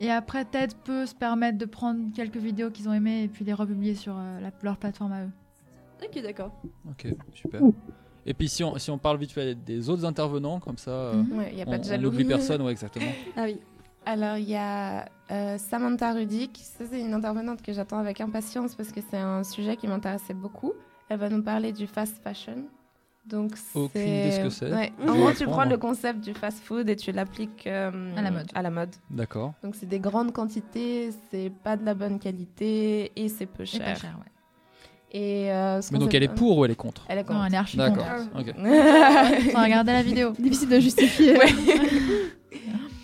Et 0.00 0.10
après, 0.10 0.44
TED 0.44 0.74
peut 0.84 1.06
se 1.06 1.14
permettre 1.14 1.56
de 1.58 1.64
prendre 1.64 2.12
quelques 2.14 2.36
vidéos 2.36 2.70
qu'ils 2.70 2.88
ont 2.88 2.92
aimées 2.92 3.22
et 3.24 3.28
puis 3.28 3.44
les 3.44 3.54
republier 3.54 3.94
sur 3.94 4.14
euh, 4.18 4.40
la- 4.40 4.52
leur 4.62 4.76
plateforme 4.76 5.12
à 5.12 5.24
eux. 5.24 5.30
Ok, 6.02 6.22
d'accord. 6.22 6.52
Ok, 6.90 7.06
super. 7.32 7.60
Et 8.28 8.34
puis 8.34 8.48
si 8.48 8.64
on, 8.64 8.76
si 8.78 8.90
on 8.90 8.98
parle 8.98 9.18
vite 9.18 9.32
fait 9.32 9.54
des 9.54 9.88
autres 9.88 10.04
intervenants, 10.04 10.58
comme 10.60 10.78
ça, 10.78 10.90
euh, 10.90 11.14
Mhm. 11.14 11.38
Ouais, 11.38 11.54
y 11.54 11.62
a 11.62 11.64
pas 11.66 11.76
on, 11.76 11.78
de 11.78 11.94
on 11.94 11.98
n'oublie 11.98 12.24
personne, 12.24 12.62
ouais, 12.62 12.72
exactement. 12.72 13.06
Ah 13.36 13.44
oui. 13.44 13.60
Alors, 14.04 14.36
il 14.36 14.48
y 14.48 14.54
a 14.56 15.08
euh, 15.32 15.58
Samantha 15.58 16.12
Rudick. 16.12 16.58
Ça, 16.62 16.84
c'est 16.88 17.00
une 17.00 17.12
intervenante 17.14 17.60
que 17.62 17.72
j'attends 17.72 17.98
avec 17.98 18.20
impatience 18.20 18.74
parce 18.76 18.92
que 18.92 19.00
c'est 19.10 19.16
un 19.16 19.42
sujet 19.42 19.76
qui 19.76 19.88
m'intéressait 19.88 20.34
beaucoup. 20.34 20.72
Elle 21.08 21.18
va 21.18 21.28
nous 21.28 21.42
parler 21.42 21.72
du 21.72 21.86
fast 21.88 22.18
fashion. 22.22 22.66
Donc, 23.26 23.54
Aucune 23.74 24.00
idée 24.00 24.30
ce 24.30 24.40
que 24.44 24.50
c'est. 24.50 24.72
Ouais. 24.72 24.92
En 25.02 25.16
gros, 25.16 25.32
tu 25.32 25.44
prends 25.46 25.64
le 25.64 25.76
concept 25.76 26.20
du 26.20 26.34
fast 26.34 26.60
food 26.60 26.88
et 26.88 26.94
tu 26.94 27.10
l'appliques 27.10 27.66
euh, 27.66 28.16
À 28.16 28.22
la 28.22 28.30
mode. 28.30 28.46
À 28.54 28.62
la 28.62 28.70
mode. 28.70 28.94
D'accord. 29.10 29.54
Donc, 29.64 29.74
c'est 29.74 29.86
des 29.86 29.98
grandes 29.98 30.32
quantités, 30.32 31.10
c'est 31.30 31.50
pas 31.64 31.76
de 31.76 31.84
la 31.84 31.94
bonne 31.94 32.20
qualité 32.20 33.10
et 33.16 33.28
c'est 33.28 33.46
peu 33.46 33.64
Et 33.64 33.66
cher. 33.66 33.84
pas 33.84 33.94
cher, 33.96 34.16
ouais. 34.20 34.30
Et, 35.12 35.52
euh, 35.52 35.80
Mais 35.92 35.98
donc 35.98 36.12
elle 36.14 36.24
est 36.24 36.34
pour 36.34 36.58
ou 36.58 36.64
elle 36.64 36.72
est 36.72 36.76
contre 36.76 37.04
Elle 37.08 37.18
est 37.18 37.24
contre. 37.24 37.38
Non, 37.38 37.44
elle 37.46 37.54
est 37.54 37.58
archi 37.58 37.76
D'accord. 37.76 38.04
contre. 38.32 38.50
ok. 38.50 39.52
Faut 39.52 39.62
regarder 39.62 39.92
la 39.92 40.02
vidéo. 40.02 40.32
Difficile 40.38 40.68
de 40.68 40.80
justifier. 40.80 41.38
Ouais. 41.38 41.52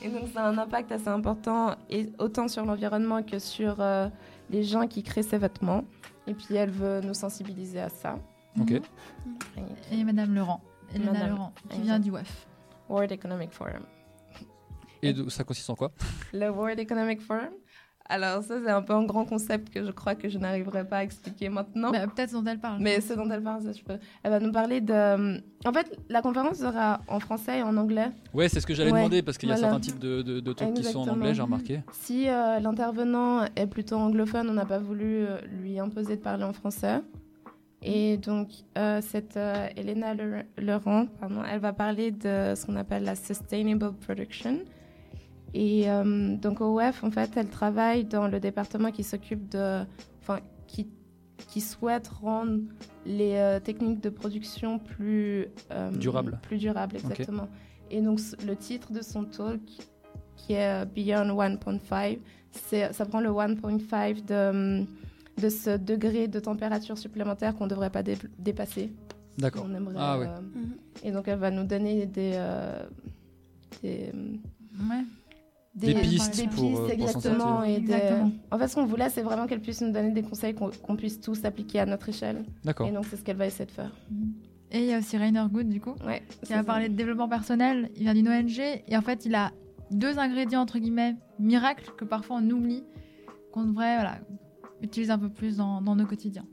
et 0.03 0.09
donc, 0.09 0.29
ça 0.35 0.45
a 0.45 0.49
un 0.49 0.59
impact 0.59 0.91
assez 0.93 1.09
important, 1.09 1.77
et 1.89 2.11
autant 2.19 2.49
sur 2.49 2.65
l'environnement 2.65 3.23
que 3.23 3.39
sur 3.39 3.77
euh, 3.81 4.09
les 4.51 4.65
gens 4.65 4.87
qui 4.87 5.03
créent 5.03 5.23
ces 5.23 5.39
vêtements. 5.39 5.85
Et 6.27 6.35
puis, 6.35 6.55
elle 6.55 6.71
veut 6.71 7.01
nous 7.01 7.15
sensibiliser 7.15 7.81
à 7.81 7.89
ça. 7.89 8.19
Ok. 8.61 8.81
Et 9.93 10.05
Madame 10.05 10.35
Laurent. 10.35 10.61
Elena 10.95 11.13
Madame, 11.13 11.31
Laurent, 11.31 11.53
qui 11.71 11.81
vient 11.81 11.99
du 11.99 12.11
WEF. 12.11 12.47
World 12.89 13.13
Economic 13.13 13.53
Forum. 13.53 13.85
Et 15.03 15.15
ça 15.29 15.43
consiste 15.45 15.69
en 15.71 15.75
quoi? 15.75 15.91
Le 16.33 16.51
World 16.51 16.79
Economic 16.79 17.21
Forum. 17.21 17.49
Alors, 18.15 18.43
ça, 18.43 18.57
c'est 18.63 18.71
un 18.71 18.83
peu 18.83 18.93
un 18.93 19.05
grand 19.05 19.25
concept 19.25 19.73
que 19.73 19.83
je 19.85 19.91
crois 19.91 20.15
que 20.15 20.29
je 20.29 20.37
n'arriverai 20.39 20.85
pas 20.87 20.99
à 20.99 21.03
expliquer 21.03 21.49
maintenant. 21.49 21.91
Bah, 21.91 22.07
Peut-être 22.07 22.33
dont 22.33 22.45
elle 22.45 22.59
parle. 22.59 22.79
Mais 22.81 23.01
ce 23.01 23.15
dont 23.15 23.29
elle 23.31 23.43
parle, 23.43 23.63
ça, 23.63 23.73
je 23.73 23.83
peux. 23.83 23.97
Elle 24.23 24.31
va 24.31 24.39
nous 24.41 24.53
parler 24.53 24.81
de. 24.83 25.41
En 25.65 25.73
fait, 25.73 25.99
la 26.11 26.21
conférence 26.21 26.59
sera 26.59 27.01
en 27.09 27.21
français 27.21 27.61
et 27.61 27.63
en 27.63 27.75
anglais. 27.77 28.11
Ouais, 28.35 28.49
c'est 28.51 28.61
ce 28.61 28.67
que 28.67 28.75
j'allais 28.75 28.93
Ouais, 28.93 28.99
demander 28.99 29.23
parce 29.23 29.39
qu'il 29.39 29.49
y 29.49 29.53
a 29.53 29.57
certains 29.57 29.81
types 29.81 29.99
de, 29.99 30.21
de, 30.23 30.41
de 30.41 30.53
talks 30.53 30.75
qui 30.75 30.85
sont 30.85 31.01
en 31.01 31.09
anglais, 31.09 31.35
j'ai 31.35 31.43
remarqué. 31.43 31.81
Si 31.93 32.29
euh, 32.29 32.61
l'intervenant 32.61 33.45
est 33.57 33.67
plutôt 33.67 33.97
anglophone, 33.97 34.51
on 34.51 34.55
n'a 34.55 34.67
pas 34.67 34.79
voulu 34.79 35.25
euh, 35.25 35.39
lui 35.63 35.79
imposer 35.81 36.17
de 36.17 36.21
parler 36.23 36.45
en 36.45 36.53
français. 36.53 37.01
Et 37.85 38.17
donc, 38.19 38.49
euh, 38.79 39.01
cette 39.01 39.37
euh, 39.37 39.67
Elena 39.77 40.15
Le- 40.15 40.43
Laurent, 40.59 41.07
pardon, 41.19 41.43
elle 41.51 41.59
va 41.61 41.73
parler 41.73 42.13
de 42.13 42.55
ce 42.55 42.65
qu'on 42.67 42.77
appelle 42.77 43.03
la 43.05 43.17
Sustainable 43.17 43.93
Production. 43.95 44.59
Et 45.55 45.91
euh, 45.91 46.37
donc, 46.37 46.61
au 46.61 46.75
WEF, 46.79 47.05
en 47.05 47.11
fait, 47.11 47.31
elle 47.37 47.49
travaille 47.49 48.05
dans 48.05 48.27
le 48.29 48.41
département 48.41 48.91
qui 48.91 49.03
s'occupe 49.05 49.49
de. 49.51 49.83
Enfin, 50.21 50.41
qui, 50.67 50.89
qui 51.49 51.61
souhaite 51.61 52.09
rendre 52.09 52.61
les 53.05 53.35
euh, 53.35 53.61
techniques 53.61 54.01
de 54.01 54.09
production 54.11 54.79
plus. 54.79 55.49
euh, 55.71 55.91
Durables. 55.91 56.39
Plus 56.43 56.59
durables, 56.59 56.97
exactement. 56.97 57.49
Et 57.91 58.01
donc, 58.01 58.19
le 58.47 58.57
titre 58.57 58.93
de 58.93 59.03
son 59.03 59.25
talk, 59.25 59.61
qui 60.37 60.55
est 60.55 60.83
euh, 60.83 60.85
Beyond 60.87 61.37
1.5, 61.39 62.19
c'est- 62.51 62.93
ça 62.93 63.05
prend 63.05 63.21
le 63.21 63.29
1.5 63.31 64.25
de, 64.25 64.85
de 65.41 65.49
ce 65.51 65.77
degré 65.77 66.29
de 66.29 66.41
température 66.41 66.97
supplémentaire 66.97 67.55
qu'on 67.57 67.65
ne 67.65 67.71
devrait 67.71 67.91
pas 67.91 68.03
dé- 68.03 68.17
dépasser. 68.39 68.91
D'accord. 69.39 69.67
On 69.69 69.75
aimerait, 69.75 69.95
Ah 69.99 70.19
ouais. 70.19 70.29
Et 71.03 71.11
donc, 71.11 71.29
elle 71.29 71.39
va 71.39 71.51
nous 71.51 71.65
donner 71.65 72.07
des. 72.07 72.33
euh, 72.37 72.83
des 73.83 74.11
Ouais. 74.75 75.05
Des 75.75 75.95
pistes 75.95 76.37
des 76.37 76.49
pour, 76.49 76.81
euh, 76.81 76.89
pistes, 76.89 76.99
pour 76.99 77.09
s'en 77.11 77.19
exactement. 77.19 77.63
Et 77.65 77.81
des- 77.81 77.93
Exactement. 77.95 78.31
En 78.51 78.59
fait, 78.59 78.69
ce 78.69 78.75
qu'on 78.75 78.85
voulait, 78.85 79.09
c'est 79.09 79.23
vraiment 79.23 79.47
qu'elle 79.47 79.61
puisse 79.63 79.81
nous 79.81 79.91
donner 79.91 80.11
des 80.11 80.23
conseils 80.23 80.55
qu'on 80.55 80.97
puisse 80.97 81.21
tous 81.21 81.45
appliquer 81.45 81.81
à 81.81 81.87
notre 81.87 82.09
échelle. 82.11 82.45
D'accord. 82.65 82.87
Et 82.87 82.93
donc, 82.93 83.07
c'est 83.09 83.17
ce 83.17 83.23
qu'elle 83.25 83.37
va 83.39 83.47
essayer 83.47 83.65
de 83.65 83.71
faire. 83.71 83.91
Et 84.71 84.81
il 84.81 84.85
y 84.87 84.93
a 84.93 84.99
aussi 84.99 85.17
Rainer 85.17 85.45
Good, 85.51 85.69
du 85.69 85.81
coup, 85.81 85.95
Ouais, 86.07 86.23
qui 86.45 86.53
a 86.53 86.59
ça. 86.59 86.65
parlé 86.65 86.89
de 86.91 86.95
développement 86.95 87.29
personnel. 87.29 87.91
Il 87.97 88.03
vient 88.03 88.15
d'une 88.15 88.29
ONG 88.29 88.59
et 88.87 88.97
en 88.97 89.03
fait, 89.03 89.25
il 89.25 89.35
a 89.35 89.51
deux 89.91 90.19
ingrédients, 90.19 90.61
entre 90.61 90.79
guillemets, 90.79 91.17
miracles 91.39 91.91
que 91.97 92.05
parfois 92.05 92.39
on 92.43 92.51
oublie, 92.51 92.83
qu'on 93.53 93.65
devrait 93.65 93.97
voilà, 93.97 94.19
utiliser 94.83 95.13
un 95.13 95.19
peu 95.19 95.29
plus 95.31 95.57
dans, 95.57 95.81
dans 95.83 95.95
nos 95.97 96.07
quotidiens. 96.07 96.47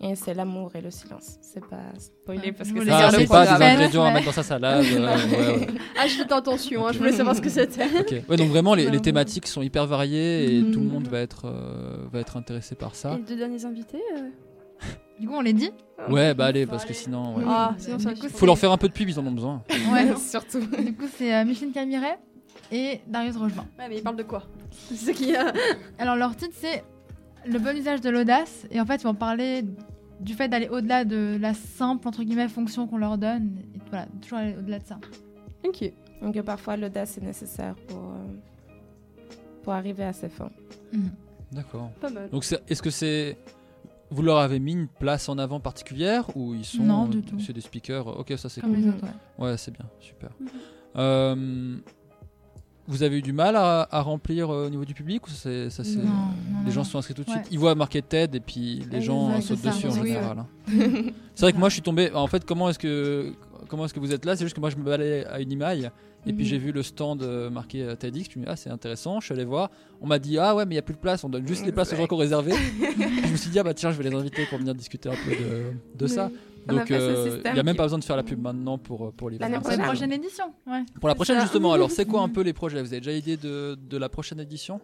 Et 0.00 0.14
c'est 0.14 0.32
l'amour 0.32 0.70
et 0.76 0.80
le 0.80 0.92
silence. 0.92 1.38
C'est 1.40 1.60
pas 1.64 1.76
spoilé 1.98 2.40
Ouais, 2.40 2.52
parce 2.52 2.68
je 2.68 2.74
que 2.74 2.84
c'est 2.84 2.90
Ah, 2.92 3.06
le 3.06 3.12
pas 3.12 3.18
des 3.18 3.24
programme. 3.26 3.62
ingrédients 3.62 4.04
à 4.04 4.12
mettre 4.12 4.26
dans 4.26 4.32
sa 4.32 4.44
salade. 4.44 4.84
euh, 4.84 5.16
ouais, 5.26 5.58
ouais. 5.58 5.66
Ah, 5.98 6.06
j'étais 6.06 6.32
en 6.32 6.40
tension, 6.40 6.86
hein, 6.86 6.92
je 6.92 6.98
voulais 6.98 7.12
savoir 7.12 7.34
ce 7.34 7.40
que 7.40 7.48
c'était. 7.48 7.84
Ok. 7.98 8.14
Ouais, 8.28 8.36
donc 8.36 8.48
vraiment, 8.48 8.74
les, 8.74 8.90
les 8.90 9.00
thématiques 9.00 9.48
sont 9.48 9.60
hyper 9.62 9.86
variées 9.86 10.54
et 10.56 10.62
Mhm. 10.62 10.70
tout 10.72 10.78
le 10.80 10.86
monde 10.86 11.08
va 11.08 11.18
être, 11.18 11.46
euh, 11.46 12.06
va 12.12 12.20
être 12.20 12.36
intéressé 12.36 12.76
par 12.76 12.92
Et 12.92 12.94
ça. 12.94 13.16
les 13.16 13.22
deux 13.22 13.36
derniers 13.36 13.64
invités 13.64 14.00
euh, 14.16 14.28
Du 15.20 15.26
coup, 15.26 15.34
on 15.34 15.40
les 15.40 15.52
dit 15.52 15.72
Ouais, 16.08 16.32
bah 16.32 16.46
allez, 16.46 16.64
parce 16.64 16.84
que 16.84 16.94
sinon. 16.94 17.34
ouais. 17.36 17.42
Ah, 17.48 17.74
sinon 17.78 17.98
ça 17.98 18.14
coup, 18.14 18.28
Faut 18.28 18.46
leur 18.46 18.56
faire 18.56 18.70
un 18.70 18.76
peu 18.78 18.86
de 18.86 18.92
pub, 18.92 19.08
ils 19.08 19.18
en 19.18 19.26
ont 19.26 19.32
besoin. 19.32 19.64
Ouais, 19.92 20.14
surtout. 20.30 20.60
Du 20.60 20.94
coup, 20.94 21.06
c'est 21.16 21.34
euh, 21.34 21.44
Micheline 21.44 21.72
Camiret 21.72 22.18
et 22.70 23.00
Darius 23.08 23.36
Rochebin. 23.36 23.66
Ouais, 23.76 23.86
mais 23.88 23.96
ils 23.96 24.02
parlent 24.04 24.14
de 24.16 24.22
quoi? 24.22 24.44
C'est 24.94 25.12
qui 25.12 25.34
a. 25.34 25.52
Alors, 25.98 26.14
leur 26.14 26.36
titre, 26.36 26.54
c'est 26.60 26.84
Le 27.46 27.58
bon 27.58 27.76
usage 27.76 28.00
de 28.00 28.10
l'audace. 28.10 28.66
Et 28.70 28.80
en 28.80 28.86
fait, 28.86 28.96
ils 28.96 29.04
vont 29.04 29.14
parler 29.14 29.64
du 30.20 30.34
fait 30.34 30.48
d'aller 30.48 30.68
au-delà 30.68 31.04
de 31.04 31.36
la 31.40 31.54
simple, 31.54 32.06
entre 32.08 32.22
guillemets, 32.22 32.48
fonction 32.48 32.86
qu'on 32.86 32.98
leur 32.98 33.18
donne. 33.18 33.58
Et 33.74 33.78
voilà, 33.90 34.06
toujours 34.20 34.38
aller 34.38 34.56
au-delà 34.58 34.78
de 34.78 34.84
ça. 34.86 34.98
Ok. 35.64 35.92
Donc 36.20 36.40
parfois 36.42 36.76
l'audace 36.76 37.16
est 37.18 37.20
nécessaire 37.22 37.74
pour, 37.86 37.98
euh, 37.98 38.72
pour 39.62 39.72
arriver 39.72 40.02
à 40.04 40.12
ses 40.12 40.28
fins. 40.28 40.50
D'accord. 41.52 41.90
Pas 42.00 42.10
mal. 42.10 42.28
Donc 42.30 42.44
est-ce 42.68 42.82
que 42.82 42.90
c'est. 42.90 43.38
Vous 44.10 44.22
leur 44.22 44.38
avez 44.38 44.58
mis 44.58 44.72
une 44.72 44.88
place 44.88 45.28
en 45.28 45.36
avant 45.36 45.60
particulière 45.60 46.34
ou 46.36 46.54
ils 46.54 46.64
sont. 46.64 46.82
Non, 46.82 47.06
du 47.06 47.22
tout. 47.22 47.38
C'est 47.38 47.52
des 47.52 47.60
speakers. 47.60 48.06
Ok, 48.18 48.32
ça 48.36 48.48
c'est 48.48 48.60
Comme 48.60 48.74
cool. 48.74 48.80
les 48.82 48.88
autres, 48.88 49.04
ouais. 49.04 49.44
Ouais, 49.46 49.56
c'est 49.58 49.70
bien, 49.70 49.84
super. 50.00 50.30
Euh, 50.96 51.76
vous 52.88 53.02
avez 53.02 53.18
eu 53.18 53.22
du 53.22 53.32
mal 53.32 53.54
à, 53.54 53.86
à 53.90 54.00
remplir 54.00 54.50
euh, 54.50 54.66
au 54.66 54.70
niveau 54.70 54.84
du 54.84 54.94
public 54.94 55.26
ou 55.26 55.30
ça 55.30 55.48
Non, 55.50 56.02
non, 56.02 56.10
les 56.60 56.64
non, 56.66 56.70
gens 56.72 56.84
se 56.84 56.90
sont 56.92 56.98
inscrits 56.98 57.14
tout 57.14 57.22
de 57.22 57.30
Ouais. 57.30 57.36
suite? 57.36 57.48
Ils 57.52 57.58
voient 57.58 57.74
marqué 57.74 58.02
TED 58.02 58.34
et 58.34 58.40
puis 58.40 58.82
les 58.90 59.00
gens 59.02 59.40
sautent 59.40 59.58
ça. 59.58 59.70
dessus 59.70 59.86
en 59.86 59.90
Oui, 60.00 60.08
général. 60.08 60.38
ouais. 60.68 60.84
hein. 60.84 61.02
c'est 61.34 61.44
vrai 61.44 61.52
que 61.52 61.58
moi 61.58 61.68
je 61.68 61.74
suis 61.74 61.82
tombé. 61.82 62.10
En 62.12 62.26
fait, 62.26 62.44
comment 62.44 62.68
est-ce 62.70 62.78
que 62.78 63.32
comment 63.68 63.84
est-ce 63.84 63.94
que 63.94 64.00
vous 64.00 64.12
êtes 64.12 64.24
là? 64.24 64.34
C'est 64.36 64.44
juste 64.44 64.56
que 64.56 64.60
moi 64.60 64.70
je 64.70 64.76
me 64.76 64.82
baladais 64.82 65.24
à 65.26 65.40
une 65.40 65.52
imaille 65.52 65.90
et 66.26 66.32
puis 66.32 66.44
Mhm. 66.44 66.48
j'ai 66.50 66.58
vu 66.58 66.72
le 66.72 66.82
stand 66.82 67.22
euh, 67.22 67.48
marqué 67.50 67.82
euh, 67.82 67.94
TEDx. 67.94 68.24
Je 68.24 68.28
me 68.28 68.30
suis 68.32 68.40
dit 68.40 68.46
ah 68.48 68.56
c'est 68.56 68.70
intéressant. 68.70 69.20
Je 69.20 69.26
suis 69.26 69.34
allé 69.34 69.44
voir. 69.44 69.70
On 70.00 70.06
m'a 70.06 70.18
dit 70.18 70.38
ah 70.38 70.54
ouais 70.56 70.64
mais 70.64 70.74
il 70.74 70.76
y 70.76 70.80
a 70.80 70.82
plus 70.82 70.94
de 70.94 70.98
place. 70.98 71.22
On 71.24 71.28
donne 71.28 71.46
juste 71.46 71.66
les 71.66 71.72
places 71.72 71.92
aux 71.92 71.96
gens 71.96 72.06
qui 72.06 72.14
ont 72.14 72.18
réservé. 72.18 72.52
Je 73.26 73.30
me 73.32 73.36
suis 73.36 73.50
dit 73.50 73.58
ah 73.58 73.62
bah 73.64 73.74
tiens 73.74 73.90
je 73.92 73.98
vais 74.00 74.08
les 74.08 74.14
inviter 74.16 74.46
pour 74.46 74.58
venir 74.58 74.74
discuter 74.74 75.08
un 75.10 75.12
peu 75.12 75.30
de, 75.32 75.74
de 75.98 76.06
ça. 76.06 76.30
Donc 76.68 76.90
euh, 76.90 77.40
il 77.44 77.52
n'y 77.52 77.60
a 77.60 77.62
même 77.62 77.76
pas 77.76 77.84
besoin 77.84 77.98
de 77.98 78.04
faire 78.04 78.16
la 78.16 78.22
pub 78.22 78.40
maintenant 78.40 78.78
pour 78.78 79.06
euh, 79.06 79.10
pour 79.10 79.30
les 79.30 79.38
Pour 79.38 79.48
la 79.48 79.60
prochaine 79.60 80.12
édition, 80.12 80.52
ouais. 80.66 80.84
pour 81.00 81.08
la 81.08 81.14
prochaine, 81.14 81.40
justement, 81.40 81.72
alors 81.72 81.90
c'est 81.90 82.04
quoi 82.04 82.20
un 82.22 82.28
peu 82.36 82.42
les 82.42 82.52
projets? 82.52 82.80
Vous 82.82 82.92
avez 82.92 83.00
déjà 83.00 83.12
idée 83.12 83.36
de, 83.36 83.74
de 83.74 83.96
la 83.96 84.08
prochaine 84.08 84.40
édition? 84.40 84.80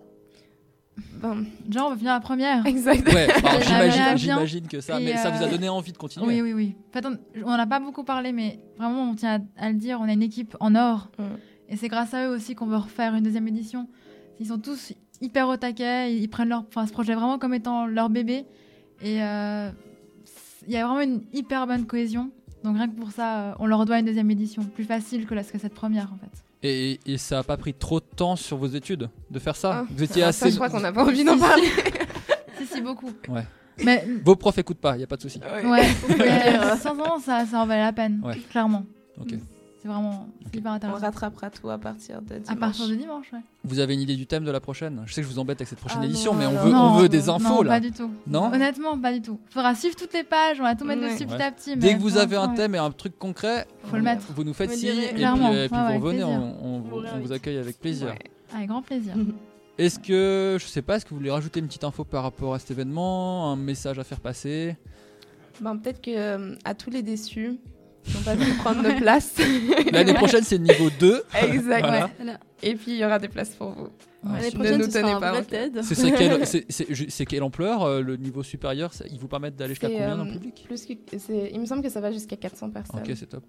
Ben, 1.20 1.44
Genre, 1.70 1.88
on 1.88 1.90
va 1.90 1.96
finir 1.96 2.12
la 2.12 2.20
première. 2.20 2.64
Exact. 2.66 3.06
Ouais, 3.12 3.26
j'imagine, 4.16 4.68
que 4.68 4.80
ça, 4.80 5.00
Et, 5.00 5.04
mais 5.04 5.16
ça 5.16 5.30
vous 5.30 5.42
a 5.42 5.46
euh, 5.46 5.50
donné 5.50 5.68
envie 5.68 5.92
de 5.92 5.98
continuer? 5.98 6.26
Oui, 6.26 6.40
oui, 6.40 6.52
oui. 6.52 6.76
En 6.88 6.92
fait, 6.92 7.06
on 7.44 7.50
n'en 7.50 7.58
a 7.58 7.66
pas 7.66 7.80
beaucoup 7.80 8.04
parlé, 8.04 8.32
mais 8.32 8.60
vraiment, 8.78 9.10
on 9.10 9.14
tient 9.14 9.40
à, 9.56 9.66
à 9.66 9.68
le 9.70 9.76
dire, 9.76 9.98
on 10.00 10.04
a 10.04 10.12
une 10.12 10.22
équipe 10.22 10.56
en 10.60 10.74
or. 10.74 11.10
Et 11.68 11.76
c'est 11.76 11.88
grâce 11.88 12.14
à 12.14 12.26
eux 12.28 12.30
aussi 12.34 12.54
qu'on 12.54 12.66
veut 12.66 12.76
refaire 12.76 13.14
une 13.14 13.24
deuxième 13.24 13.48
édition. 13.48 13.88
Ils 14.38 14.46
sont 14.46 14.58
tous 14.58 14.92
hyper 15.20 15.48
au 15.48 15.56
taquet, 15.56 16.14
ils 16.16 16.28
prennent 16.28 16.48
leur, 16.48 16.64
ce 16.72 16.92
projet 16.92 17.14
vraiment 17.14 17.38
comme 17.38 17.54
étant 17.54 17.86
leur 17.86 18.10
bébé. 18.10 18.46
Et 19.02 19.22
euh, 19.22 19.70
il 20.66 20.72
y 20.72 20.76
a 20.76 20.86
vraiment 20.86 21.00
une 21.00 21.22
hyper 21.32 21.66
bonne 21.66 21.86
cohésion. 21.86 22.30
Donc 22.62 22.76
rien 22.76 22.88
que 22.88 22.94
pour 22.94 23.10
ça, 23.10 23.38
euh, 23.38 23.52
on 23.58 23.66
leur 23.66 23.84
doit 23.84 23.98
une 23.98 24.06
deuxième 24.06 24.30
édition, 24.30 24.62
plus 24.64 24.84
facile 24.84 25.26
que, 25.26 25.34
la, 25.34 25.44
que 25.44 25.58
cette 25.58 25.74
première 25.74 26.10
en 26.12 26.16
fait. 26.16 26.42
Et, 26.66 26.98
et 27.04 27.18
ça 27.18 27.40
a 27.40 27.42
pas 27.42 27.58
pris 27.58 27.74
trop 27.74 28.00
de 28.00 28.06
temps 28.16 28.36
sur 28.36 28.56
vos 28.56 28.66
études 28.68 29.10
de 29.30 29.38
faire 29.38 29.54
ça 29.54 29.80
Ah, 29.82 29.86
Vous 29.90 30.02
étiez 30.02 30.22
ça, 30.22 30.28
assez. 30.28 30.50
je 30.50 30.54
crois 30.56 30.70
qu'on 30.70 30.80
n'a 30.80 30.92
pas 30.94 31.04
envie 31.04 31.22
d'en 31.24 31.38
parler. 31.38 31.68
si, 32.58 32.66
si, 32.66 32.80
beaucoup. 32.80 33.10
Ouais. 33.28 33.44
Mais 33.84 34.06
Vos 34.24 34.36
profs 34.36 34.56
écoutent 34.58 34.78
pas, 34.78 34.96
il 34.96 35.00
y 35.00 35.04
a 35.04 35.06
pas 35.06 35.16
de 35.16 35.22
souci. 35.22 35.40
ouais, 35.40 35.82
mais 36.18 36.52
sincèrement, 36.58 37.18
ça, 37.18 37.44
ça 37.44 37.60
en 37.60 37.66
valait 37.66 37.82
la 37.82 37.92
peine, 37.92 38.20
Ouais. 38.24 38.38
clairement. 38.50 38.86
Ok. 39.20 39.34
C'est 39.84 39.90
vraiment 39.90 40.26
c'est 40.50 40.56
hyper 40.56 40.72
On 40.72 40.74
intéressant. 40.76 40.98
rattrapera 41.00 41.50
tout 41.50 41.68
à 41.68 41.76
partir 41.76 42.22
de 42.22 42.36
dimanche. 42.38 42.48
À 42.48 42.56
partir 42.56 42.88
de 42.88 42.94
dimanche, 42.94 43.26
ouais. 43.34 43.40
Vous 43.64 43.80
avez 43.80 43.92
une 43.92 44.00
idée 44.00 44.16
du 44.16 44.26
thème 44.26 44.42
de 44.46 44.50
la 44.50 44.58
prochaine? 44.60 45.02
Je 45.04 45.12
sais 45.12 45.20
que 45.20 45.26
je 45.28 45.32
vous 45.34 45.38
embête 45.38 45.58
avec 45.58 45.68
cette 45.68 45.78
prochaine 45.78 45.98
Ah 46.00 46.06
édition, 46.06 46.32
non, 46.32 46.38
mais 46.38 46.46
on 46.46 46.52
veut, 46.52 46.74
on 46.74 47.06
des 47.06 47.28
infos 47.28 47.48
non, 47.56 47.62
là. 47.62 47.68
pas 47.72 47.80
du 47.80 47.92
tout. 47.92 48.10
Non? 48.26 48.44
Honnêtement, 48.50 48.98
pas 48.98 49.12
du 49.12 49.20
tout. 49.20 49.38
Faudra 49.50 49.74
suivre 49.74 49.94
toutes 49.94 50.14
les 50.14 50.24
pages, 50.24 50.58
on 50.58 50.62
va 50.62 50.74
tout 50.74 50.86
mettre 50.86 51.02
Ouais. 51.02 51.12
dessus 51.12 51.26
petit 51.26 51.42
à 51.42 51.52
petit. 51.52 51.76
Dès 51.76 51.96
que 51.96 52.00
vous 52.00 52.16
avez 52.16 52.36
un 52.36 52.48
thème 52.48 52.74
et 52.74 52.78
un 52.78 52.90
truc 52.92 53.18
concret, 53.18 53.66
Faut 53.82 53.96
le 53.96 54.02
mettre. 54.02 54.22
vous 54.34 54.42
nous 54.42 54.54
faites 54.54 54.70
signe 54.72 54.88
et 54.88 55.12
puis, 55.12 55.22
et 55.22 55.26
puis 55.68 55.76
Ouais, 55.76 55.98
vous 55.98 56.04
revenez, 56.06 56.24
on, 56.24 56.64
on 56.64 56.78
vous- 56.80 57.02
on 57.14 57.18
vous 57.20 57.32
accueille 57.32 57.58
avec 57.58 57.78
plaisir. 57.78 58.06
Ouais. 58.08 58.18
Avec 58.56 58.68
grand 58.68 58.80
plaisir. 58.80 59.12
Est-ce 59.76 59.98
que, 59.98 60.56
je 60.58 60.64
sais 60.66 60.80
pas, 60.82 60.96
est-ce 60.96 61.04
que 61.04 61.10
vous 61.10 61.16
voulez 61.16 61.30
rajouter 61.32 61.58
une 61.60 61.66
petite 61.66 61.84
info 61.84 62.04
par 62.04 62.22
rapport 62.22 62.54
à 62.54 62.58
cet 62.60 62.70
événement, 62.70 63.50
un 63.52 63.56
message 63.56 63.98
à 63.98 64.04
faire 64.04 64.20
passer? 64.20 64.76
Ben, 65.60 65.76
peut-être 65.76 66.00
que 66.00 66.10
euh, 66.16 66.54
à 66.64 66.74
tous 66.74 66.90
les 66.90 67.02
déçus 67.02 67.58
qui 68.04 68.16
n'ont 68.16 68.22
pas 68.22 68.36
pu 68.36 68.50
prendre 68.54 68.82
de 68.82 68.98
place. 69.00 69.34
L'année 69.92 70.14
prochaine, 70.14 70.42
c'est 70.44 70.58
le 70.58 70.64
niveau 70.64 70.90
2. 71.00 71.22
Exact. 71.42 71.80
Voilà. 71.86 72.10
Et 72.62 72.74
puis 72.74 72.92
il 72.92 72.96
y 72.98 73.04
aura 73.04 73.18
des 73.18 73.28
places 73.28 73.50
pour 73.50 73.70
vous. 73.70 73.88
L'année 74.24 74.46
Ne 74.46 74.50
prochaine, 74.54 74.78
nous 74.78 74.84
ce 74.84 74.90
sera 74.90 75.00
tenez 75.02 75.12
un 75.12 75.20
pas 75.20 75.32
quelle, 76.16 76.46
c'est, 77.10 77.26
quelle 77.26 77.42
ampleur 77.42 77.82
euh, 77.82 78.00
le 78.00 78.16
niveau 78.16 78.42
supérieur? 78.42 78.92
Ça- 78.94 79.04
Il 79.10 79.18
vous 79.18 79.28
permettent 79.28 79.56
d'aller 79.56 79.70
jusqu'à 79.74 79.88
combien 79.88 80.14
euh, 80.14 80.16
dans 80.16 80.24
le 80.24 80.32
public? 80.32 80.64
plus 80.66 80.88
Il 81.52 81.60
me 81.60 81.66
semble 81.66 81.82
que 81.82 81.90
ça 81.90 82.00
va 82.00 82.10
jusqu'à 82.10 82.36
400 82.36 82.70
personnes. 82.70 83.00
Ok, 83.00 83.12
c'est 83.16 83.26
top. 83.28 83.44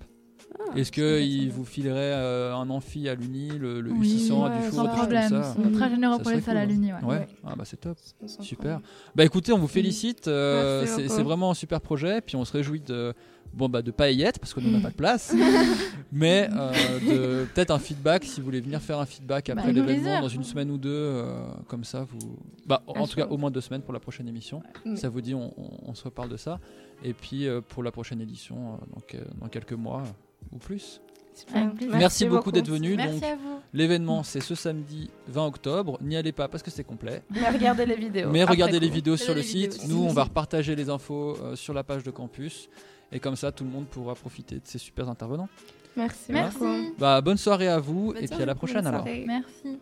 Ah, 0.60 0.78
Est-ce 0.78 0.92
qu'il 0.92 1.50
vous 1.52 1.64
filerait 1.66 2.14
euh, 2.14 2.54
un 2.56 2.70
amphi 2.70 3.08
à 3.10 3.16
l'Uni, 3.16 3.50
le, 3.58 3.80
le 3.82 3.92
Oui, 3.92 4.08
U600 4.30 4.44
ouais, 4.50 4.58
du 4.58 4.66
sans 4.66 4.72
four, 4.72 4.72
Sans 4.72 4.84
tout 4.88 4.98
problème. 4.98 5.30
ça? 5.30 5.56
Ils 5.58 5.64
sont 5.64 5.72
très 5.72 5.90
généreux 5.90 6.18
Ça 6.18 6.20
pour 6.24 6.32
les 6.32 6.42
salles 6.42 6.58
à 6.58 6.62
cool. 6.66 6.70
l'Uni. 6.74 6.92
Ouais. 6.94 7.04
Ouais, 7.04 7.28
ah 7.46 7.54
bah 7.58 7.64
c'est 7.66 7.80
top. 7.80 7.98
Super. 8.42 8.58
problème. 8.58 8.80
Bah 9.16 9.24
écoutez, 9.26 9.54
on 9.54 9.58
vous 9.58 9.68
félicite. 9.68 10.28
euh, 10.28 10.86
c'est 10.86 11.24
vraiment 11.24 11.52
un 11.52 11.56
super 11.56 11.80
projet. 11.82 12.20
Puis 12.22 12.36
on 12.36 12.44
se 12.46 12.52
réjouit 12.54 12.82
de 12.82 13.14
bon 13.56 13.70
bah 13.70 13.82
de 13.82 13.92
pas 13.92 14.12
y 14.12 14.22
être 14.22 14.40
parce 14.40 14.54
que 14.54 14.60
nous 14.60 14.70
on 14.70 14.74
n'a 14.74 14.80
pas 14.82 14.90
de 14.90 14.96
place, 14.96 15.34
mais 16.12 16.50
euh, 16.54 16.72
de 17.00 17.46
peut-être 17.46 17.72
un 17.72 17.80
feedback 17.80 18.24
si 18.26 18.40
vous 18.40 18.46
voulez 18.46 18.62
venir 18.62 18.82
faire 18.82 19.00
un 19.00 19.06
feedback 19.06 19.50
après 19.50 19.64
avec 19.64 19.76
l'événement 19.76 20.22
dans 20.22 20.28
une 20.28 20.44
semaine 20.44 20.70
ou 20.72 20.78
deux, 20.78 20.90
euh, 20.92 21.46
comme 21.68 21.84
ça 21.84 22.06
vous. 22.10 22.38
Bah 22.66 22.82
en 22.88 23.08
tout 23.08 23.16
cas 23.18 23.28
au 23.28 23.38
moins 23.38 23.52
deux 23.52 23.62
semaines 23.62 23.82
pour 23.82 23.94
la 23.94 24.00
prochaine 24.00 24.28
émission. 24.28 24.62
Ça 24.96 25.10
vous 25.10 25.22
dit, 25.22 25.34
on, 25.34 25.54
on- 25.58 25.72
on 25.90 25.94
se 25.96 26.04
reparle 26.04 26.30
de 26.30 26.38
ça. 26.38 26.60
Et 27.04 27.14
puis 27.14 27.48
euh, 27.48 27.62
pour 27.62 27.84
la 27.84 27.92
prochaine 27.92 28.22
édition, 28.22 28.56
euh, 28.76 28.96
donc, 28.96 29.16
euh, 29.16 29.20
dans 29.42 29.48
quelques 29.48 29.74
mois 29.74 30.04
euh, 30.06 30.56
ou 30.56 30.58
plus. 30.58 31.02
Super. 31.34 31.70
Merci, 31.92 32.26
beaucoup 32.28 32.50
d'être 32.54 32.70
venu. 32.70 32.96
Merci 32.96 33.20
Donc 33.20 33.24
à 33.30 33.36
vous. 33.36 33.60
l'événement 33.74 34.24
c'est 34.24 34.40
ce 34.40 34.56
samedi 34.56 35.10
20 35.28 35.46
octobre. 35.48 35.98
N'y 36.02 36.16
allez 36.16 36.32
pas 36.32 36.48
parce 36.48 36.64
que 36.64 36.72
c'est 36.72 36.86
complet. 36.86 37.24
Mais 37.30 37.50
regardez 37.50 37.86
les 37.86 37.98
vidéos. 37.98 38.30
Mais 38.32 38.40
après 38.42 38.54
regardez 38.54 38.80
les 38.80 38.88
coup. 38.88 38.94
vidéos 38.96 39.18
sur 39.18 39.36
le 39.36 39.42
vidéos 39.42 39.72
site. 39.74 39.90
Nous, 39.90 40.02
on 40.02 40.14
va 40.14 40.24
repartager 40.30 40.78
les 40.78 40.90
infos 40.90 41.38
euh, 41.44 41.58
sur 41.58 41.74
la 41.74 41.84
page 41.84 42.04
de 42.04 42.12
campus. 42.12 42.70
Et 43.12 43.20
comme 43.20 43.36
ça, 43.36 43.52
tout 43.52 43.64
le 43.64 43.70
monde 43.70 43.86
pourra 43.88 44.16
profiter 44.16 44.56
de 44.56 44.62
ces 44.66 44.78
super 44.78 45.10
intervenants. 45.10 45.50
Merci. 45.96 46.32
Merci. 46.32 46.94
Bah, 46.98 47.22
bonne 47.22 47.38
soirée 47.38 47.68
à 47.68 47.80
vous. 47.80 48.14
Bonne 48.14 48.24
et 48.24 48.28
puis 48.28 48.42
à 48.42 48.46
la 48.46 48.56
prochaine 48.56 48.86
alors. 48.86 49.06
Merci. 49.06 49.80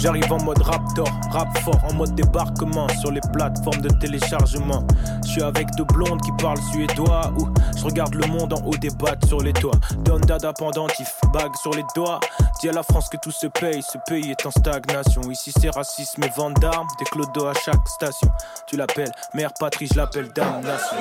J'arrive 0.00 0.32
en 0.32 0.40
mode 0.44 0.62
raptor, 0.62 1.08
rap 1.32 1.58
fort, 1.58 1.80
en 1.84 1.92
mode 1.92 2.14
débarquement 2.14 2.86
sur 3.00 3.10
les 3.10 3.20
plateformes 3.32 3.80
de 3.80 3.88
téléchargement. 3.88 4.86
Je 5.24 5.32
suis 5.32 5.42
avec 5.42 5.66
deux 5.76 5.84
blondes 5.84 6.20
qui 6.22 6.30
parlent 6.40 6.60
suédois 6.70 7.32
ou 7.36 7.48
je 7.76 7.84
regarde 7.84 8.14
le 8.14 8.26
monde 8.28 8.52
en 8.52 8.62
haut 8.64 8.76
des 8.76 8.90
battes 8.90 9.26
sur 9.26 9.40
les 9.40 9.52
toits. 9.52 9.78
Don 10.04 10.20
dada 10.20 10.52
pendentif, 10.52 11.12
bague 11.32 11.54
sur 11.56 11.72
les 11.72 11.84
doigts. 11.96 12.20
Dis 12.60 12.68
à 12.68 12.72
la 12.72 12.84
France 12.84 13.08
que 13.08 13.16
tout 13.16 13.32
se 13.32 13.48
paye, 13.48 13.82
ce 13.82 13.98
pays 14.06 14.30
est 14.30 14.46
en 14.46 14.52
stagnation. 14.52 15.22
Ici 15.30 15.52
c'est 15.60 15.70
racisme 15.70 16.22
et 16.22 16.30
vente 16.36 16.60
d'armes, 16.60 16.86
des 17.00 17.04
clodos 17.06 17.46
à 17.46 17.54
chaque 17.54 17.86
station. 17.88 18.30
Tu 18.68 18.76
l'appelles 18.76 19.12
mère 19.34 19.52
patrie, 19.58 19.88
je 19.90 19.96
l'appelle 19.96 20.28
damnation. 20.32 20.96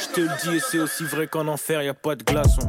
Je 0.00 0.14
te 0.14 0.20
le 0.20 0.28
dis 0.42 0.56
et 0.56 0.60
c'est 0.60 0.78
aussi 0.78 1.04
vrai 1.04 1.26
qu'en 1.26 1.46
enfer 1.46 1.82
y 1.82 1.88
a 1.88 1.94
pas 1.94 2.14
de 2.14 2.24
glaçon. 2.24 2.62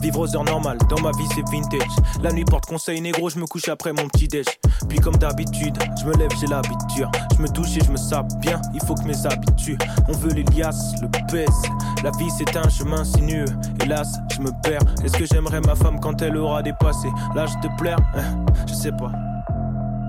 Vivre 0.00 0.20
aux 0.20 0.36
heures 0.36 0.44
normales, 0.44 0.78
dans 0.88 1.00
ma 1.00 1.10
vie 1.12 1.26
c'est 1.34 1.42
vintage. 1.50 1.96
La 2.22 2.30
nuit 2.32 2.44
porte 2.44 2.66
conseil 2.66 3.00
négro, 3.00 3.28
je 3.28 3.38
me 3.38 3.46
couche 3.46 3.68
après 3.68 3.92
mon 3.92 4.06
petit 4.08 4.28
déj. 4.28 4.46
Puis 4.88 4.98
comme 4.98 5.16
d'habitude, 5.16 5.76
je 6.00 6.06
me 6.06 6.14
lève, 6.14 6.30
j'ai 6.40 6.46
l'habitude. 6.46 7.08
Je 7.36 7.42
me 7.42 7.48
douche 7.48 7.76
et 7.76 7.84
je 7.84 7.90
me 7.90 7.96
sape 7.96 8.28
bien, 8.40 8.60
il 8.72 8.80
faut 8.84 8.94
que 8.94 9.02
mes 9.02 9.26
habitudes. 9.26 9.82
On 10.08 10.12
veut 10.12 10.32
les 10.32 10.44
liasses, 10.44 10.94
le 11.02 11.08
pèse. 11.30 11.62
La 12.04 12.10
vie 12.12 12.30
c'est 12.38 12.56
un 12.56 12.68
chemin 12.68 13.02
sinueux. 13.04 13.46
Hélas, 13.82 14.18
je 14.34 14.40
me 14.40 14.50
perds. 14.62 14.82
Est-ce 15.04 15.16
que 15.16 15.26
j'aimerais 15.26 15.60
ma 15.62 15.74
femme 15.74 15.98
quand 15.98 16.22
elle 16.22 16.36
aura 16.36 16.62
dépassé 16.62 17.08
l'âge 17.34 17.58
de 17.62 17.68
plaire 17.78 17.98
Hein, 18.14 18.44
Je 18.68 18.74
sais 18.74 18.92
pas. 18.92 19.10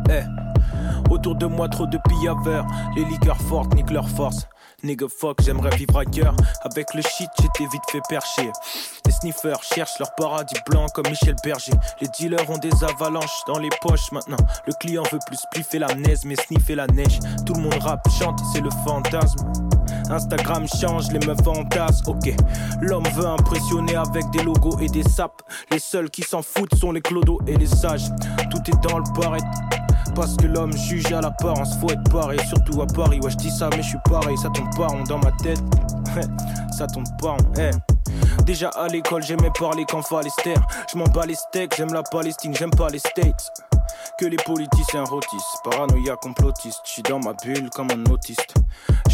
Eh. 0.10 0.24
Autour 1.10 1.36
de 1.36 1.46
moi 1.46 1.68
trop 1.70 1.88
de 1.88 1.98
pillaveurs 2.08 2.66
Les 2.96 3.06
liqueurs 3.06 3.38
fortes 3.42 3.74
niquent 3.74 3.92
leur 3.92 4.08
force 4.10 4.48
Nigga 4.88 5.08
fuck, 5.10 5.42
j'aimerais 5.44 5.76
vivre 5.76 5.98
ailleurs 5.98 6.34
Avec 6.62 6.94
le 6.94 7.02
shit, 7.02 7.28
j'étais 7.42 7.70
vite 7.70 7.84
fait 7.92 8.00
percher 8.08 8.50
Les 9.06 9.12
sniffers 9.12 9.62
cherchent 9.62 10.00
leur 10.00 10.16
paradis 10.16 10.56
blanc 10.66 10.86
comme 10.94 11.10
Michel 11.10 11.36
Berger. 11.44 11.74
Les 12.00 12.08
dealers 12.08 12.50
ont 12.50 12.58
des 12.58 12.72
avalanches 12.86 13.42
dans 13.48 13.60
les 13.60 13.68
poches 13.82 14.14
maintenant. 14.14 14.38
Le 14.66 14.72
client 14.80 15.04
veut 15.12 15.20
plus 15.28 15.36
spliffer 15.36 15.80
la 15.80 15.94
neige 15.94 16.20
mais 16.24 16.38
sniffer 16.38 16.76
la 16.76 16.88
neige. 16.88 17.20
Tout 17.46 17.54
le 17.56 17.64
monde 17.64 17.78
rap, 17.82 18.00
chante, 18.18 18.40
c'est 18.54 18.62
le 18.62 18.70
fantasme. 18.86 19.46
Instagram 20.10 20.66
change, 20.80 21.12
les 21.12 21.20
meufs 21.20 21.46
en 21.46 21.66
tasse, 21.66 22.02
ok. 22.08 22.34
L'homme 22.80 23.08
veut 23.14 23.28
impressionner 23.28 23.98
avec 23.98 24.30
des 24.30 24.42
logos 24.42 24.80
et 24.80 24.88
des 24.88 25.04
sapes. 25.04 25.42
Les 25.70 25.80
seuls 25.80 26.10
qui 26.10 26.22
s'en 26.22 26.42
foutent 26.42 26.76
sont 26.76 26.94
les 26.94 27.02
clodos 27.02 27.42
et 27.46 27.58
les 27.58 27.68
sages. 27.68 28.10
Tout 28.50 28.62
est 28.68 28.88
dans 28.88 29.00
le 29.00 29.14
Parce 30.18 30.36
que 30.36 30.48
l'homme 30.48 30.76
juge 30.76 31.14
à 31.14 31.22
l'apparence, 31.22 31.78
faut 31.78 31.92
être 31.92 32.10
pareil, 32.10 32.40
surtout 32.48 32.82
à 32.82 32.88
Paris. 32.88 33.20
Ouais, 33.22 33.30
je 33.30 33.36
dis 33.36 33.52
ça, 33.52 33.70
mais 33.70 33.84
je 33.84 33.90
suis 33.90 34.00
pareil, 34.10 34.36
ça 34.40 34.50
tombe 34.50 34.76
pas 34.76 34.88
rond 34.88 35.04
dans 35.04 35.20
ma 35.20 35.32
tête. 35.44 35.62
ça 36.76 36.88
tombe 36.88 37.06
pas 37.22 37.34
rond, 37.34 37.52
eh. 37.60 37.70
Déjà 38.44 38.70
à 38.70 38.88
l'école, 38.88 39.22
j'aimais 39.22 39.52
parler 39.60 39.86
se 39.86 40.42
taire. 40.42 40.68
Je 40.92 40.98
m'en 40.98 41.06
bats 41.06 41.28
les 41.28 41.36
steaks, 41.36 41.76
j'aime 41.78 41.94
la 41.94 42.02
Palestine, 42.02 42.56
j'aime 42.56 42.72
pas 42.72 42.90
les 42.90 42.98
States. 42.98 43.52
Que 44.20 44.26
les 44.26 44.38
politiciens 44.38 45.04
rôtissent, 45.04 45.58
paranoïa 45.64 46.16
complotiste. 46.16 46.82
J'suis 46.84 47.04
dans 47.04 47.20
ma 47.20 47.34
bulle 47.34 47.70
comme 47.70 47.90
un 47.92 48.12
autiste. 48.12 48.56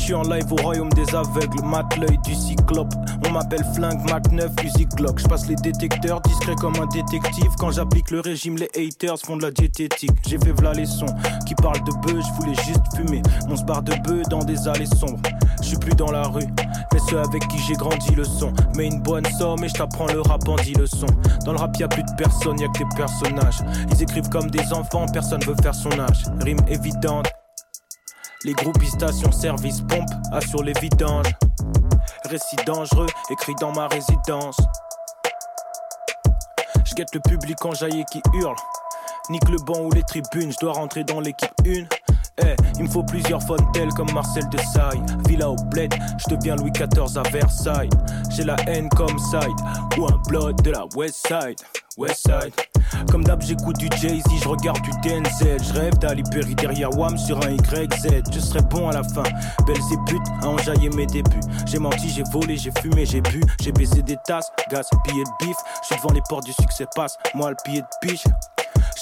J'suis 0.03 0.15
en 0.15 0.23
live 0.23 0.51
au 0.51 0.57
royaume 0.57 0.89
des 0.89 1.15
aveugles, 1.15 1.63
mate 1.63 1.95
l'œil 1.95 2.17
du 2.25 2.35
cyclope. 2.35 2.93
On 3.25 3.31
m'appelle 3.31 3.63
flingue 3.73 4.01
Mac 4.09 4.29
9, 4.33 4.51
fusil 4.59 4.85
Glock. 4.97 5.17
J'passe 5.17 5.47
les 5.47 5.55
détecteurs, 5.55 6.19
discret 6.19 6.55
comme 6.55 6.75
un 6.75 6.87
détective. 6.87 7.49
Quand 7.57 7.71
j'applique 7.71 8.11
le 8.11 8.19
régime, 8.19 8.57
les 8.57 8.69
haters 8.75 9.17
font 9.17 9.37
de 9.37 9.43
la 9.43 9.51
diététique. 9.51 10.11
J'ai 10.27 10.37
fait 10.39 10.51
v'là 10.51 10.73
les 10.73 10.87
sons 10.87 11.05
qui 11.47 11.55
parlent 11.55 11.81
de 11.85 11.93
bœuf, 12.05 12.21
j'voulais 12.21 12.55
juste 12.65 12.81
fumer. 12.97 13.21
Mon 13.47 13.55
spar 13.55 13.81
de 13.81 13.93
bœuf 14.05 14.27
dans 14.27 14.43
des 14.43 14.67
allées 14.67 14.87
sombres. 14.87 15.21
J'suis 15.61 15.77
plus 15.77 15.95
dans 15.95 16.11
la 16.11 16.23
rue, 16.23 16.47
mais 16.91 16.99
ceux 17.09 17.19
avec 17.19 17.47
qui 17.47 17.57
j'ai 17.59 17.75
grandi 17.75 18.13
le 18.13 18.25
son. 18.25 18.51
Mais 18.75 18.87
une 18.87 18.99
bonne 18.99 19.25
somme 19.39 19.63
et 19.63 19.69
j't'apprends 19.69 20.07
le 20.07 20.19
rap 20.19 20.45
en 20.49 20.57
dit 20.57 20.73
le 20.73 20.85
son. 20.85 21.07
Dans 21.45 21.53
le 21.53 21.59
rap 21.59 21.77
y'a 21.77 21.87
plus 21.87 22.03
de 22.03 22.15
personnes, 22.17 22.59
y'a 22.59 22.67
que 22.67 22.79
des 22.79 22.95
personnages. 22.97 23.61
Ils 23.89 24.03
écrivent 24.03 24.27
comme 24.27 24.51
des 24.51 24.73
enfants, 24.73 25.05
personne 25.13 25.41
veut 25.45 25.55
faire 25.63 25.73
son 25.73 25.97
âge. 25.97 26.25
Rime 26.41 26.59
évidente. 26.67 27.27
Les 28.45 28.53
groupes 28.53 28.83
station 28.89 29.31
service 29.31 29.79
pompe 29.81 30.09
assurent 30.33 30.63
les 30.63 30.73
vidanges. 30.81 31.31
Récit 32.25 32.57
dangereux, 32.65 33.07
écrit 33.29 33.55
dans 33.61 33.71
ma 33.71 33.87
résidence. 33.87 34.57
Je 36.83 36.93
le 37.13 37.19
public 37.21 37.63
enjaillé 37.63 38.03
qui 38.11 38.21
hurle. 38.33 38.55
Nique 39.29 39.47
le 39.47 39.57
banc 39.65 39.79
ou 39.83 39.91
les 39.91 40.03
tribunes, 40.03 40.51
je 40.51 40.57
dois 40.59 40.73
rentrer 40.73 41.05
dans 41.05 41.21
l'équipe 41.21 41.53
1. 41.65 42.02
Eh, 42.41 42.55
il 42.77 42.83
me 42.83 42.89
faut 42.89 43.03
plusieurs 43.03 43.41
telles 43.73 43.93
comme 43.93 44.11
Marcel 44.11 44.43
de. 44.49 44.57
Villa 45.27 45.49
au 45.49 45.55
bled, 45.55 45.93
je 46.17 46.35
deviens 46.35 46.55
Louis 46.55 46.71
XIV 46.71 47.17
à 47.17 47.23
Versailles. 47.29 47.89
J'ai 48.31 48.43
la 48.43 48.55
haine 48.67 48.89
comme 48.89 49.17
Side, 49.19 49.97
ou 49.97 50.05
un 50.05 50.17
blood 50.27 50.61
de 50.63 50.71
la 50.71 50.85
West 50.95 51.27
Side. 51.27 51.59
West 51.97 52.27
Side. 52.27 52.53
Comme 53.11 53.23
d'hab, 53.23 53.41
j'écoute 53.41 53.77
du 53.77 53.87
Jay-Z, 53.97 54.23
je 54.41 54.47
regarde 54.47 54.81
du 54.81 54.89
DNZ. 55.01 55.63
Je 55.63 55.73
rêve 55.73 55.97
d'aller 55.99 56.23
Perry 56.31 56.55
derrière 56.55 56.97
Wam 56.97 57.17
sur 57.17 57.37
un 57.45 57.51
YZ. 57.51 58.23
Je 58.31 58.39
serai 58.39 58.61
bon 58.61 58.89
à 58.89 58.93
la 58.93 59.03
fin. 59.03 59.23
Belles 59.67 59.77
et 59.91 60.11
putes 60.11 60.27
à 60.41 60.47
enjailler 60.47 60.89
mes 60.89 61.05
débuts. 61.05 61.39
J'ai 61.67 61.79
menti, 61.79 62.09
j'ai 62.09 62.23
volé, 62.31 62.57
j'ai 62.57 62.71
fumé, 62.81 63.05
j'ai 63.05 63.21
bu. 63.21 63.41
J'ai 63.61 63.71
baisé 63.71 64.01
des 64.01 64.17
tasses, 64.25 64.51
gaz, 64.71 64.89
billets 65.05 65.23
de 65.23 65.45
bif. 65.45 65.57
Je 65.81 65.87
suis 65.87 65.95
devant 65.97 66.13
les 66.13 66.21
portes 66.27 66.45
du 66.45 66.53
succès, 66.53 66.85
passe. 66.95 67.17
Moi, 67.35 67.51
le 67.51 67.55
billet 67.63 67.81
de 67.81 68.07
piche. 68.07 68.23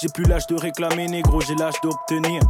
J'ai 0.00 0.08
plus 0.08 0.24
l'âge 0.24 0.46
de 0.46 0.56
réclamer, 0.56 1.06
négro, 1.06 1.40
j'ai 1.40 1.54
l'âge 1.54 1.80
d'obtenir. 1.82 2.40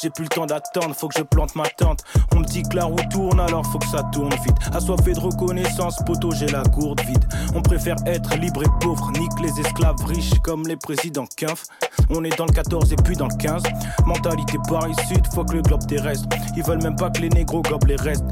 J'ai 0.00 0.10
plus 0.10 0.24
le 0.24 0.28
temps 0.28 0.46
d'attendre, 0.46 0.94
faut 0.94 1.08
que 1.08 1.18
je 1.18 1.24
plante 1.24 1.54
ma 1.56 1.64
tente. 1.64 2.02
On 2.34 2.40
me 2.40 2.44
dit 2.44 2.62
que 2.62 2.76
la 2.76 2.84
roue 2.84 2.96
tourne, 3.10 3.40
alors 3.40 3.64
faut 3.66 3.78
que 3.78 3.88
ça 3.88 4.02
tourne 4.12 4.34
vite. 4.44 4.56
Assoiffé 4.72 5.12
de 5.12 5.20
reconnaissance, 5.20 5.96
poteau, 6.04 6.30
j'ai 6.32 6.46
la 6.46 6.62
gourde 6.62 7.00
vide. 7.02 7.24
On 7.54 7.62
préfère 7.62 7.96
être 8.06 8.36
libre 8.36 8.62
et 8.62 8.70
pauvre, 8.80 9.10
nique 9.12 9.40
les 9.40 9.60
esclaves 9.60 10.04
riches 10.06 10.38
comme 10.42 10.66
les 10.66 10.76
présidents 10.76 11.26
Quinf. 11.36 11.64
On 12.10 12.24
est 12.24 12.36
dans 12.36 12.46
le 12.46 12.52
14 12.52 12.92
et 12.92 12.96
puis 12.96 13.16
dans 13.16 13.28
le 13.28 13.36
15. 13.36 13.62
Mentalité 14.06 14.58
Paris-Sud, 14.68 15.26
faut 15.34 15.44
que 15.44 15.54
le 15.54 15.62
globe 15.62 15.86
terrestre. 15.86 16.28
Ils 16.56 16.62
veulent 16.62 16.82
même 16.82 16.96
pas 16.96 17.10
que 17.10 17.20
les 17.20 17.28
négros 17.28 17.62
gobent 17.62 17.86
les 17.86 17.96
restes. 17.96 18.24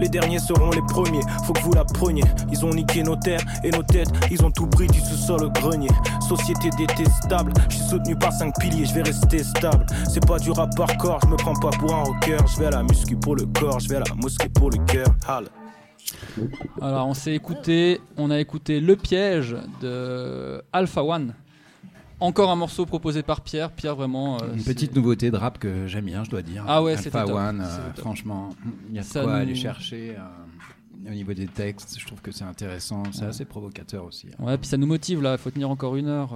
Les 0.00 0.08
derniers 0.08 0.38
seront 0.38 0.70
les 0.70 0.82
premiers, 0.82 1.20
faut 1.44 1.52
que 1.52 1.60
vous 1.60 1.72
la 1.72 1.84
preniez. 1.84 2.24
Ils 2.50 2.64
ont 2.64 2.70
niqué 2.70 3.02
nos 3.02 3.16
terres 3.16 3.44
et 3.62 3.70
nos 3.70 3.82
têtes, 3.82 4.10
ils 4.30 4.42
ont 4.42 4.50
tout 4.50 4.66
pris 4.66 4.86
du 4.86 4.98
sous-sol 4.98 5.44
au 5.44 5.50
grenier. 5.50 5.90
Société 6.26 6.70
détestable, 6.78 7.52
je 7.68 7.76
suis 7.76 7.84
soutenu 7.84 8.16
par 8.16 8.32
5 8.32 8.58
piliers, 8.58 8.86
je 8.86 8.94
vais 8.94 9.02
rester 9.02 9.44
stable. 9.44 9.84
C'est 10.08 10.24
pas 10.26 10.38
du 10.38 10.52
rap 10.52 10.74
je 10.98 11.26
me 11.28 11.36
prends 11.36 11.54
pas 11.54 11.70
pour 11.70 11.94
un 11.94 12.02
rocker. 12.02 12.36
Je 12.46 12.58
vais 12.60 12.66
à 12.66 12.70
la 12.70 12.82
muscu 12.82 13.16
pour 13.16 13.36
le 13.36 13.46
corps, 13.46 13.80
je 13.80 13.88
vais 13.88 13.96
à 13.96 14.00
la 14.00 14.14
mosquée 14.14 14.48
pour 14.48 14.70
le 14.70 14.78
cœur. 14.84 15.06
Alors 16.80 17.06
on 17.06 17.14
s'est 17.14 17.34
écouté, 17.34 18.00
on 18.16 18.30
a 18.30 18.38
écouté 18.40 18.80
Le 18.80 18.96
Piège 18.96 19.56
de 19.80 20.62
Alpha 20.72 21.02
One. 21.04 21.34
Encore 22.18 22.50
un 22.50 22.56
morceau 22.56 22.84
proposé 22.84 23.22
par 23.22 23.40
Pierre. 23.40 23.70
Pierre, 23.72 23.96
vraiment. 23.96 24.36
euh, 24.42 24.54
Une 24.54 24.62
petite 24.62 24.94
nouveauté 24.94 25.30
de 25.30 25.36
rap 25.38 25.58
que 25.58 25.86
j'aime 25.86 26.04
bien, 26.04 26.22
je 26.22 26.30
dois 26.30 26.42
dire. 26.42 26.64
Ah 26.68 26.82
ouais, 26.82 26.92
Alpha 26.92 27.24
top. 27.24 27.30
One, 27.34 27.62
euh, 27.62 27.92
franchement, 27.96 28.50
il 28.90 28.96
y 28.96 28.98
a 28.98 29.02
de 29.02 29.06
Ça 29.06 29.22
quoi 29.22 29.32
nous- 29.32 29.38
aller 29.38 29.54
chercher. 29.54 30.16
euh, 30.18 31.08
au 31.10 31.14
niveau 31.14 31.32
des 31.32 31.46
textes, 31.46 31.98
je 31.98 32.06
trouve 32.06 32.20
que 32.20 32.30
c'est 32.30 32.44
intéressant, 32.44 33.04
c'est 33.10 33.22
Ouais. 33.22 33.28
assez 33.28 33.46
provocateur 33.46 34.04
aussi. 34.04 34.26
hein. 34.38 34.44
Ouais, 34.44 34.58
puis 34.58 34.66
ça 34.68 34.76
nous 34.76 34.86
motive 34.86 35.22
là, 35.22 35.32
il 35.32 35.38
faut 35.38 35.50
tenir 35.50 35.70
encore 35.70 35.96
une 35.96 36.08
heure. 36.08 36.34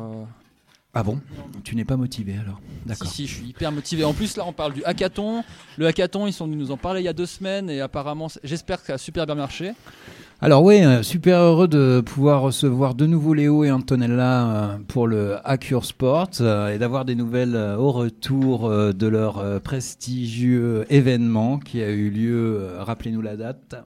Ah 0.95 1.03
bon? 1.03 1.19
Tu 1.65 1.75
n'es 1.75 1.85
pas 1.85 1.97
motivé 1.97 2.37
alors 2.41 2.61
D'accord. 2.87 3.09
Si, 3.09 3.15
si, 3.15 3.27
je 3.27 3.35
suis 3.35 3.49
hyper 3.49 3.73
motivé. 3.73 4.05
En 4.05 4.13
plus, 4.13 4.37
là, 4.37 4.45
on 4.47 4.53
parle 4.53 4.75
du 4.75 4.85
hackathon. 4.85 5.43
Le 5.77 5.87
hackathon, 5.87 6.27
ils 6.27 6.33
sont 6.33 6.45
venus 6.47 6.59
nous 6.59 6.71
en 6.71 6.77
parler 6.77 7.01
il 7.01 7.05
y 7.05 7.09
a 7.09 7.13
deux 7.13 7.27
semaines 7.27 7.69
et 7.69 7.81
apparemment, 7.81 8.29
j'espère 8.45 8.81
que 8.81 8.87
ça 8.87 8.95
a 8.95 8.99
super 8.99 9.27
bien 9.27 9.35
marché. 9.35 9.73
Alors 10.41 10.63
oui, 10.63 10.85
euh, 10.85 11.03
super 11.03 11.39
heureux 11.39 11.69
de 11.69 12.03
pouvoir 12.05 12.43
recevoir 12.43 12.95
de 12.95 13.07
nouveau 13.07 13.33
Léo 13.35 13.65
et 13.65 13.71
Antonella 13.71 14.51
euh, 14.51 14.79
pour 14.87 15.07
le 15.07 15.37
Hack 15.45 15.71
Your 15.71 15.85
Sport 15.85 16.31
euh, 16.41 16.75
et 16.75 16.79
d'avoir 16.79 17.05
des 17.05 17.15
nouvelles 17.15 17.57
au 17.57 17.91
retour 17.93 18.69
de 18.69 19.07
leur 19.07 19.61
prestigieux 19.63 20.85
événement 20.91 21.59
qui 21.59 21.83
a 21.83 21.89
eu 21.89 22.11
lieu, 22.11 22.69
rappelez-nous 22.79 23.23
la 23.23 23.37
date, 23.37 23.77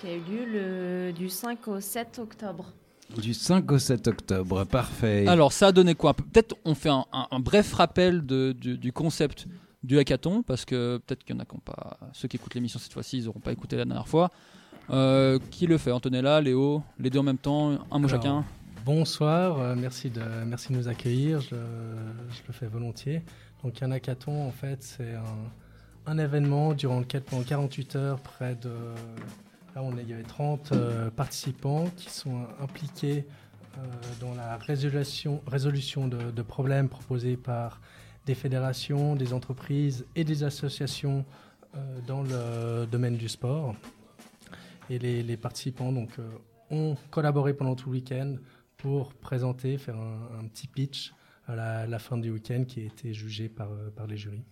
qui 0.00 0.08
a 0.08 0.14
eu 0.14 0.18
lieu 0.18 0.44
le, 0.52 1.12
du 1.12 1.28
5 1.28 1.68
au 1.68 1.80
7 1.80 2.18
octobre. 2.18 2.72
Du 3.18 3.34
5 3.34 3.70
au 3.72 3.78
7 3.78 4.06
octobre, 4.08 4.64
parfait. 4.64 5.26
Alors, 5.26 5.52
ça 5.52 5.68
a 5.68 5.72
donné 5.72 5.94
quoi 5.94 6.14
Peut-être 6.14 6.56
on 6.64 6.74
fait 6.74 6.88
un, 6.90 7.04
un- 7.12 7.26
un 7.30 7.40
bref 7.40 7.72
rappel 7.72 8.24
de- 8.24 8.52
du, 8.52 8.76
du 8.78 8.92
concept 8.92 9.46
du 9.82 9.98
hackathon, 9.98 10.42
parce 10.42 10.64
que 10.64 10.98
peut-être 11.06 11.24
qu'il 11.24 11.34
y 11.34 11.38
en 11.38 11.40
a 11.40 11.44
qui 11.44 11.54
n'ont 11.54 11.60
pas. 11.64 11.98
Ceux 12.12 12.28
qui 12.28 12.36
écoutent 12.36 12.54
l'émission 12.54 12.78
cette 12.78 12.92
fois-ci, 12.92 13.18
ils 13.18 13.24
n'auront 13.24 13.40
pas 13.40 13.52
écouté 13.52 13.76
la 13.76 13.84
dernière 13.84 14.08
fois. 14.08 14.30
Euh, 14.90 15.38
qui 15.50 15.66
le 15.66 15.78
fait 15.78 15.92
Antonella, 15.92 16.40
Léo, 16.40 16.82
les 16.98 17.10
deux 17.10 17.20
en 17.20 17.22
même 17.22 17.38
temps, 17.38 17.70
un 17.70 17.98
mot 17.98 18.08
Alors, 18.08 18.10
chacun 18.10 18.44
Bonsoir, 18.84 19.58
euh, 19.60 19.74
merci, 19.76 20.10
de, 20.10 20.20
merci 20.46 20.72
de 20.72 20.78
nous 20.78 20.88
accueillir, 20.88 21.40
je, 21.40 21.48
je 21.50 22.40
le 22.46 22.52
fais 22.52 22.66
volontiers. 22.66 23.22
Donc 23.62 23.82
un 23.82 23.90
hackathon, 23.92 24.46
en 24.46 24.50
fait, 24.50 24.82
c'est 24.82 25.14
un, 25.14 26.10
un 26.12 26.18
événement 26.18 26.72
durant 26.72 26.98
lequel 27.00 27.20
pendant 27.22 27.42
48 27.42 27.96
heures, 27.96 28.20
près 28.20 28.54
de... 28.56 28.70
Là, 29.74 29.82
on 29.82 29.96
il 29.96 30.08
y 30.08 30.12
avait 30.12 30.22
30 30.22 30.72
euh, 30.72 31.10
participants 31.10 31.88
qui 31.96 32.10
sont 32.10 32.46
impliqués 32.60 33.24
euh, 33.78 33.80
dans 34.20 34.34
la 34.34 34.56
résolution, 34.56 36.08
de, 36.08 36.42
problèmes 36.42 36.88
proposés 36.88 37.36
par 37.36 37.80
des 38.26 38.34
fédérations, 38.34 39.14
des 39.16 39.32
entreprises 39.32 40.06
et 40.16 40.24
des 40.24 40.44
associations 40.44 41.24
euh, 41.76 42.00
dans 42.06 42.22
le 42.22 42.86
domaine 42.86 43.16
du 43.16 43.28
sport. 43.28 43.76
Et 44.88 44.98
les, 44.98 45.36
participants 45.36 45.94
euh, 45.94 46.28
ont 46.70 46.96
collaboré 47.10 47.54
pendant 47.54 47.76
tout 47.76 47.90
le 47.90 47.96
week-end 47.96 48.34
pour 48.76 49.14
présenter, 49.14 49.78
faire 49.78 49.96
un, 49.96 50.46
petit 50.48 50.66
pitch 50.66 51.14
à 51.46 51.86
la, 51.86 51.98
fin 52.00 52.18
du 52.18 52.32
week-end 52.32 52.64
qui 52.66 52.80
a 52.80 52.84
été 52.84 53.14
jugé 53.14 53.48
par, 53.48 53.70
euh, 53.70 53.90
par 53.94 54.08
les 54.08 54.16
jurys. 54.16 54.42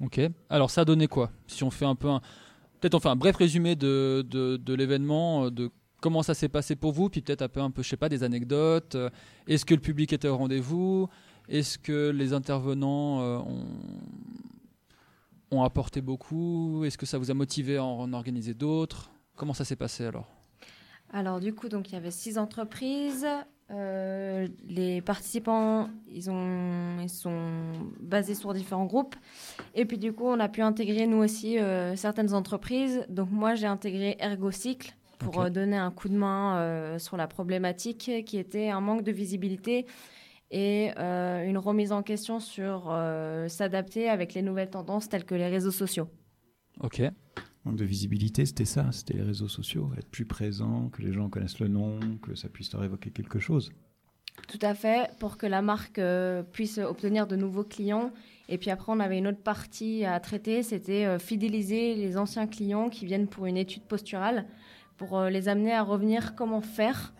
Ok. 0.00 0.20
Alors, 0.48 0.70
ça 0.70 0.82
a 0.82 0.84
donné 0.84 1.08
quoi? 1.08 1.32
Si 1.48 1.64
on 1.64 1.70
fait 1.72 1.84
un 1.84 1.96
peu 1.96 2.08
un. 2.08 2.20
Peut-être 2.80 2.94
on 2.94 3.00
fait 3.00 3.08
un 3.08 3.16
bref 3.16 3.36
résumé 3.36 3.76
de, 3.76 4.22
de, 4.28 4.74
l'événement, 4.74 5.46
euh, 5.46 5.50
de 5.50 5.70
comment 6.00 6.22
ça 6.22 6.34
s'est 6.34 6.48
passé 6.48 6.76
pour 6.76 6.92
vous, 6.92 7.08
puis 7.08 7.20
peut-être 7.20 7.42
un 7.42 7.48
peu, 7.48 7.60
un 7.60 7.70
peu, 7.70 7.82
je 7.82 7.88
sais 7.88 7.96
pas, 7.96 8.08
des 8.08 8.22
anecdotes. 8.22 8.94
euh, 8.94 9.10
Est-ce 9.46 9.64
que 9.64 9.74
le 9.74 9.80
public 9.80 10.12
était 10.12 10.28
au 10.28 10.36
rendez-vous? 10.36 11.08
Est-ce 11.48 11.78
que 11.78 12.10
les 12.10 12.32
intervenants 12.32 13.20
euh, 13.20 13.38
ont, 13.38 13.66
ont 15.50 15.62
apporté 15.62 16.00
beaucoup? 16.00 16.84
Est-ce 16.84 16.98
que 16.98 17.06
ça 17.06 17.18
vous 17.18 17.30
a 17.30 17.34
motivé 17.34 17.76
à 17.76 17.84
en 17.84 18.12
organiser 18.12 18.54
d'autres? 18.54 19.10
Comment 19.36 19.54
ça 19.54 19.64
s'est 19.64 19.76
passé 19.76 20.04
alors? 20.04 20.28
Alors 21.12 21.40
du 21.40 21.54
coup, 21.54 21.68
donc 21.68 21.90
il 21.90 21.94
y 21.94 21.96
avait 21.96 22.10
six 22.10 22.36
entreprises. 22.36 23.26
Euh, 23.72 24.46
les 24.68 25.00
participants, 25.02 25.88
ils, 26.08 26.30
ont, 26.30 27.00
ils 27.00 27.10
sont 27.10 27.72
basés 28.00 28.34
sur 28.34 28.54
différents 28.54 28.86
groupes. 28.86 29.16
Et 29.74 29.84
puis 29.84 29.98
du 29.98 30.12
coup, 30.12 30.26
on 30.26 30.38
a 30.38 30.48
pu 30.48 30.62
intégrer 30.62 31.06
nous 31.06 31.18
aussi 31.18 31.58
euh, 31.58 31.96
certaines 31.96 32.32
entreprises. 32.32 33.04
Donc 33.08 33.30
moi, 33.30 33.54
j'ai 33.54 33.66
intégré 33.66 34.16
ErgoCycle 34.20 34.94
pour 35.18 35.40
euh, 35.40 35.50
donner 35.50 35.76
un 35.76 35.90
coup 35.90 36.08
de 36.08 36.16
main 36.16 36.58
euh, 36.58 36.98
sur 36.98 37.16
la 37.16 37.26
problématique 37.26 38.10
qui 38.24 38.38
était 38.38 38.68
un 38.68 38.80
manque 38.80 39.02
de 39.02 39.12
visibilité 39.12 39.86
et 40.52 40.92
une 40.96 41.58
remise 41.58 41.90
en 41.90 42.04
question 42.04 42.38
sur 42.38 42.96
s'adapter 43.48 44.08
avec 44.08 44.32
les 44.32 44.42
nouvelles 44.42 44.70
tendances 44.70 45.08
telles 45.08 45.24
que 45.24 45.34
les 45.34 45.48
réseaux 45.48 45.72
sociaux. 45.72 46.06
Ok. 46.80 47.02
Manque 47.66 47.76
de 47.76 47.84
visibilité, 47.84 48.46
c'était 48.46 48.64
ça, 48.64 48.92
c'était 48.92 49.14
les 49.14 49.24
réseaux 49.24 49.48
sociaux, 49.48 49.90
être 49.98 50.08
plus 50.08 50.24
présent, 50.24 50.88
que 50.88 51.02
les 51.02 51.12
gens 51.12 51.28
connaissent 51.28 51.58
le 51.58 51.66
nom, 51.66 51.98
que 52.22 52.36
ça 52.36 52.48
puisse 52.48 52.72
leur 52.72 52.84
évoquer 52.84 53.10
quelque 53.10 53.40
chose. 53.40 53.72
Tout 54.46 54.60
à 54.62 54.72
fait, 54.72 55.10
pour 55.18 55.36
que 55.36 55.46
la 55.46 55.62
marque 55.62 55.98
euh, 55.98 56.44
puisse 56.44 56.78
obtenir 56.78 57.26
de 57.26 57.34
nouveaux 57.34 57.64
clients. 57.64 58.12
Et 58.48 58.56
puis 58.56 58.70
après, 58.70 58.92
on 58.92 59.00
avait 59.00 59.18
une 59.18 59.26
autre 59.26 59.42
partie 59.42 60.04
à 60.04 60.20
traiter, 60.20 60.62
c'était 60.62 61.06
euh, 61.06 61.18
fidéliser 61.18 61.96
les 61.96 62.16
anciens 62.16 62.46
clients 62.46 62.88
qui 62.88 63.04
viennent 63.04 63.26
pour 63.26 63.46
une 63.46 63.56
étude 63.56 63.82
posturale, 63.82 64.46
pour 64.96 65.18
euh, 65.18 65.28
les 65.28 65.48
amener 65.48 65.72
à 65.72 65.82
revenir 65.82 66.36
comment 66.36 66.60
faire 66.60 67.12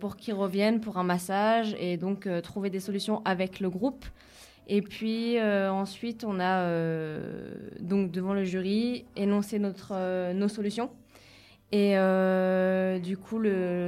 pour 0.00 0.16
qu'ils 0.16 0.34
reviennent 0.34 0.80
pour 0.80 0.98
un 0.98 1.04
massage 1.04 1.76
et 1.78 1.96
donc 1.96 2.28
trouver 2.42 2.70
des 2.70 2.80
solutions 2.80 3.22
avec 3.24 3.60
le 3.60 3.70
groupe. 3.70 4.04
Et 4.66 4.82
puis 4.82 5.38
euh, 5.38 5.70
ensuite, 5.70 6.24
on 6.24 6.40
a 6.40 6.60
euh, 6.60 7.54
donc 7.80 8.10
devant 8.10 8.34
le 8.34 8.44
jury 8.44 9.04
énoncé 9.16 9.58
notre, 9.58 9.92
euh, 9.92 10.32
nos 10.32 10.48
solutions. 10.48 10.90
Et 11.72 11.96
du 13.00 13.16
coup, 13.16 13.42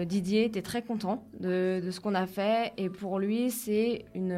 Didier 0.06 0.44
était 0.44 0.62
très 0.62 0.82
content 0.82 1.22
de, 1.38 1.80
de 1.84 1.90
ce 1.92 2.00
qu'on 2.00 2.16
a 2.16 2.26
fait. 2.26 2.72
Et 2.78 2.90
pour 2.90 3.20
lui, 3.20 3.52
c'est 3.52 4.04
une, 4.16 4.32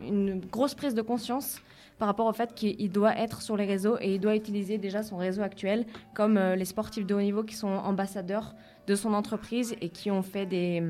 une 0.00 0.40
grosse 0.52 0.76
prise 0.76 0.94
de 0.94 1.02
conscience 1.02 1.60
par 1.98 2.06
rapport 2.06 2.26
au 2.26 2.32
fait 2.32 2.54
qu'il 2.54 2.92
doit 2.92 3.18
être 3.18 3.42
sur 3.42 3.56
les 3.56 3.64
réseaux 3.64 3.96
et 4.00 4.14
il 4.14 4.20
doit 4.20 4.36
utiliser 4.36 4.78
déjà 4.78 5.02
son 5.02 5.16
réseau 5.16 5.42
actuel, 5.42 5.84
comme 6.14 6.38
les 6.38 6.64
sportifs 6.64 7.06
de 7.06 7.14
haut 7.16 7.20
niveau 7.20 7.42
qui 7.42 7.56
sont 7.56 7.66
ambassadeurs 7.66 8.54
de 8.86 8.94
son 8.94 9.14
entreprise 9.14 9.74
et 9.80 9.88
qui 9.88 10.12
ont 10.12 10.22
fait 10.22 10.46
des, 10.46 10.80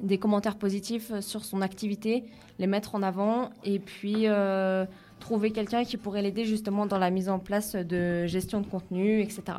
des 0.00 0.18
commentaires 0.18 0.56
positifs 0.56 1.12
sur 1.20 1.44
son 1.44 1.62
activité, 1.62 2.24
les 2.58 2.66
mettre 2.66 2.94
en 2.94 3.02
avant 3.02 3.50
et 3.64 3.78
puis 3.78 4.26
euh, 4.26 4.84
trouver 5.18 5.50
quelqu'un 5.50 5.84
qui 5.84 5.96
pourrait 5.96 6.22
l'aider 6.22 6.44
justement 6.44 6.86
dans 6.86 6.98
la 6.98 7.10
mise 7.10 7.28
en 7.28 7.38
place 7.38 7.74
de 7.74 8.26
gestion 8.26 8.60
de 8.60 8.66
contenu, 8.66 9.20
etc. 9.20 9.58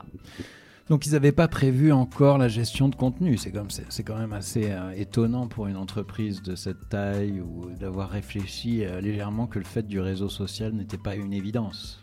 Donc 0.90 1.06
ils 1.06 1.14
n'avaient 1.14 1.32
pas 1.32 1.48
prévu 1.48 1.94
encore 1.94 2.38
la 2.38 2.50
gestion 2.50 2.90
de 2.90 2.96
contenu. 2.96 3.38
C'est 3.38 3.52
comme 3.52 3.70
c'est 3.70 4.04
quand 4.04 4.18
même 4.18 4.34
assez 4.34 4.72
euh, 4.72 4.92
étonnant 4.92 5.48
pour 5.48 5.68
une 5.68 5.78
entreprise 5.78 6.42
de 6.42 6.56
cette 6.56 6.90
taille 6.90 7.40
ou 7.40 7.70
d'avoir 7.80 8.10
réfléchi 8.10 8.84
euh, 8.84 9.00
légèrement 9.00 9.48
que 9.48 9.60
le 9.60 9.66
fait 9.66 9.88
du 9.88 10.00
réseau 10.00 10.28
social 10.28 10.74
n'était 10.74 10.98
pas 10.98 11.16
une 11.16 11.34
évidence. 11.34 12.01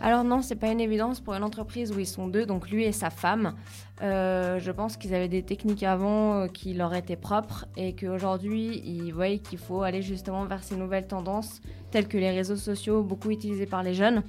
Alors 0.00 0.24
non, 0.24 0.42
c'est 0.42 0.56
pas 0.56 0.70
une 0.70 0.80
évidence 0.80 1.20
pour 1.20 1.34
une 1.34 1.42
entreprise 1.42 1.90
où 1.90 1.98
ils 1.98 2.06
sont 2.06 2.28
deux, 2.28 2.44
donc 2.44 2.70
lui 2.70 2.84
et 2.84 2.92
sa 2.92 3.10
femme. 3.10 3.54
Euh, 4.02 4.58
je 4.60 4.70
pense 4.70 4.98
qu'ils 4.98 5.14
avaient 5.14 5.28
des 5.28 5.42
techniques 5.42 5.82
avant 5.82 6.34
euh, 6.34 6.46
qui 6.48 6.74
leur 6.74 6.94
étaient 6.94 7.16
propres 7.16 7.66
et 7.78 7.94
qu'aujourd'hui 7.94 8.82
ils 8.84 9.10
voient 9.10 9.38
qu'il 9.38 9.58
faut 9.58 9.82
aller 9.82 10.02
justement 10.02 10.44
vers 10.44 10.62
ces 10.62 10.76
nouvelles 10.76 11.06
tendances 11.06 11.62
telles 11.90 12.08
que 12.08 12.18
les 12.18 12.30
réseaux 12.30 12.56
sociaux 12.56 13.02
beaucoup 13.02 13.30
utilisés 13.30 13.64
par 13.64 13.82
les 13.82 13.94
jeunes. 13.94 14.22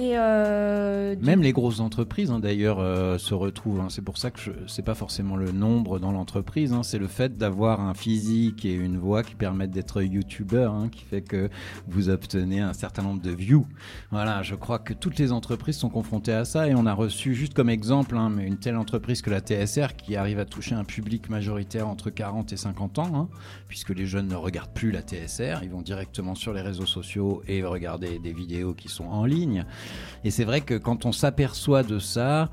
Et 0.00 0.12
euh, 0.16 1.16
Même 1.20 1.42
les 1.42 1.52
grosses 1.52 1.80
entreprises, 1.80 2.30
hein, 2.30 2.38
d'ailleurs, 2.38 2.78
euh, 2.78 3.18
se 3.18 3.34
retrouvent. 3.34 3.80
hein. 3.80 3.88
C'est 3.90 4.00
pour 4.02 4.16
ça 4.16 4.30
que 4.30 4.38
je- 4.38 4.52
c'est 4.68 4.84
pas 4.84 4.94
forcément 4.94 5.34
le 5.34 5.50
nombre 5.50 5.98
dans 5.98 6.12
l'entreprise. 6.12 6.72
hein. 6.72 6.84
C'est 6.84 6.98
le 7.00 7.08
fait 7.08 7.36
d'avoir 7.36 7.80
un 7.80 7.94
physique 7.94 8.64
et 8.64 8.74
une 8.74 8.96
voix 8.96 9.24
qui 9.24 9.34
permettent 9.34 9.72
d'être 9.72 10.00
youtubeur, 10.00 10.72
qui 10.92 11.02
fait 11.02 11.22
que 11.22 11.50
vous 11.88 12.10
obtenez 12.10 12.60
un 12.60 12.74
certain 12.74 13.02
nombre 13.02 13.20
de 13.20 13.32
views. 13.32 13.66
Voilà, 14.12 14.42
je 14.44 14.54
crois 14.54 14.78
que 14.78 14.94
toutes 14.94 15.18
les 15.18 15.32
entreprises 15.32 15.76
sont 15.78 15.88
confrontées 15.90 16.32
à 16.32 16.44
ça 16.44 16.68
et 16.68 16.76
on 16.76 16.86
a 16.86 16.94
reçu 16.94 17.34
juste 17.34 17.54
comme 17.54 17.68
exemple 17.68 18.16
mais 18.30 18.46
une 18.46 18.58
telle 18.58 18.76
entreprise 18.76 19.20
que 19.20 19.30
la 19.30 19.40
TSR 19.40 19.96
qui 19.96 20.14
arrive 20.14 20.38
à 20.38 20.44
toucher 20.44 20.76
un 20.76 20.84
public 20.84 21.28
majoritaire 21.28 21.88
entre 21.88 22.10
40 22.10 22.52
et 22.52 22.56
50 22.56 23.00
ans, 23.00 23.28
puisque 23.66 23.90
les 23.90 24.06
jeunes 24.06 24.28
ne 24.28 24.36
regardent 24.36 24.72
plus 24.72 24.92
la 24.92 25.00
TSR, 25.02 25.64
ils 25.64 25.70
vont 25.70 25.82
directement 25.82 26.36
sur 26.36 26.52
les 26.52 26.60
réseaux 26.60 26.86
sociaux 26.86 27.42
et 27.48 27.64
regarder 27.64 28.20
des 28.20 28.32
vidéos 28.32 28.74
qui 28.74 28.88
sont 28.88 29.06
en 29.06 29.24
ligne. 29.24 29.64
Et 30.24 30.30
c'est 30.30 30.44
vrai 30.44 30.60
que 30.60 30.74
quand 30.74 31.06
on 31.06 31.12
s'aperçoit 31.12 31.82
de 31.82 31.98
ça, 31.98 32.50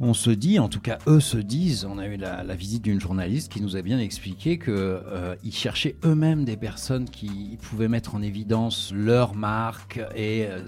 on 0.00 0.12
se 0.12 0.30
dit, 0.30 0.58
en 0.58 0.68
tout 0.68 0.80
cas 0.80 0.98
eux 1.06 1.20
se 1.20 1.38
disent, 1.38 1.86
on 1.88 1.98
a 1.98 2.06
eu 2.06 2.16
la, 2.16 2.42
visite 2.54 2.82
d'une 2.82 3.00
journaliste 3.00 3.52
qui 3.52 3.62
nous 3.62 3.76
a 3.76 3.82
bien 3.82 3.98
expliqué 3.98 4.58
que 4.58 4.70
euh, 4.70 5.36
cherchaient 5.52 5.96
eux-mêmes 6.04 6.44
des 6.44 6.56
personnes 6.56 7.08
qui 7.08 7.58
pouvaient 7.62 7.88
mettre 7.88 8.14
en 8.16 8.22
évidence 8.22 8.92
leur 8.92 9.34
marque 9.34 10.00
et 10.16 10.46
euh, 10.46 10.60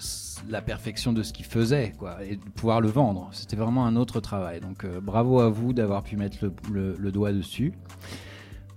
la 0.49 0.63
perfection 0.63 1.13
de 1.13 1.23
ce 1.23 1.33
qu'ils 1.33 1.45
faisaient, 1.45 1.93
quoi, 1.99 2.19
et 2.25 2.37
de 2.37 2.51
pouvoir 2.55 2.81
le 2.81 2.89
vendre. 2.89 3.29
C'était 3.33 3.57
vraiment 3.57 3.87
un 3.87 3.97
autre 3.97 4.21
travail. 4.21 4.61
Donc 4.61 4.85
euh, 4.85 5.01
bravo 5.01 5.41
à 5.41 5.51
vous 5.51 5.73
d'avoir 5.73 6.05
pu 6.05 6.17
mettre 6.17 6.53
le, 6.73 7.11
doigt 7.11 7.33
dessus. 7.33 7.73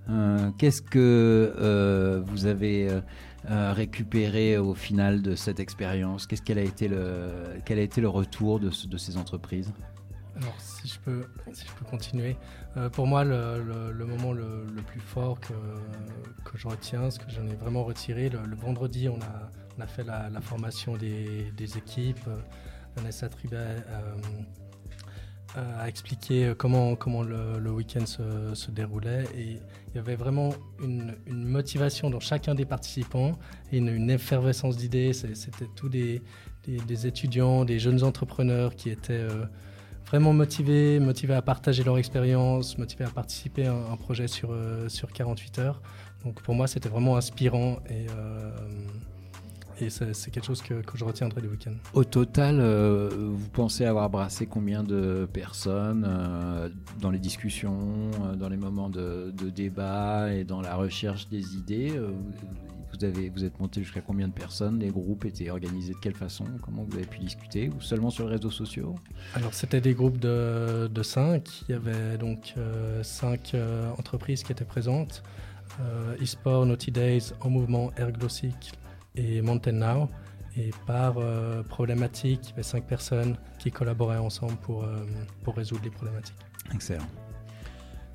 Euh, 0.10 0.50
Qu'est-ce 0.58 0.82
que 0.82 2.24
vous 2.26 2.48
avez 2.48 2.90
euh, 3.50 3.74
récupéré 3.74 4.58
au 4.58 4.74
final 4.74 5.22
de 5.22 5.36
cette 5.36 5.60
expérience. 5.60 6.28
Qu'est-ce 6.28 6.42
qu'elle 6.42 6.60
a 6.60 6.64
été 6.64 6.88
le 6.88 7.32
quel 7.66 7.80
a 7.80 7.82
été 7.82 8.02
le 8.02 8.10
retour 8.10 8.60
de, 8.60 8.70
ce- 8.70 8.88
de 8.88 8.98
ces 8.98 9.18
entreprises? 9.18 9.72
Alors, 10.36 10.56
si 10.58 10.88
je 10.88 11.00
peux, 11.00 11.22
si 11.52 11.66
je 11.68 11.72
peux 11.74 11.86
continuer, 11.86 12.38
euh, 12.78 12.90
pour 12.90 13.08
moi, 13.08 13.24
le, 13.26 13.94
moment 14.06 14.32
le, 14.32 14.66
plus 14.88 15.02
fort 15.02 15.40
que, 15.40 15.54
que 16.46 16.58
je 16.58 16.68
retiens, 16.68 17.10
ce 17.12 17.20
que 17.20 17.30
j'en 17.30 17.46
ai 17.48 17.56
vraiment 17.56 17.84
retiré, 17.84 18.30
le, 18.30 18.56
vendredi, 18.56 19.10
on 19.10 19.20
a, 19.20 19.50
on 19.78 19.82
a 19.82 19.88
fait 19.88 20.04
la, 20.04 20.30
formation 20.42 20.96
des, 20.96 21.52
des 21.58 21.78
équipes. 21.78 22.26
Euh, 22.28 22.38
Vanessa 22.96 23.30
Tribet 23.30 23.56
euh, 23.58 24.16
euh, 25.58 25.84
a 25.84 25.88
expliqué 25.88 26.54
comment, 26.58 26.96
comment 26.96 27.24
le, 27.24 27.72
week-end 27.72 28.06
se, 28.06 28.72
déroulait 28.72 29.24
et 29.36 29.60
il 29.88 29.96
y 29.96 30.00
avait 30.00 30.16
vraiment 30.16 30.54
une, 30.82 31.16
motivation 31.28 32.10
dans 32.10 32.20
chacun 32.20 32.54
des 32.54 32.66
participants 32.66 33.32
et 33.72 33.78
une, 33.78 34.10
effervescence 34.10 34.78
d'idées. 34.78 35.14
C'était 35.14 35.68
tous 35.76 35.90
des, 35.90 36.22
des- 36.66 37.08
étudiants, 37.08 37.66
des 37.66 37.80
jeunes 37.80 38.04
entrepreneurs 38.04 38.76
qui 38.76 38.90
étaient 38.90 39.14
euh, 39.14 39.46
vraiment 40.06 40.34
motivés, 40.34 41.00
motivés 41.00 41.34
à 41.34 41.42
partager 41.42 41.84
leur 41.84 41.98
expérience, 41.98 42.78
motivés 42.78 43.06
à 43.06 43.10
participer 43.10 43.66
à 43.66 43.74
un, 43.74 43.98
projet 43.98 44.28
sur, 44.28 44.52
euh, 44.52 44.90
sur 44.90 45.12
48 45.12 45.60
heures. 45.60 45.82
Donc 46.24 46.42
pour 46.42 46.54
moi, 46.54 46.68
c'était 46.68 46.90
vraiment 46.90 47.18
inspirant 47.18 47.78
et, 47.90 48.06
euh, 48.16 48.52
et 49.82 49.90
c'est 49.90 50.32
quelque 50.32 50.46
chose 50.46 50.62
que, 50.62 50.76
que 50.82 50.98
je 50.98 51.06
retiendrai 51.06 51.42
du 51.42 51.48
week-end. 51.48 51.74
Au 51.94 52.04
total, 52.04 52.60
euh, 52.60 53.10
vous 53.12 53.50
pensez 53.50 53.86
avoir 53.86 54.10
brassé 54.10 54.46
combien 54.46 54.84
de 54.84 55.28
personnes 55.32 56.06
euh, 56.08 56.70
dans 57.00 57.12
les 57.12 57.20
discussions, 57.20 58.12
euh, 58.24 58.36
dans 58.36 58.50
les 58.50 58.58
moments 58.58 58.90
de, 58.90 59.32
de 59.32 59.50
débat 59.50 60.34
et 60.34 60.44
dans 60.44 60.62
la 60.62 60.76
recherche 60.76 61.30
des 61.30 61.56
idées 61.56 61.94
vous, 63.00 63.06
avez, 63.06 63.30
vous 63.30 63.44
êtes 63.44 63.60
monté 63.60 63.82
jusqu'à 63.84 64.02
combien 64.02 64.28
de 64.28 64.34
personnes 64.34 64.80
Les 64.80 64.90
groupes 64.90 65.26
étaient 65.26 65.50
organisés 65.50 65.94
de 65.94 66.00
quelle 66.00 66.16
façon 66.16 66.46
Comment 66.62 66.84
vous 66.84 66.96
avez 66.96 67.06
pu 67.06 67.20
discuter 67.20 67.70
Ou 67.70 67.82
seulement 67.82 68.10
sur 68.10 68.28
les 68.28 68.36
réseaux 68.36 68.52
sociaux? 68.52 68.96
Alors 69.36 69.54
c'était 69.54 69.82
des 69.82 69.94
groupes 69.94 70.20
de, 70.20 70.88
de 70.88 71.04
cinq. 71.04 71.64
Il 71.68 71.74
y 71.74 71.76
avait 71.76 72.18
donc 72.18 72.54
euh, 72.58 73.04
cinq 73.04 73.52
euh, 73.54 73.92
entreprises 73.98 74.44
qui 74.44 74.52
étaient 74.52 74.66
présentes. 74.66 75.24
Euh, 75.82 76.16
eSport, 76.20 76.66
Naughty 76.66 76.92
Days, 76.92 77.32
En 77.42 77.50
Mouvement, 77.50 77.92
Erglocycle 77.98 78.79
et 79.16 79.42
Mountain 79.42 79.74
Now. 79.74 80.10
Et 80.58 80.72
par 80.88 81.18
euh, 81.18 81.64
problématique, 81.64 82.42
il 82.46 82.50
y 82.50 82.54
avait 82.54 82.64
cinq 82.64 82.86
personnes 82.86 83.38
qui 83.60 83.72
collaboraient 83.72 84.18
ensemble 84.18 84.56
pour, 84.58 84.84
euh, 84.84 85.06
pour 85.44 85.56
résoudre 85.56 85.82
les 85.84 85.92
problématiques. 85.92 86.36
Excellent. 86.74 87.06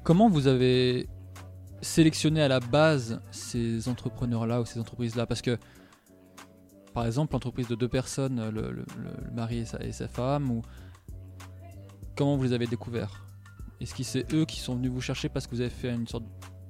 Comment 0.03 0.28
vous 0.28 0.47
avez 0.47 1.09
sélectionné 1.80 2.42
à 2.42 2.49
la 2.49 2.61
base 2.61 3.20
ces 3.30 3.88
entrepreneurs-là 3.88 4.61
ou 4.61 4.64
ces 4.66 4.80
entreprises-là? 4.80 5.26
Parce 5.26 5.42
que, 5.42 5.57
par 6.92 7.07
exemple, 7.07 7.32
l'entreprise 7.32 7.68
de 7.68 7.76
deux 7.76 7.88
personnes, 7.88 8.51
le, 8.51 8.61
le- 8.61 8.72
le- 8.72 8.84
le 9.24 9.30
mari 9.32 9.59
et 9.59 9.64
sa, 9.64 9.82
et 9.82 9.92
sa 9.92 10.09
femme, 10.09 10.51
ou 10.51 10.62
comment 12.16 12.36
vous 12.36 12.45
les 12.45 12.53
avez 12.53 12.66
découverts? 12.66 13.24
Est-ce 13.80 13.95
que 13.95 14.03
c'est 14.03 14.32
eux 14.34 14.45
qui 14.45 14.61
sont 14.61 14.74
venus 14.74 14.90
vous 14.90 15.01
chercher 15.01 15.28
parce 15.28 15.47
que 15.47 15.55
vous 15.55 15.61
avez 15.61 15.70
fait 15.70 15.95
une 15.95 16.07
sorte, 16.07 16.24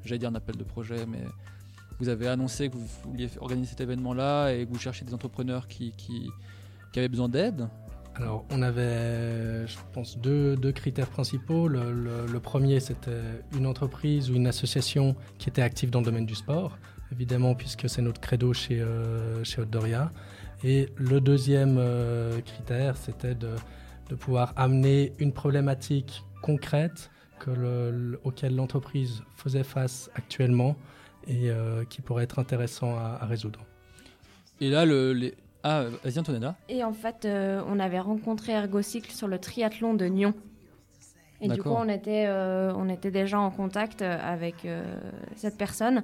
j'allais 0.04 0.18
dire 0.18 0.28
un 0.30 0.34
appel 0.34 0.56
de 0.56 0.64
projet, 0.64 1.04
mais 1.06 1.24
vous 1.98 2.08
avez 2.08 2.28
annoncé 2.28 2.68
que 2.68 2.76
vous 2.76 2.86
vouliez 3.04 3.28
organiser 3.40 3.70
cet 3.70 3.80
événement-là 3.80 4.50
et 4.50 4.66
que 4.66 4.72
vous 4.72 4.78
cherchez 4.78 5.04
des 5.04 5.14
entrepreneurs 5.14 5.68
qui, 5.68 5.92
avaient 6.96 7.08
besoin 7.08 7.28
d'aide 7.28 7.68
Alors, 8.14 8.44
on 8.50 8.62
avait, 8.62 9.66
je 9.66 9.76
pense, 9.92 10.18
deux, 10.18 10.56
critères 10.72 11.08
principaux. 11.08 11.68
Le, 11.68 12.38
premier, 12.38 12.80
c'était 12.80 13.22
une 13.56 13.66
entreprise 13.66 14.30
ou 14.30 14.34
une 14.34 14.46
association 14.46 15.16
qui 15.38 15.48
était 15.48 15.62
active 15.62 15.90
dans 15.90 16.00
le 16.00 16.06
domaine 16.06 16.26
du 16.26 16.34
sport, 16.34 16.78
évidemment, 17.12 17.54
puisque 17.54 17.88
c'est 17.88 18.02
notre 18.02 18.20
credo 18.20 18.52
chez, 18.52 18.80
euh, 18.80 19.42
chez 19.44 19.60
Oddoria. 19.62 20.10
Et 20.62 20.88
le 20.96 21.20
deuxième 21.20 21.76
euh, 21.78 22.40
critère, 22.40 22.96
c'était 22.96 23.34
de, 23.34 23.56
pouvoir 24.18 24.52
amener 24.56 25.12
une 25.18 25.32
problématique 25.32 26.22
concrète 26.40 27.10
auquel 28.22 28.54
l'entreprise 28.54 29.22
faisait 29.34 29.64
face 29.64 30.08
actuellement 30.14 30.76
et 31.26 31.50
euh, 31.50 31.84
qui 31.84 32.00
pourrait 32.00 32.24
être 32.24 32.38
intéressant 32.38 32.96
à, 32.96 33.18
à 33.20 33.26
résoudre. 33.26 33.60
Et 34.60 34.70
là, 34.70 34.84
le, 34.84 35.12
les... 35.12 35.34
Ah, 35.62 35.84
vas-y 36.02 36.18
Antonella. 36.18 36.56
Et 36.68 36.84
en 36.84 36.92
fait, 36.92 37.24
euh, 37.24 37.62
on 37.66 37.80
avait 37.80 38.00
rencontré 38.00 38.52
Ergocycle 38.52 39.10
sur 39.10 39.28
le 39.28 39.38
triathlon 39.38 39.94
de 39.94 40.04
Nyon. 40.06 40.34
Et 41.40 41.48
du 41.48 41.62
coup, 41.62 41.70
on 41.70 41.88
était, 41.88 42.26
euh, 42.26 42.72
on 42.74 42.88
était 42.88 43.10
déjà 43.10 43.38
en 43.38 43.50
contact 43.50 44.00
avec 44.02 44.64
euh, 44.64 44.82
cette 45.36 45.58
personne 45.58 46.02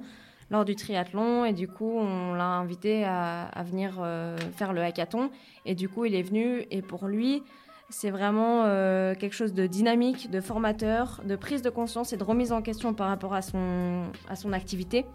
lors 0.51 0.65
du 0.65 0.75
triathlon. 0.75 1.45
Et 1.45 1.53
du 1.53 1.67
coup, 1.67 1.97
on 1.97 2.33
l'a 2.33 2.45
invité 2.45 3.05
à, 3.05 3.43
à 3.45 3.63
venir 3.63 3.97
euh, 3.99 4.37
faire 4.55 4.73
le 4.73 4.81
hackathon. 4.81 5.31
Et 5.65 5.73
du 5.73 5.89
coup, 5.89 6.05
il 6.05 6.13
est 6.13 6.21
venu. 6.21 6.65
Et 6.69 6.81
pour 6.81 7.07
lui, 7.07 7.41
C'est 7.91 8.09
vraiment 8.09 8.63
euh, 8.65 9.13
quelque 9.15 9.33
chose 9.33 9.53
de 9.53 9.67
dynamique, 9.67 10.31
de 10.31 10.39
formateur, 10.39 11.21
de 11.25 11.35
prise 11.35 11.61
de 11.61 11.69
conscience 11.69 12.13
et 12.13 12.17
de 12.17 12.23
remise 12.23 12.53
en 12.53 12.61
question 12.61 12.93
par 12.93 13.09
rapport 13.09 13.33
à 13.33 13.41
son, 13.41 14.05
à 14.29 14.37
son 14.37 14.53
activité. 14.53 15.05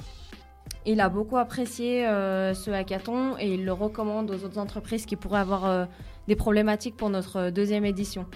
Il 0.84 1.00
a 1.00 1.08
beaucoup 1.08 1.38
apprécié 1.38 2.06
euh, 2.06 2.52
ce 2.52 2.70
hackathon 2.70 3.36
et 3.38 3.54
il 3.54 3.64
le 3.64 3.72
recommande 3.72 4.30
aux 4.30 4.44
autres 4.44 4.58
entreprises 4.58 5.06
qui 5.06 5.16
pourraient 5.16 5.40
avoir 5.40 5.64
euh, 5.64 5.86
des 6.28 6.36
problématiques 6.36 6.96
pour 6.96 7.08
notre 7.08 7.48
deuxième 7.50 7.86
édition. 7.86 8.26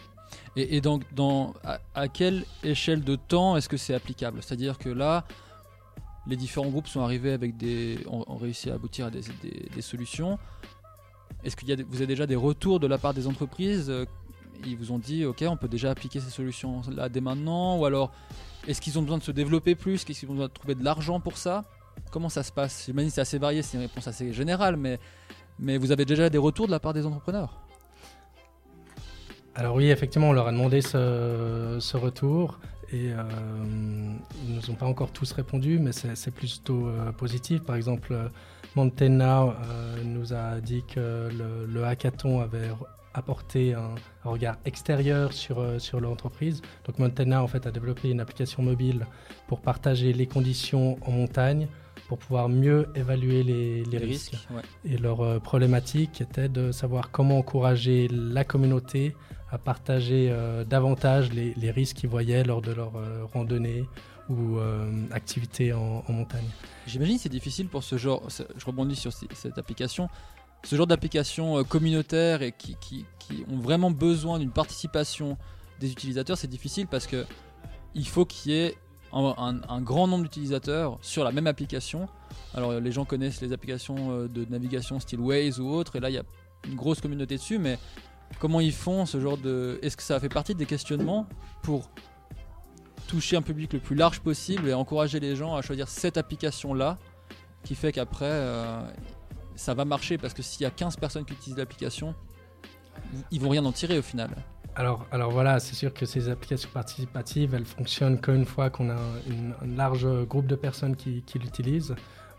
Et, 0.56 0.80
donc, 0.80 1.04
à, 1.94 2.08
quelle 2.08 2.44
échelle 2.64 3.04
de 3.04 3.16
temps 3.16 3.56
est-ce 3.56 3.68
que 3.68 3.76
c'est 3.76 3.94
applicable? 3.94 4.42
C'est-à-dire 4.42 4.78
que 4.78 4.88
là, 4.88 5.24
les 6.26 6.36
différents 6.36 6.68
groupes 6.68 6.86
sont 6.86 7.00
arrivés 7.00 7.32
avec 7.32 7.56
des. 7.56 7.98
ont, 8.08 8.36
réussi 8.36 8.70
à 8.70 8.74
aboutir 8.74 9.06
à 9.06 9.10
des, 9.10 9.20
des- 9.42 9.68
des 9.74 9.82
solutions. 9.82 10.38
Est-ce 11.44 11.56
que 11.56 11.64
vous 11.84 11.96
avez 11.96 12.06
déjà 12.06 12.26
des 12.26 12.36
retours 12.36 12.80
de 12.80 12.86
la 12.86 12.98
part 12.98 13.14
des 13.14 13.26
entreprises? 13.26 13.92
Ils 14.66 14.76
vous 14.76 14.92
ont 14.92 14.98
dit, 14.98 15.24
ok, 15.24 15.44
on 15.48 15.56
peut 15.56 15.68
déjà 15.68 15.90
appliquer 15.90 16.20
ces 16.20 16.30
solutions-là 16.30 17.08
dès 17.08 17.20
maintenant 17.20 17.78
Ou 17.78 17.84
alors, 17.84 18.12
est-ce 18.66 18.80
qu'ils 18.80 18.98
ont 18.98 19.02
besoin 19.02 19.18
de 19.18 19.22
se 19.22 19.32
développer 19.32 19.74
plus? 19.74 19.94
Est-ce 19.94 20.06
qu'ils 20.06 20.28
ont 20.28 20.34
besoin 20.34 20.48
de 20.48 20.52
trouver 20.52 20.74
de 20.74 20.84
l'argent 20.84 21.20
pour 21.20 21.36
ça? 21.36 21.64
Comment 22.10 22.28
ça 22.28 22.42
se 22.42 22.52
passe? 22.52 22.84
J'imagine 22.86 23.08
que 23.08 23.14
c'est 23.14 23.20
assez 23.20 23.38
varié, 23.38 23.62
c'est 23.62 23.76
une 23.76 23.82
réponse 23.82 24.06
assez 24.06 24.32
générale, 24.32 24.76
mais, 24.76 24.98
mais 25.58 25.78
vous 25.78 25.92
avez 25.92 26.04
déjà 26.04 26.28
des 26.28 26.38
retours 26.38 26.66
de 26.66 26.72
la 26.72 26.80
part 26.80 26.92
des 26.92 27.06
entrepreneurs? 27.06 27.60
Alors 29.54 29.74
oui, 29.74 29.90
effectivement, 29.90 30.30
on 30.30 30.32
leur 30.32 30.46
a 30.46 30.52
demandé 30.52 30.80
ce, 30.80 31.96
retour 31.96 32.60
et 32.92 33.12
euh, 33.12 33.22
ils 34.46 34.54
nous 34.54 34.70
ont 34.70 34.74
pas 34.74 34.86
encore 34.86 35.12
tous 35.12 35.32
répondu, 35.32 35.78
mais 35.78 35.92
c'est 35.92 36.30
plutôt 36.30 36.86
euh, 36.86 37.12
positif. 37.12 37.62
Par 37.62 37.76
exemple, 37.76 38.14
Now 38.76 38.82
euh, 38.90 40.02
nous 40.04 40.32
a 40.32 40.60
dit 40.60 40.84
que 40.86 41.28
le 41.68 41.84
hackathon 41.84 42.40
avait 42.40 42.70
apporté 43.14 43.74
un, 43.74 43.94
regard 44.24 44.56
extérieur 44.64 45.32
sur, 45.32 45.58
euh, 45.60 45.78
sur 45.78 46.00
l'entreprise. 46.00 46.62
Donc 46.86 46.98
Mountain 46.98 47.24
Now 47.26 47.36
en 47.38 47.46
fait 47.48 47.66
a 47.66 47.70
développé 47.70 48.10
une 48.10 48.20
application 48.20 48.62
mobile 48.62 49.06
pour 49.48 49.60
partager 49.60 50.12
les 50.12 50.26
conditions 50.26 50.98
en 51.06 51.10
montagne 51.12 51.68
pour 52.08 52.18
pouvoir 52.18 52.48
mieux 52.48 52.88
évaluer 52.94 53.42
les, 53.42 53.84
les 53.84 53.98
Les 53.98 54.06
risques. 54.06 54.30
risques, 54.32 54.48
ouais. 54.50 54.62
Et 54.92 54.96
leur 54.98 55.20
euh, 55.20 55.38
problématique 55.38 56.20
était 56.20 56.48
de 56.48 56.72
savoir 56.72 57.10
comment 57.10 57.38
encourager 57.38 58.08
la 58.08 58.44
communauté 58.44 59.14
à 59.52 59.58
partager 59.58 60.28
euh, 60.30 60.64
davantage 60.64 61.32
les, 61.32 61.54
les 61.54 61.70
risques 61.70 61.96
qu'ils 61.96 62.08
voyaient 62.10 62.44
lors 62.44 62.62
de 62.62 62.72
leur 62.72 62.92
euh, 62.96 63.24
randonnée 63.32 63.84
ou 64.28 64.58
euh, 64.58 64.88
activité 65.10 65.72
en, 65.72 66.04
en 66.06 66.12
montagne. 66.12 66.46
J'imagine 66.86 67.16
que 67.16 67.22
c'est 67.22 67.28
difficile 67.28 67.66
pour 67.68 67.82
ce 67.82 67.96
genre, 67.98 68.22
je 68.56 68.64
rebondis 68.64 68.94
sur 68.94 69.12
cette 69.12 69.58
application, 69.58 70.08
ce 70.64 70.76
genre 70.76 70.86
d'application 70.86 71.58
euh, 71.58 71.64
communautaire 71.64 72.42
et 72.42 72.52
qui, 72.52 72.76
ont 73.48 73.58
vraiment 73.58 73.92
besoin 73.92 74.40
d'une 74.40 74.50
participation 74.50 75.38
des 75.78 75.92
utilisateurs, 75.92 76.36
c'est 76.36 76.48
difficile 76.48 76.88
parce 76.88 77.06
que 77.06 77.24
il 77.94 78.08
faut 78.08 78.24
qu'il 78.24 78.50
y 78.50 78.56
ait 78.56 78.76
un, 79.12 79.80
grand 79.80 80.08
nombre 80.08 80.24
d'utilisateurs 80.24 80.98
sur 81.00 81.22
la 81.22 81.30
même 81.30 81.46
application. 81.46 82.08
Alors 82.54 82.72
les 82.72 82.92
gens 82.92 83.04
connaissent 83.04 83.40
les 83.40 83.52
applications 83.52 84.10
euh, 84.10 84.28
de 84.28 84.44
navigation 84.50 84.98
style 84.98 85.20
Waze 85.20 85.60
ou 85.60 85.68
autres, 85.68 85.96
et 85.96 86.00
là 86.00 86.10
il 86.10 86.14
y 86.14 86.18
a 86.18 86.24
une 86.66 86.74
grosse 86.74 87.00
communauté 87.00 87.36
dessus, 87.36 87.58
mais 87.58 87.78
comment 88.38 88.60
ils 88.60 88.72
font 88.72 89.06
ce 89.06 89.20
genre 89.20 89.38
de... 89.38 89.78
Est-ce 89.82 89.96
que 89.96 90.02
ça 90.02 90.18
fait 90.20 90.28
partie 90.28 90.54
des 90.54 90.66
questionnements 90.66 91.26
pour 91.62 91.88
toucher 93.08 93.36
un 93.36 93.42
public 93.42 93.72
le 93.72 93.80
plus 93.80 93.96
large 93.96 94.20
possible 94.20 94.68
et 94.68 94.74
encourager 94.74 95.18
les 95.18 95.34
gens 95.34 95.56
à 95.56 95.62
choisir 95.62 95.88
cette 95.88 96.16
application-là 96.16 96.98
qui 97.64 97.74
fait 97.74 97.92
qu'après 97.92 98.26
euh, 98.26 98.82
ça 99.56 99.74
va 99.74 99.84
marcher 99.84 100.18
parce 100.18 100.34
que 100.34 100.42
s'il 100.42 100.62
y 100.62 100.66
a 100.66 100.70
15 100.70 100.96
personnes 100.96 101.24
qui 101.24 101.34
utilisent 101.34 101.58
l'application, 101.58 102.14
ils 103.30 103.40
vont 103.40 103.48
rien 103.48 103.64
en 103.64 103.72
tirer 103.72 103.98
au 103.98 104.02
final. 104.02 104.30
Alors, 104.76 105.06
alors 105.10 105.30
voilà, 105.30 105.58
c'est 105.58 105.74
sûr 105.74 105.92
que 105.92 106.06
ces 106.06 106.28
applications 106.28 106.70
participatives, 106.72 107.54
elles 107.54 107.64
fonctionnent 107.64 108.20
qu'une 108.20 108.44
fois 108.44 108.70
qu'on 108.70 108.90
a 108.90 108.94
un, 108.94 109.66
large 109.66 110.06
groupe 110.26 110.46
de 110.46 110.54
personnes 110.54 110.96
qui, 110.96 111.22
l'utilisent. 111.34 111.94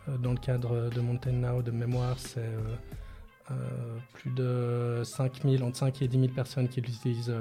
Euh, 0.10 0.18
dans 0.18 0.32
le 0.32 0.38
cadre 0.38 0.90
de 0.90 1.02
Mountain 1.02 1.34
Now, 1.34 1.62
de 1.62 1.72
mémoire, 1.72 2.18
c'est 2.18 2.40
euh, 2.40 2.76
euh, 3.52 3.56
plus 4.14 4.32
de 4.32 5.04
5000, 5.04 5.64
entre 5.64 5.78
5 5.78 6.02
et 6.02 6.08
10 6.08 6.20
000 6.20 6.32
personnes 6.34 6.70
qui 6.70 6.82
l'utilisent 6.82 7.34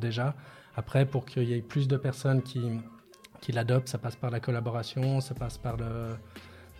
déjà. 0.00 0.34
Après, 0.76 1.06
pour 1.06 1.24
qu'il 1.24 1.44
y 1.44 1.54
ait 1.54 1.62
plus 1.62 1.86
de 1.86 1.96
personnes 1.96 2.42
qui, 2.42 2.62
qui 3.40 3.52
l'adoptent, 3.52 3.88
ça 3.88 3.98
passe 3.98 4.16
par 4.16 4.30
la 4.30 4.40
collaboration, 4.40 5.20
ça 5.20 5.34
passe 5.34 5.56
par, 5.56 5.76
le, 5.76 6.16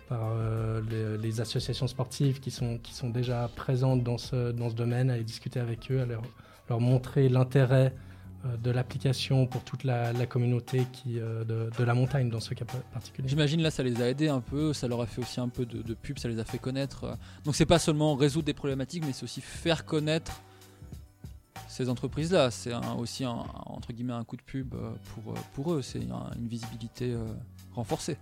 par 0.07 0.33
euh, 0.33 0.81
les, 1.21 1.41
associations 1.41 1.87
sportives 1.87 2.39
qui 2.39 2.51
sont, 2.51 2.77
qui 2.77 2.93
sont 2.93 3.09
déjà 3.09 3.49
présentes 3.55 4.03
dans 4.03 4.17
ce, 4.17 4.51
dans 4.51 4.69
ce 4.69 4.75
domaine, 4.75 5.09
aller 5.09 5.23
discuter 5.23 5.59
avec 5.59 5.91
eux, 5.91 6.01
à 6.01 6.05
leur, 6.05 6.21
leur 6.69 6.79
montrer 6.79 7.29
l'intérêt 7.29 7.93
euh, 8.45 8.57
de 8.57 8.71
l'application 8.71 9.47
pour 9.47 9.63
toute 9.63 9.83
la, 9.83 10.13
communauté 10.25 10.85
qui, 10.91 11.19
euh, 11.19 11.43
de, 11.43 11.83
la 11.83 11.93
montagne 11.93 12.29
dans 12.29 12.39
ce 12.39 12.53
cas 12.53 12.65
particulier. 12.93 13.27
J'imagine 13.27 13.61
là 13.61 13.71
ça 13.71 13.83
les 13.83 14.01
a 14.01 14.09
aidés 14.09 14.29
un 14.29 14.41
peu, 14.41 14.73
ça 14.73 14.87
leur 14.87 15.01
a 15.01 15.05
fait 15.05 15.21
aussi 15.21 15.39
un 15.39 15.49
peu 15.49 15.65
de, 15.65 15.93
pub, 15.93 16.19
ça 16.19 16.27
les 16.27 16.39
a 16.39 16.45
fait 16.45 16.59
connaître. 16.59 17.17
Donc 17.45 17.55
c'est 17.55 17.65
pas 17.65 17.79
seulement 17.79 18.15
résoudre 18.15 18.45
des 18.45 18.53
problématiques, 18.53 19.03
mais 19.05 19.13
c'est 19.13 19.23
aussi 19.23 19.41
faire 19.41 19.85
connaître 19.85 20.41
ces 21.67 21.89
entreprises-là. 21.89 22.51
C'est 22.51 22.73
aussi 22.97 23.23
un, 23.23 23.43
entre 23.65 23.93
guillemets 23.93 24.13
un 24.13 24.23
coup 24.23 24.37
de 24.37 24.43
pub 24.43 24.75
pour, 25.13 25.33
pour 25.53 25.73
eux, 25.73 25.81
c'est 25.81 26.03
un- 26.11 26.31
une 26.37 26.47
visibilité 26.47 27.15
renforcée. 27.73 28.17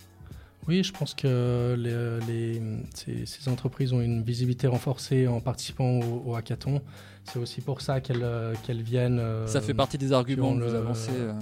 Oui, 0.67 0.83
je 0.83 0.93
pense 0.93 1.13
que 1.15 1.75
les, 1.77 2.25
les- 2.27 2.61
ces, 2.93 3.25
ces 3.25 3.49
entreprises 3.49 3.93
ont 3.93 4.01
une 4.01 4.21
visibilité 4.23 4.67
renforcée 4.67 5.27
en 5.27 5.41
participant 5.41 5.99
au, 5.99 6.23
au 6.31 6.35
hackathon. 6.35 6.81
C'est 7.23 7.39
aussi 7.39 7.61
pour 7.61 7.81
ça 7.81 7.99
qu'elles 8.01 8.25
qu'elles 8.63 8.81
viennent. 8.83 9.19
euh, 9.19 9.47
Ça 9.47 9.61
fait 9.61 9.73
partie 9.73 9.97
des 9.97 10.13
arguments 10.13 10.55
que 10.55 10.63
vous 10.63 10.75
avancez 10.75 11.11
euh, 11.13 11.33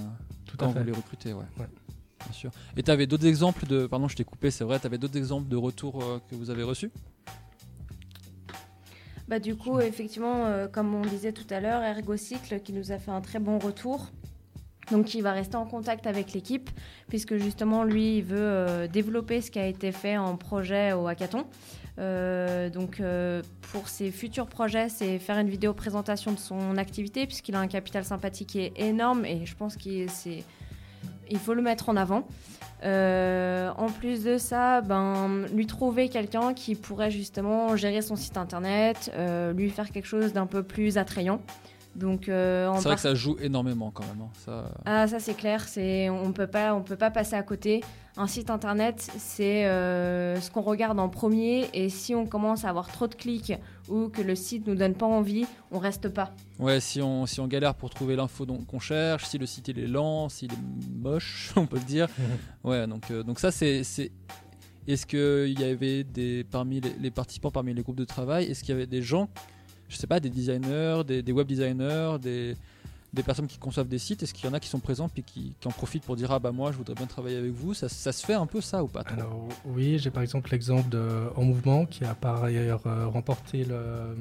Tout 0.46 0.56
quand 0.56 0.70
à 0.70 0.72
fait. 0.72 0.78
vous 0.80 0.84
les 0.86 0.92
recrutez. 0.92 1.32
Ouais. 1.34 1.44
Ouais. 1.58 1.66
Bien 2.24 2.32
sûr. 2.32 2.50
Et 2.76 2.82
tu 2.82 2.90
avais 2.90 3.06
d'autres 3.06 3.26
exemples 3.26 3.66
de. 3.66 3.86
Pardon, 3.86 4.08
je 4.08 4.16
t'ai 4.16 4.24
coupé, 4.24 4.50
c'est 4.50 4.64
vrai, 4.64 4.78
tu 4.80 4.86
avais 4.86 4.98
d'autres 4.98 5.16
exemples 5.16 5.48
de 5.48 5.56
retours 5.56 6.02
euh, 6.02 6.18
que 6.30 6.34
vous 6.34 6.50
avez 6.50 6.62
reçus? 6.62 6.90
Bah, 9.28 9.38
du 9.38 9.54
coup, 9.54 9.78
effectivement, 9.80 10.46
euh, 10.46 10.66
comme 10.66 10.92
on 10.94 11.02
disait 11.02 11.32
tout 11.32 11.46
à 11.50 11.60
l'heure, 11.60 11.82
Ergocycle 11.82 12.60
qui 12.60 12.72
nous 12.72 12.90
a 12.90 12.98
fait 12.98 13.10
un 13.12 13.20
très 13.20 13.38
bon 13.38 13.58
retour. 13.58 14.10
Donc, 14.90 15.14
il 15.14 15.22
va 15.22 15.32
rester 15.32 15.56
en 15.56 15.66
contact 15.66 16.06
avec 16.06 16.32
l'équipe, 16.32 16.70
puisque 17.08 17.36
justement, 17.36 17.84
lui, 17.84 18.18
il 18.18 18.24
veut 18.24 18.38
euh, 18.40 18.88
développer 18.88 19.40
ce 19.40 19.50
qui 19.50 19.58
a 19.58 19.66
été 19.66 19.92
fait 19.92 20.16
en 20.16 20.36
projet 20.36 20.92
au 20.92 21.06
hackathon. 21.06 21.46
Euh, 21.98 22.70
donc, 22.70 23.00
euh, 23.00 23.42
pour 23.72 23.88
ses 23.88 24.10
futurs 24.10 24.46
projets, 24.46 24.88
c'est 24.88 25.18
faire 25.18 25.38
une 25.38 25.48
vidéo 25.48 25.74
présentation 25.74 26.32
de 26.32 26.38
son 26.38 26.76
activité, 26.76 27.26
puisqu'il 27.26 27.54
a 27.54 27.60
un 27.60 27.68
capital 27.68 28.04
sympathique 28.04 28.48
qui 28.48 28.60
est 28.60 28.72
énorme 28.80 29.24
et 29.24 29.46
je 29.46 29.54
pense 29.54 29.76
qu'il 29.76 30.08
il 31.32 31.38
faut 31.38 31.54
le 31.54 31.62
mettre 31.62 31.88
en 31.88 31.96
avant. 31.96 32.26
En 32.82 33.86
plus 33.98 34.24
de 34.24 34.38
ça, 34.38 34.80
ben, 34.80 35.46
lui 35.54 35.66
trouver 35.66 36.08
quelqu'un 36.08 36.54
qui 36.54 36.74
pourrait 36.74 37.10
justement 37.10 37.76
gérer 37.76 38.02
son 38.02 38.16
site 38.16 38.36
internet, 38.36 39.12
lui 39.54 39.70
faire 39.70 39.90
quelque 39.90 40.06
chose 40.06 40.32
d'un 40.32 40.46
peu 40.46 40.62
plus 40.62 40.98
attrayant. 40.98 41.40
Donc, 41.96 42.28
euh, 42.28 42.72
C'est 42.76 42.84
vrai 42.84 42.94
que 42.94 43.00
ça 43.00 43.14
joue 43.14 43.36
énormément 43.42 43.90
quand 43.90 44.04
même. 44.04 44.22
hein. 44.22 44.30
Ça, 44.44 44.70
ah, 44.84 45.08
ça 45.08 45.18
c'est 45.18 45.34
clair, 45.34 45.66
c'est 45.68 46.08
on 46.08 46.32
peut 46.32 46.46
pas 46.46 46.74
on 46.74 46.82
peut 46.82 46.96
pas 46.96 47.10
passer 47.10 47.34
à 47.34 47.42
côté. 47.42 47.82
Un 48.16 48.26
site 48.26 48.50
internet, 48.50 49.08
c'est 49.18 49.66
euh, 49.66 50.40
ce 50.40 50.50
qu'on 50.50 50.60
regarde 50.62 50.98
en 51.00 51.08
premier 51.08 51.68
et 51.74 51.88
si 51.88 52.14
on 52.14 52.26
commence 52.26 52.64
à 52.64 52.68
avoir 52.68 52.88
trop 52.90 53.06
de 53.06 53.14
clics 53.14 53.52
ou 53.88 54.08
que 54.08 54.20
le 54.22 54.34
site 54.34 54.66
nous 54.66 54.74
donne 54.74 54.94
pas 54.94 55.06
envie, 55.06 55.46
on 55.72 55.78
reste 55.78 56.08
pas. 56.08 56.32
Ouais, 56.58 56.80
si 56.80 57.00
on, 57.02 57.26
si 57.26 57.40
on 57.40 57.46
galère 57.48 57.74
pour 57.74 57.90
trouver 57.90 58.14
l'info 58.16 58.46
qu'on 58.46 58.78
cherche, 58.80 59.24
si 59.26 59.38
le 59.38 59.46
site 59.46 59.68
il 59.68 59.78
est 59.78 59.86
lent, 59.86 60.28
s'il 60.28 60.52
est 60.52 60.56
moche, 61.00 61.52
on 61.56 61.66
peut 61.66 61.78
le 61.78 61.84
dire. 61.84 62.06
ouais, 62.64 62.86
donc, 62.86 63.10
euh, 63.10 63.22
donc 63.22 63.38
ça 63.40 63.50
c'est. 63.50 63.82
c'est- 63.84 64.12
Est-ce 64.88 65.06
qu'il 65.06 65.58
y 65.60 65.64
avait 65.64 66.04
des, 66.04 66.44
parmi 66.44 66.80
les, 66.80 66.92
les 67.00 67.10
participants, 67.10 67.50
parmi 67.50 67.74
les 67.74 67.82
groupes 67.82 67.96
de 67.98 68.04
travail, 68.04 68.46
est-ce 68.46 68.60
qu'il 68.64 68.70
y 68.74 68.76
avait 68.76 68.86
des 68.86 69.02
gens, 69.02 69.28
je 69.90 69.96
sais 69.96 70.06
pas, 70.06 70.20
des 70.20 70.30
designers, 70.30 71.02
des, 71.04 71.32
web 71.32 71.46
designers, 71.46 72.16
des, 72.22 72.56
des 73.12 73.22
personnes 73.22 73.48
qui 73.48 73.58
conçoivent 73.58 73.88
des 73.88 73.98
sites 73.98 74.22
Est-ce 74.22 74.32
qu'il 74.32 74.46
y 74.46 74.48
en 74.48 74.54
a 74.54 74.60
qui 74.60 74.68
sont 74.68 74.78
présents 74.78 75.08
puis 75.08 75.22
qui, 75.22 75.52
en 75.64 75.70
profitent 75.70 76.04
pour 76.04 76.16
dire 76.16 76.30
Ah 76.30 76.38
bah 76.38 76.52
moi 76.52 76.72
je 76.72 76.76
voudrais 76.76 76.94
bien 76.94 77.06
travailler 77.06 77.36
avec 77.36 77.52
vous? 77.52 77.74
Ça, 77.74 77.88
se 77.88 78.24
fait 78.24 78.34
un 78.34 78.46
peu 78.46 78.60
ça 78.60 78.82
ou 78.82 78.86
pas 78.86 79.00
Alors 79.08 79.48
oui, 79.66 79.98
j'ai 79.98 80.10
par 80.10 80.22
exemple 80.22 80.50
l'exemple 80.52 80.88
de 80.88 81.28
En 81.36 81.42
Mouvement 81.42 81.86
qui 81.86 82.04
a 82.04 82.14
par 82.14 82.44
ailleurs 82.44 82.86
euh, 82.86 83.06
remporté 83.08 83.64
le, 83.64 84.16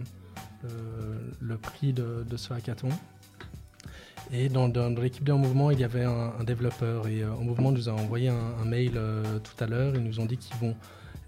le, 1.40 1.58
prix 1.58 1.94
de, 1.94 2.26
ce 2.36 2.54
hackathon. 2.54 2.90
Et 4.32 4.50
dans, 4.50 4.68
l'équipe 5.02 5.24
de 5.24 5.32
En 5.32 5.38
Mouvement, 5.38 5.72
il 5.72 5.80
y 5.80 5.84
avait 5.84 6.04
un, 6.04 6.44
développeur 6.44 7.08
et 7.08 7.22
euh, 7.22 7.32
En 7.34 7.44
Mouvement 7.44 7.72
nous 7.72 7.90
a 7.90 7.94
envoyé 7.94 8.30
un, 8.30 8.54
un 8.62 8.66
mail 8.66 8.94
euh, 8.96 9.40
tout 9.40 9.64
à 9.64 9.68
l'heure. 9.68 9.96
Ils 9.96 10.04
nous 10.04 10.20
ont 10.20 10.26
dit 10.26 10.38
qu'ils 10.38 10.58
vont 10.58 10.76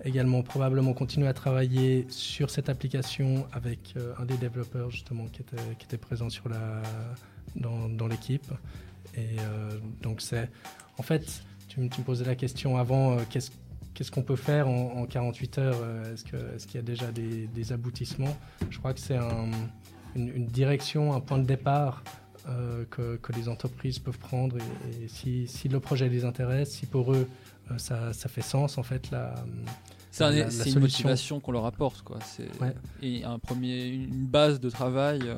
également 0.06 0.42
probablement 0.44 0.94
continuer 0.94 1.28
à 1.28 1.34
travailler 1.34 2.06
sur 2.10 2.50
cette 2.50 2.70
application 2.70 3.46
avec 3.52 3.94
euh, 3.98 4.14
un 4.20 4.26
des 4.26 4.38
développeurs 4.38 4.90
justement 4.92 5.26
qui 5.28 5.42
était, 5.42 5.98
présent 5.98 6.30
sur 6.30 6.50
la, 6.50 6.82
dans, 7.56 7.88
dans 7.90 8.08
l'équipe. 8.08 8.52
Et 9.16 9.40
euh, 9.40 9.72
donc 10.02 10.22
c'est, 10.22 10.50
en 10.98 11.04
fait, 11.04 11.44
tu, 11.68 11.88
tu 11.90 12.00
me 12.02 12.06
posais 12.06 12.26
la 12.26 12.36
question 12.36 12.78
avant, 12.78 13.14
euh, 13.14 13.22
qu'est-ce 13.30 13.52
qu'est-ce 13.94 14.12
qu'on 14.12 14.24
peut 14.24 14.38
faire 14.38 14.70
en, 14.70 15.02
en 15.02 15.06
48 15.06 15.58
heures 15.58 15.78
Est-ce 16.14 16.24
que- 16.24 16.56
est-ce 16.56 16.66
qu'il 16.66 16.76
y 16.76 16.80
a 16.80 16.86
déjà 16.86 17.12
des, 17.12 17.74
aboutissements? 17.74 18.38
Je 18.70 18.80
crois 18.80 18.94
que 18.94 19.02
c'est 19.02 19.18
un, 19.18 19.52
une, 20.16 20.46
direction, 20.48 21.14
un 21.14 21.20
point 21.20 21.38
de 21.38 21.46
départ 21.46 22.04
que, 22.90 23.18
que 23.18 23.34
les 23.34 23.50
entreprises 23.50 24.00
peuvent 24.00 24.18
prendre. 24.18 24.56
Et, 24.58 25.04
et 25.04 25.08
si, 25.10 25.46
si 25.46 25.68
le 25.68 25.82
projet 25.82 26.08
les 26.08 26.24
intéresse, 26.24 26.72
si 26.72 26.86
pour 26.86 27.14
eux 27.14 27.28
ça, 27.78 28.14
ça 28.14 28.30
fait 28.30 28.42
sens, 28.42 28.78
en 28.78 28.84
fait, 28.84 29.10
la, 29.12 29.36
C'est 30.12 30.24
un- 30.26 30.50
une 30.50 30.80
motivation 30.80 31.40
qu'on 31.40 31.52
leur 31.54 31.66
apporte, 31.66 32.02
quoi. 32.02 32.20
C'est 32.26 32.50
Ouais. 32.62 32.74
et 33.02 33.24
un 33.24 33.40
premier, 33.40 33.88
une 33.88 34.26
base 34.26 34.60
de 34.60 34.70
travail. 34.70 35.22
euh, 35.26 35.36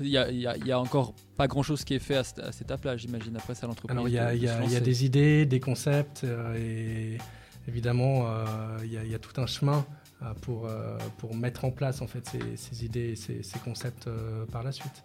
Il 0.00 0.06
y, 0.06 0.10
y 0.12 0.66
y 0.68 0.72
a 0.72 0.78
encore 0.80 1.12
pas 1.36 1.48
grand 1.48 1.64
chose 1.64 1.82
qui 1.84 1.94
est 1.94 1.98
fait 1.98 2.14
à 2.16 2.20
à 2.20 2.24
cette 2.52 2.62
étape-là, 2.62 2.96
j'imagine. 2.96 3.36
Après, 3.36 3.54
c'est 3.56 3.64
à 3.64 3.66
l'entreprise. 3.66 3.90
Alors 3.96 4.08
il 4.08 4.12
y, 4.12 4.14
y 4.44 4.76
a- 4.76 4.80
des 4.80 5.04
idées, 5.04 5.44
des 5.44 5.58
concepts, 5.58 6.22
euh, 6.22 6.54
et 6.56 7.18
évidemment 7.66 8.28
euh, 8.28 8.44
il, 8.84 8.92
y 8.92 9.14
a, 9.14 9.18
tout 9.18 9.40
un 9.40 9.46
chemin 9.46 9.78
euh, 9.78 9.97
pour, 10.42 10.66
euh, 10.66 10.98
pour 11.18 11.34
mettre 11.36 11.64
en 11.64 11.70
place 11.70 12.02
en 12.02 12.06
fait 12.06 12.26
ces, 12.28 12.56
ces 12.56 12.84
idées, 12.84 13.10
et 13.10 13.16
ces, 13.16 13.42
ces 13.42 13.58
concepts 13.60 14.06
euh, 14.08 14.44
par 14.46 14.62
la 14.62 14.72
suite. 14.72 15.04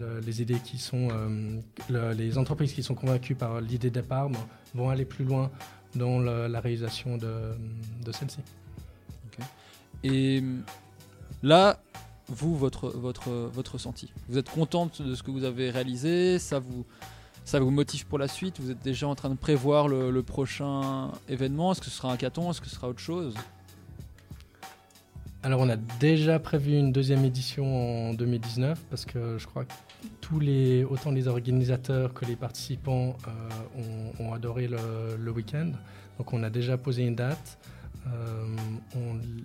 Le- 0.00 0.20
les 0.20 0.40
idées 0.40 0.58
qui 0.60 0.78
sont, 0.78 1.08
euh, 1.12 1.60
le- 1.90 2.12
les 2.12 2.38
entreprises 2.38 2.72
qui 2.72 2.82
sont 2.82 2.94
convaincues 2.94 3.34
par 3.34 3.60
l'idée 3.60 3.90
départ 3.90 4.30
vont 4.74 4.88
aller 4.88 5.04
plus 5.04 5.24
loin 5.24 5.50
dans 5.94 6.18
le- 6.18 6.46
la 6.46 6.60
réalisation 6.60 7.18
de, 7.18 7.52
de 8.04 8.12
celle-ci. 8.12 8.38
Et 10.02 10.40
hum, 10.40 10.62
là, 11.42 11.80
vous, 12.28 12.56
votre, 12.56 12.88
votre, 12.90 13.30
votre 13.30 13.72
ressenti. 13.74 14.12
Vous 14.28 14.38
êtes 14.38 14.48
contente 14.50 15.02
de 15.02 15.14
ce 15.14 15.22
que 15.22 15.30
vous 15.30 15.44
avez 15.44 15.70
réalisé 15.70 16.38
Ça 16.38 16.58
vous, 16.58 16.84
ça 17.44 17.60
vous 17.60 17.70
motive 17.70 18.06
pour 18.06 18.18
la 18.18 18.28
suite 18.28 18.60
Vous 18.60 18.70
êtes 18.70 18.82
déjà 18.82 19.06
en 19.08 19.14
train 19.14 19.28
de 19.30 19.34
prévoir 19.36 19.88
le, 19.88 20.10
le 20.10 20.22
prochain 20.22 21.10
événement 21.28 21.72
Est-ce 21.72 21.80
que 21.80 21.86
ce 21.86 21.92
sera 21.92 22.10
un 22.10 22.14
hackathon 22.14 22.50
Est-ce 22.50 22.60
que 22.60 22.68
ce 22.68 22.74
sera 22.76 22.88
autre 22.88 23.00
chose? 23.00 23.34
Alors 25.44 25.60
on 25.60 25.68
a 25.68 25.76
déjà 25.76 26.38
prévu 26.38 26.72
une 26.72 26.90
deuxième 26.90 27.22
édition 27.22 28.08
en 28.08 28.14
2019 28.14 28.80
parce 28.88 29.04
que 29.04 29.36
je 29.36 29.46
crois 29.46 29.66
que 29.66 29.74
tous 30.22 30.40
les, 30.40 30.84
autant 30.84 31.10
les 31.10 31.28
organisateurs 31.28 32.14
que 32.14 32.24
les 32.24 32.34
participants 32.34 33.14
euh, 33.28 34.22
ont, 34.22 34.32
adoré 34.32 34.68
le, 34.68 35.30
week-end. 35.30 35.72
Donc 36.16 36.32
on 36.32 36.42
a 36.42 36.48
déjà 36.48 36.78
posé 36.78 37.02
une 37.02 37.14
date. 37.14 37.58
Euh, 38.06 38.56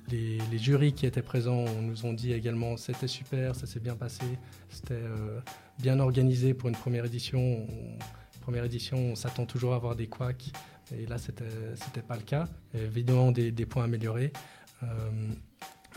les, 0.09 0.57
jurys 0.57 0.93
qui 0.93 1.05
étaient 1.05 1.21
présents 1.21 1.65
nous 1.81 2.05
ont 2.05 2.13
dit 2.13 2.31
également 2.31 2.77
c'était 2.77 3.07
super, 3.07 3.53
ça 3.55 3.67
s'est 3.67 3.81
bien 3.81 3.95
passé, 3.95 4.23
c'était 4.69 4.93
euh, 4.93 5.41
bien 5.79 5.99
organisé 5.99 6.53
pour 6.53 6.69
une 6.69 6.77
première 6.77 7.03
édition. 7.03 7.39
On- 7.41 7.99
première 8.41 8.63
édition, 8.63 8.97
on 8.97 9.15
s'attend 9.15 9.45
toujours 9.45 9.73
à 9.73 9.75
avoir 9.75 9.95
des 9.95 10.07
couacs 10.07 10.51
et 10.97 11.05
là 11.05 11.17
c'était 11.17 12.01
pas 12.07 12.15
le 12.15 12.23
cas. 12.23 12.47
Évidemment 12.73 13.33
des, 13.33 13.51
points 13.65 13.83
améliorés. 13.83 14.31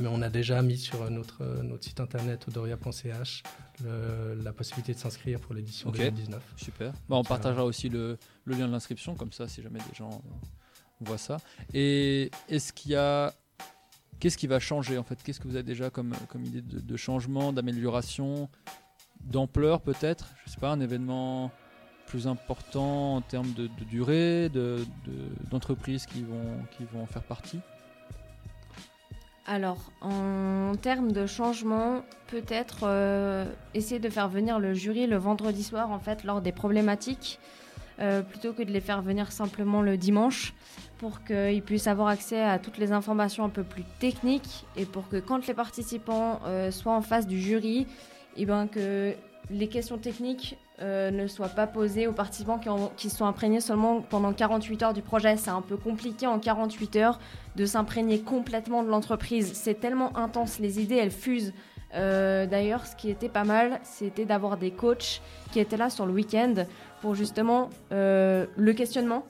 Mais 0.01 0.09
on 0.09 0.23
a 0.23 0.29
déjà 0.31 0.63
mis 0.63 0.79
sur 0.79 1.09
notre, 1.11 1.45
notre 1.63 1.85
site 1.85 2.01
internet 2.01 2.47
odoria.ch 2.49 3.43
la 3.85 4.53
possibilité 4.53 4.95
de 4.95 4.99
s'inscrire 4.99 5.41
pour 5.41 5.55
l'édition 5.55 5.89
Ok, 5.91 5.97
2019. 5.99 6.43
Super. 6.57 6.93
Bah, 7.09 7.17
on 7.17 7.21
euh, 7.21 7.23
partagera 7.25 7.65
aussi 7.65 7.89
le, 7.89 8.19
le 8.45 8.55
lien 8.55 8.67
de 8.67 8.73
l'inscription, 8.73 9.15
comme 9.15 9.33
ça, 9.33 9.49
si 9.49 9.63
jamais 9.63 9.79
des 9.81 9.95
gens 9.95 10.11
euh, 10.11 10.47
voient 11.01 11.19
ça. 11.19 11.39
Et 11.75 12.31
est-ce 12.49 12.73
qu'il 12.73 12.93
y 12.93 12.97
a. 12.97 13.33
Qu'est-ce 14.21 14.39
qui 14.39 14.47
va 14.47 14.61
changer 14.61 14.99
en 14.99 15.03
fait? 15.03 15.21
Qu'est-ce 15.23 15.41
que 15.41 15.49
vous 15.49 15.57
avez 15.57 15.65
déjà 15.65 15.91
comme, 15.91 16.15
comme 16.29 16.45
idée 16.45 16.63
de, 16.63 16.79
de 16.79 16.97
changement, 16.97 17.53
d'amélioration, 17.53 18.49
d'ampleur 19.21 19.81
peut-être? 19.81 20.29
Je 20.47 20.53
sais 20.53 20.61
pas, 20.61 20.71
un 20.71 20.79
événement 20.81 21.51
plus 22.07 22.29
important 22.29 23.17
en 23.17 23.21
termes 23.21 23.53
de, 23.55 23.67
de 23.67 23.85
durée, 23.85 24.49
de- 24.49 24.85
de- 25.07 25.49
d'entreprises 25.51 26.07
qui, 26.07 26.23
vont, 26.23 26.57
qui 26.77 26.85
vont 26.85 27.03
en 27.03 27.07
faire 27.07 27.25
partie? 27.25 27.59
Alors, 29.47 29.91
en 30.01 30.73
termes 30.81 31.11
de 31.11 31.27
changement, 31.27 32.03
peut-être 32.29 32.81
euh, 32.85 33.45
essayer 33.75 33.99
de 33.99 34.09
faire 34.09 34.29
venir 34.29 34.61
le 34.61 34.73
jury 34.73 35.09
le 35.09 35.17
vendredi 35.17 35.65
soir, 35.65 35.91
en 35.91 35.99
fait, 35.99 36.23
lors 36.23 36.41
des 36.41 36.53
problématiques, 36.53 37.41
euh, 37.99 38.23
plutôt 38.23 38.53
que 38.53 38.63
de 38.63 38.71
les 38.71 38.81
faire 38.81 39.03
venir 39.03 39.33
simplement 39.33 39.83
le 39.83 39.97
dimanche, 39.97 40.55
pour 40.99 41.25
qu'ils 41.25 41.63
puissent 41.63 41.89
avoir 41.89 42.07
accès 42.07 42.41
à 42.41 42.61
toutes 42.61 42.79
les 42.79 42.93
informations 42.93 43.45
un 43.45 43.49
peu 43.49 43.65
plus 43.65 43.83
techniques, 43.99 44.65
et 44.77 44.87
pour 44.87 45.09
que 45.09 45.17
quand 45.17 45.45
les 45.49 45.55
participants 45.55 46.39
euh, 46.47 46.71
soient 46.71 46.95
en 46.95 47.03
face 47.03 47.27
du 47.27 47.41
jury, 47.41 47.89
et 48.37 48.47
ben 48.47 48.69
que 48.69 49.13
les 49.51 49.69
questions 49.69 49.99
techniques 49.99 50.57
euh, 50.81 51.11
ne 51.11 51.27
soient 51.27 51.49
pas 51.49 51.67
posées 51.67 52.07
aux 52.07 52.13
participants 52.13 52.59
qui, 52.59 52.69
ont- 52.69 52.91
qui 52.97 53.11
sont 53.11 53.25
imprégnés 53.27 53.61
seulement 53.61 54.01
pendant 54.01 54.33
48 54.33 54.83
heures 54.83 54.93
du 54.95 55.03
projet. 55.03 55.37
C'est 55.37 55.51
un 55.51 55.61
peu 55.61 55.77
compliqué 55.77 56.27
en 56.27 56.39
48 56.39 56.97
heures 56.97 57.19
de 57.57 57.67
s'imprégner 57.67 58.21
complètement 58.21 58.83
de 58.83 58.89
l'entreprise. 58.89 59.53
C'est 59.55 59.75
tellement 59.81 60.17
intense, 60.17 60.59
les 60.59 60.81
idées, 60.81 60.97
elles 60.97 61.11
fusent. 61.11 61.53
Euh, 61.95 62.47
D'ailleurs, 62.47 62.87
ce 62.87 62.97
qui 62.97 63.11
était 63.11 63.29
pas 63.29 63.45
mal, 63.45 63.79
c'était 63.83 64.25
d'avoir 64.25 64.57
des 64.57 64.71
coachs 64.71 65.21
qui 65.53 65.61
étaient 65.61 65.77
là 65.77 65.91
sur 65.91 66.07
le 66.07 66.13
week-end 66.13 66.55
pour 67.03 67.15
justement 67.15 67.69
euh, 67.93 68.47
le 68.57 68.73
questionnement, 68.73 69.25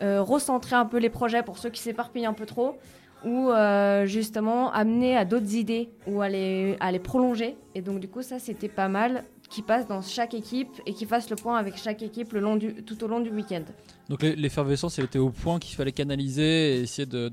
recentrer 0.00 0.76
un 0.76 0.86
peu 0.86 0.96
les 0.98 1.10
projets 1.10 1.42
pour 1.42 1.58
ceux 1.58 1.68
qui 1.68 1.82
s'éparpillent 1.82 2.24
un 2.24 2.32
peu 2.32 2.46
trop, 2.46 2.78
ou 3.22 3.50
justement 4.06 4.72
amener 4.72 5.14
à 5.14 5.26
d'autres 5.26 5.54
idées 5.54 5.90
ou 6.06 6.22
à 6.22 6.30
les, 6.30 6.76
à 6.80 6.90
les 6.90 6.98
prolonger. 6.98 7.58
Et 7.74 7.82
donc 7.82 8.00
du 8.00 8.08
coup, 8.08 8.22
ça, 8.22 8.38
c'était 8.38 8.68
pas 8.70 8.88
mal 8.88 9.24
qui 9.50 9.62
passe 9.62 9.86
dans 9.86 10.00
chaque 10.00 10.32
équipe 10.32 10.80
et 10.86 10.94
qui 10.94 11.04
fasse 11.06 11.28
le 11.28 11.36
point 11.36 11.56
avec 11.58 11.76
chaque 11.76 12.00
équipe 12.02 12.28
tout 12.86 13.04
au 13.04 13.08
long 13.08 13.20
du 13.20 13.30
week-end. 13.30 13.64
Donc 14.08 14.22
l'e- 14.22 14.34
l'effervescence, 14.36 14.98
elle 14.98 15.06
était 15.06 15.18
au 15.18 15.30
point 15.30 15.58
qu'il 15.58 15.74
fallait 15.76 15.92
canaliser 15.92 16.76
et 16.76 16.80
essayer 16.82 17.04
de, 17.06 17.28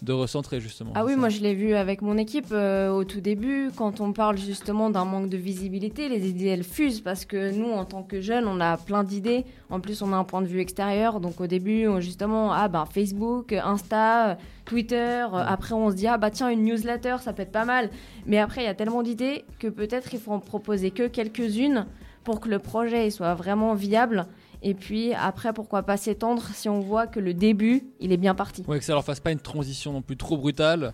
de 0.00 0.12
recentrer 0.12 0.60
justement. 0.60 0.92
Ah 0.94 1.04
oui, 1.04 1.16
moi 1.16 1.28
je 1.28 1.40
l'ai 1.40 1.54
vu 1.54 1.74
avec 1.74 2.00
mon 2.02 2.16
équipe 2.16 2.46
euh, 2.52 2.90
au 2.90 3.04
tout 3.04 3.20
début, 3.20 3.70
quand 3.76 4.00
on 4.00 4.12
parle 4.12 4.38
justement 4.38 4.88
d'un 4.90 5.04
manque 5.04 5.28
de 5.28 5.36
visibilité, 5.36 6.08
les 6.08 6.28
idées 6.28 6.46
elles 6.46 6.64
fusent 6.64 7.00
parce 7.00 7.24
que 7.24 7.52
nous 7.54 7.70
en 7.70 7.84
tant 7.84 8.02
que 8.02 8.20
jeunes 8.20 8.46
on 8.46 8.60
a 8.60 8.76
plein 8.76 9.04
d'idées, 9.04 9.44
en 9.70 9.80
plus 9.80 10.02
on 10.02 10.12
a 10.12 10.16
un 10.16 10.24
point 10.24 10.42
de 10.42 10.46
vue 10.46 10.60
extérieur, 10.60 11.20
donc 11.20 11.40
au 11.40 11.46
début 11.46 11.86
on- 11.88 12.00
justement 12.00 12.52
ah 12.52 12.68
ben 12.68 12.86
Facebook, 12.86 13.52
Insta, 13.52 14.38
Twitter, 14.64 15.26
après 15.32 15.74
on 15.74 15.90
se 15.90 15.96
dit 15.96 16.06
ah 16.06 16.18
bah 16.18 16.30
tiens 16.30 16.48
une 16.48 16.64
newsletter 16.64 17.16
ça 17.20 17.32
peut 17.32 17.42
être 17.42 17.52
pas 17.52 17.64
mal, 17.64 17.90
mais 18.26 18.38
après 18.38 18.62
il 18.62 18.64
y 18.64 18.68
a 18.68 18.74
tellement 18.74 19.02
d'idées 19.02 19.44
que 19.58 19.68
peut-être 19.68 20.14
il 20.14 20.20
faut 20.20 20.32
en 20.32 20.38
proposer 20.40 20.90
que 20.90 21.06
quelques-unes 21.08 21.86
pour 22.24 22.38
que 22.40 22.48
le 22.48 22.58
projet 22.60 23.10
soit 23.10 23.34
vraiment 23.34 23.74
viable. 23.74 24.26
Et 24.62 24.74
puis 24.74 25.12
après, 25.14 25.52
pourquoi 25.52 25.82
pas 25.82 25.96
s'étendre 25.96 26.42
si 26.54 26.68
on 26.68 26.80
voit 26.80 27.06
que 27.08 27.18
le 27.20 27.34
début, 27.34 27.82
il 28.00 28.12
est 28.12 28.16
bien 28.16 28.34
parti. 28.34 28.62
Ouais, 28.68 28.78
que 28.78 28.84
ça 28.84 28.92
leur 28.94 29.04
fasse 29.04 29.20
pas 29.20 29.32
une 29.32 29.40
transition 29.40 29.92
non 29.92 30.02
plus 30.02 30.16
trop 30.16 30.36
brutale 30.36 30.92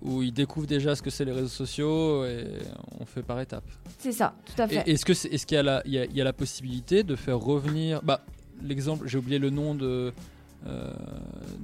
où 0.00 0.22
ils 0.22 0.32
découvrent 0.32 0.66
déjà 0.66 0.96
ce 0.96 1.02
que 1.02 1.10
c'est 1.10 1.26
les 1.26 1.32
réseaux 1.32 1.48
sociaux 1.48 2.24
et 2.24 2.46
on 2.98 3.04
fait 3.04 3.22
par 3.22 3.38
étapes. 3.38 3.64
C'est 3.98 4.12
ça, 4.12 4.34
tout 4.46 4.62
à 4.62 4.66
fait. 4.66 4.88
Est-ce 4.88 5.04
que 5.04 5.12
c'est- 5.12 5.28
est-ce 5.28 5.44
qu'il 5.46 5.56
y 5.56 5.58
a 5.58 5.62
la 5.62 5.82
il 5.84 5.92
y 5.92 5.98
a, 5.98 6.06
il 6.06 6.16
y 6.16 6.20
a 6.22 6.24
la 6.24 6.32
possibilité 6.32 7.02
de 7.02 7.14
faire 7.16 7.38
revenir 7.38 8.00
bah 8.02 8.22
l'exemple 8.62 9.06
j'ai 9.06 9.18
oublié 9.18 9.38
le 9.38 9.50
nom 9.50 9.74
de 9.74 10.12
euh, 10.66 10.90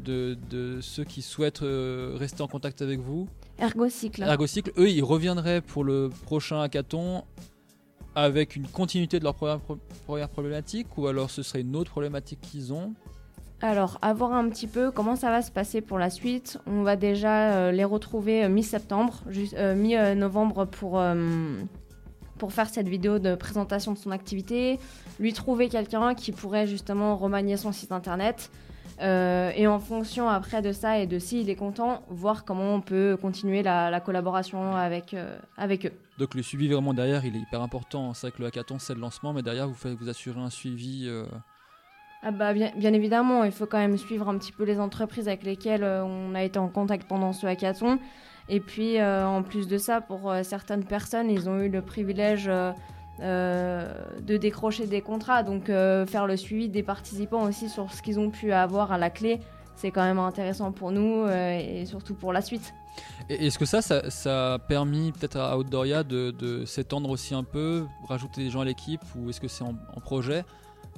de, 0.04 0.36
de 0.50 0.80
ceux 0.82 1.04
qui 1.04 1.22
souhaitent 1.22 1.62
euh, 1.62 2.14
rester 2.18 2.42
en 2.42 2.48
contact 2.48 2.82
avec 2.82 2.98
vous? 3.00 3.28
Ergocycle. 3.58 4.22
Ergocycle, 4.22 4.72
eux, 4.78 4.88
ils 4.90 5.02
reviendraient 5.04 5.60
pour 5.62 5.84
le 5.84 6.10
prochain 6.24 6.60
hackathon 6.60 7.24
avec 8.16 8.56
une 8.56 8.66
continuité 8.66 9.20
de 9.20 9.24
leur 9.24 9.34
première, 9.34 9.60
pro- 9.60 9.78
première 10.06 10.28
problématique 10.28 10.88
ou 10.96 11.06
alors 11.06 11.30
ce 11.30 11.44
serait 11.44 11.60
une 11.60 11.76
autre 11.76 11.90
problématique 11.90 12.40
qu'ils 12.40 12.72
ont? 12.72 12.94
Alors, 13.60 13.98
à 14.02 14.12
voir 14.12 14.32
un 14.32 14.48
petit 14.48 14.66
peu 14.66 14.90
comment 14.90 15.16
ça 15.16 15.30
va 15.30 15.40
se 15.40 15.50
passer 15.50 15.80
pour 15.80 15.98
la 15.98 16.10
suite. 16.10 16.58
On 16.66 16.82
va 16.82 16.96
déjà 16.96 17.52
euh, 17.52 17.72
les 17.72 17.84
retrouver 17.84 18.44
euh, 18.44 18.48
mi-septembre, 18.48 19.22
euh, 19.54 19.74
mi-novembre 19.74 20.66
pour, 20.66 21.02
pour 22.38 22.52
faire 22.52 22.68
cette 22.68 22.88
vidéo 22.88 23.18
de 23.18 23.34
présentation 23.34 23.92
de 23.92 23.98
son 23.98 24.10
activité, 24.10 24.78
lui 25.20 25.32
trouver 25.32 25.68
quelqu'un 25.68 26.14
qui 26.14 26.32
pourrait 26.32 26.66
justement 26.66 27.16
remanier 27.16 27.56
son 27.56 27.72
site 27.72 27.92
internet. 27.92 28.50
Euh, 29.00 29.50
et 29.54 29.66
en 29.66 29.78
fonction 29.78 30.28
après 30.28 30.62
de 30.62 30.72
ça 30.72 30.98
et 30.98 31.06
de 31.06 31.18
s'il 31.18 31.50
est 31.50 31.56
content, 31.56 32.02
voir 32.08 32.44
comment 32.44 32.74
on 32.74 32.80
peut 32.80 33.16
continuer 33.20 33.62
la, 33.62 33.90
la 33.90 34.00
collaboration 34.00 34.74
avec, 34.74 35.14
euh, 35.14 35.38
avec 35.56 35.86
eux. 35.86 35.92
Donc 36.18 36.34
le 36.34 36.42
suivi 36.42 36.68
vraiment 36.68 36.94
derrière, 36.94 37.24
il 37.24 37.36
est 37.36 37.40
hyper 37.40 37.60
important. 37.60 38.14
C'est 38.14 38.28
vrai 38.28 38.36
que 38.36 38.42
le 38.42 38.48
hackathon, 38.48 38.78
c'est 38.78 38.94
le 38.94 39.00
lancement, 39.00 39.32
mais 39.32 39.42
derrière, 39.42 39.68
vous 39.68 39.74
faites 39.74 39.94
vous 39.98 40.08
assurez 40.08 40.40
un 40.40 40.50
suivi. 40.50 41.04
euh, 41.06 41.24
Ah 42.22 42.30
bah 42.30 42.54
bien, 42.54 42.72
bien 42.76 42.92
évidemment, 42.92 43.44
il 43.44 43.52
faut 43.52 43.66
quand 43.66 43.78
même 43.78 43.98
suivre 43.98 44.28
un 44.28 44.38
petit 44.38 44.52
peu 44.52 44.64
les 44.64 44.80
entreprises 44.80 45.28
avec 45.28 45.42
lesquelles 45.42 45.84
on 45.84 46.34
a 46.34 46.42
été 46.42 46.58
en 46.58 46.68
contact 46.68 47.06
pendant 47.06 47.32
ce 47.32 47.46
hackathon. 47.46 47.98
Et 48.48 48.60
puis 48.60 49.02
en 49.02 49.42
plus 49.42 49.66
de 49.66 49.76
ça, 49.76 50.00
pour 50.00 50.32
certaines 50.42 50.84
personnes, 50.84 51.30
ils 51.30 51.48
ont 51.48 51.60
eu 51.60 51.68
le 51.68 51.82
privilège 51.82 52.48
euh, 53.20 53.92
de 54.20 54.36
décrocher 54.36 54.86
des 54.86 55.02
contrats. 55.02 55.42
Donc 55.42 55.68
euh, 55.68 56.06
faire 56.06 56.26
le 56.26 56.36
suivi 56.36 56.68
des 56.68 56.82
participants 56.82 57.42
aussi 57.42 57.68
sur 57.68 57.92
ce 57.92 58.02
qu'ils 58.02 58.18
ont 58.18 58.30
pu 58.30 58.52
avoir 58.52 58.92
à 58.92 58.98
la 58.98 59.10
clé, 59.10 59.40
c'est 59.74 59.90
quand 59.90 60.02
même 60.02 60.18
intéressant 60.18 60.72
pour 60.72 60.90
nous 60.90 61.24
euh, 61.26 61.58
et 61.58 61.86
surtout 61.86 62.14
pour 62.14 62.32
la 62.32 62.40
suite. 62.40 62.72
Est-ce 63.28 63.58
que 63.58 63.66
ça, 63.66 63.82
ça, 63.82 64.08
ça 64.10 64.54
a 64.54 64.58
permis 64.58 65.12
peut-être 65.12 65.36
à 65.36 65.58
Outdooria 65.58 66.02
de, 66.02 66.30
de 66.30 66.64
s'étendre 66.64 67.10
aussi 67.10 67.34
un 67.34 67.44
peu, 67.44 67.84
rajouter 68.08 68.42
des 68.42 68.48
gens 68.48 68.60
à 68.60 68.64
l'équipe, 68.64 69.02
ou 69.16 69.28
est-ce 69.28 69.40
que 69.40 69.48
c'est 69.48 69.64
en, 69.64 69.74
en 69.94 70.00
projet? 70.00 70.44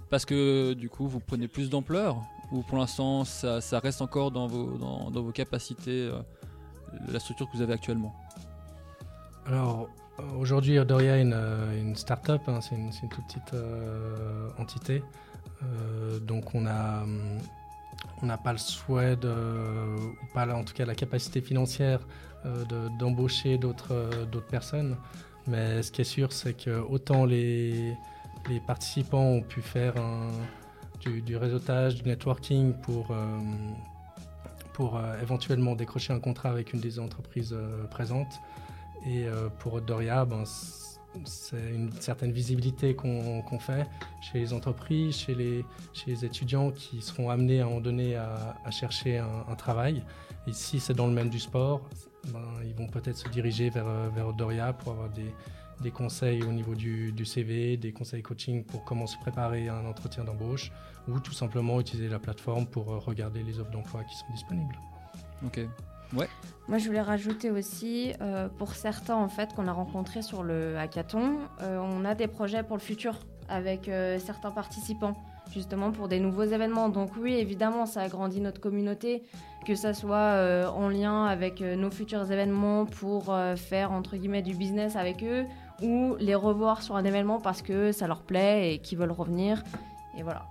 Parce 0.09 0.25
que 0.25 0.75
du 0.75 0.89
coup, 0.89 1.09
vous 1.09 1.19
prenez 1.19 1.49
plus 1.49 1.71
d'ampleur, 1.71 2.23
ou 2.53 2.63
pour 2.63 2.79
l'instant, 2.79 3.25
ça, 3.25 3.61
ça 3.61 3.81
reste 3.81 4.01
encore 4.01 4.31
dans 4.31 4.47
vos, 4.47 4.79
dans, 4.79 5.11
dans 5.11 5.23
vos 5.23 5.33
capacités, 5.33 6.09
euh, 6.09 6.21
la 7.11 7.19
structure 7.19 7.51
que 7.51 7.57
vous 7.57 7.63
avez 7.63 7.73
actuellement? 7.73 8.15
Alors, 9.47 9.89
Aujourd'hui, 10.39 10.79
Odoria 10.79 11.17
est 11.17 11.23
une, 11.23 11.33
euh, 11.35 11.81
une 11.81 11.95
start-up, 11.95 12.43
hein, 12.49 12.61
c'est 12.61 12.75
une, 12.75 12.91
toute 12.91 13.25
petite 13.27 13.55
euh, 13.55 14.49
entité. 14.59 15.03
Euh, 15.63 16.19
donc 16.19 16.55
on 16.55 16.61
n'a 16.61 17.05
pas 18.43 18.53
le 18.53 18.59
souhait, 18.59 19.17
de, 19.17 19.29
ou 19.31 20.35
pas 20.35 20.47
en 20.55 20.65
tout 20.65 20.75
cas 20.75 20.85
la 20.85 20.95
capacité 20.95 21.41
financière 21.41 22.01
euh, 22.47 22.65
de- 22.65 22.99
d'embaucher 22.99 23.59
d'autres 23.59 23.93
euh, 23.93 24.41
personnes. 24.51 24.97
Mais 25.47 25.83
ce 25.83 25.93
qui 25.93 26.01
est 26.03 26.05
sûr, 26.05 26.33
c'est 26.33 26.55
que 26.55 26.79
autant 26.81 27.25
les, 27.25 27.97
participants 28.67 29.23
ont 29.23 29.43
pu 29.43 29.61
faire 29.63 29.95
du, 31.01 31.37
réseautage, 31.37 31.97
du 32.03 32.09
networking 32.09 32.73
pour, 32.75 33.11
euh, 33.11 33.39
pour 34.75 34.97
euh, 34.97 35.21
éventuellement 35.23 35.75
décrocher 35.75 36.13
un 36.13 36.21
contrat 36.21 36.51
avec 36.51 36.73
une 36.73 36.81
des 36.81 36.99
entreprises 36.99 37.53
euh, 37.53 37.87
présentes. 37.87 38.41
Et 39.09 39.27
euh, 39.27 39.49
pour 39.59 39.81
Doria, 39.81 40.27
ben, 40.27 40.45
c'est 41.25 41.71
une 41.73 41.91
certaine 41.93 42.31
visibilité 42.31 42.95
qu'on 42.95 43.59
fait 43.59 43.89
chez 44.21 44.39
les 44.39 44.53
entreprises, 44.53 45.17
chez 45.17 45.35
les, 45.35 45.65
chez 45.95 46.11
les 46.11 46.25
étudiants 46.27 46.71
qui 46.71 47.01
seront 47.01 47.31
amenés 47.31 47.61
à 47.61 47.65
un 47.65 47.69
moment 47.69 47.81
donné 47.81 48.17
à, 48.17 48.71
chercher 48.71 49.19
un, 49.19 49.55
travail. 49.55 50.05
Et 50.47 50.53
si 50.53 50.79
c'est 50.79 50.93
dans 50.93 51.07
le 51.07 51.13
domaine 51.13 51.31
du 51.31 51.39
sport, 51.39 51.89
ben, 52.33 52.45
ils 52.65 52.75
vont 52.75 52.87
peut-être 52.87 53.17
se 53.17 53.29
diriger 53.31 53.71
vers, 53.71 53.89
euh, 53.89 54.11
vers 54.15 54.35
Doria 54.35 54.75
pour 54.75 54.93
avoir 54.93 55.09
des, 55.09 55.33
des 55.81 55.91
conseils 55.91 56.43
au 56.43 56.53
niveau 56.53 56.75
du, 56.75 57.13
du 57.13 57.25
CV, 57.25 57.79
des 57.79 57.93
conseils 57.93 58.23
coaching 58.23 58.63
pour 58.63 58.85
comment 58.85 59.07
se 59.07 59.17
préparer 59.19 59.69
à 59.69 59.77
un 59.77 59.87
entretien 59.87 60.25
d'embauche 60.25 60.71
ou 61.09 61.19
tout 61.19 61.33
simplement 61.33 61.81
utiliser 61.81 62.09
la 62.09 62.19
plateforme 62.19 62.67
pour 62.67 62.93
euh, 62.93 62.99
regarder 62.99 63.43
les 63.43 63.59
offres 63.59 63.71
d'emploi 63.71 64.05
qui 64.05 64.17
sont 64.17 64.27
disponibles. 64.33 64.79
Ok. 65.47 65.61
Ouais. 66.15 66.29
Moi, 66.69 66.79
je 66.79 66.87
voulais 66.87 67.01
rajouter 67.01 67.51
aussi, 67.51 68.13
euh, 68.21 68.49
pour 68.59 68.75
certains 68.75 69.17
en 69.17 69.29
fait 69.29 69.55
qu'on 69.55 69.69
a 69.69 69.73
rencontrés 69.73 70.23
sur 70.23 70.43
le 70.43 70.77
hackathon, 70.77 71.39
euh, 71.63 71.79
on 71.79 72.05
a 72.05 72.15
des 72.15 72.27
projets 72.27 72.63
pour 72.63 72.77
le 72.77 72.83
futur 72.83 73.19
avec 73.49 73.89
euh, 73.89 74.19
certains 74.19 74.51
participants, 74.51 75.17
justement 75.51 75.93
pour 75.93 76.09
des 76.09 76.21
nouveaux 76.21 76.45
événements. 76.45 76.91
Donc 76.91 77.13
oui, 77.19 77.35
évidemment, 77.35 77.87
ça 77.87 78.03
agrandit 78.03 78.43
notre 78.43 78.61
communauté, 78.61 79.23
que 79.67 79.75
ça 79.75 79.95
soit 79.95 80.71
en 80.71 80.89
lien 80.89 81.25
avec 81.25 81.61
nos 81.61 81.91
futurs 81.91 82.31
événements 82.31 82.85
pour 82.87 83.35
faire 83.57 83.93
entre 83.93 84.17
guillemets 84.17 84.43
du 84.43 84.55
business 84.55 84.97
avec 84.97 85.23
eux, 85.23 85.45
ou 85.83 86.17
les 86.21 86.35
revoir 86.35 86.83
sur 86.83 86.97
un 86.97 87.05
événement 87.05 87.41
parce 87.41 87.63
que 87.63 87.93
ça 87.93 88.07
leur 88.07 88.23
plaît 88.23 88.75
et 88.75 88.79
qu'ils 88.79 88.99
veulent 88.99 89.11
revenir. 89.11 89.63
Et 90.17 90.23
voilà. 90.23 90.45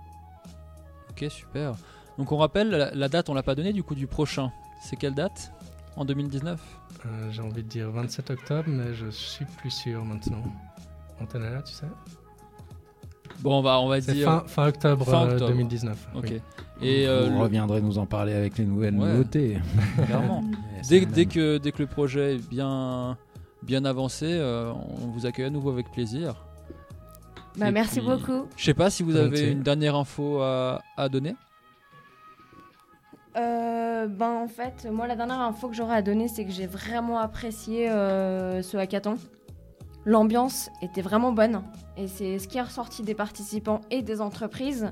Ok, 1.10 1.24
super. 1.30 1.74
Donc 2.16 2.32
on 2.32 2.36
rappelle, 2.36 2.70
la, 2.70 2.94
la 2.94 3.08
date, 3.08 3.28
on 3.28 3.34
l'a 3.34 3.42
pas 3.42 3.54
donnée 3.54 3.72
du 3.72 3.82
coup 3.82 3.94
du 3.94 4.06
prochain. 4.06 4.52
C'est 4.80 4.96
quelle 4.96 5.14
date? 5.14 5.52
En 5.96 6.04
2019 6.04 6.60
Euh, 7.06 7.30
J'ai 7.30 7.42
envie 7.42 7.62
de 7.62 7.68
dire 7.68 7.90
27 7.90 8.30
octobre, 8.30 8.64
mais 8.68 8.94
je 8.94 9.08
suis 9.10 9.44
plus 9.44 9.70
sûr 9.70 10.04
maintenant. 10.04 10.42
Antonella, 11.20 11.62
tu 11.62 11.74
sais? 11.74 11.86
Bon, 13.40 13.58
on 13.58 13.62
va, 13.62 13.80
on 13.80 13.88
va 13.88 14.00
C'est 14.00 14.12
dire. 14.14 14.26
fin- 14.26 14.44
fin 14.46 14.68
octobre, 14.68 15.04
Fin 15.04 15.26
euh, 15.26 15.32
octobre. 15.32 15.50
2019, 15.52 16.08
Ok. 16.16 16.24
oui. 16.30 16.40
Et 16.80 17.04
Vous 17.06 17.10
euh, 17.10 17.38
reviendrez 17.38 17.80
nous 17.80 17.98
en 17.98 18.06
parler 18.06 18.32
avec 18.34 18.58
les 18.58 18.64
nouvelles 18.64 18.94
Ouais, 18.96 19.10
nouveautés. 19.12 19.58
Clairement. 20.06 20.44
Yes, 20.90 21.08
dès, 21.08 21.26
que, 21.26 21.58
dès 21.58 21.72
que 21.72 21.82
le 21.82 21.88
projet 21.88 22.36
est 22.36 22.48
bien, 22.48 23.18
bien 23.64 23.84
avancé, 23.84 24.26
euh, 24.28 24.72
on 24.72 25.08
vous 25.08 25.26
accueille 25.26 25.46
à 25.46 25.50
nouveau 25.50 25.70
avec 25.70 25.90
plaisir. 25.90 26.36
Bah, 27.56 27.72
merci 27.72 27.98
puis, 27.98 28.08
beaucoup. 28.08 28.46
Je 28.56 28.64
sais 28.64 28.74
pas 28.74 28.88
si 28.88 29.02
vous 29.02 29.16
avez 29.16 29.50
une 29.50 29.62
dernière 29.64 29.96
info 29.96 30.40
à, 30.40 30.80
à 30.96 31.08
donner. 31.08 31.34
Euh, 33.38 34.06
ben 34.08 34.30
en 34.44 34.48
fait, 34.48 34.86
moi 34.90 35.06
la 35.06 35.14
dernière 35.16 35.40
info 35.40 35.68
que 35.68 35.74
j'aurais 35.74 35.96
à 35.96 36.02
donner, 36.02 36.28
c'est 36.28 36.44
que 36.44 36.50
j'ai 36.50 36.66
vraiment 36.66 37.18
apprécié 37.18 37.88
euh, 37.90 38.62
ce 38.62 38.76
hackathon. 38.76 39.16
L'ambiance 40.04 40.70
était 40.82 41.02
vraiment 41.02 41.32
bonne 41.32 41.62
et 41.96 42.08
c'est 42.08 42.38
ce 42.38 42.48
qui 42.48 42.58
est 42.58 42.62
ressorti 42.62 43.02
des 43.02 43.14
participants 43.14 43.80
et 43.90 44.02
des 44.02 44.20
entreprises. 44.20 44.90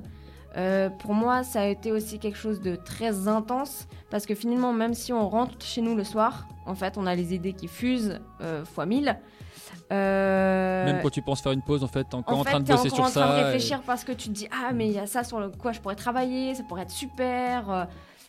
Euh, 0.57 0.88
pour 0.90 1.12
moi, 1.14 1.42
ça 1.42 1.62
a 1.62 1.66
été 1.66 1.92
aussi 1.92 2.18
quelque 2.18 2.38
chose 2.38 2.61
de 2.61 2.76
très 2.76 3.28
intense 3.28 3.88
parce 4.11 4.26
que 4.26 4.34
finalement, 4.34 4.72
même 4.72 4.94
si 4.94 5.12
on 5.12 5.28
rentre 5.28 5.55
chez 5.64 5.80
nous 5.82 5.94
le 5.94 6.05
soir, 6.05 6.47
en 6.66 6.74
fait, 6.74 6.97
on 6.99 7.07
a 7.07 7.14
les 7.14 7.34
idées 7.34 7.53
qui 7.53 7.68
fusent 7.68 8.20
fois 8.64 8.86
1000. 8.86 9.16
Euh, 9.92 10.84
Même 10.84 11.01
quand 11.03 11.11
tu 11.11 11.22
penses 11.22 11.40
faire 11.40 11.53
une 11.53 11.62
pause, 11.62 11.84
en 11.84 11.86
fait, 11.88 12.05
t'es 12.05 12.14
encore 12.16 12.38
en, 12.40 12.44
fait, 12.44 12.51
train 12.51 12.61
de 12.61 12.66
bosser 12.66 12.88
sur 12.88 13.01
en 13.05 13.11
train 13.11 13.11
ça. 13.11 13.32
de 13.36 13.38
et- 13.40 13.44
réfléchir 13.44 13.82
parce 13.86 14.03
que 14.05 14.12
tu 14.12 14.28
te 14.28 14.32
dis 14.34 14.49
ah 14.51 14.72
mais 14.72 14.86
il 14.88 14.92
y 14.92 14.99
a 14.99 15.07
ça 15.07 15.22
sur 15.22 15.38
le 15.38 15.49
quoi 15.51 15.72
je 15.72 15.80
pourrais 15.80 15.94
travailler, 15.94 16.55
ça 16.55 16.62
pourrait 16.64 16.82
être 16.82 16.90
super. 16.90 17.86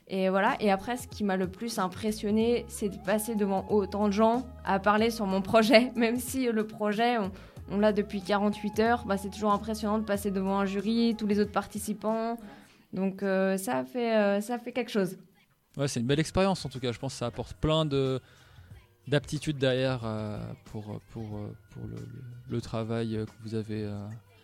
Et 0.10 0.30
voilà. 0.30 0.55
Et 0.62 0.72
après, 0.72 0.95
ce 0.97 1.08
qui 1.08 1.24
m'a 1.24 1.36
le 1.36 1.47
plus 1.47 1.80
impressionné, 1.80 2.66
c'est 2.70 2.89
de 2.89 2.97
passer 2.97 3.36
devant 3.36 3.66
autant 3.70 4.08
de 4.08 4.14
gens 4.14 4.47
à 4.64 4.80
parler 4.80 5.10
sur 5.12 5.26
mon 5.26 5.41
projet, 5.41 5.91
même 5.95 6.18
si 6.18 6.49
le 6.51 6.66
projet 6.66 7.18
on, 7.18 7.32
on 7.72 7.78
l'a 7.80 7.91
depuis 7.91 8.22
48 8.22 8.80
heures. 8.80 9.05
Bah, 9.05 9.18
c'est 9.18 9.30
toujours 9.30 9.51
impressionnant 9.51 9.97
de 9.97 10.05
passer 10.05 10.32
devant 10.32 10.60
un 10.60 10.66
jury, 10.66 11.16
tous 11.18 11.28
les 11.28 11.39
autres 11.39 11.51
participants. 11.51 12.38
Donc 12.93 13.22
euh, 13.22 13.58
ça 13.58 13.84
fait 13.84 14.16
euh, 14.16 14.39
ça 14.39 14.58
fait 14.58 14.72
quelque 14.72 14.91
chose. 14.91 15.18
Ouais, 15.76 15.88
c'est 15.89 15.99
une 15.99 16.08
belle 16.08 16.22
expérience 16.22 16.66
en 16.66 16.70
tout 16.70 16.80
cas. 16.80 16.91
Je 16.93 16.99
pense 16.99 17.14
que 17.14 17.20
ça 17.20 17.26
apporte 17.26 17.53
plein 17.55 17.86
de 17.86 18.22
d'aptitudes 19.08 19.58
derrière 19.58 20.01
euh, 20.03 20.38
pour, 20.66 20.99
pour, 21.12 21.24
pour 21.24 21.84
le, 22.49 22.62
travail 22.62 23.20
que 23.26 23.43
vous 23.43 23.55
avez. 23.55 23.89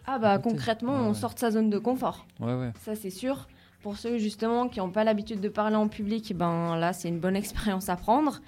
Ah 0.06 0.20
bah 0.20 0.38
concrètement, 0.40 0.94
Ouais, 0.94 1.06
on 1.06 1.08
ouais. 1.10 1.14
sort 1.14 1.34
de 1.34 1.40
sa 1.40 1.52
zone 1.52 1.70
de 1.70 1.78
confort. 1.80 2.26
Ouais, 2.40 2.54
ouais. 2.54 2.72
Ça 2.82 2.96
c'est 2.96 3.10
sûr. 3.10 3.48
Pour 3.84 3.98
ceux 3.98 4.18
justement 4.18 4.70
qui 4.70 4.80
n'ont 4.80 4.90
pas 4.90 5.04
l'habitude 5.04 5.42
de 5.42 5.50
parler 5.50 5.76
en 5.76 5.90
public, 5.90 6.36
ben 6.36 6.78
là 6.78 6.94
c'est 6.94 7.10
une 7.10 7.20
bonne 7.20 7.36
expérience 7.44 7.90
à 7.90 7.98
prendre. 7.98 8.42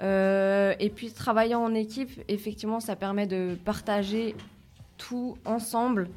Euh, 0.00 0.74
et 0.78 0.88
puis 0.88 1.10
travailler 1.10 1.56
en 1.56 1.74
équipe, 1.74 2.22
effectivement, 2.28 2.78
ça 2.78 2.94
permet 2.94 3.26
de 3.26 3.58
partager 3.64 4.36
tout 4.96 5.36
ensemble 5.44 6.08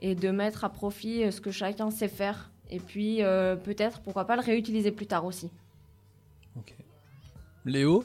et 0.00 0.14
de 0.14 0.30
mettre 0.30 0.64
à 0.64 0.68
profit 0.68 1.24
euh, 1.24 1.30
ce 1.30 1.40
que 1.40 1.50
chacun 1.50 1.90
sait 1.90 2.08
faire. 2.08 2.50
Et 2.68 2.78
puis 2.78 3.22
euh, 3.22 3.56
peut-être, 3.56 4.00
pourquoi 4.00 4.26
pas, 4.26 4.36
le 4.36 4.42
réutiliser 4.42 4.90
plus 4.90 5.06
tard 5.06 5.24
aussi. 5.24 5.50
Léo, 7.64 8.04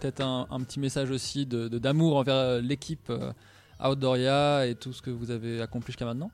peut-être 0.00 0.20
un, 0.22 0.60
petit 0.60 0.78
message 0.78 1.10
aussi 1.10 1.46
de 1.46 1.68
de- 1.68 1.78
d'amour 1.78 2.16
envers 2.16 2.60
l'équipe 2.60 3.12
Outdooria 3.82 4.66
et 4.66 4.74
tout 4.74 4.92
ce 4.92 5.00
que 5.02 5.10
vous 5.10 5.30
avez 5.30 5.62
accompli 5.62 5.92
jusqu'à 5.92 6.04
maintenant? 6.04 6.30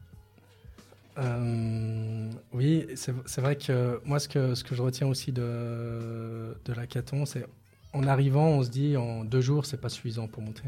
Euh, 1.18 2.30
oui, 2.52 2.86
c'est 2.96 3.40
vrai 3.40 3.56
que 3.56 4.00
moi, 4.04 4.18
ce 4.18 4.28
que, 4.28 4.54
je 4.54 4.82
retiens 4.82 5.06
aussi 5.06 5.32
de, 5.32 6.56
de 6.64 6.72
l'hackathon, 6.72 7.24
c'est 7.26 7.46
en 7.94 8.08
arrivant, 8.08 8.48
on 8.48 8.62
se 8.64 8.70
dit 8.70 8.96
en 8.96 9.24
deux 9.24 9.40
jours, 9.40 9.66
c'est 9.66 9.80
pas 9.80 9.88
suffisant 9.88 10.26
pour 10.26 10.42
monter 10.42 10.64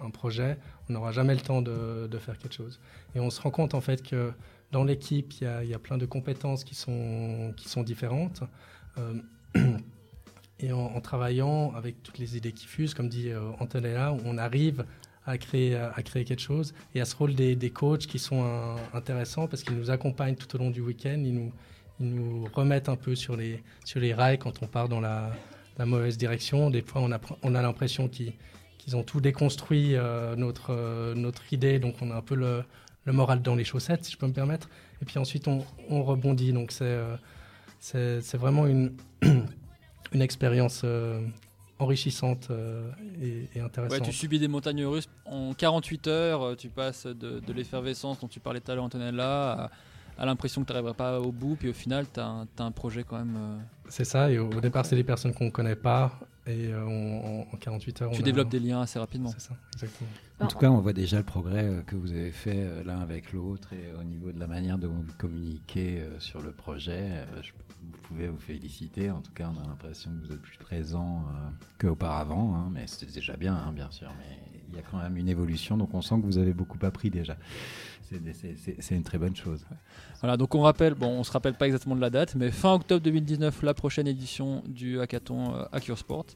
un, 0.00 0.10
projet. 0.10 0.56
On 0.88 0.92
n'aura 0.92 1.10
jamais 1.10 1.34
le 1.34 1.40
temps 1.40 1.60
de, 1.60 2.18
faire 2.18 2.38
quelque 2.38 2.54
chose. 2.54 2.78
Et 3.16 3.20
on 3.20 3.28
se 3.30 3.40
rend 3.40 3.50
compte 3.50 3.74
en 3.74 3.80
fait 3.80 4.02
que 4.02 4.32
dans 4.70 4.84
l'équipe, 4.84 5.32
il 5.40 5.68
y 5.68 5.74
a, 5.74 5.78
plein 5.78 5.98
de 5.98 6.06
compétences 6.06 6.62
qui 6.62 6.76
sont, 6.76 7.52
différentes. 7.84 8.42
Euh, 8.98 9.20
et 10.60 10.72
en, 10.72 10.78
en 10.78 11.00
travaillant 11.00 11.74
avec 11.74 12.02
toutes 12.04 12.18
les 12.18 12.36
idées 12.36 12.52
qui 12.52 12.66
fusent, 12.66 12.94
comme 12.94 13.08
dit 13.08 13.30
euh, 13.30 13.40
Antonella, 13.58 14.16
on 14.24 14.38
arrive 14.38 14.84
à 15.26 15.38
créer, 15.38 15.78
quelque 16.02 16.40
chose. 16.40 16.74
Et 16.94 17.00
à 17.00 17.04
ce 17.04 17.16
rôle 17.16 17.34
des, 17.34 17.70
coachs 17.70 18.06
qui 18.06 18.18
sont 18.18 18.44
un- 18.44 18.76
intéressants 18.92 19.46
parce 19.46 19.62
qu'ils 19.62 19.76
nous 19.76 19.90
accompagnent 19.90 20.36
tout 20.36 20.54
au 20.54 20.58
long 20.58 20.70
du 20.70 20.80
week-end, 20.80 21.22
ils 21.24 21.34
nous, 21.34 21.52
ils 22.00 22.14
nous 22.14 22.48
remettent 22.52 22.88
un 22.88 22.96
peu 22.96 23.14
sur 23.14 23.36
les, 23.36 23.62
sur 23.84 24.00
les 24.00 24.12
rails 24.14 24.38
quand 24.38 24.62
on 24.62 24.66
part 24.66 24.88
dans 24.88 25.00
la, 25.00 25.32
mauvaise 25.78 26.16
direction. 26.18 26.70
Des 26.70 26.82
fois, 26.82 27.00
on 27.00 27.10
a, 27.12 27.20
on 27.42 27.54
a 27.54 27.62
l'impression 27.62 28.08
qu'ils 28.08 28.34
qu'ils 28.84 28.96
ont 28.96 29.02
tout 29.02 29.20
déconstruit, 29.20 29.96
euh, 29.96 30.36
notre, 30.36 30.70
euh, 30.70 31.14
notre 31.14 31.52
idée, 31.54 31.78
donc 31.78 31.94
on 32.02 32.10
a 32.10 32.16
un 32.16 32.20
peu 32.20 32.34
le, 32.34 32.62
le 33.04 33.12
moral 33.12 33.40
dans 33.40 33.54
les 33.54 33.64
chaussettes, 33.64 34.04
si 34.04 34.12
je 34.12 34.18
peux 34.18 34.26
me 34.26 34.32
permettre. 34.32 34.68
Et 35.00 35.04
puis 35.06 35.18
ensuite, 35.18 35.48
on, 35.48 35.64
on 35.88 36.02
rebondit. 36.02 36.52
Donc 36.52 36.70
c'est 36.70 36.84
euh, 37.94 38.20
vraiment 38.34 38.66
une, 38.66 38.94
une 40.12 40.22
expérience 40.22 40.82
euh, 40.84 41.20
enrichissante 41.78 42.48
euh, 42.50 42.90
et, 43.20 43.48
et 43.54 43.58
Ouais, 43.58 43.60
intéressante. 43.62 44.02
tu 44.02 44.12
subis 44.12 44.38
des 44.38 44.48
montagnes 44.48 44.84
russes 44.84 45.08
en 45.26 45.52
48 45.54 46.06
heures, 46.08 46.42
euh, 46.42 46.54
tu 46.54 46.68
passes 46.68 47.06
de, 47.06 47.40
de 47.40 47.52
l'effervescence 47.52 48.20
dont 48.20 48.28
tu 48.28 48.40
parlais 48.40 48.60
tout 48.60 48.70
à 48.70 48.74
l'heure, 48.74 48.84
Antonella, 48.84 49.52
à, 49.52 49.70
à 50.22 50.26
l'impression 50.26 50.62
que 50.62 50.66
tu 50.68 50.72
n'arriverais 50.72 50.94
pas 50.94 51.20
au 51.20 51.32
bout, 51.32 51.56
puis 51.56 51.68
au 51.70 51.72
final, 51.72 52.06
tu 52.12 52.20
as, 52.20 52.46
un 52.58 52.70
projet 52.70 53.02
quand 53.02 53.18
même. 53.18 53.36
euh, 53.36 53.58
C'est 53.88 54.04
ça, 54.04 54.30
et 54.30 54.38
au, 54.38 54.48
au 54.48 54.60
départ, 54.60 54.86
c'est 54.86 54.96
des 54.96 55.04
personnes 55.04 55.34
qu'on 55.34 55.46
ne 55.46 55.50
connaît 55.50 55.76
pas, 55.76 56.12
et 56.46 56.66
euh, 56.72 56.84
on- 56.84 57.42
en, 57.42 57.54
en 57.54 57.56
48 57.56 58.02
heures, 58.02 58.10
tu 58.10 58.18
on 58.18 58.20
a- 58.20 58.24
développes 58.24 58.48
des 58.50 58.60
liens 58.60 58.80
assez 58.82 58.98
rapidement. 58.98 59.30
C'est 59.30 59.40
ça, 59.40 59.56
exactement. 59.74 60.10
En 60.40 60.46
tout 60.48 60.58
cas, 60.58 60.70
on 60.70 60.80
voit 60.80 60.92
déjà 60.92 61.16
le 61.18 61.22
progrès 61.24 61.64
euh, 61.64 61.82
que 61.82 61.96
vous 61.96 62.10
avez 62.12 62.32
fait 62.32 62.56
euh, 62.64 62.82
l'un 62.84 62.98
avec 63.00 63.32
l'autre 63.32 63.72
et 63.72 63.92
au 63.98 64.02
niveau 64.04 64.32
de 64.32 64.38
la 64.40 64.46
manière 64.46 64.78
dont 64.78 64.88
vous 64.92 65.12
communiquez 65.18 66.02
sur 66.18 66.42
le 66.42 66.52
projet. 66.52 67.24
je- 67.42 67.52
vous 67.86 67.98
pouvez 68.08 68.28
vous 68.28 68.38
féliciter. 68.38 69.10
En 69.10 69.20
tout 69.20 69.32
cas, 69.32 69.50
on 69.54 69.62
a 69.62 69.66
l'impression 69.68 70.10
que 70.10 70.26
vous 70.26 70.32
êtes 70.32 70.40
plus 70.40 70.56
présent 70.56 71.24
euh, 71.28 71.48
qu'auparavant, 71.78 72.54
hein, 72.54 72.70
mais 72.72 72.86
c'est 72.86 73.12
déjà 73.12 73.36
bien, 73.36 73.54
hein, 73.54 73.72
bien 73.72 73.90
sûr. 73.90 74.10
Mais 74.18 74.38
il 74.70 74.74
y 74.76 74.78
a 74.78 74.82
quand 74.82 74.98
même 74.98 75.16
une 75.18 75.28
évolution, 75.28 75.76
donc 75.76 75.92
on 75.94 76.00
sent 76.00 76.16
que 76.16 76.26
vous 76.26 76.38
avez 76.38 76.54
beaucoup 76.54 76.78
appris 76.82 77.10
déjà. 77.10 77.36
C'est 78.80 78.94
une 78.94 79.02
très 79.02 79.18
bonne 79.18 79.34
chose. 79.36 79.64
Voilà, 80.20 80.36
donc 80.36 80.54
on 80.54 80.60
rappelle, 80.60 80.94
bon, 80.94 81.08
on 81.08 81.24
se 81.24 81.32
rappelle 81.32 81.54
pas 81.54 81.66
exactement 81.66 81.96
de 81.96 82.00
la 82.00 82.10
date, 82.10 82.34
mais 82.34 82.50
fin 82.50 82.72
octobre 82.74 83.02
2019, 83.02 83.62
la 83.62 83.74
prochaine 83.74 84.06
édition 84.06 84.62
du 84.66 85.00
hackathon 85.00 85.54
euh, 85.54 85.64
Hack 85.72 85.86
Your 85.86 85.98
Sport. 85.98 86.26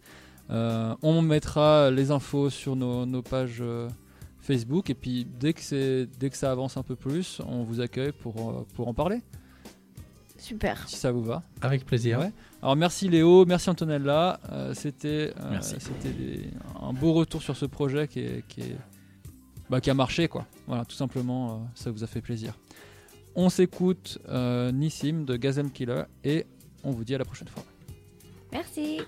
Euh, 0.50 0.94
on 1.02 1.20
mettra 1.22 1.90
les 1.90 2.10
infos 2.10 2.48
sur 2.50 2.74
nos, 2.74 3.04
nos 3.06 3.20
pages 3.22 3.58
euh, 3.60 3.88
Facebook 4.40 4.88
et 4.90 4.94
puis 4.94 5.26
dès 5.38 5.52
que, 5.52 5.60
c'est, 5.60 6.06
dès 6.18 6.30
que 6.30 6.36
ça 6.36 6.50
avance 6.50 6.76
un 6.78 6.82
peu 6.82 6.96
plus, 6.96 7.40
on 7.46 7.62
vous 7.64 7.80
accueille 7.80 8.12
pour, 8.12 8.50
euh, 8.50 8.66
pour 8.74 8.88
en 8.88 8.94
parler. 8.94 9.20
Super. 10.38 10.88
Si 10.88 10.96
ça 10.96 11.10
vous 11.10 11.22
va. 11.24 11.42
Avec 11.60 11.84
plaisir. 11.84 12.20
Ouais. 12.20 12.32
Alors 12.62 12.76
merci 12.76 13.08
Léo, 13.08 13.44
merci 13.44 13.68
Antonella. 13.70 14.38
Euh, 14.52 14.72
c'était 14.72 15.32
euh, 15.40 15.58
des- 16.02 16.48
un 16.80 16.92
beau 16.92 17.12
retour 17.12 17.42
sur 17.42 17.56
ce 17.56 17.66
projet 17.66 18.06
qui, 18.06 18.20
est, 18.20 18.44
qui, 18.46 18.60
est- 18.62 18.76
bah, 19.70 19.80
qui 19.80 19.90
a 19.90 19.94
marché 19.94 20.28
quoi. 20.28 20.46
Voilà, 20.66 20.84
tout 20.84 20.96
simplement, 20.96 21.50
euh, 21.50 21.56
ça 21.74 21.90
vous 21.90 22.04
a 22.04 22.06
fait 22.06 22.20
plaisir. 22.20 22.54
On 23.34 23.50
s'écoute 23.50 24.18
euh, 24.28 24.72
Nissim 24.72 25.24
de 25.24 25.36
Gazem 25.36 25.70
Killer 25.70 26.02
et 26.24 26.46
on 26.84 26.90
vous 26.90 27.04
dit 27.04 27.14
à 27.14 27.18
la 27.18 27.24
prochaine 27.24 27.48
fois. 27.48 27.62
Merci. 28.52 29.00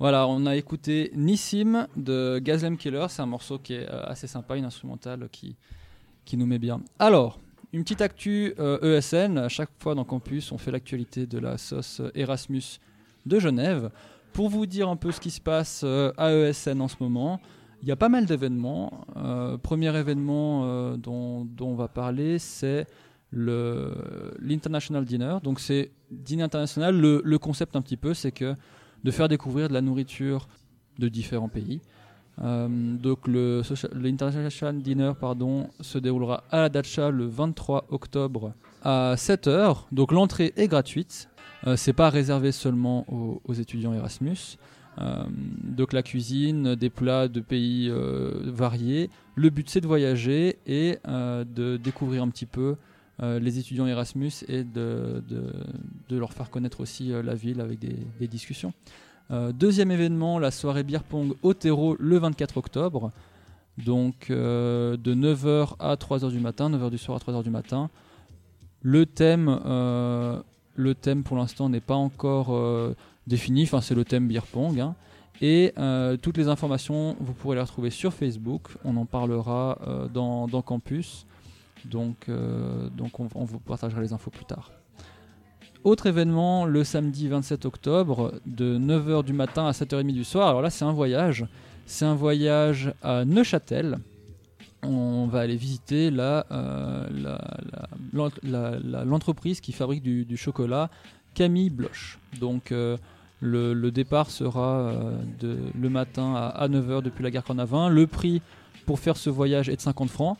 Voilà, 0.00 0.26
on 0.26 0.46
a 0.46 0.56
écouté 0.56 1.12
Nissim 1.14 1.86
de 1.94 2.40
Gazlem 2.42 2.78
Killer. 2.78 3.04
C'est 3.10 3.20
un 3.20 3.26
morceau 3.26 3.58
qui 3.58 3.74
est 3.74 3.86
euh, 3.86 4.02
assez 4.06 4.26
sympa, 4.26 4.56
une 4.56 4.64
instrumentale 4.64 5.28
qui, 5.30 5.56
qui 6.24 6.38
nous 6.38 6.46
met 6.46 6.58
bien. 6.58 6.80
Alors, 6.98 7.38
une 7.74 7.82
petite 7.82 8.00
actu 8.00 8.54
euh, 8.58 8.98
ESN. 8.98 9.36
À 9.36 9.50
chaque 9.50 9.68
fois 9.78 9.94
dans 9.94 10.04
Campus, 10.04 10.52
on 10.52 10.58
fait 10.58 10.70
l'actualité 10.70 11.26
de 11.26 11.38
la 11.38 11.58
sauce 11.58 12.00
Erasmus 12.14 12.80
de 13.26 13.38
Genève. 13.38 13.90
Pour 14.32 14.48
vous 14.48 14.64
dire 14.64 14.88
un 14.88 14.96
peu 14.96 15.12
ce 15.12 15.20
qui 15.20 15.30
se 15.30 15.40
passe 15.40 15.82
euh, 15.84 16.12
à 16.16 16.32
ESN 16.32 16.80
en 16.80 16.88
ce 16.88 16.96
moment, 17.00 17.38
il 17.82 17.88
y 17.88 17.92
a 17.92 17.96
pas 17.96 18.08
mal 18.08 18.24
d'événements. 18.24 19.04
Euh, 19.16 19.58
premier 19.58 19.94
événement 19.94 20.62
euh, 20.64 20.96
dont, 20.96 21.44
dont 21.44 21.68
on 21.68 21.74
va 21.74 21.88
parler, 21.88 22.38
c'est 22.38 22.86
l'International 23.32 25.04
Dinner. 25.04 25.36
Donc 25.42 25.60
c'est 25.60 25.90
dîner 26.10 26.44
international. 26.44 26.98
Le, 26.98 27.20
le 27.22 27.38
concept 27.38 27.76
un 27.76 27.82
petit 27.82 27.98
peu, 27.98 28.14
c'est 28.14 28.32
que 28.32 28.54
de 29.04 29.10
faire 29.10 29.28
découvrir 29.28 29.68
de 29.68 29.74
la 29.74 29.80
nourriture 29.80 30.48
de 30.98 31.08
différents 31.08 31.48
pays. 31.48 31.80
Euh, 32.42 32.68
donc 32.68 33.26
le 33.26 33.62
l'International 33.92 34.80
Dinner 34.80 35.12
pardon, 35.18 35.68
se 35.80 35.98
déroulera 35.98 36.44
à 36.50 36.62
la 36.62 36.68
Dacha 36.68 37.10
le 37.10 37.26
23 37.26 37.86
octobre 37.90 38.52
à 38.82 39.14
7h. 39.16 39.84
Donc 39.92 40.12
l'entrée 40.12 40.52
est 40.56 40.68
gratuite. 40.68 41.28
Euh, 41.66 41.76
c'est 41.76 41.92
pas 41.92 42.08
réservé 42.10 42.52
seulement 42.52 43.04
aux, 43.10 43.52
étudiants 43.52 43.92
Erasmus. 43.92 44.56
Euh, 44.98 45.24
donc 45.62 45.92
la 45.92 46.02
cuisine, 46.02 46.74
des 46.74 46.90
plats 46.90 47.28
de 47.28 47.40
pays 47.40 47.88
euh, 47.90 48.42
variés. 48.44 49.10
Le 49.34 49.50
but 49.50 49.68
c'est 49.68 49.80
de 49.80 49.86
voyager 49.86 50.58
et 50.66 50.98
de 51.06 51.76
découvrir 51.76 52.22
un 52.22 52.28
petit 52.28 52.46
peu 52.46 52.76
les 53.20 53.58
étudiants 53.58 53.86
Erasmus 53.86 54.32
et 54.48 54.64
de, 54.64 55.22
leur 56.10 56.32
faire 56.32 56.50
connaître 56.50 56.80
aussi 56.80 57.12
euh, 57.12 57.22
la 57.22 57.34
ville 57.34 57.60
avec 57.60 57.78
des, 57.78 58.28
discussions. 58.28 58.72
Euh, 59.30 59.52
deuxième 59.52 59.90
événement, 59.90 60.38
la 60.38 60.50
soirée 60.50 60.82
beer 60.82 61.02
pong 61.08 61.34
au 61.42 61.54
terreau 61.54 61.96
le 61.98 62.18
24 62.18 62.56
octobre. 62.56 63.12
Donc 63.78 64.30
euh, 64.30 64.96
de 64.96 65.14
9h 65.14 65.74
à 65.78 65.94
3h 65.94 66.30
du 66.30 66.40
matin, 66.40 66.70
9h 66.70 66.90
du 66.90 66.98
soir 66.98 67.20
à 67.20 67.30
3h 67.30 67.42
du 67.42 67.50
matin. 67.50 67.90
Le 68.82 69.06
thème, 69.06 69.60
euh, 69.66 70.40
le 70.74 70.94
thème 70.94 71.22
pour 71.22 71.36
l'instant 71.36 71.68
n'est 71.68 71.80
pas 71.80 71.94
encore 71.94 72.48
euh, 72.50 72.94
défini, 73.26 73.64
enfin 73.64 73.80
c'est 73.80 73.94
le 73.94 74.04
thème 74.04 74.26
beer 74.26 74.46
pong. 74.50 74.80
hein. 74.80 74.94
Et 75.42 75.72
euh, 75.78 76.16
toutes 76.18 76.36
les 76.36 76.48
informations, 76.48 77.16
vous 77.18 77.32
pourrez 77.32 77.56
les 77.56 77.62
retrouver 77.62 77.90
sur 77.90 78.12
Facebook. 78.12 78.68
On 78.84 78.96
en 78.96 79.06
parlera 79.06 79.78
euh, 79.86 80.08
dans 80.08 80.62
Campus. 80.62 81.26
Donc, 81.84 82.28
euh, 82.28 82.88
on, 83.34 83.44
vous 83.44 83.58
partagera 83.58 84.00
les 84.00 84.12
infos 84.12 84.30
plus 84.30 84.44
tard. 84.44 84.70
Autre 85.82 86.06
événement, 86.06 86.66
le 86.66 86.84
samedi 86.84 87.28
27 87.28 87.64
octobre, 87.64 88.34
de 88.44 88.78
9h 88.78 89.24
du 89.24 89.32
matin 89.32 89.66
à 89.66 89.70
7h30 89.72 90.12
du 90.12 90.24
soir. 90.24 90.48
Alors 90.48 90.62
là, 90.62 90.70
c'est 90.70 90.84
un 90.84 90.92
voyage. 90.92 91.46
C'est 91.86 92.04
un 92.04 92.14
voyage 92.14 92.92
à 93.02 93.24
Neuchâtel. 93.24 93.98
On 94.82 95.26
va 95.26 95.40
aller 95.40 95.56
visiter 95.56 96.10
euh, 96.12 97.38
l'entreprise 98.12 99.60
qui 99.60 99.72
fabrique 99.72 100.02
du, 100.02 100.36
chocolat, 100.36 100.90
Camille 101.34 101.70
Bloch. 101.70 102.18
Donc 102.38 102.72
euh, 102.72 102.96
le, 103.40 103.90
départ 103.90 104.30
sera 104.30 104.92
le 105.42 105.88
matin 105.88 106.34
à, 106.34 106.48
à 106.48 106.68
9h 106.68 107.02
depuis 107.02 107.22
la 107.22 107.30
gare 107.30 107.44
Cornavin. 107.44 107.88
Le 107.88 108.06
prix 108.06 108.42
pour 108.86 108.98
faire 108.98 109.16
ce 109.16 109.30
voyage 109.30 109.68
est 109.68 109.76
de 109.76 109.80
50 109.80 110.10
francs. 110.10 110.36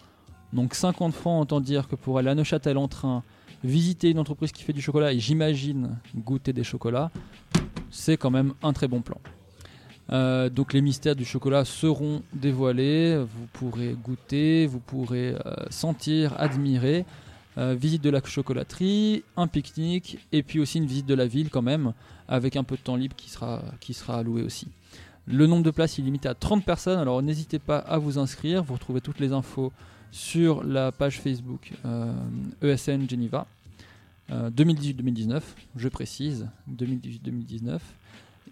Donc 0.53 0.75
50 0.75 1.15
francs, 1.15 1.43
autant 1.43 1.61
dire 1.61 1.89
que 1.89 1.97
pour 1.97 2.19
aller 2.19 2.31
à 2.31 2.35
Neuchâtel 2.35 2.77
en 2.77 2.89
train, 2.89 3.23
visiter 3.63 4.11
une 4.11 4.19
entreprise 4.19 4.53
qui 4.53 4.63
fait 4.63 4.73
du 4.73 4.83
chocolat 4.83 5.13
et 5.13 5.19
j'imagine 5.19 5.97
goûter 6.17 6.53
des 6.53 6.65
chocolats, 6.65 7.11
c'est 7.91 8.17
quand 8.17 8.31
même 8.31 8.55
un 8.63 8.73
très 8.73 8.89
bon 8.89 9.01
plan. 9.01 9.19
Euh, 10.13 10.51
donc 10.51 10.73
les 10.73 10.81
mystères 10.81 11.15
du 11.15 11.25
chocolat 11.25 11.65
seront 11.65 12.23
dévoilés, 12.33 13.17
vous 13.19 13.47
pourrez 13.53 13.95
goûter, 14.03 14.67
vous 14.67 14.81
pourrez 14.81 15.35
euh, 15.47 15.55
sentir, 15.71 16.35
admirer. 16.39 17.05
Euh, 17.59 17.75
visite 17.75 18.03
de 18.03 18.11
la 18.11 18.23
chocolaterie, 18.25 19.25
un 19.37 19.49
pique-nique 19.49 20.19
et 20.31 20.45
puis 20.45 20.61
aussi 20.61 20.79
une 20.79 20.87
visite 20.87 21.07
de 21.07 21.15
la 21.15 21.27
ville 21.27 21.51
quand 21.51 21.63
même, 21.63 21.93
avec 22.29 22.55
un 22.55 22.63
peu 22.63 22.77
de 22.77 22.81
temps 22.81 22.95
libre 22.95 23.17
qui 23.17 23.29
sera, 23.29 23.61
qui 23.81 23.93
sera 23.93 24.19
alloué 24.19 24.43
aussi. 24.43 24.69
Le 25.27 25.47
nombre 25.47 25.65
de 25.65 25.71
places 25.71 25.99
est 25.99 26.03
limité 26.03 26.29
à 26.29 26.35
30 26.35 26.65
personnes, 26.65 26.99
alors 26.99 27.23
n'hésitez 27.23 27.59
pas 27.59 27.79
à 27.79 27.99
vous 27.99 28.19
inscrire, 28.19 28.63
vous 28.63 28.75
retrouvez 28.75 29.01
toutes 29.01 29.19
les 29.19 29.33
infos 29.33 29.73
sur 30.13 30.65
la 30.65 30.93
page 30.93 31.21
Facebook 31.21 31.73
euh, 31.85 32.13
ESN 32.63 33.09
Geneva. 33.09 33.47
Euh, 34.31 34.51
2018-2019, 34.51 35.43
je 35.77 35.89
précise, 35.89 36.49
2018-2019. 36.71 37.79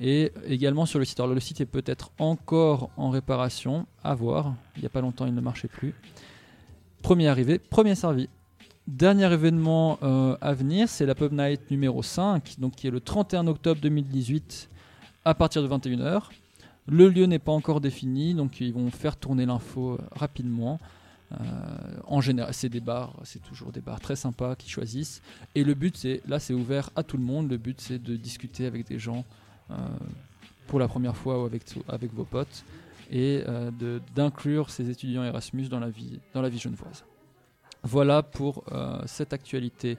Et 0.01 0.33
également 0.47 0.87
sur 0.87 0.99
le 0.99 1.05
site. 1.05 1.19
Alors 1.19 1.35
le 1.35 1.41
site 1.41 1.61
est 1.61 1.67
peut-être 1.67 2.13
encore 2.19 2.91
en 2.97 3.11
réparation, 3.11 3.87
à 4.05 4.15
voir. 4.15 4.55
Il 4.77 4.81
n'y 4.81 4.87
a 4.87 4.91
pas 4.91 5.01
longtemps, 5.01 5.27
il 5.27 5.35
ne 5.35 5.41
marchait 5.41 5.69
plus. 5.69 5.95
Premier 7.03 7.29
arrivé, 7.29 7.59
premier 7.59 7.95
servi. 7.95 8.29
Dernier 8.87 9.31
événement 9.33 9.99
euh, 10.03 10.37
à 10.41 10.55
venir, 10.55 10.89
c'est 10.89 11.05
la 11.05 11.15
Pub 11.15 11.33
Night 11.33 11.71
numéro 11.71 12.03
5, 12.03 12.59
donc 12.59 12.77
qui 12.77 12.87
est 12.87 12.91
le 12.91 13.01
31 13.01 13.47
octobre 13.47 13.81
2018 13.81 14.69
à 15.25 15.35
partir 15.35 15.63
de 15.63 15.69
21h. 15.69 16.23
Le 16.87 17.09
lieu 17.09 17.27
n'est 17.27 17.39
pas 17.39 17.53
encore 17.53 17.83
défini, 17.83 18.35
donc 18.35 18.61
ils 18.61 18.73
vont 18.73 18.91
faire 18.91 19.17
tourner 19.17 19.45
l'info 19.45 19.93
euh, 19.93 19.99
rapidement. 20.13 20.81
Euh, 21.33 21.37
en 22.07 22.21
général, 22.21 22.55
c'est 22.55 22.69
des 22.69 22.81
bars, 22.81 23.15
c'est 23.25 23.43
toujours 23.43 23.71
des 23.71 23.81
bars 23.81 24.01
très 24.01 24.17
sympas 24.17 24.57
qui 24.57 24.71
choisissent. 24.71 25.21
Et 25.55 25.65
le 25.65 25.75
but, 25.75 25.97
c'est 25.97 26.23
là, 26.27 26.39
c'est 26.39 26.55
ouvert 26.55 26.91
à 26.97 27.03
tout 27.03 27.17
le 27.17 27.25
monde. 27.25 27.51
Le 27.51 27.59
but, 27.59 27.81
c'est 27.81 28.03
de 28.03 28.17
discuter 28.17 28.67
avec 28.67 28.87
des 28.87 28.99
gens 28.99 29.25
euh, 29.71 29.75
pour 30.67 30.79
la 30.79 30.89
première 30.89 31.17
fois 31.17 31.43
ou 31.43 31.47
avec, 31.89 32.13
vos 32.13 32.25
potes 32.25 32.63
et 33.11 33.43
euh, 33.49 33.71
d'inclure 34.15 34.69
ces 34.69 34.91
étudiants 34.91 35.25
Erasmus 35.25 35.69
dans 35.69 35.81
la 35.81 35.89
vie, 35.89 36.21
dans 36.35 36.43
la 36.43 36.51
vie 36.51 36.59
genevoise. 36.59 37.05
Voilà 37.83 38.23
pour 38.23 38.65
euh, 38.71 39.01
cette 39.07 39.33
actualité 39.33 39.97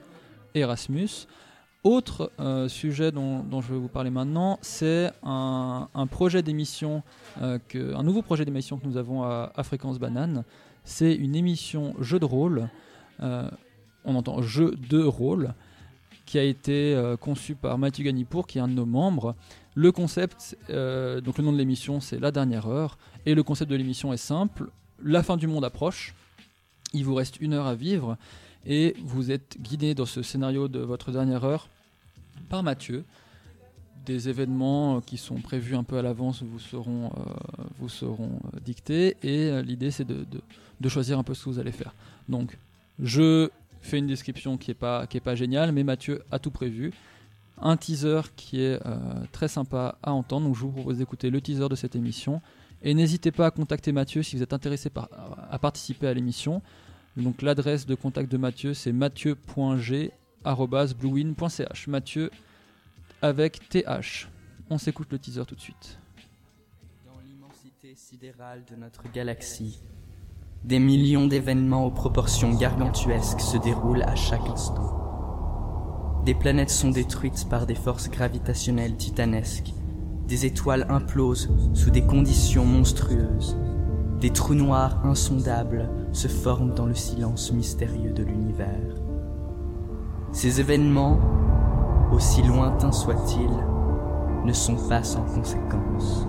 Erasmus. 0.54 1.26
Autre 1.82 2.30
sujet 2.68 3.10
dont, 3.10 3.60
je 3.60 3.72
vais 3.72 3.78
vous 3.78 3.88
parler 3.88 4.10
maintenant, 4.10 4.58
c'est 4.60 5.10
un, 5.22 5.88
projet 6.10 6.42
d'émission, 6.42 7.02
un 7.40 8.02
nouveau 8.02 8.20
projet 8.20 8.44
d'émission 8.44 8.76
que 8.76 8.86
nous 8.86 8.98
avons 8.98 9.22
à, 9.22 9.50
à 9.56 9.62
Fréquence 9.62 9.98
Banane. 9.98 10.44
C'est 10.84 11.14
une 11.14 11.36
émission 11.36 11.94
jeu 12.00 12.18
de 12.18 12.24
rôle. 12.24 12.68
euh, 13.22 13.50
on 14.04 14.14
entend 14.14 14.40
jeu 14.40 14.74
de 14.88 15.02
rôle 15.02 15.54
qui 16.30 16.38
a 16.38 16.44
été 16.44 16.94
euh, 16.94 17.16
conçu 17.16 17.56
par 17.56 17.76
Mathieu 17.76 18.04
Ganipour, 18.04 18.46
qui 18.46 18.58
est 18.58 18.60
un 18.60 18.68
de 18.68 18.72
nos 18.72 18.86
membres. 18.86 19.34
Le 19.74 19.90
concept, 19.90 20.56
euh, 20.70 21.20
donc 21.20 21.38
le 21.38 21.44
nom 21.44 21.52
de 21.52 21.58
l'émission, 21.58 22.00
c'est 22.00 22.20
La 22.20 22.30
Dernière 22.30 22.68
Heure, 22.68 22.98
et 23.26 23.34
le 23.34 23.42
concept 23.42 23.70
de 23.70 23.76
l'émission 23.76 24.12
est 24.12 24.16
simple. 24.16 24.70
La 25.02 25.22
fin 25.24 25.36
du 25.36 25.48
monde 25.48 25.64
approche. 25.64 26.14
Il 26.92 27.04
vous 27.04 27.14
reste 27.14 27.40
une 27.40 27.52
heure 27.52 27.66
à 27.66 27.74
vivre, 27.74 28.16
et 28.64 28.94
vous 29.02 29.32
êtes 29.32 29.56
guidé 29.60 29.94
dans 29.94 30.06
ce 30.06 30.22
scénario 30.22 30.68
de 30.68 30.78
votre 30.78 31.10
dernière 31.10 31.44
heure 31.44 31.68
par 32.48 32.62
Mathieu. 32.62 33.04
Des 34.06 34.28
événements 34.28 34.96
euh, 34.96 35.00
qui 35.00 35.16
sont 35.16 35.36
prévus 35.36 35.76
un 35.76 35.84
peu 35.84 35.98
à 35.98 36.02
l'avance 36.02 36.42
vous 36.42 36.58
seront, 36.58 37.06
euh, 37.06 37.86
euh, 38.02 38.26
dictés, 38.64 39.16
et 39.22 39.62
l'idée 39.62 39.90
c'est 39.90 40.06
de, 40.06 40.24
choisir 40.88 41.18
un 41.18 41.22
peu 41.22 41.34
ce 41.34 41.44
que 41.44 41.50
vous 41.50 41.58
allez 41.58 41.72
faire. 41.72 41.92
Donc, 42.28 42.56
je 42.98 43.50
fais 43.82 43.98
une 43.98 44.06
description 44.06 44.56
qui 44.56 44.70
est 44.70 44.74
pas 44.74 45.06
géniale, 45.34 45.72
mais 45.72 45.84
Mathieu 45.84 46.22
a 46.30 46.38
tout 46.38 46.50
prévu. 46.50 46.94
Un 47.62 47.76
teaser 47.76 48.22
qui 48.36 48.62
est 48.62 48.80
très 49.32 49.48
sympa 49.48 49.98
à 50.02 50.12
entendre. 50.12 50.46
Donc 50.46 50.56
je 50.56 50.60
vous 50.60 50.70
propose 50.70 50.96
d'écouter 50.98 51.28
le 51.28 51.42
teaser 51.42 51.68
de 51.68 51.74
cette 51.74 51.96
émission. 51.96 52.40
Et 52.82 52.94
n'hésitez 52.94 53.32
pas 53.32 53.44
à 53.46 53.50
contacter 53.50 53.92
Mathieu 53.92 54.22
si 54.22 54.36
vous 54.36 54.42
êtes 54.42 54.54
intéressé 54.54 54.88
par, 54.88 55.10
à 55.50 55.58
participer 55.58 56.06
à 56.06 56.14
l'émission. 56.14 56.62
Donc 57.16 57.42
l'adresse 57.42 57.86
de 57.86 57.94
contact 57.94 58.32
de 58.32 58.38
Mathieu 58.38 58.74
c'est 58.74 58.92
mathieu.g@bluewin.ch. 58.92 61.86
Mathieu 61.88 62.30
avec 63.22 63.68
TH. 63.68 64.28
On 64.70 64.78
s'écoute 64.78 65.08
le 65.10 65.18
teaser 65.18 65.44
tout 65.46 65.54
de 65.54 65.60
suite. 65.60 65.98
Dans 67.04 67.20
l'immensité 67.20 67.94
sidérale 67.94 68.64
de 68.70 68.76
notre 68.76 69.10
galaxie, 69.12 69.80
des 70.64 70.78
millions 70.78 71.26
d'événements 71.26 71.86
aux 71.86 71.90
proportions 71.90 72.52
gargantuesques 72.54 73.40
se 73.40 73.56
déroulent 73.58 74.02
à 74.02 74.14
chaque 74.14 74.46
instant. 74.46 76.20
Des 76.24 76.34
planètes 76.34 76.70
sont 76.70 76.90
détruites 76.90 77.48
par 77.48 77.66
des 77.66 77.74
forces 77.74 78.10
gravitationnelles 78.10 78.96
titanesques. 78.96 79.72
Des 80.26 80.46
étoiles 80.46 80.86
implosent 80.88 81.50
sous 81.74 81.90
des 81.90 82.04
conditions 82.04 82.64
monstrueuses. 82.64 83.56
Des 84.20 84.30
trous 84.30 84.54
noirs 84.54 85.04
insondables 85.04 85.88
se 86.12 86.28
forment 86.28 86.74
dans 86.74 86.86
le 86.86 86.94
silence 86.94 87.52
mystérieux 87.52 88.12
de 88.12 88.22
l'univers. 88.22 88.94
Ces 90.32 90.60
événements, 90.60 91.18
aussi 92.12 92.42
lointains 92.42 92.92
soient-ils, 92.92 94.44
ne 94.44 94.52
sont 94.52 94.76
pas 94.88 95.02
sans 95.02 95.22
conséquences. 95.22 96.26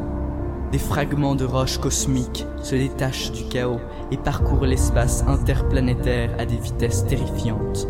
Des 0.71 0.79
fragments 0.79 1.35
de 1.35 1.43
roches 1.43 1.79
cosmiques 1.79 2.45
se 2.61 2.75
détachent 2.75 3.31
du 3.31 3.43
chaos 3.45 3.81
et 4.11 4.17
parcourent 4.17 4.65
l'espace 4.65 5.23
interplanétaire 5.27 6.31
à 6.39 6.45
des 6.45 6.57
vitesses 6.57 7.05
terrifiantes. 7.07 7.87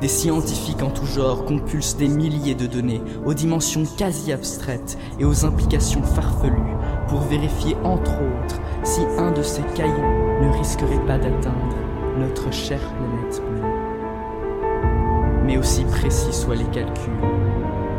Des 0.00 0.08
scientifiques 0.08 0.82
en 0.82 0.90
tout 0.90 1.06
genre 1.06 1.44
compulsent 1.44 1.96
des 1.96 2.08
milliers 2.08 2.56
de 2.56 2.66
données 2.66 3.00
aux 3.24 3.32
dimensions 3.32 3.84
quasi 3.96 4.32
abstraites 4.32 4.98
et 5.20 5.24
aux 5.24 5.46
implications 5.46 6.02
farfelues 6.02 6.76
pour 7.08 7.20
vérifier 7.20 7.76
entre 7.84 8.12
autres 8.12 8.60
si 8.82 9.02
un 9.18 9.30
de 9.30 9.42
ces 9.42 9.62
cailloux 9.74 10.42
ne 10.42 10.52
risquerait 10.58 11.06
pas 11.06 11.18
d'atteindre 11.18 11.76
notre 12.18 12.52
chère 12.52 12.92
planète 12.94 13.42
bleue. 13.50 13.63
Mais 15.44 15.58
aussi 15.58 15.84
précis 15.84 16.32
soient 16.32 16.54
les 16.54 16.64
calculs, 16.64 17.12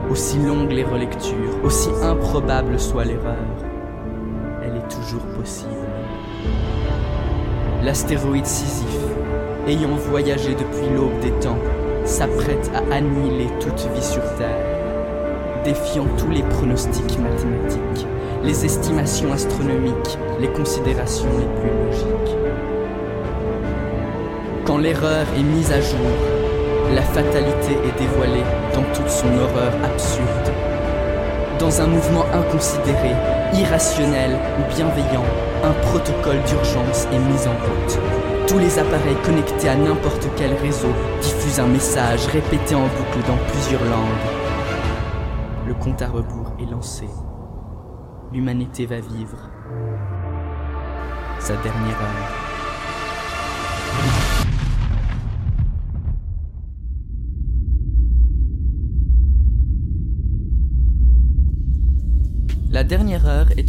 aussi 0.09 0.39
longues 0.39 0.71
les 0.71 0.83
relectures, 0.83 1.63
aussi 1.63 1.89
improbable 2.01 2.79
soit 2.79 3.05
l'erreur, 3.05 3.35
elle 4.63 4.77
est 4.77 4.87
toujours 4.89 5.25
possible. 5.37 5.69
L'astéroïde 7.83 8.47
Sisyphe, 8.47 8.87
ayant 9.67 9.95
voyagé 10.09 10.55
depuis 10.55 10.89
l'aube 10.95 11.19
des 11.21 11.31
temps, 11.33 11.59
s'apprête 12.03 12.71
à 12.73 12.95
annihiler 12.95 13.47
toute 13.59 13.87
vie 13.93 14.03
sur 14.03 14.23
Terre, 14.37 15.63
défiant 15.63 16.07
tous 16.17 16.31
les 16.31 16.43
pronostics 16.43 17.19
mathématiques, 17.19 18.07
les 18.43 18.65
estimations 18.65 19.31
astronomiques, 19.31 20.17
les 20.39 20.49
considérations 20.49 21.29
les 21.37 21.61
plus 21.61 21.85
logiques. 21.85 22.37
Quand 24.65 24.79
l'erreur 24.79 25.27
est 25.37 25.43
mise 25.43 25.71
à 25.71 25.79
jour, 25.79 26.34
la 26.93 27.01
fatalité 27.01 27.73
est 27.73 27.99
dévoilée 27.99 28.43
dans 28.73 28.83
toute 28.93 29.09
son 29.09 29.27
horreur 29.37 29.73
absurde. 29.83 30.51
Dans 31.59 31.81
un 31.81 31.87
mouvement 31.87 32.25
inconsidéré, 32.33 33.11
irrationnel 33.53 34.37
ou 34.59 34.75
bienveillant, 34.75 35.23
un 35.63 35.73
protocole 35.87 36.41
d'urgence 36.43 37.07
est 37.11 37.19
mis 37.19 37.47
en 37.47 37.55
route. 37.65 37.99
Tous 38.47 38.59
les 38.59 38.77
appareils 38.77 39.15
connectés 39.23 39.69
à 39.69 39.75
n'importe 39.75 40.27
quel 40.35 40.53
réseau 40.53 40.93
diffusent 41.21 41.59
un 41.59 41.67
message 41.67 42.27
répété 42.27 42.75
en 42.75 42.83
boucle 42.83 43.25
dans 43.27 43.37
plusieurs 43.51 43.83
langues. 43.85 44.45
Le 45.67 45.73
compte 45.73 46.01
à 46.01 46.07
rebours 46.07 46.53
est 46.59 46.69
lancé. 46.69 47.05
L'humanité 48.31 48.85
va 48.85 48.99
vivre 48.99 49.49
sa 51.39 51.53
dernière 51.53 52.01
heure. 52.01 52.34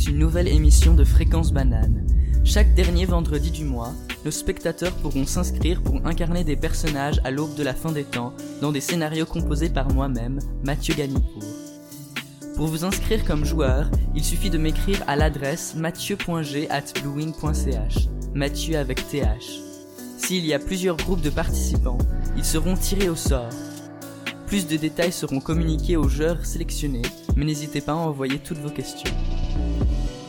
Une 0.05 0.19
nouvelle 0.19 0.49
émission 0.49 0.95
de 0.95 1.05
Fréquence 1.05 1.53
Banane. 1.53 2.07
Chaque 2.45 2.75
dernier 2.75 3.07
vendredi 3.07 3.51
du 3.51 3.65
mois, 3.65 3.95
nos 4.25 4.31
spectateurs 4.31 4.93
pourront 4.93 5.27
s'inscrire 5.27 5.83
pour 5.83 6.07
incarner 6.07 6.45
des 6.45 6.55
personnages 6.55 7.21
à 7.25 7.31
l'aube 7.31 7.57
de 7.57 7.65
la 7.65 7.75
fin 7.75 7.93
des 7.93 8.05
temps 8.05 8.35
dans 8.61 8.73
des 8.73 8.81
scénarios 8.81 9.27
composés 9.27 9.71
par 9.71 9.93
moi-même, 9.93 10.39
Mathieu 10.65 10.95
Ganipour. 10.95 11.43
Pour 12.55 12.69
vous 12.69 12.85
inscrire 12.85 13.25
comme 13.25 13.45
joueur, 13.45 13.91
il 14.15 14.23
suffit 14.23 14.51
de 14.51 14.59
m'écrire 14.59 15.03
à 15.07 15.17
l'adresse 15.17 15.75
mathieu.g@bluewing.ch. 15.75 18.09
Mathieu 18.35 18.79
avec 18.79 19.09
TH. 19.09 19.61
S'il 20.19 20.47
y 20.47 20.55
a 20.55 20.59
plusieurs 20.59 20.97
groupes 20.97 21.23
de 21.23 21.31
participants, 21.31 21.99
ils 22.37 22.45
seront 22.45 22.77
tirés 22.77 23.09
au 23.09 23.17
sort. 23.17 23.49
Plus 24.47 24.69
de 24.69 24.77
détails 24.77 25.13
seront 25.13 25.41
communiqués 25.41 25.97
aux 25.97 26.09
joueurs 26.09 26.47
sélectionnés, 26.47 27.03
mais 27.35 27.45
n'hésitez 27.45 27.81
pas 27.81 27.93
à 27.93 27.97
envoyer 27.97 28.39
toutes 28.39 28.59
vos 28.59 28.71
questions. 28.71 29.11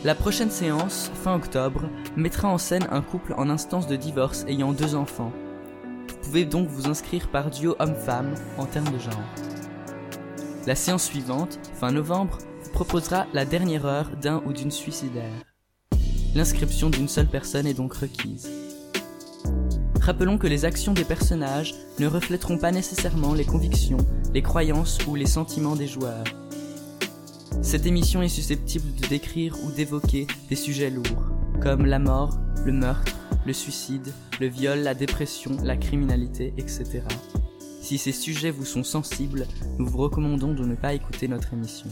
La 0.04 0.16
prochaine 0.16 0.50
séance, 0.50 1.10
fin 1.22 1.36
octobre, 1.36 1.88
mettra 2.16 2.48
en 2.48 2.58
scène 2.58 2.88
un 2.90 3.00
couple 3.00 3.34
en 3.36 3.48
instance 3.48 3.86
de 3.86 3.94
divorce 3.94 4.44
ayant 4.48 4.72
deux 4.72 4.96
enfants. 4.96 5.32
Vous 6.08 6.16
pouvez 6.22 6.44
donc 6.44 6.68
vous 6.68 6.88
inscrire 6.88 7.28
par 7.28 7.50
duo 7.50 7.76
homme-femme 7.78 8.34
en 8.58 8.66
termes 8.66 8.92
de 8.92 8.98
genre. 8.98 9.34
La 10.66 10.74
séance 10.74 11.04
suivante, 11.04 11.60
fin 11.74 11.92
novembre, 11.92 12.38
vous 12.64 12.70
proposera 12.70 13.26
la 13.32 13.44
dernière 13.44 13.86
heure 13.86 14.10
d'un 14.20 14.42
ou 14.44 14.52
d'une 14.52 14.72
suicidaire. 14.72 15.44
L'inscription 16.34 16.90
d'une 16.90 17.08
seule 17.08 17.28
personne 17.28 17.66
est 17.66 17.74
donc 17.74 17.94
requise. 17.94 18.67
Rappelons 20.08 20.38
que 20.38 20.46
les 20.46 20.64
actions 20.64 20.94
des 20.94 21.04
personnages 21.04 21.74
ne 21.98 22.06
reflèteront 22.06 22.56
pas 22.56 22.72
nécessairement 22.72 23.34
les 23.34 23.44
convictions, 23.44 23.98
les 24.32 24.40
croyances 24.40 25.06
ou 25.06 25.14
les 25.14 25.26
sentiments 25.26 25.76
des 25.76 25.86
joueurs. 25.86 26.24
Cette 27.60 27.84
émission 27.84 28.22
est 28.22 28.30
susceptible 28.30 28.94
de 28.94 29.06
décrire 29.06 29.54
ou 29.62 29.70
d'évoquer 29.70 30.26
des 30.48 30.56
sujets 30.56 30.88
lourds, 30.88 31.28
comme 31.60 31.84
la 31.84 31.98
mort, 31.98 32.38
le 32.64 32.72
meurtre, 32.72 33.14
le 33.44 33.52
suicide, 33.52 34.14
le 34.40 34.46
viol, 34.46 34.78
la 34.78 34.94
dépression, 34.94 35.58
la 35.62 35.76
criminalité, 35.76 36.54
etc. 36.56 37.02
Si 37.82 37.98
ces 37.98 38.12
sujets 38.12 38.50
vous 38.50 38.64
sont 38.64 38.84
sensibles, 38.84 39.46
nous 39.78 39.84
vous 39.84 39.98
recommandons 39.98 40.54
de 40.54 40.64
ne 40.64 40.74
pas 40.74 40.94
écouter 40.94 41.28
notre 41.28 41.52
émission. 41.52 41.90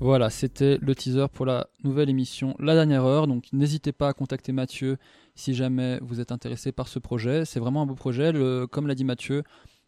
Voilà, 0.00 0.30
c'était 0.30 0.78
le 0.80 0.94
teaser 0.94 1.26
pour 1.32 1.44
la 1.44 1.66
nouvelle 1.82 2.08
émission 2.08 2.54
La 2.60 2.74
Dernière 2.74 3.04
Heure. 3.04 3.26
Donc 3.26 3.46
n'hésitez 3.52 3.90
pas 3.90 4.08
à 4.08 4.12
contacter 4.12 4.52
Mathieu 4.52 4.96
si 5.38 5.54
jamais 5.54 6.00
vous 6.02 6.20
êtes 6.20 6.32
intéressé 6.32 6.72
par 6.72 6.88
ce 6.88 6.98
projet. 6.98 7.44
C'est 7.44 7.60
vraiment 7.60 7.82
un 7.82 7.86
beau 7.86 7.94
projet. 7.94 8.32
Comme 8.70 8.88
l'a 8.88 8.96
dit 8.96 9.04
Mathieu, 9.04 9.44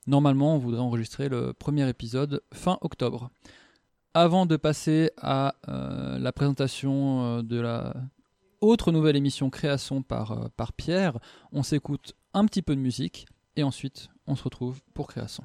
normalement 0.07 0.55
on 0.55 0.59
voudrait 0.59 0.81
enregistrer 0.81 1.29
le 1.29 1.53
premier 1.53 1.89
épisode 1.89 2.43
fin 2.55 2.79
octobre. 2.83 3.31
Avant 4.15 4.47
de 4.47 4.57
passer 4.57 5.11
à 5.19 5.57
euh, 5.69 6.19
la 6.19 6.33
présentation 6.33 7.25
euh, 7.39 7.43
de 7.43 7.61
la 7.61 7.95
autre 8.61 8.93
nouvelle 8.93 9.17
émission 9.17 9.51
Création 9.51 10.05
euh, 10.13 10.49
par 10.57 10.73
Pierre, 10.73 11.19
on 11.53 11.63
s'écoute 11.63 12.15
un 12.33 12.45
petit 12.45 12.63
peu 12.63 12.75
de 12.77 12.81
musique 12.81 13.27
et 13.57 13.63
ensuite 13.63 14.09
on 14.27 14.37
se 14.37 14.45
retrouve 14.45 14.81
pour 14.95 15.09
Création. 15.09 15.45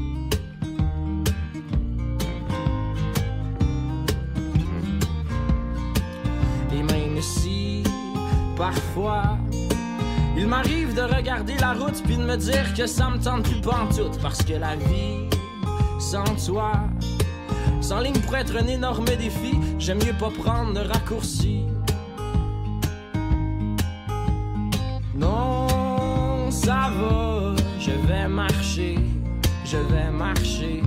Parfois, 8.61 9.39
il 10.37 10.45
m'arrive 10.45 10.93
de 10.93 11.01
regarder 11.01 11.55
la 11.57 11.73
route 11.73 11.99
puis 12.03 12.15
de 12.15 12.21
me 12.21 12.37
dire 12.37 12.75
que 12.75 12.85
ça 12.85 13.09
me 13.09 13.17
tente 13.17 13.41
plus 13.41 13.59
pantoute 13.59 14.19
parce 14.21 14.43
que 14.43 14.53
la 14.53 14.75
vie, 14.75 15.27
sans 15.99 16.35
toi, 16.45 16.73
sans 17.81 18.01
ligne 18.01 18.19
pour 18.21 18.35
être 18.35 18.55
un 18.55 18.67
énorme 18.67 19.05
défi, 19.05 19.53
j'aime 19.79 19.97
mieux 20.05 20.13
pas 20.13 20.29
prendre 20.29 20.73
de 20.73 20.87
raccourci. 20.87 21.63
Non, 25.15 26.51
ça 26.51 26.91
va, 26.99 27.55
je 27.79 27.91
vais 28.07 28.27
marcher, 28.27 28.99
je 29.65 29.77
vais 29.77 30.11
marcher. 30.11 30.83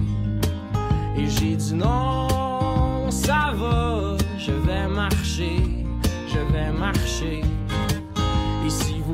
Et 1.16 1.28
j'ai 1.28 1.56
dit 1.56 1.74
non, 1.74 3.10
ça 3.10 3.52
va, 3.56 4.16
je 4.38 4.52
vais 4.52 4.86
marcher, 4.86 5.56
je 6.28 6.52
vais 6.52 6.70
marcher. 6.70 7.42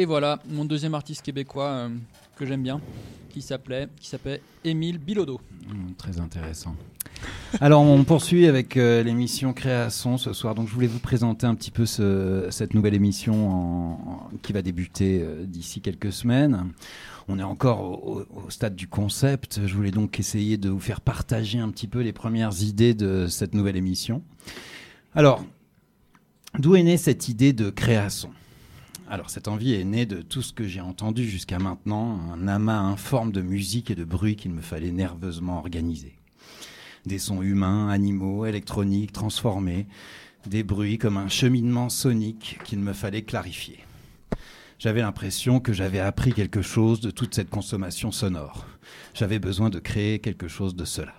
Et 0.00 0.04
voilà, 0.04 0.38
mon 0.48 0.64
deuxième 0.64 0.94
artiste 0.94 1.22
québécois 1.22 1.70
euh, 1.70 1.88
que 2.36 2.46
j'aime 2.46 2.62
bien, 2.62 2.80
qui 3.30 3.42
s'appelait, 3.42 3.88
qui 4.00 4.06
s'appelle 4.06 4.38
Émile 4.62 4.98
Bilodeau. 4.98 5.40
Mmh, 5.66 5.94
très 5.98 6.20
intéressant. 6.20 6.76
Alors, 7.60 7.82
on 7.82 8.04
poursuit 8.04 8.46
avec 8.46 8.76
euh, 8.76 9.02
l'émission 9.02 9.52
Création 9.52 10.16
ce 10.16 10.32
soir. 10.32 10.54
Donc, 10.54 10.68
je 10.68 10.72
voulais 10.74 10.86
vous 10.86 11.00
présenter 11.00 11.46
un 11.46 11.56
petit 11.56 11.72
peu 11.72 11.84
ce- 11.84 12.46
cette 12.52 12.74
nouvelle 12.74 12.94
émission 12.94 13.50
en- 13.50 13.92
en- 13.92 14.30
qui 14.40 14.52
va 14.52 14.62
débuter 14.62 15.20
euh, 15.20 15.44
d'ici 15.44 15.80
quelques 15.80 16.12
semaines. 16.12 16.66
On 17.26 17.40
est 17.40 17.42
encore 17.42 17.80
au, 17.82 18.20
au- 18.20 18.44
au 18.46 18.50
stade 18.50 18.76
du 18.76 18.86
concept. 18.86 19.62
Je 19.66 19.74
voulais 19.74 19.90
donc 19.90 20.20
essayer 20.20 20.58
de 20.58 20.68
vous 20.68 20.78
faire 20.78 21.00
partager 21.00 21.58
un 21.58 21.70
petit 21.70 21.88
peu 21.88 22.02
les 22.02 22.12
premières 22.12 22.62
idées 22.62 22.94
de 22.94 23.26
cette 23.26 23.52
nouvelle 23.52 23.76
émission. 23.76 24.22
Alors, 25.16 25.44
d'où 26.56 26.76
est 26.76 26.84
née 26.84 26.98
cette 26.98 27.28
idée 27.28 27.52
de 27.52 27.68
création? 27.70 28.30
Alors 29.10 29.30
cette 29.30 29.48
envie 29.48 29.74
est 29.74 29.84
née 29.84 30.06
de 30.06 30.20
tout 30.20 30.42
ce 30.42 30.52
que 30.52 30.66
j'ai 30.66 30.80
entendu 30.80 31.28
jusqu'à 31.28 31.58
maintenant, 31.58 32.20
un 32.32 32.46
amas 32.46 32.80
informe 32.80 33.32
de 33.32 33.40
musique 33.40 33.90
et 33.90 33.94
de 33.94 34.04
bruit 34.04 34.36
qu'il 34.36 34.52
me 34.52 34.60
fallait 34.60 34.92
nerveusement 34.92 35.58
organiser. 35.58 36.14
Des 37.06 37.18
sons 37.18 37.40
humains, 37.40 37.88
animaux, 37.88 38.44
électroniques, 38.44 39.12
transformés, 39.12 39.86
des 40.46 40.62
bruits 40.62 40.98
comme 40.98 41.16
un 41.16 41.28
cheminement 41.28 41.88
sonique 41.88 42.58
qu'il 42.64 42.80
me 42.80 42.92
fallait 42.92 43.22
clarifier. 43.22 43.78
J'avais 44.78 45.00
l'impression 45.00 45.58
que 45.58 45.72
j'avais 45.72 46.00
appris 46.00 46.32
quelque 46.32 46.62
chose 46.62 47.00
de 47.00 47.10
toute 47.10 47.34
cette 47.34 47.50
consommation 47.50 48.12
sonore. 48.12 48.66
J'avais 49.14 49.38
besoin 49.38 49.70
de 49.70 49.78
créer 49.78 50.18
quelque 50.18 50.48
chose 50.48 50.76
de 50.76 50.84
cela. 50.84 51.14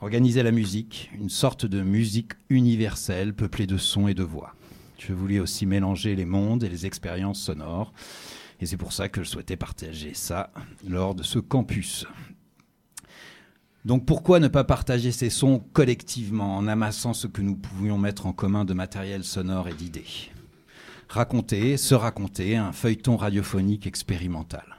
Organiser 0.00 0.42
la 0.42 0.50
musique, 0.50 1.10
une 1.18 1.30
sorte 1.30 1.64
de 1.64 1.82
musique 1.82 2.32
universelle 2.48 3.34
peuplée 3.34 3.66
de 3.66 3.78
sons 3.78 4.08
et 4.08 4.14
de 4.14 4.22
voix. 4.22 4.54
Je 5.00 5.14
voulais 5.14 5.40
aussi 5.40 5.64
mélanger 5.64 6.14
les 6.14 6.26
mondes 6.26 6.62
et 6.62 6.68
les 6.68 6.84
expériences 6.84 7.40
sonores. 7.40 7.92
Et 8.60 8.66
c'est 8.66 8.76
pour 8.76 8.92
ça 8.92 9.08
que 9.08 9.22
je 9.22 9.28
souhaitais 9.28 9.56
partager 9.56 10.12
ça 10.12 10.52
lors 10.86 11.14
de 11.14 11.22
ce 11.22 11.38
campus. 11.38 12.06
Donc 13.86 14.04
pourquoi 14.04 14.40
ne 14.40 14.48
pas 14.48 14.64
partager 14.64 15.10
ces 15.10 15.30
sons 15.30 15.64
collectivement 15.72 16.54
en 16.54 16.68
amassant 16.68 17.14
ce 17.14 17.26
que 17.26 17.40
nous 17.40 17.56
pouvions 17.56 17.96
mettre 17.96 18.26
en 18.26 18.34
commun 18.34 18.66
de 18.66 18.74
matériel 18.74 19.24
sonore 19.24 19.68
et 19.68 19.74
d'idées? 19.74 20.04
Raconter, 21.08 21.78
se 21.78 21.94
raconter, 21.94 22.56
un 22.56 22.72
feuilleton 22.72 23.16
radiophonique 23.16 23.86
expérimental. 23.86 24.76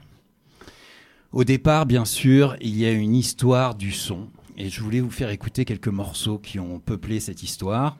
Au 1.32 1.42
départ, 1.42 1.84
bien 1.84 2.04
sûr, 2.04 2.56
il 2.60 2.76
y 2.76 2.86
a 2.86 2.92
une 2.92 3.16
histoire 3.16 3.74
du 3.74 3.90
son, 3.90 4.28
et 4.56 4.68
je 4.68 4.82
voulais 4.82 5.00
vous 5.00 5.10
faire 5.10 5.30
écouter 5.30 5.64
quelques 5.64 5.88
morceaux 5.88 6.38
qui 6.38 6.60
ont 6.60 6.78
peuplé 6.78 7.18
cette 7.18 7.42
histoire 7.42 7.98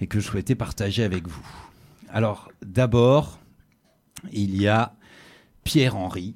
et 0.00 0.06
que 0.06 0.20
je 0.20 0.26
souhaitais 0.26 0.54
partager 0.54 1.04
avec 1.04 1.28
vous. 1.28 1.46
Alors, 2.08 2.50
d'abord, 2.64 3.38
il 4.32 4.60
y 4.60 4.68
a 4.68 4.94
Pierre-Henri, 5.64 6.34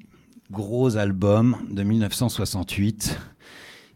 gros 0.51 0.97
album 0.97 1.57
de 1.69 1.83
1968, 1.83 3.19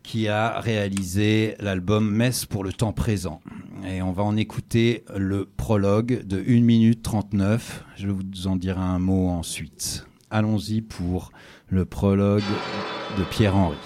qui 0.04 0.28
a 0.28 0.60
réalisé 0.60 1.56
l'album 1.60 2.10
Messe 2.10 2.46
pour 2.46 2.64
le 2.64 2.74
temps 2.74 2.94
présent. 2.94 3.42
Et 3.88 4.02
on 4.02 4.12
va 4.12 4.24
en 4.24 4.36
écouter 4.36 5.04
le 5.16 5.46
prologue 5.46 6.26
de 6.26 6.44
1 6.48 6.62
minute 6.62 7.02
39. 7.02 7.86
Je 7.98 8.08
vous 8.08 8.48
en 8.48 8.56
dirai 8.56 8.82
un 8.82 9.00
mot 9.00 9.30
ensuite. 9.30 10.06
Allons-y 10.30 10.82
pour 10.82 11.32
le 11.70 11.86
prologue 11.86 12.44
de 13.18 13.24
Pierre-Henri. 13.24 13.78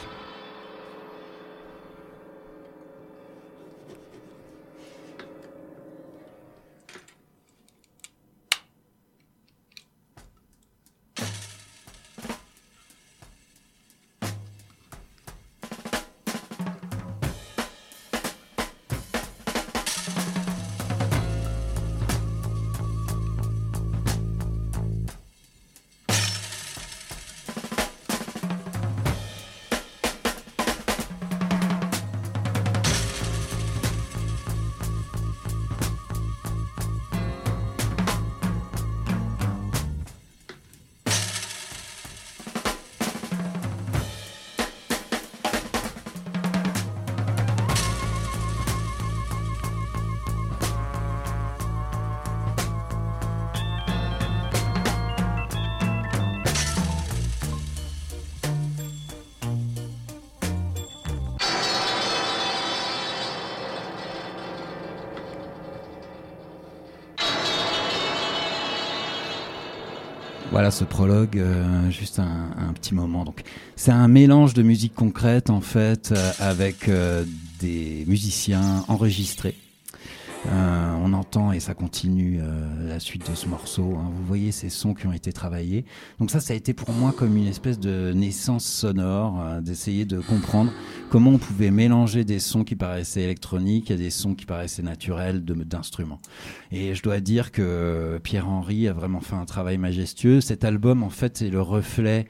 Voilà 70.52 70.72
ce 70.72 70.84
prologue, 70.84 71.38
euh, 71.38 71.90
juste 71.90 72.20
un, 72.20 72.74
petit 72.74 72.94
moment. 72.94 73.26
Donc, 73.26 73.42
c'est 73.76 73.92
un 73.92 74.08
mélange 74.08 74.54
de 74.54 74.62
musique 74.64 74.94
concrète 74.94 75.50
en 75.50 75.62
fait, 75.62 76.12
euh, 76.12 76.32
avec 76.40 76.88
euh, 76.88 77.24
des 77.60 78.06
musiciens 78.08 78.86
enregistrés. 78.88 79.56
On 81.08 81.14
entend 81.14 81.52
et 81.52 81.60
ça 81.60 81.76
continue 81.76 82.40
euh, 82.42 82.90
la 82.90 83.00
suite 83.00 83.30
de 83.30 83.36
ce 83.36 83.48
morceau. 83.48 83.96
hein. 83.96 84.10
Vous 84.12 84.26
voyez 84.26 84.52
ces 84.52 84.70
sons 84.70 84.96
qui 84.96 85.06
ont 85.06 85.14
été 85.14 85.32
travaillés. 85.32 85.86
Donc 86.18 86.32
ça, 86.32 86.40
ça 86.40 86.54
a 86.54 86.56
été 86.56 86.74
pour 86.74 86.92
moi 86.94 87.14
comme 87.16 87.38
une 87.38 87.46
espèce 87.46 87.80
de 87.80 88.12
naissance 88.12 88.66
sonore, 88.66 89.40
euh, 89.40 89.62
d'essayer 89.62 90.06
de 90.06 90.20
comprendre 90.20 90.72
comment 91.12 91.30
on 91.30 91.38
pouvait 91.38 91.70
mélanger 91.70 92.24
des 92.24 92.40
sons 92.40 92.64
qui 92.64 92.76
paraissaient 92.76 93.22
électroniques 93.22 93.92
à 93.92 93.98
des 93.98 94.10
sons 94.10 94.34
qui 94.34 94.48
paraissaient 94.48 94.82
naturels 94.82 95.46
d'instruments. 95.46 96.20
Et 96.72 96.96
je 96.96 97.04
dois 97.04 97.20
dire 97.20 97.52
que 97.52 98.20
Pierre-Henri 98.24 98.88
a 98.88 98.94
vraiment 98.94 99.22
fait 99.22 99.36
un 99.36 99.46
travail 99.46 99.78
majestueux. 99.78 100.42
Cet 100.42 100.64
album, 100.64 101.04
en 101.04 101.12
fait, 101.12 101.44
est 101.44 101.52
le 101.52 101.62
reflet, 101.62 102.26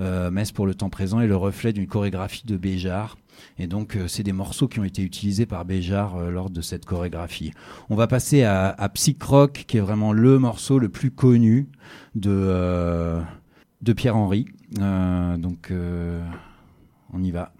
euh, 0.00 0.32
Messe 0.32 0.50
pour 0.50 0.66
le 0.66 0.74
temps 0.74 0.90
présent, 0.90 1.20
est 1.20 1.28
le 1.28 1.36
reflet 1.36 1.72
d'une 1.72 1.86
chorégraphie 1.86 2.44
de 2.44 2.56
Béjart. 2.56 3.18
Et 3.58 3.66
donc, 3.66 3.96
euh, 3.96 4.08
c'est 4.08 4.22
des 4.22 4.32
morceaux 4.32 4.68
qui 4.68 4.80
ont 4.80 4.84
été 4.84 5.02
utilisés 5.02 5.46
par 5.46 5.64
Béjart 5.64 6.16
euh, 6.16 6.30
lors 6.30 6.50
de 6.50 6.60
cette 6.60 6.84
chorégraphie. 6.84 7.52
On 7.90 7.96
va 7.96 8.06
passer 8.06 8.42
à, 8.42 8.68
à 8.68 8.88
Psych 8.90 9.18
qui 9.66 9.76
est 9.76 9.80
vraiment 9.80 10.12
le 10.12 10.38
morceau 10.38 10.78
le 10.78 10.88
plus 10.88 11.10
connu 11.10 11.68
de, 12.14 12.30
euh, 12.30 13.20
de 13.82 13.92
Pierre-Henri. 13.92 14.46
Donc, 14.70 15.72
on 17.12 17.22
y 17.22 17.30
va. 17.30 17.52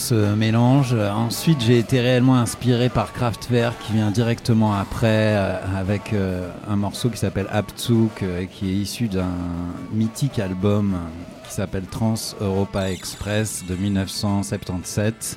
Ce 0.00 0.34
mélange. 0.34 0.94
Ensuite, 0.94 1.60
j'ai 1.60 1.78
été 1.78 2.00
réellement 2.00 2.36
inspiré 2.36 2.88
par 2.88 3.12
Kraftwerk 3.12 3.76
qui 3.86 3.92
vient 3.92 4.10
directement 4.10 4.72
après 4.74 5.36
euh, 5.36 5.78
avec 5.78 6.14
euh, 6.14 6.48
un 6.66 6.76
morceau 6.76 7.10
qui 7.10 7.18
s'appelle 7.18 7.46
Abzug 7.50 8.08
euh, 8.22 8.46
qui 8.46 8.70
est 8.70 8.74
issu 8.74 9.08
d'un 9.08 9.34
mythique 9.92 10.38
album 10.38 10.96
qui 11.46 11.52
s'appelle 11.52 11.84
Trans 11.84 12.14
Europa 12.40 12.90
Express 12.90 13.64
de 13.68 13.74
1977. 13.74 15.36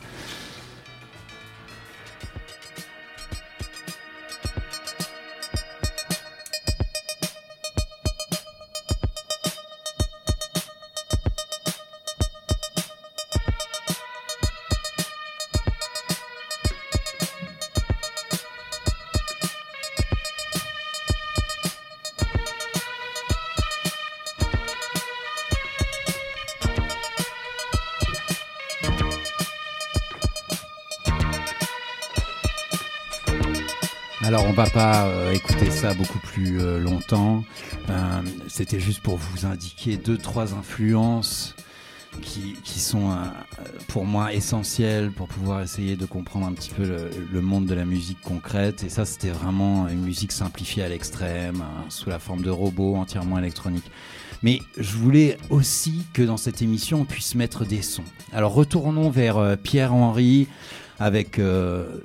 Euh, 37.90 38.22
C'était 38.48 38.80
juste 38.80 39.02
pour 39.02 39.18
vous 39.18 39.46
indiquer 39.46 39.98
deux 39.98 40.18
trois 40.18 40.54
influences 40.54 41.56
qui, 42.22 42.56
qui 42.64 42.80
sont 42.80 43.10
euh, 43.10 43.16
pour 43.88 44.06
moi 44.06 44.34
essentielles 44.34 45.12
pour 45.12 45.28
pouvoir 45.28 45.62
essayer 45.62 45.96
de 45.96 46.06
comprendre 46.06 46.46
un 46.46 46.54
petit 46.54 46.70
peu 46.70 46.84
le, 46.84 47.42
monde 47.42 47.66
de 47.66 47.74
la 47.74 47.86
musique 47.86 48.22
concrète. 48.22 48.84
Et 48.84 48.90
ça 48.90 49.06
c'était 49.06 49.32
vraiment 49.32 49.88
une 49.88 50.02
musique 50.02 50.32
simplifiée 50.32 50.84
à 50.84 50.90
l'extrême, 50.90 51.62
hein, 51.62 51.86
sous 51.90 52.10
la 52.10 52.20
forme 52.20 52.44
de 52.44 52.52
robots 52.52 52.96
entièrement 52.96 53.40
électroniques. 53.40 53.90
Mais 54.44 54.60
je 54.78 54.96
voulais 54.98 55.38
aussi 55.50 56.04
que 56.14 56.22
dans 56.22 56.38
cette 56.38 56.62
émission 56.62 57.02
on 57.02 57.06
puisse 57.06 57.34
mettre 57.36 57.66
des 57.66 57.82
sons. 57.82 58.04
Alors 58.32 58.54
retournons 58.54 59.10
vers 59.10 59.38
euh, 59.38 59.56
Pierre-Henri 59.56 60.48
avec 61.00 61.42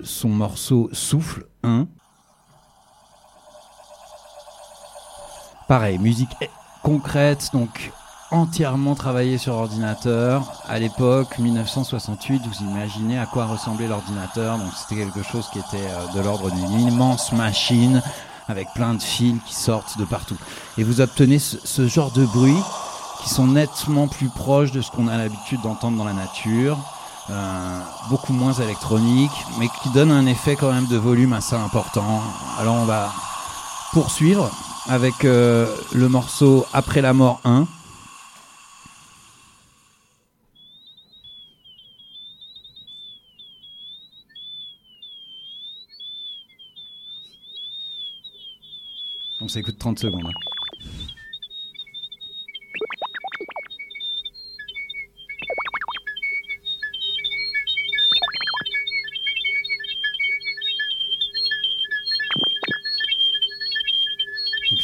son 0.02 0.28
morceau 0.30 0.88
Souffle 0.92 1.44
1. 1.62 1.86
Pareil, 5.68 5.98
musique 5.98 6.34
concrète, 6.82 7.50
donc 7.52 7.92
entièrement 8.30 8.94
travaillée 8.94 9.36
sur 9.36 9.52
ordinateur. 9.52 10.50
À 10.66 10.78
l'époque, 10.78 11.38
1968, 11.38 12.40
vous 12.46 12.64
imaginez 12.64 13.18
à 13.18 13.26
quoi 13.26 13.44
ressemblait 13.44 13.86
l'ordinateur. 13.86 14.56
Donc 14.56 14.70
c'était 14.74 15.04
quelque 15.04 15.22
chose 15.22 15.46
qui 15.52 15.58
était 15.58 15.76
euh, 15.76 16.16
de 16.16 16.20
l'ordre 16.22 16.50
d'une 16.50 16.80
immense 16.80 17.32
machine 17.32 18.02
avec 18.48 18.68
plein 18.74 18.94
de 18.94 19.02
fils 19.02 19.36
qui 19.44 19.54
sortent 19.54 19.98
de 19.98 20.06
partout. 20.06 20.38
Et 20.78 20.84
vous 20.84 21.02
obtenez 21.02 21.38
ce, 21.38 21.86
genre 21.86 22.12
de 22.12 22.24
bruits 22.24 22.64
qui 23.22 23.28
sont 23.28 23.48
nettement 23.48 24.08
plus 24.08 24.30
proches 24.30 24.72
de 24.72 24.80
ce 24.80 24.90
qu'on 24.90 25.06
a 25.06 25.18
l'habitude 25.18 25.60
d'entendre 25.60 25.98
dans 25.98 26.04
la 26.04 26.14
nature. 26.14 26.78
Euh, 27.28 27.80
beaucoup 28.08 28.32
moins 28.32 28.54
électronique, 28.54 29.44
mais 29.58 29.68
qui 29.82 29.90
donne 29.90 30.12
un 30.12 30.24
effet 30.24 30.56
quand 30.56 30.72
même 30.72 30.86
de 30.86 30.96
volume 30.96 31.34
assez 31.34 31.56
important. 31.56 32.22
Alors 32.58 32.76
on 32.76 32.86
va 32.86 33.12
poursuivre 33.92 34.50
avec 34.88 35.24
euh, 35.24 35.66
le 35.94 36.08
morceau 36.08 36.66
Après 36.72 37.00
la 37.02 37.12
mort 37.12 37.40
1. 37.44 37.66
On 49.40 49.48
s'écoute 49.48 49.78
30 49.78 49.98
secondes. 49.98 50.26
hein. 50.26 50.57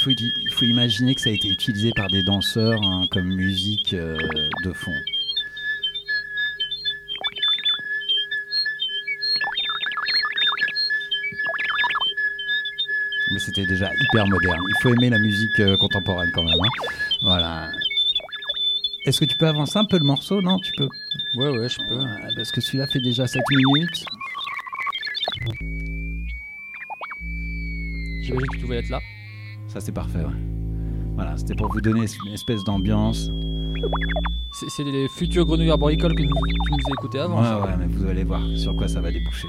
Faut, 0.05 0.11
il 0.11 0.51
faut 0.51 0.65
imaginer 0.67 1.15
que 1.15 1.21
ça 1.23 1.31
a 1.31 1.33
été 1.33 1.49
utilisé 1.49 1.91
par 1.97 2.09
des 2.09 2.23
danseurs 2.23 2.81
hein, 2.85 3.07
comme 3.11 3.29
musique 3.35 3.95
euh, 3.95 4.19
de 4.63 4.73
fond. 4.73 4.93
mais 13.33 13.41
c'était 13.41 13.67
déjà 13.67 13.91
hyper 14.01 14.27
moderne. 14.29 14.61
Il 14.69 14.75
faut 14.83 14.91
aimer 14.91 15.11
la 15.11 15.19
musique 15.19 15.59
euh, 15.59 15.77
contemporaine 15.77 16.31
quand 16.33 16.45
même. 16.45 16.55
hein. 16.61 16.69
Voilà. 17.23 17.73
Est-ce 19.07 19.19
que 19.21 19.25
tu 19.25 19.37
peux 19.37 19.49
avancer 19.49 19.79
un 19.79 19.85
peu 19.87 19.99
le 19.99 20.05
morceau? 20.05 20.41
Non, 20.41 20.59
tu 20.59 20.71
peux. 20.77 20.89
Ouais, 21.35 21.49
ouais, 21.49 21.69
je 21.69 21.79
peux. 21.89 22.05
Parce 22.37 22.53
que 22.53 22.61
celui-là 22.61 22.87
fait 22.87 23.01
déjà 23.01 23.27
7 23.27 23.43
minutes. 23.51 24.05
J'imagine 28.23 28.47
que 28.47 28.59
tu 28.59 28.67
voulais 28.67 28.79
être 28.79 28.91
là. 28.91 29.01
Ça, 29.75 29.81
c'est 29.81 29.93
parfait, 29.93 30.21
ouais. 30.21 30.33
Voilà, 31.17 31.37
c'était 31.37 31.55
pour 31.57 31.71
vous 31.73 31.81
donner 31.81 32.07
une 32.27 32.33
espèce 32.33 32.63
d'ambiance. 32.65 33.29
C'est- 34.53 34.85
les 34.85 35.09
futurs 35.09 35.45
grenouilles 35.45 35.71
arboricoles 35.71 36.15
que 36.15 36.23
nous, 36.23 36.29
tu 36.29 36.71
nous 36.71 36.77
as 36.89 36.93
écoutés 36.93 37.19
avant. 37.19 37.41
Ouais, 37.43 37.63
ouais, 37.67 37.77
mais 37.79 37.87
vous 37.87 38.07
allez 38.07 38.23
voir 38.25 38.41
sur 38.57 38.75
quoi 38.77 38.87
ça 38.87 39.01
va 39.01 39.11
déboucher. 39.11 39.49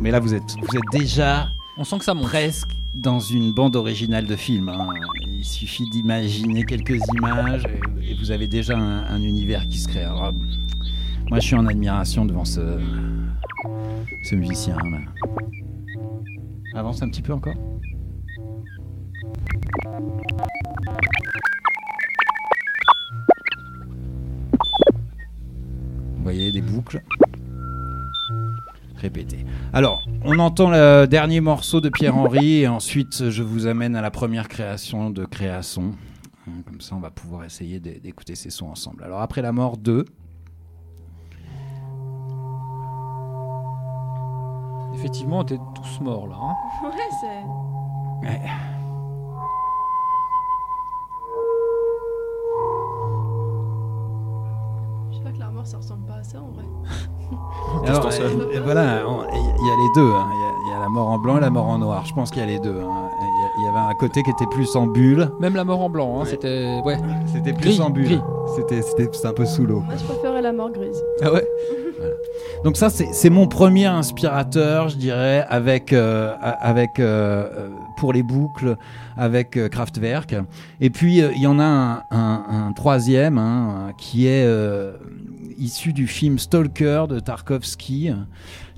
Mais 0.00 0.10
là, 0.10 0.18
vous 0.20 0.34
êtes, 0.34 0.56
vous 0.60 0.76
êtes 0.76 1.00
déjà. 1.00 1.48
On 1.78 1.84
sent 1.84 1.98
que 1.98 2.04
ça 2.04 2.14
monte. 2.14 2.26
Presque 2.26 2.70
dans 2.94 3.20
une 3.20 3.52
bande 3.52 3.76
originale 3.76 4.26
de 4.26 4.34
film. 4.36 4.68
hein. 4.68 4.88
Il 5.28 5.44
suffit 5.44 5.88
d'imaginer 5.90 6.64
quelques 6.64 6.98
images 7.16 7.62
et, 8.02 8.10
et 8.10 8.14
vous 8.14 8.30
avez 8.30 8.48
déjà 8.48 8.76
un, 8.76 9.04
un 9.04 9.22
univers 9.22 9.68
qui 9.68 9.78
se 9.78 9.86
crée. 9.86 10.02
Alors, 10.04 10.32
moi, 11.30 11.38
je 11.40 11.46
suis 11.46 11.56
en 11.56 11.66
admiration 11.66 12.24
devant 12.24 12.44
ce, 12.44 12.60
ce 14.24 14.34
musicien. 14.34 14.76
là. 14.76 14.98
Avance 16.76 17.02
un 17.02 17.08
petit 17.08 17.22
peu 17.22 17.32
encore. 17.32 17.54
Vous 26.16 26.22
voyez 26.22 26.52
des 26.52 26.60
boucles 26.60 27.02
répétées. 28.96 29.44
Alors, 29.72 30.06
on 30.24 30.38
entend 30.38 30.70
le 30.70 31.06
dernier 31.06 31.40
morceau 31.40 31.80
de 31.80 31.88
Pierre-Henri 31.88 32.62
et 32.62 32.68
ensuite 32.68 33.30
je 33.30 33.42
vous 33.42 33.66
amène 33.66 33.94
à 33.96 34.02
la 34.02 34.10
première 34.10 34.48
création 34.48 35.10
de 35.10 35.24
Créason. 35.24 35.92
Comme 36.66 36.80
ça, 36.80 36.94
on 36.94 37.00
va 37.00 37.10
pouvoir 37.10 37.44
essayer 37.44 37.80
d'é- 37.80 38.00
d'écouter 38.00 38.34
ces 38.34 38.50
sons 38.50 38.68
ensemble. 38.68 39.02
Alors, 39.02 39.20
après 39.20 39.42
la 39.42 39.52
mort 39.52 39.76
de... 39.76 40.04
Effectivement, 44.96 45.44
t'es 45.44 45.58
tous 45.74 46.00
morts 46.02 46.26
là. 46.26 46.36
hein. 46.40 46.54
Ouais, 46.88 47.08
c'est. 47.20 48.26
Ouais. 48.26 48.40
Je 55.10 55.16
sais 55.16 55.22
pas 55.22 55.30
que 55.30 55.38
la 55.38 55.50
mort 55.50 55.66
ça 55.66 55.76
ressemble 55.78 56.04
pas 56.06 56.14
à 56.14 56.22
ça 56.24 56.38
en 56.38 56.48
vrai. 56.52 56.64
Alors, 57.88 58.06
euh, 58.06 58.50
et 58.52 58.60
voilà, 58.60 59.00
il 59.32 59.66
y 59.66 59.70
a 59.70 59.76
les 59.76 59.90
deux. 59.94 60.12
hein. 60.12 60.26
Il 60.32 60.40
y 60.40 60.44
a- 60.44 60.52
il 60.66 60.70
y, 60.70 60.74
a 60.76 60.80
la 60.80 60.88
mort 60.88 61.08
en 61.08 61.18
blanc 61.18 61.36
et 61.38 61.40
la 61.40 61.50
mort 61.50 61.66
en 61.68 61.78
noir. 61.78 62.04
Je 62.06 62.14
pense 62.14 62.30
qu'il 62.30 62.40
y 62.40 62.44
a 62.44 62.46
les 62.46 62.58
deux. 62.60 62.80
hein. 62.80 63.08
Il 63.20 63.24
y 63.24 63.62
il 63.62 63.64
y 63.64 63.68
avait 63.68 63.78
un 63.90 63.94
côté 63.94 64.22
qui 64.22 64.30
était 64.30 64.46
plus 64.46 64.76
en 64.76 64.86
bulle. 64.86 65.30
Même 65.40 65.54
la 65.56 65.64
mort 65.64 65.80
en 65.80 65.88
blanc, 65.90 66.20
hein, 66.20 66.24
c'était. 66.26 66.80
Ouais. 66.84 66.98
C'était 67.32 67.52
plus 67.54 67.70
Gris, 67.70 67.80
en 67.80 67.90
bulle. 67.90 68.04
gris. 68.04 68.20
C'était 68.56 68.82
c'était- 68.82 69.08
c'était 69.12 69.26
un 69.28 69.32
peu 69.32 69.46
sous 69.46 69.64
l'eau. 69.66 69.80
Moi 69.80 69.94
je 69.96 70.04
préférais 70.04 70.42
la 70.42 70.52
mort 70.52 70.70
grise. 70.70 71.02
Ah 71.22 71.32
ouais? 71.32 71.46
Donc 72.64 72.76
ça, 72.76 72.90
c'est 72.90 73.30
mon 73.30 73.46
premier 73.46 73.86
inspirateur, 73.86 74.88
je 74.88 74.96
dirais, 74.96 75.44
avec, 75.48 75.92
euh, 75.92 76.34
avec 76.40 76.98
euh, 76.98 77.48
euh, 77.52 77.70
pour 77.96 78.12
les 78.12 78.22
boucles, 78.22 78.76
avec 79.16 79.58
Kraftwerk. 79.70 80.34
Et 80.80 80.90
puis, 80.90 81.18
il 81.18 81.40
y 81.40 81.46
en 81.46 81.60
a 81.60 82.04
un, 82.10 82.72
troisième 82.72 83.38
hein, 83.38 83.92
qui 83.98 84.26
est 84.26 84.46
issu 85.58 85.92
du 85.92 86.06
film 86.06 86.38
Stalker 86.38 87.04
de 87.08 87.20
Tarkovsky. 87.20 88.10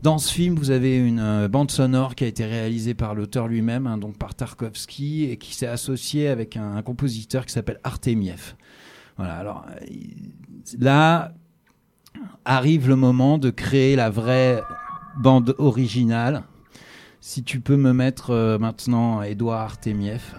Dans 0.02 0.18
ce 0.18 0.32
film, 0.32 0.54
vous 0.54 0.70
avez 0.70 0.96
une 0.96 1.48
bande 1.48 1.70
sonore 1.70 2.14
qui 2.14 2.24
a 2.24 2.26
été 2.28 2.44
réalisée 2.44 2.94
par 2.94 3.14
l'auteur 3.14 3.48
lui-même, 3.48 3.86
hein, 3.86 3.98
donc 3.98 4.16
par 4.16 4.34
Tarkovsky, 4.34 5.24
et 5.24 5.38
qui 5.38 5.54
s'est 5.54 5.66
associé 5.66 6.28
avec 6.28 6.56
un, 6.56 6.76
un 6.76 6.82
compositeur 6.82 7.46
qui 7.46 7.52
s'appelle 7.52 7.80
Artemiev. 7.82 8.54
Voilà, 9.16 9.34
alors 9.34 9.66
là, 10.78 11.32
arrive 12.48 12.88
le 12.88 12.96
moment 12.96 13.36
de 13.36 13.50
créer 13.50 13.94
la 13.94 14.08
vraie 14.08 14.62
bande 15.18 15.54
originale. 15.58 16.44
Si 17.20 17.44
tu 17.44 17.60
peux 17.60 17.76
me 17.76 17.92
mettre 17.92 18.30
euh, 18.30 18.58
maintenant 18.58 19.22
Edouard 19.22 19.60
Artemiev. 19.60 20.34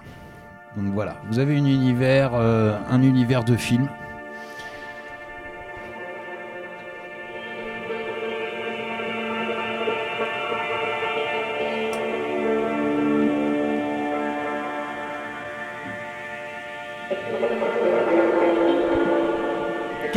Donc 0.75 0.93
voilà, 0.93 1.21
vous 1.29 1.37
avez 1.37 1.55
un 1.57 1.65
univers, 1.65 2.31
euh, 2.33 2.75
un 2.89 3.03
univers 3.03 3.43
de 3.43 3.55
film. 3.55 3.87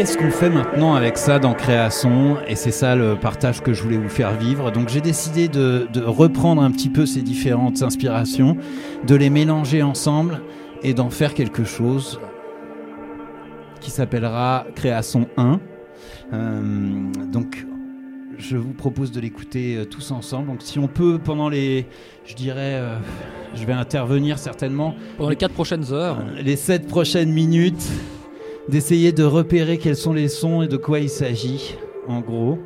Qu'est-ce 0.03 0.19
qu'on 0.19 0.33
fait 0.33 0.51
maintenant 0.51 0.95
avec 0.95 1.16
ça 1.16 1.39
dans 1.39 1.55
Création 1.55 2.39
Et 2.49 2.57
c'est 2.57 2.73
ça 2.73 2.97
le 2.97 3.15
partage 3.15 3.62
que 3.62 3.73
je 3.73 3.85
voulais 3.85 3.99
vous 3.99 4.09
faire 4.09 4.37
vivre. 4.37 4.73
Donc 4.73 4.89
j'ai 4.89 5.01
décidé 5.01 5.47
de, 5.47 5.87
de 5.93 6.01
reprendre 6.01 6.61
un 6.61 6.73
petit 6.73 6.89
peu 6.89 7.07
ces 7.07 7.23
différentes 7.23 7.83
inspirations, 7.83 8.57
de 9.07 9.15
les 9.15 9.31
mélanger 9.31 9.81
ensemble 9.81 10.41
et 10.83 10.93
d'en 10.93 11.09
faire 11.09 11.35
quelque 11.35 11.62
chose 11.62 12.19
qui 13.81 13.93
s'appellera 13.93 14.66
Création 14.74 15.29
1. 15.37 15.61
Euh, 16.33 17.12
donc 17.31 17.65
je 18.39 18.57
vous 18.57 18.73
propose 18.73 19.12
de 19.12 19.20
l'écouter 19.20 19.77
euh, 19.77 19.85
tous 19.85 20.11
ensemble. 20.11 20.49
Donc 20.49 20.62
si 20.62 20.81
on 20.81 20.89
peut 20.89 21.20
pendant 21.23 21.49
les, 21.49 21.87
je 22.24 22.35
dirais, 22.35 22.74
euh, 22.74 22.99
je 23.55 23.65
vais 23.65 23.73
intervenir 23.73 24.41
certainement 24.41 24.97
Pendant 25.16 25.31
les 25.31 25.37
4 25.37 25.55
prochaines 25.55 25.93
heures. 25.93 26.24
les 26.43 26.57
7 26.57 26.89
prochaines 26.89 27.31
minutes, 27.31 27.89
d'essayer 28.69 29.13
de 29.13 29.25
repérer 29.25 29.79
quels 29.79 29.97
sont 29.97 30.13
les 30.13 30.29
sons 30.29 30.63
et 30.63 30.69
de 30.69 30.77
quoi 30.77 30.99
il 31.01 31.09
s'agit. 31.09 31.77
En 32.09 32.21
gros, 32.21 32.59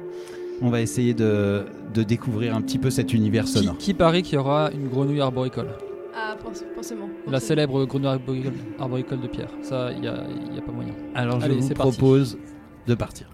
on 0.62 0.70
va 0.70 0.80
essayer 0.80 1.14
de, 1.14 1.66
de 1.92 2.02
découvrir 2.02 2.54
un 2.54 2.62
petit 2.62 2.78
peu 2.78 2.90
cet 2.90 3.12
univers 3.12 3.44
Qui, 3.44 3.52
sonore. 3.52 3.76
qui 3.78 3.94
parie 3.94 4.22
qu'il 4.22 4.34
y 4.34 4.38
aura 4.38 4.70
une 4.72 4.88
grenouille 4.88 5.20
arboricole 5.20 5.68
Ah, 6.14 6.36
forcément. 6.74 7.08
La 7.28 7.40
célèbre 7.40 7.84
grenouille 7.84 8.08
arboricole, 8.08 8.52
arboricole 8.78 9.20
de 9.20 9.26
Pierre. 9.28 9.50
Ça, 9.62 9.90
il 9.92 10.00
n'y 10.00 10.08
a, 10.08 10.24
y 10.54 10.58
a 10.58 10.62
pas 10.62 10.72
moyen. 10.72 10.92
Alors 11.14 11.40
je 11.40 11.46
Allez, 11.46 11.56
vous 11.56 11.68
parti. 11.74 11.98
propose 11.98 12.38
de 12.86 12.94
partir. 12.94 13.28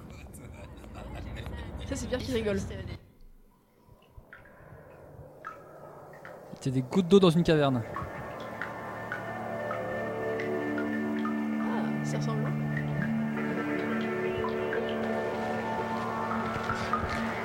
Ça 1.88 1.94
c'est 1.96 2.06
Pierre 2.08 2.20
qui 2.20 2.32
rigole. 2.32 2.58
C'est 6.60 6.70
des 6.70 6.82
gouttes 6.82 7.08
d'eau 7.08 7.18
dans 7.20 7.30
une 7.30 7.42
caverne. 7.42 7.82
Ça 12.04 12.16
ressemble. 12.18 12.50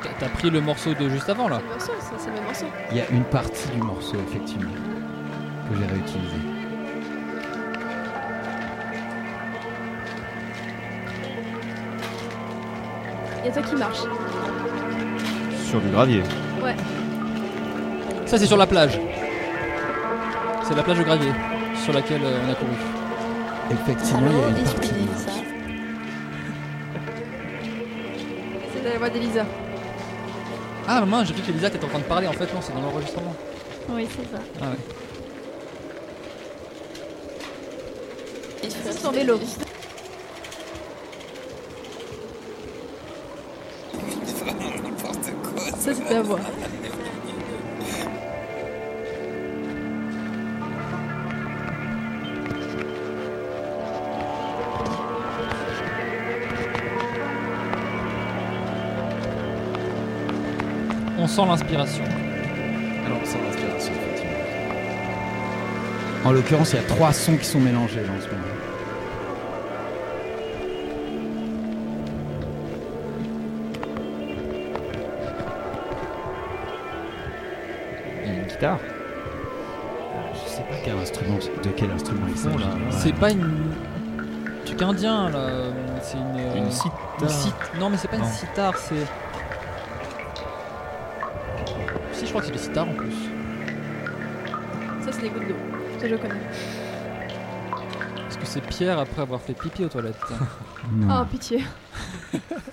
T'as- 0.03 0.09
T'as 0.19 0.29
pris 0.29 0.49
le 0.49 0.61
morceau 0.61 0.93
de 0.93 1.09
juste 1.09 1.29
avant 1.29 1.47
là 1.49 1.59
C'est 1.79 1.88
le 1.91 1.93
morceau, 1.97 2.01
ça, 2.01 2.15
c'est 2.17 2.27
le 2.29 2.34
même 2.35 2.43
morceau. 2.45 2.65
Il 2.91 2.97
y 2.97 3.01
a 3.01 3.09
une 3.09 3.23
partie 3.25 3.67
du 3.69 3.77
morceau, 3.81 4.17
effectivement, 4.27 4.71
que 5.69 5.77
j'ai 5.77 5.85
réutilisé. 5.85 6.38
Il 13.43 13.45
y 13.45 13.49
a 13.49 13.51
toi 13.53 13.61
qui 13.61 13.75
marche. 13.75 13.99
Sur 15.69 15.79
du 15.81 15.89
gravier. 15.89 16.23
Ouais. 16.63 16.75
Ça, 18.25 18.38
c'est 18.38 18.45
sur 18.45 18.57
la 18.57 18.67
plage. 18.67 18.99
C'est 20.63 20.75
la 20.75 20.84
plage 20.84 20.97
de 20.99 21.03
gravier 21.03 21.31
sur 21.84 21.93
laquelle 21.93 22.21
euh, 22.23 22.39
on 22.45 22.51
a 22.51 22.55
couru. 22.55 22.71
Effectivement, 23.69 24.31
il 24.31 24.38
y 24.38 24.44
a 24.44 24.60
une 24.60 24.65
partie. 24.65 25.07
C'est 28.73 28.84
la 28.84 28.98
voix 28.98 29.10
d'Elisa. 29.10 29.45
Ah, 30.88 31.06
mince, 31.06 31.27
j'ai 31.27 31.34
cru 31.34 31.44
qu'Elisa 31.44 31.68
était 31.68 31.84
en 31.84 31.88
train 31.89 31.99
de 31.99 32.03
parler. 32.06 32.27
En 32.27 32.34
fait, 32.34 32.53
non, 32.53 32.61
c'est 32.61 32.73
dans 32.73 32.81
l'enregistrement. 32.81 33.35
Oui, 33.89 34.07
c'est 34.10 34.35
ça. 34.35 34.41
Ah 34.61 34.69
ouais. 34.69 34.77
C'est 38.69 38.94
son 38.94 39.11
vélo. 39.11 39.39
Ça, 45.77 45.94
c'est 45.94 46.06
ta 46.06 46.22
voix. 46.22 46.39
L'inspiration. 61.45 62.03
Alors, 63.05 63.19
sans 63.26 63.38
l'inspiration, 63.41 63.93
effectivement. 63.93 64.34
En 66.26 66.31
l'occurrence, 66.31 66.73
il 66.73 66.77
y 66.77 66.80
a 66.80 66.84
trois 66.84 67.14
sons 67.14 67.38
qui 67.38 67.45
sont 67.45 67.59
mélangés 67.59 68.01
dans 68.01 68.19
ce 68.22 68.27
moment. 68.27 68.43
guitare. 78.47 78.80
Je 80.34 80.49
sais 80.49 80.61
pas 80.64 80.76
quel 80.84 80.97
instrument, 80.97 81.38
de 81.64 81.69
quel 81.69 81.91
instrument 81.91 82.27
il 82.30 82.38
s'agit. 82.38 82.65
C'est 82.91 83.14
pas 83.15 83.31
une. 83.31 83.73
truc 84.65 84.81
indien 84.81 85.30
là. 85.30 85.47
C'est 86.01 86.18
une. 86.18 86.57
Une 86.57 86.64
une 86.65 86.72
sit- 86.72 86.91
Non, 87.80 87.89
mais 87.89 87.97
c'est 87.97 88.07
pas 88.07 88.18
Non. 88.18 88.26
une 88.26 88.31
sitar, 88.31 88.73
c'est. 88.77 88.95
Sitars 92.77 92.89
en 92.89 92.93
plus. 92.93 93.13
Ça, 95.03 95.11
c'est 95.11 95.21
des 95.21 95.29
gouttes 95.29 95.47
d'eau. 95.47 95.55
Ça, 95.99 96.07
je 96.07 96.15
connais. 96.15 96.35
Est-ce 98.29 98.37
que 98.37 98.45
c'est 98.45 98.61
Pierre 98.61 98.99
après 98.99 99.21
avoir 99.21 99.41
fait 99.41 99.53
pipi 99.53 99.85
aux 99.85 99.89
toilettes 99.89 100.17
Oh, 101.09 101.25
pitié. 101.29 101.63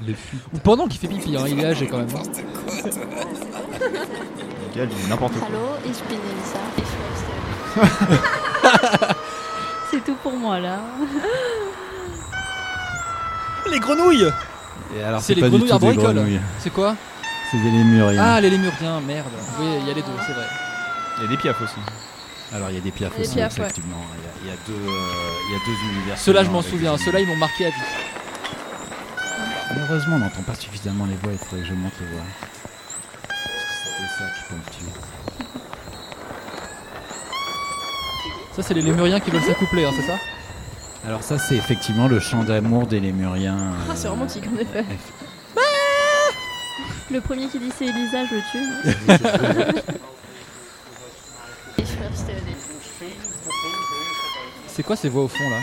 Les 0.00 0.14
fuites. 0.14 0.42
Ou 0.52 0.58
pendant 0.58 0.86
qu'il 0.86 1.00
fait 1.00 1.08
pipi, 1.08 1.36
hein, 1.36 1.44
il 1.48 1.58
est 1.60 1.64
âgé 1.64 1.86
quand 1.86 1.98
même. 1.98 2.08
Miguel 4.68 4.88
dit 4.88 5.08
n'importe 5.08 5.34
quoi. 5.34 5.48
Hallo, 5.48 5.76
ich 5.84 6.02
bin 6.08 6.20
Elisa. 6.30 6.60
Ich 6.78 6.84
C'est 9.90 10.04
tout 10.04 10.16
pour 10.22 10.36
moi 10.36 10.60
là. 10.60 10.78
Les 13.70 13.80
grenouilles 13.80 14.30
Et 14.96 15.02
alors, 15.02 15.20
C'est 15.20 15.34
les 15.34 15.40
pas 15.40 15.48
du 15.48 15.56
grenouilles 15.58 15.70
tout 15.70 15.78
des 15.78 15.86
arboricoles. 15.86 16.14
grenouilles. 16.14 16.40
C'est 16.58 16.70
quoi 16.70 16.94
C'est 17.50 17.58
des 17.58 17.70
lémuriens. 17.70 18.22
Ah, 18.24 18.40
les 18.40 18.50
lémuriens, 18.50 19.00
merde. 19.00 19.26
Oui, 19.60 19.66
il 19.80 19.86
y 19.88 19.90
a 19.90 19.94
les 19.94 20.02
deux, 20.02 20.08
c'est 20.26 20.32
vrai. 20.32 20.46
Il 21.18 21.22
y 21.22 21.26
a 21.26 21.28
des 21.28 21.36
piafs 21.36 21.60
aussi. 21.62 21.74
Alors 22.52 22.70
il 22.70 22.74
y 22.74 22.78
a 22.78 22.80
des 22.80 22.90
piafs 22.90 23.12
aussi, 23.18 23.38
effectivement. 23.40 24.02
Il 24.18 24.24
y 24.24 24.28
a- 24.28 24.32
il 24.42 24.48
y, 24.48 24.50
a 24.50 24.56
deux, 24.66 24.74
il 25.48 25.52
y 25.52 25.56
a 25.56 25.58
deux 25.66 25.94
univers. 25.96 26.18
Ceux-là, 26.18 26.44
je 26.44 26.50
m'en 26.50 26.62
souviens. 26.62 26.96
Ceux-là, 26.98 27.20
ils 27.20 27.26
m'ont 27.26 27.36
marqué 27.36 27.66
à 27.66 27.70
vie. 27.70 27.74
Malheureusement, 29.70 30.16
on 30.16 30.18
n'entend 30.20 30.42
pas 30.42 30.54
suffisamment 30.54 31.06
les 31.06 31.14
voix. 31.16 31.32
Il 31.32 31.38
faudrait 31.38 31.62
que 31.62 31.66
je 31.68 31.74
monte 31.74 31.92
les 32.00 32.06
voix. 32.06 32.24
Parce 33.28 33.38
que 33.38 34.04
C'était 34.18 34.18
ça 34.18 34.70
qui. 34.70 34.84
Ça, 38.54 38.62
c'est 38.62 38.74
les 38.74 38.82
lémuriens 38.82 39.18
qui 39.20 39.30
veulent 39.30 39.42
s'accoupler, 39.42 39.84
hein, 39.84 39.90
c'est 39.96 40.06
ça? 40.06 40.16
Alors 41.06 41.22
ça, 41.22 41.38
c'est 41.38 41.56
effectivement 41.56 42.06
le 42.08 42.20
chant 42.20 42.44
d'amour 42.44 42.86
des 42.86 43.00
lémuriens. 43.00 43.72
Ah, 43.90 43.92
c'est 43.96 44.06
euh, 44.06 44.10
romantique 44.10 44.44
en 44.46 44.58
effet. 44.58 44.84
Le 47.10 47.20
premier 47.20 47.48
qui 47.48 47.58
dit 47.58 47.70
c'est 47.76 47.86
Elisa, 47.86 48.24
je 48.26 48.34
le 48.34 48.42
tue. 48.50 49.84
C'est 54.68 54.82
quoi 54.82 54.96
ces 54.96 55.08
voix 55.08 55.22
au 55.22 55.28
fond 55.28 55.48
là 55.50 55.58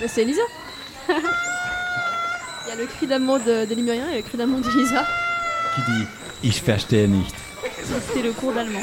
Mais 0.00 0.08
c'est 0.08 0.22
Elisa. 0.22 0.42
Il 1.08 2.68
y 2.68 2.72
a 2.72 2.74
le 2.76 2.86
cri 2.86 3.06
d'amour 3.06 3.38
de, 3.38 3.64
des 3.64 3.76
Lémuriens 3.76 4.10
et 4.10 4.16
le 4.16 4.22
cri 4.22 4.36
d'amour 4.36 4.60
d'Elisa. 4.60 5.06
Qui 5.74 5.82
dit 5.82 6.04
Ich 6.42 6.60
verstehe 6.64 7.06
nicht. 7.06 7.34
C'était 8.08 8.22
le 8.22 8.32
cours 8.32 8.52
d'allemand. 8.52 8.80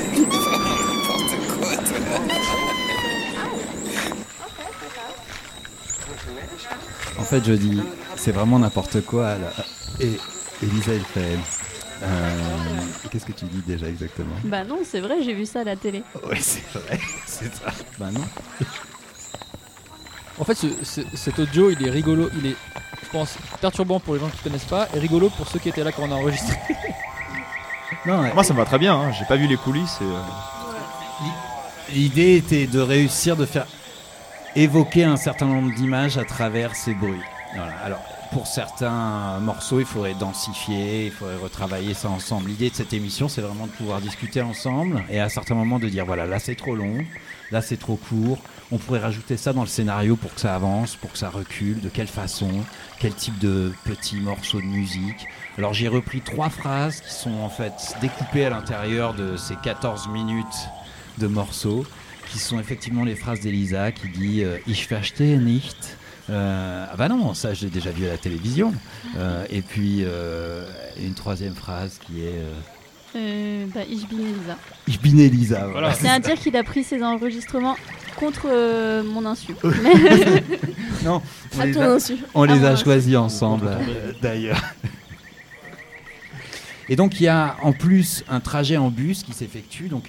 En 7.17 7.23
fait, 7.23 7.43
je 7.45 7.53
dis, 7.53 7.81
c'est 8.15 8.31
vraiment 8.31 8.59
n'importe 8.59 9.01
quoi. 9.05 9.35
Là. 9.37 9.51
Et 9.99 10.17
Elisa, 10.63 10.93
elle 10.93 11.01
fait. 11.01 11.37
Euh, 12.03 12.37
Qu'est-ce 13.11 13.25
que 13.25 13.31
tu 13.31 13.45
dis 13.45 13.61
déjà 13.65 13.87
exactement? 13.87 14.35
Bah 14.43 14.63
non, 14.63 14.79
c'est 14.83 14.99
vrai, 15.01 15.21
j'ai 15.23 15.33
vu 15.33 15.45
ça 15.45 15.61
à 15.61 15.63
la 15.63 15.75
télé. 15.75 16.03
Oui, 16.29 16.37
c'est 16.39 16.63
vrai, 16.73 16.99
c'est 17.25 17.53
ça. 17.53 17.71
Bah 17.99 18.09
non. 18.11 18.21
En 20.39 20.43
fait, 20.43 20.55
ce- 20.55 20.83
ce- 20.83 21.01
cet 21.15 21.39
audio, 21.39 21.69
il 21.71 21.85
est 21.85 21.91
rigolo, 21.91 22.29
il 22.39 22.47
est, 22.51 22.55
je 23.03 23.09
pense, 23.11 23.35
perturbant 23.59 23.99
pour 23.99 24.13
les 24.15 24.19
gens 24.19 24.29
qui 24.29 24.37
connaissent 24.41 24.63
pas, 24.65 24.87
et 24.95 24.99
rigolo 24.99 25.29
pour 25.29 25.47
ceux 25.47 25.59
qui 25.59 25.69
étaient 25.69 25.83
là 25.83 25.91
quand 25.91 26.03
on 26.03 26.11
a 26.11 26.15
enregistré. 26.15 26.55
Moi, 28.05 28.43
ça 28.43 28.53
me 28.53 28.57
va 28.59 28.65
très 28.65 28.79
bien. 28.79 28.95
hein. 28.95 29.11
J'ai 29.11 29.25
pas 29.25 29.35
vu 29.35 29.45
les 29.47 29.57
coulisses. 29.57 29.97
Et, 30.01 30.05
euh, 30.05 30.19
L'idée 31.93 32.37
était 32.37 32.67
de 32.67 32.79
réussir 32.79 33.35
de 33.35 33.45
faire 33.45 33.65
évoquer 34.55 35.03
un 35.03 35.17
certain 35.17 35.45
nombre 35.45 35.73
d'images 35.75 36.17
à 36.17 36.23
travers 36.23 36.73
ces 36.73 36.93
bruits. 36.93 37.19
Voilà. 37.53 37.73
Alors, 37.83 37.99
pour 38.31 38.47
certains 38.47 39.39
morceaux, 39.39 39.79
il 39.79 39.85
faudrait 39.85 40.13
densifier, 40.13 41.07
il 41.07 41.11
faudrait 41.11 41.35
retravailler 41.35 41.93
ça 41.93 42.09
ensemble. 42.09 42.49
L'idée 42.49 42.69
de 42.69 42.75
cette 42.75 42.93
émission, 42.93 43.27
c'est 43.27 43.41
vraiment 43.41 43.67
de 43.67 43.71
pouvoir 43.71 43.99
discuter 43.99 44.41
ensemble 44.41 45.03
et 45.09 45.19
à 45.19 45.29
certains 45.29 45.55
moments 45.55 45.79
de 45.79 45.89
dire 45.89 46.05
voilà, 46.05 46.25
là 46.25 46.39
c'est 46.39 46.55
trop 46.55 46.75
long, 46.75 46.97
là 47.51 47.61
c'est 47.61 47.77
trop 47.77 47.97
court. 47.97 48.39
On 48.71 48.77
pourrait 48.77 48.99
rajouter 48.99 49.35
ça 49.35 49.51
dans 49.51 49.61
le 49.61 49.67
scénario 49.67 50.15
pour 50.15 50.33
que 50.33 50.39
ça 50.39 50.55
avance, 50.55 50.95
pour 50.95 51.11
que 51.11 51.17
ça 51.17 51.29
recule, 51.29 51.81
de 51.81 51.89
quelle 51.89 52.07
façon, 52.07 52.49
quel 52.99 53.13
type 53.13 53.37
de 53.39 53.73
petits 53.83 54.21
morceaux 54.21 54.61
de 54.61 54.65
musique? 54.65 55.27
Alors 55.57 55.73
j'ai 55.73 55.89
repris 55.89 56.21
trois 56.21 56.49
phrases 56.49 57.01
qui 57.01 57.13
sont 57.13 57.33
en 57.41 57.49
fait 57.49 57.73
découpées 57.99 58.45
à 58.45 58.49
l'intérieur 58.49 59.13
de 59.13 59.35
ces 59.35 59.55
14 59.55 60.07
minutes 60.07 60.45
de 61.17 61.27
morceaux, 61.27 61.85
qui 62.31 62.39
sont 62.39 62.59
effectivement 62.59 63.03
les 63.03 63.15
phrases 63.15 63.41
d'Elisa 63.41 63.91
qui 63.91 64.07
dit 64.07 64.43
euh, 64.43 64.57
Ich 64.67 64.87
verstehe 64.87 65.37
nicht. 65.37 65.97
Euh, 66.31 66.85
ah 66.91 66.95
bah 66.95 67.09
non, 67.09 67.33
ça 67.33 67.53
je 67.53 67.65
l'ai 67.65 67.69
déjà 67.71 67.91
vu 67.91 68.05
à 68.05 68.09
la 68.09 68.17
télévision. 68.17 68.73
Euh, 69.17 69.45
et 69.49 69.61
puis 69.61 69.99
euh, 70.01 70.65
une 70.99 71.13
troisième 71.13 71.53
phrase 71.55 71.99
qui 72.05 72.21
est 72.23 72.37
euh, 72.39 72.53
Euh, 73.17 73.65
bah, 73.73 73.81
ich 73.89 74.07
bin 74.07 74.19
Elisa. 74.19 74.57
Ich 74.87 74.99
bin 75.01 75.17
Elisa. 75.17 75.67
Voilà. 75.67 75.93
C'est 75.93 76.07
à 76.07 76.19
dire 76.19 76.35
qu'il 76.35 76.55
a 76.55 76.63
pris 76.63 76.83
ses 76.85 77.03
enregistrements 77.03 77.75
contre 78.15 78.47
euh, 78.49 79.03
mon 79.03 79.25
insu. 79.25 79.53
non, 81.03 81.21
on 81.57 81.59
À 81.59 81.65
les 81.65 81.71
ton 81.73 81.81
a, 81.81 81.87
insu. 81.95 82.15
on 82.33 82.43
À 82.43 82.53
les 82.55 82.63
a 82.65 82.71
insu. 82.71 82.83
choisis 82.85 83.15
ensemble 83.17 83.67
euh, 83.67 84.13
d'ailleurs. 84.21 84.61
Et 86.89 86.95
donc 86.95 87.19
il 87.19 87.23
y 87.23 87.27
a 87.27 87.57
en 87.61 87.73
plus 87.73 88.23
un 88.29 88.39
trajet 88.39 88.77
en 88.77 88.89
bus 88.89 89.23
qui 89.23 89.33
s'effectue. 89.33 89.87
Donc 89.89 90.05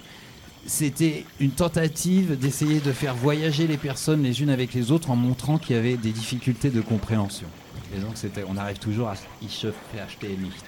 c'était 0.66 1.24
une 1.40 1.50
tentative 1.50 2.38
d'essayer 2.38 2.80
de 2.80 2.92
faire 2.92 3.14
voyager 3.14 3.66
les 3.66 3.76
personnes 3.76 4.22
les 4.22 4.42
unes 4.42 4.50
avec 4.50 4.74
les 4.74 4.90
autres 4.92 5.10
en 5.10 5.16
montrant 5.16 5.58
qu'il 5.58 5.74
y 5.76 5.78
avait 5.78 5.96
des 5.96 6.12
difficultés 6.12 6.70
de 6.70 6.80
compréhension. 6.80 7.48
Et 7.96 8.00
donc 8.00 8.12
c'était, 8.14 8.44
on 8.48 8.56
arrive 8.56 8.78
toujours 8.78 9.08
à 9.08 9.14
Ich 9.42 9.66
verstehe 9.94 10.36
nicht. 10.38 10.64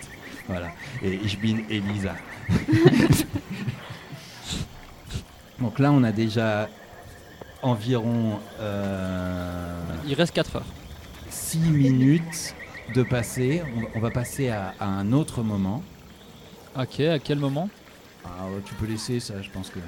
Voilà. 0.48 0.68
Et 1.02 1.14
Ich 1.24 1.38
bin 1.40 1.58
Elisa. 1.70 2.14
donc 5.60 5.78
là 5.78 5.92
on 5.92 6.02
a 6.04 6.12
déjà 6.12 6.68
environ. 7.62 8.38
euh, 8.60 9.80
Il 10.06 10.14
reste 10.14 10.34
4 10.34 10.56
heures. 10.56 10.66
6 11.30 11.58
minutes 11.58 12.54
de 12.94 13.02
passer. 13.02 13.62
On, 13.76 13.98
on 13.98 14.00
va 14.00 14.10
passer 14.10 14.48
à, 14.50 14.74
à 14.78 14.86
un 14.86 15.12
autre 15.12 15.42
moment. 15.42 15.82
Ok, 16.78 17.00
à 17.00 17.18
quel 17.18 17.38
moment? 17.38 17.68
Ah, 18.24 18.46
ouais, 18.46 18.60
Tu 18.64 18.74
peux 18.74 18.86
laisser 18.86 19.20
ça, 19.20 19.34
je 19.42 19.50
pense 19.50 19.70
que 19.70 19.78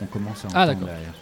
on 0.00 0.06
commence 0.06 0.44
à 0.44 0.48
Ah, 0.54 0.62
entendre 0.64 0.80
d'accord. 0.80 0.88
derrière. 0.88 1.14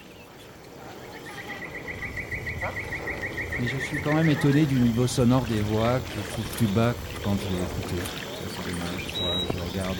Mais 3.60 3.68
je 3.68 3.76
suis 3.84 4.00
quand 4.02 4.14
même 4.14 4.30
étonné 4.30 4.64
du 4.64 4.76
niveau 4.76 5.06
sonore 5.06 5.44
des 5.44 5.60
voix 5.60 5.98
que 5.98 6.10
je 6.16 6.32
trouve 6.32 6.44
plus 6.56 6.66
bas 6.68 6.92
que 6.92 7.22
quand 7.24 7.36
je 7.36 7.48
l'ai 7.54 7.62
écouté. 7.62 8.00
Ça, 8.00 8.46
C'est 8.56 8.70
dommage. 8.72 9.44
Je 9.54 9.70
regarde 9.70 9.96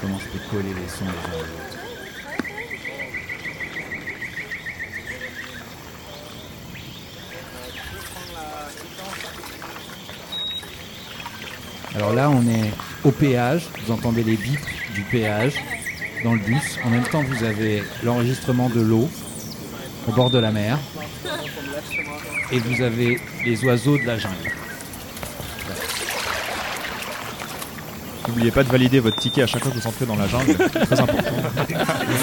comment 0.00 0.18
je 0.18 0.28
peux 0.28 0.44
coller 0.50 0.74
les 0.74 0.88
sons 0.88 1.04
les 1.04 1.38
uns 1.38 1.71
Alors 11.94 12.14
là, 12.14 12.30
on 12.30 12.42
est 12.48 12.70
au 13.04 13.10
péage. 13.10 13.68
Vous 13.84 13.92
entendez 13.92 14.22
les 14.22 14.36
bips 14.36 14.66
du 14.94 15.02
péage 15.02 15.54
dans 16.24 16.32
le 16.32 16.40
bus. 16.40 16.78
En 16.84 16.90
même 16.90 17.04
temps, 17.04 17.22
vous 17.22 17.44
avez 17.44 17.82
l'enregistrement 18.02 18.68
de 18.70 18.80
l'eau 18.80 19.08
au 20.08 20.12
bord 20.12 20.30
de 20.30 20.38
la 20.38 20.50
mer. 20.50 20.78
Et 22.50 22.58
vous 22.58 22.82
avez 22.82 23.20
les 23.44 23.64
oiseaux 23.64 23.98
de 23.98 24.04
la 24.04 24.18
jungle. 24.18 24.36
N'oubliez 28.28 28.50
pas 28.52 28.62
de 28.62 28.68
valider 28.68 29.00
votre 29.00 29.16
ticket 29.16 29.42
à 29.42 29.46
chaque 29.46 29.62
fois 29.62 29.72
que 29.72 29.78
vous 29.78 29.86
entrez 29.86 30.06
dans 30.06 30.16
la 30.16 30.28
jungle. 30.28 30.56
C'est 30.56 30.68
très 30.86 31.00
important. 31.00 31.32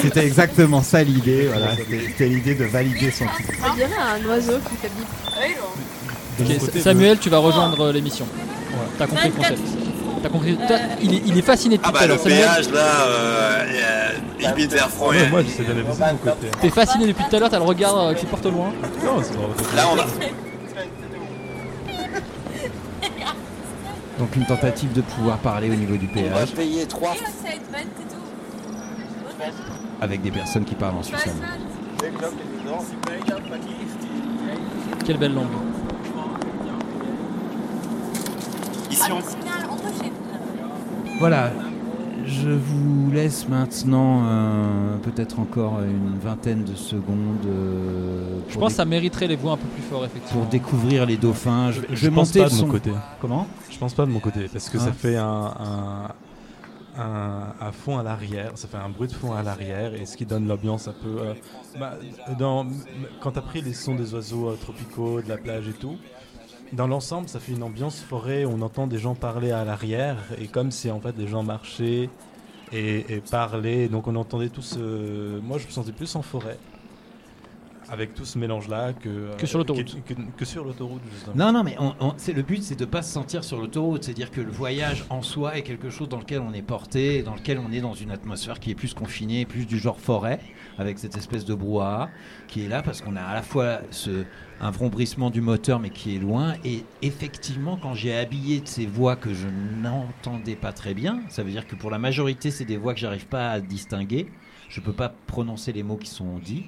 C'était 0.01 0.25
exactement 0.25 0.81
ça 0.81 1.03
l'idée. 1.03 1.47
Voilà, 1.47 1.75
c'était 1.75 2.27
l'idée 2.29 2.55
de 2.55 2.65
valider 2.65 3.11
son. 3.11 3.25
Ça 3.25 3.75
dirait 3.75 3.89
un 3.93 4.25
oiseau 4.27 4.59
qui 4.69 4.75
fait 4.77 4.91
bip. 4.97 5.07
Ok, 6.39 6.81
Samuel, 6.81 7.19
tu 7.19 7.29
vas 7.29 7.39
rejoindre 7.39 7.81
euh, 7.81 7.91
T'as 8.97 9.07
compris 9.07 9.27
le 9.29 9.33
concept. 9.35 9.61
T'as 10.21 10.29
compris. 10.29 10.55
toi, 10.55 10.77
il, 11.01 11.13
est, 11.13 11.21
il 11.25 11.37
est 11.37 11.41
fasciné 11.41 11.77
depuis 11.77 11.89
Ah 11.89 11.97
tout 11.97 11.97
à 11.97 11.99
bah 12.01 12.07
le 12.07 12.13
l'heure. 12.13 12.23
Samuel. 12.23 12.39
péage 12.39 12.69
là, 12.71 12.79
euh, 13.07 13.63
euh, 14.43 14.51
bin 14.51 14.69
sehr 14.69 14.89
froh. 14.89 15.09
Ouais, 15.11 15.29
moi 15.29 15.41
j'essaie 15.43 15.63
d'analyser 15.63 15.91
de 15.93 16.11
mon 16.11 16.17
côté. 16.17 16.47
T'es 16.61 16.69
fasciné 16.69 17.07
depuis 17.07 17.23
tout 17.29 17.35
à 17.35 17.39
l'heure, 17.39 17.49
t'as 17.49 17.59
le 17.59 17.63
regard 17.65 17.97
euh, 17.97 18.13
qui 18.13 18.25
porte 18.25 18.45
loin. 18.45 18.73
Non, 19.05 19.21
c'est 19.23 19.35
dans 19.35 19.47
Là 19.75 19.87
on 19.91 19.95
va. 19.95 20.05
Donc 24.19 24.35
une 24.35 24.45
tentative 24.45 24.91
de 24.91 25.01
pouvoir 25.01 25.37
parler 25.37 25.69
au 25.69 25.75
niveau 25.75 25.95
du 25.95 26.09
On 26.13 26.21
va 26.21 26.21
péage 26.21 26.51
payer 26.51 26.85
3 26.85 27.15
avec 30.01 30.21
des 30.21 30.31
personnes 30.31 30.65
qui 30.65 30.75
parlent 30.75 30.95
en 30.97 31.03
suisse 31.03 31.21
allemand. 31.25 31.43
Quelle 35.05 35.17
belle 35.17 35.33
langue. 35.33 35.47
Voilà, 41.19 41.51
Je 42.25 42.49
vous 42.49 43.11
laisse 43.11 43.47
maintenant 43.49 44.21
euh, 44.25 44.97
peut-être 44.97 45.39
encore 45.39 45.79
une 45.81 46.17
vingtaine 46.19 46.63
de 46.63 46.75
secondes. 46.75 47.45
euh, 47.47 48.39
Je 48.49 48.57
pense 48.57 48.69
que 48.73 48.77
ça 48.77 48.85
mériterait 48.85 49.27
les 49.27 49.35
voix 49.35 49.53
un 49.53 49.57
peu 49.57 49.67
plus 49.67 49.81
fort, 49.83 50.05
effectivement. 50.05 50.41
pour 50.41 50.49
découvrir 50.49 51.05
les 51.05 51.17
dauphins. 51.17 51.71
Je, 51.71 51.81
Je, 51.89 51.95
je 51.95 52.09
vais 52.09 52.15
pense 52.15 52.31
pas 52.31 52.47
de 52.49 52.55
mon 52.55 52.67
côté. 52.67 52.91
Comment? 53.19 53.47
Je 53.69 53.77
pense 53.77 53.93
pas 53.93 54.05
de 54.05 54.11
mon 54.11 54.19
côté 54.19 54.47
parce 54.51 54.69
que 54.69 54.77
Ah. 54.79 54.85
ça 54.85 54.91
fait 54.93 55.17
un, 55.17 55.25
un, 55.27 57.01
un, 57.01 57.53
un 57.67 57.71
fond 57.71 57.97
à 57.97 58.03
l'arrière, 58.03 58.51
ça 58.55 58.67
fait 58.67 58.77
un 58.77 58.89
bruit 58.89 59.07
de 59.07 59.13
fond 59.13 59.33
à 59.33 59.41
l'arrière 59.43 59.93
et 59.95 60.05
ce 60.05 60.15
qui 60.15 60.25
donne 60.25 60.47
l'ambiance 60.47 60.87
un 60.87 60.93
peu. 60.93 61.19
euh, 61.21 61.33
bah, 61.79 61.93
dans, 62.37 62.65
quand 63.21 63.31
t'as 63.31 63.41
pris 63.41 63.61
les 63.61 63.73
sons 63.73 63.95
des 63.95 64.13
oiseaux 64.13 64.49
euh, 64.49 64.55
tropicaux, 64.61 65.21
de 65.21 65.29
la 65.29 65.37
plage 65.37 65.67
et 65.67 65.73
tout, 65.73 65.95
dans 66.73 66.87
l'ensemble 66.87 67.29
ça 67.29 67.39
fait 67.39 67.53
une 67.53 67.63
ambiance 67.63 68.01
forêt. 68.01 68.45
On 68.45 68.61
entend 68.61 68.87
des 68.87 68.97
gens 68.97 69.15
parler 69.15 69.51
à 69.51 69.63
l'arrière 69.63 70.17
et 70.39 70.47
comme 70.47 70.71
si 70.71 70.89
en 70.91 70.99
fait 70.99 71.15
des 71.15 71.27
gens 71.27 71.43
marchaient 71.43 72.09
et, 72.71 73.21
parlaient, 73.31 73.87
donc 73.87 74.07
on 74.07 74.15
entendait 74.15 74.49
tout 74.49 74.61
ce. 74.61 75.39
Moi 75.39 75.57
je 75.57 75.65
me 75.65 75.71
sentais 75.71 75.91
plus 75.91 76.15
en 76.15 76.21
forêt. 76.21 76.57
Avec 77.91 78.13
tout 78.13 78.25
ce 78.25 78.37
mélange-là 78.37 78.93
que, 78.93 79.35
Que 79.37 79.47
sur 79.47 79.57
l'autoroute. 79.57 80.03
Que, 80.05 80.13
que- 80.13 80.21
que 80.37 80.45
sur 80.45 80.63
l'autoroute, 80.63 81.01
justement. 81.11 81.35
Non, 81.35 81.51
non, 81.51 81.63
mais 81.63 81.75
on- 81.79 81.93
on- 81.99 82.13
c'est 82.17 82.33
le 82.33 82.41
but, 82.43 82.61
c'est 82.61 82.77
de 82.77 82.85
pas 82.85 83.01
se 83.01 83.11
sentir 83.11 83.43
sur 83.43 83.59
l'autoroute. 83.59 84.03
C'est-à-dire 84.03 84.29
que 84.31 84.41
le 84.41 84.51
voyage 84.51 85.05
en 85.09 85.21
soi 85.21 85.57
est 85.57 85.63
quelque 85.63 85.89
chose 85.89 86.07
dans 86.07 86.19
lequel 86.19 86.39
on 86.41 86.53
est 86.53 86.61
porté, 86.61 87.23
dans 87.23 87.33
lequel 87.35 87.57
on 87.59 87.71
est 87.71 87.81
dans 87.81 87.93
une 87.95 88.11
atmosphère 88.11 88.59
qui 88.59 88.71
est 88.71 88.75
plus 88.75 88.93
confinée, 88.93 89.45
plus 89.45 89.65
du 89.65 89.79
genre 89.79 89.99
forêt, 89.99 90.39
avec 90.77 90.99
cette 90.99 91.17
espèce 91.17 91.45
de 91.45 91.53
brouhaha 91.55 92.09
qui 92.47 92.63
est 92.63 92.67
là 92.67 92.81
parce 92.81 93.01
qu'on 93.01 93.15
a 93.15 93.21
à 93.21 93.33
la 93.33 93.41
fois 93.41 93.79
ce, 93.91 94.23
un 94.61 94.71
vrombrissement 94.71 95.29
du 95.29 95.41
moteur, 95.41 95.79
mais 95.79 95.89
qui 95.89 96.15
est 96.15 96.19
loin. 96.19 96.53
Et 96.63 96.83
effectivement, 97.01 97.77
quand 97.81 97.93
j'ai 97.95 98.15
habillé 98.15 98.59
de 98.61 98.67
ces 98.67 98.85
voix 98.85 99.15
que 99.15 99.33
je 99.33 99.47
n'entendais 99.81 100.55
pas 100.55 100.71
très 100.73 100.93
bien, 100.93 101.21
ça 101.29 101.43
veut 101.43 101.51
dire 101.51 101.65
que 101.67 101.75
pour 101.75 101.89
la 101.91 101.97
majorité, 101.99 102.51
c'est 102.51 102.65
des 102.65 102.77
voix 102.77 102.93
que 102.93 102.99
j'arrive 102.99 103.27
pas 103.27 103.49
à 103.51 103.59
distinguer. 103.59 104.27
Je 104.69 104.81
peux 104.81 104.93
pas 104.93 105.11
prononcer 105.27 105.71
les 105.73 105.81
mots 105.83 105.97
qui 105.97 106.09
sont 106.09 106.37
dits. 106.37 106.65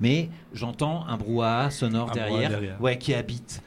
Mais 0.00 0.28
j'entends 0.52 1.06
un 1.06 1.16
brouhaha 1.16 1.70
sonore 1.70 2.10
Un 2.10 2.12
brouhaha 2.12 2.28
derrière, 2.28 2.50
derrière. 2.50 2.80
Ouais, 2.80 2.98
qui 2.98 3.14
habite. 3.14 3.62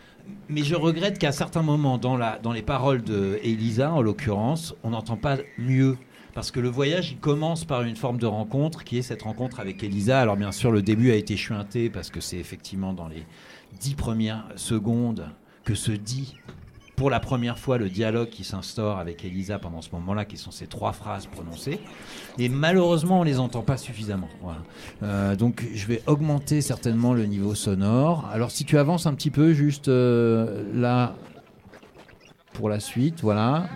Mais 0.49 0.63
je 0.63 0.75
regrette 0.75 1.19
qu'à 1.19 1.31
certains 1.31 1.63
moments, 1.63 1.97
dans, 1.97 2.17
la, 2.17 2.39
dans 2.39 2.51
les 2.53 2.61
paroles 2.61 3.03
de 3.03 3.39
Elisa, 3.43 3.91
en 3.91 4.01
l'occurrence, 4.01 4.75
on 4.83 4.91
n'entend 4.91 5.17
pas 5.17 5.37
mieux. 5.57 5.97
Parce 6.33 6.49
que 6.49 6.59
le 6.59 6.69
voyage, 6.69 7.11
il 7.11 7.17
commence 7.17 7.63
par 7.63 7.83
une 7.83 7.95
forme 7.95 8.17
de 8.17 8.25
rencontre, 8.25 8.83
qui 8.83 8.97
est 8.97 9.03
cette 9.03 9.21
rencontre 9.21 9.59
avec 9.59 9.83
Elisa. 9.83 10.19
Alors 10.19 10.35
bien 10.35 10.51
sûr, 10.51 10.71
le 10.71 10.81
début 10.81 11.11
a 11.11 11.15
été 11.15 11.37
chuinté, 11.37 11.89
parce 11.89 12.09
que 12.09 12.21
c'est 12.21 12.37
effectivement 12.37 12.93
dans 12.93 13.07
les 13.07 13.25
dix 13.79 13.93
premières 13.93 14.45
secondes 14.55 15.29
que 15.63 15.75
se 15.75 15.91
dit 15.91 16.35
pour 17.03 17.09
la 17.09 17.19
première 17.19 17.59
fois 17.59 17.77
le 17.77 17.89
dialogue 17.89 18.29
qui 18.29 18.45
s'instaure 18.45 18.97
avec 18.97 19.25
Elisa 19.25 19.59
pendant 19.59 19.81
ce 19.81 19.89
moment-là, 19.91 20.23
qui 20.23 20.37
sont 20.37 20.51
ces 20.51 20.67
trois 20.67 20.93
phrases 20.93 21.25
prononcées. 21.25 21.81
Et 22.39 22.47
malheureusement, 22.47 23.19
on 23.19 23.23
les 23.23 23.41
entend 23.41 23.61
pas 23.61 23.75
suffisamment. 23.75 24.29
Euh, 25.03 25.35
donc, 25.35 25.65
je 25.73 25.85
vais 25.85 26.01
augmenter 26.07 26.61
certainement 26.61 27.13
le 27.13 27.25
niveau 27.25 27.55
sonore. 27.55 28.29
Alors, 28.31 28.51
si 28.51 28.63
tu 28.63 28.77
avances 28.77 29.05
un 29.05 29.13
petit 29.15 29.31
peu, 29.31 29.51
juste 29.51 29.89
euh, 29.89 30.63
là, 30.73 31.17
pour 32.53 32.69
la 32.69 32.79
suite, 32.79 33.19
voilà. 33.19 33.67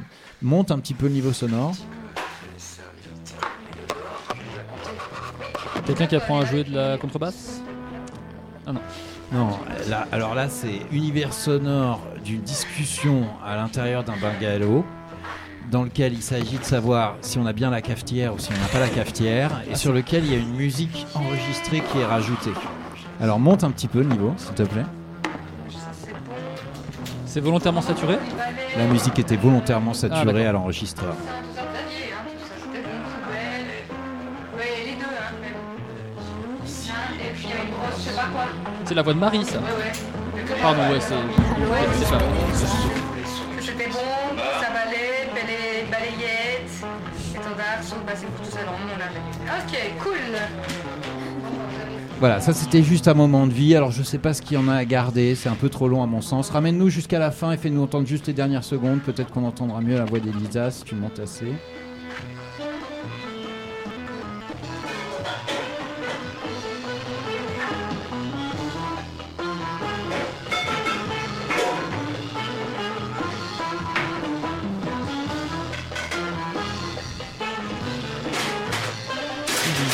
Monte 0.41 0.71
un 0.71 0.79
petit 0.79 0.93
peu 0.93 1.07
le 1.07 1.13
niveau 1.15 1.33
sonore. 1.33 1.75
Quelqu'un 5.85 6.07
qui 6.07 6.15
apprend 6.15 6.39
à 6.39 6.45
jouer 6.45 6.63
de 6.63 6.73
la 6.73 6.97
contrebasse? 6.97 7.61
Ah 8.65 8.71
non. 8.71 8.79
Non, 9.31 9.49
là, 9.89 10.07
alors 10.11 10.35
là, 10.35 10.47
c'est 10.47 10.79
univers 10.91 11.33
sonore 11.33 12.01
d'une 12.23 12.41
discussion 12.41 13.25
à 13.45 13.57
l'intérieur 13.57 14.03
d'un 14.03 14.15
bungalow 14.15 14.85
dans 15.69 15.83
lequel 15.83 16.13
il 16.13 16.21
s'agit 16.21 16.57
de 16.57 16.63
savoir 16.63 17.15
si 17.21 17.37
on 17.37 17.45
a 17.45 17.51
bien 17.51 17.69
la 17.69 17.81
cafetière 17.81 18.33
ou 18.33 18.39
si 18.39 18.49
on 18.51 18.61
n'a 18.61 18.67
pas 18.67 18.79
la 18.79 18.87
cafetière 18.87 19.51
et 19.69 19.75
sur 19.75 19.91
lequel 19.91 20.23
il 20.23 20.31
y 20.31 20.35
a 20.35 20.39
une 20.39 20.55
musique 20.55 21.05
enregistrée 21.13 21.83
qui 21.91 21.99
est 21.99 22.05
rajoutée. 22.05 22.53
Alors 23.19 23.37
monte 23.39 23.65
un 23.65 23.71
petit 23.71 23.89
peu 23.89 23.99
le 23.99 24.05
niveau, 24.05 24.33
s'il 24.37 24.53
te 24.53 24.63
plaît. 24.63 24.85
C'est 27.25 27.41
volontairement 27.41 27.81
saturé? 27.81 28.17
La 28.77 28.85
musique 28.85 29.19
était 29.19 29.35
volontairement 29.35 29.93
saturée 29.93 30.25
d'accord. 30.25 30.47
à 30.47 30.51
l'enregistreur. 30.53 31.15
C'est 38.87 38.95
la 38.95 39.01
voix 39.01 39.13
de 39.13 39.19
Marie, 39.19 39.43
ça. 39.43 39.57
Ouais, 39.59 39.65
ouais. 39.65 40.55
Pardon, 40.61 40.81
ouais, 40.89 40.99
c'est. 40.99 41.13
c'est 41.99 42.05
ça. 42.05 42.17
C'était 43.59 43.89
bon, 43.89 43.99
ça 44.61 44.67
valait, 44.71 45.27
balayette, 45.91 46.71
étendard, 47.35 47.83
sont 47.83 47.97
passés 48.05 48.27
pour 48.27 48.45
tout 48.45 48.51
ça 48.51 48.59
dans 48.63 48.71
le 48.71 48.77
monde. 48.77 48.97
là. 48.97 49.05
Ok, 49.59 50.03
cool. 50.03 50.37
Voilà, 52.19 52.39
ça 52.39 52.53
c'était 52.53 52.81
juste 52.81 53.07
un 53.07 53.13
moment 53.13 53.45
de 53.45 53.51
vie. 53.53 53.75
Alors 53.75 53.91
je 53.91 54.01
sais 54.03 54.17
pas 54.17 54.33
ce 54.33 54.41
qu'il 54.41 54.57
y 54.57 54.57
en 54.57 54.67
a 54.67 54.75
à 54.75 54.85
garder, 54.85 55.35
c'est 55.35 55.49
un 55.49 55.55
peu 55.55 55.69
trop 55.69 55.87
long 55.87 56.01
à 56.01 56.07
mon 56.07 56.21
sens. 56.21 56.49
Ramène-nous 56.49 56.89
jusqu'à 56.89 57.19
la 57.19 57.29
fin 57.31 57.51
et 57.51 57.57
fais-nous 57.57 57.83
entendre 57.83 58.07
juste 58.07 58.25
les 58.27 58.33
dernières 58.33 58.63
secondes. 58.63 59.01
Peut-être 59.01 59.31
qu'on 59.31 59.45
entendra 59.45 59.81
mieux 59.81 59.97
la 59.97 60.05
voix 60.05 60.19
d'Elisa 60.19 60.71
si 60.71 60.83
tu 60.83 60.95
montes 60.95 61.19
assez. 61.19 61.51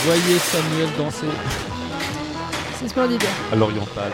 Voyez 0.05 0.37
Samuel 0.39 0.89
danser. 0.97 1.27
C'est 2.79 2.87
splendide. 2.89 3.23
À 3.51 3.55
l'oriental. 3.55 4.11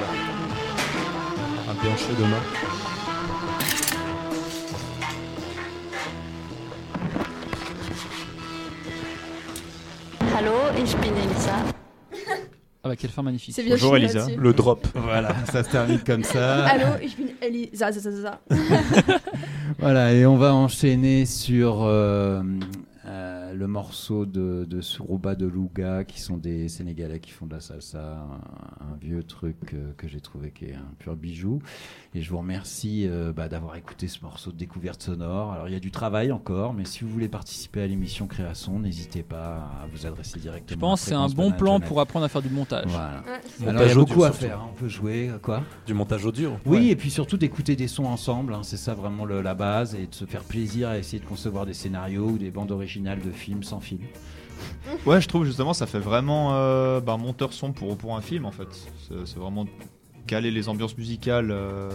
Un 1.69 1.73
bien 1.83 1.95
chaud 1.97 2.13
demain. 2.17 2.41
Hallo, 10.35 10.53
ich 10.77 10.95
bin 10.97 11.15
Elisa. 11.15 11.55
Ah 12.81 12.87
bah 12.89 12.95
quelle 12.95 13.09
fin 13.09 13.21
magnifique. 13.21 13.53
C'est 13.55 13.63
bien 13.63 13.75
Bonjour, 13.75 13.93
fini 13.95 14.05
Elisa. 14.05 14.19
là-dessus. 14.19 14.39
Le 14.39 14.53
drop. 14.53 14.87
Voilà, 14.95 15.35
ça 15.51 15.63
se 15.63 15.69
termine 15.69 15.99
comme 16.05 16.23
ça. 16.23 16.65
Allô, 16.65 16.85
ich 17.01 17.17
bin 17.17 17.27
Elisa. 17.41 17.91
za, 17.91 17.99
za, 17.99 18.11
za, 18.11 18.21
za. 18.21 18.39
Voilà, 19.79 20.13
et 20.13 20.25
on 20.25 20.35
va 20.37 20.53
enchaîner 20.53 21.25
sur 21.25 21.83
euh, 21.83 22.41
le 23.53 23.67
morceau 23.67 24.25
de, 24.25 24.65
de 24.69 24.81
Suruba 24.81 25.35
de 25.35 25.45
Luga, 25.47 26.03
qui 26.03 26.19
sont 26.21 26.37
des 26.37 26.67
Sénégalais 26.69 27.19
qui 27.19 27.31
font 27.31 27.45
de 27.45 27.53
la 27.53 27.59
salsa, 27.59 28.17
un, 28.19 28.85
un 28.93 28.95
vieux 29.01 29.23
truc 29.23 29.55
euh, 29.73 29.91
que 29.97 30.07
j'ai 30.07 30.19
trouvé 30.21 30.51
qui 30.51 30.65
est 30.65 30.75
un 30.75 30.93
pur 30.99 31.15
bijou. 31.15 31.59
Et 32.15 32.21
je 32.21 32.29
vous 32.29 32.39
remercie 32.39 33.05
euh, 33.07 33.31
bah, 33.31 33.47
d'avoir 33.49 33.75
écouté 33.75 34.07
ce 34.07 34.21
morceau 34.23 34.51
de 34.51 34.57
découverte 34.57 35.01
sonore. 35.03 35.51
Alors 35.53 35.67
il 35.67 35.73
y 35.73 35.77
a 35.77 35.79
du 35.79 35.91
travail 35.91 36.31
encore, 36.31 36.73
mais 36.73 36.85
si 36.85 37.03
vous 37.03 37.09
voulez 37.09 37.27
participer 37.29 37.81
à 37.81 37.87
l'émission 37.87 38.27
Création, 38.27 38.79
n'hésitez 38.79 39.23
pas 39.23 39.55
à 39.81 39.87
vous 39.91 40.05
adresser 40.05 40.39
directement. 40.39 40.75
Je 40.75 40.79
pense 40.79 41.01
que 41.01 41.07
c'est 41.09 41.13
un 41.15 41.27
bon 41.29 41.51
plan 41.51 41.79
pour 41.79 41.99
apprendre 41.99 42.25
à 42.25 42.29
faire 42.29 42.41
du 42.41 42.49
montage. 42.49 42.85
Voilà. 42.87 43.17
Ouais, 43.27 43.41
c'est 43.45 43.67
Alors 43.67 43.81
il 43.83 43.87
y 43.87 43.91
a 43.91 43.95
beaucoup 43.95 44.23
à 44.23 44.31
faire. 44.31 44.59
hein. 44.59 44.69
On 44.71 44.75
peut 44.75 44.87
jouer 44.87 45.31
quoi 45.41 45.63
Du 45.85 45.93
montage 45.93 46.25
audio. 46.25 46.53
Oui, 46.65 46.77
Ouais. 46.77 46.85
et 46.87 46.95
puis 46.95 47.09
surtout 47.11 47.37
d'écouter 47.37 47.75
des 47.75 47.87
sons 47.87 48.05
ensemble, 48.05 48.53
hein, 48.53 48.61
c'est 48.63 48.77
ça 48.77 48.93
vraiment 48.93 49.25
le- 49.25 49.41
la 49.41 49.53
base, 49.55 49.95
et 49.95 50.07
de 50.07 50.15
se 50.15 50.25
faire 50.25 50.43
plaisir 50.43 50.89
à 50.89 50.97
essayer 50.97 51.19
de 51.21 51.25
concevoir 51.27 51.65
des 51.65 51.73
scénarios 51.73 52.27
ou 52.29 52.37
des 52.37 52.51
bandes 52.51 52.71
originales 52.71 53.19
de 53.21 53.29
films 53.39 53.63
sans 53.63 53.79
film. 53.79 54.01
Ouais, 55.05 55.21
je 55.21 55.27
trouve 55.27 55.45
justement 55.45 55.73
ça 55.73 55.85
fait 55.87 55.99
vraiment 55.99 56.53
euh, 56.53 56.99
bah, 56.99 57.15
monteur 57.15 57.53
son 57.53 57.71
pour, 57.71 57.97
pour 57.97 58.15
un 58.17 58.21
film 58.21 58.45
en 58.45 58.51
fait. 58.51 58.67
C'est 59.25 59.37
vraiment 59.37 59.65
caler 60.27 60.51
les 60.51 60.67
ambiances 60.67 60.97
musicales 60.97 61.49
euh, 61.51 61.89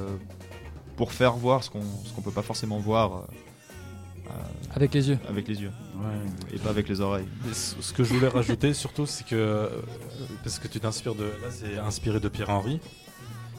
pour 0.96 1.12
faire 1.12 1.34
voir 1.34 1.62
ce 1.62 1.70
qu'on 1.70 1.82
ce 2.04 2.12
qu'on 2.14 2.22
peut 2.22 2.30
pas 2.30 2.42
forcément 2.42 2.78
voir. 2.78 3.24
euh, 4.28 4.30
Avec 4.74 4.94
les 4.94 5.08
yeux. 5.10 5.18
Avec 5.28 5.46
les 5.48 5.60
yeux. 5.62 5.72
Et 6.52 6.58
pas 6.58 6.70
avec 6.70 6.88
les 6.88 7.00
oreilles. 7.00 7.26
Et 7.50 7.54
ce 7.54 7.92
que 7.92 8.02
je 8.04 8.14
voulais 8.14 8.28
rajouter 8.28 8.72
surtout, 8.84 9.06
c'est 9.06 9.26
que 9.26 9.68
parce 10.42 10.58
que 10.58 10.68
tu 10.68 10.80
t'inspires 10.80 11.14
de 11.14 11.24
là, 11.24 11.50
c'est 11.50 11.78
inspiré 11.78 12.18
de 12.20 12.28
Pierre 12.28 12.50
Henry, 12.50 12.80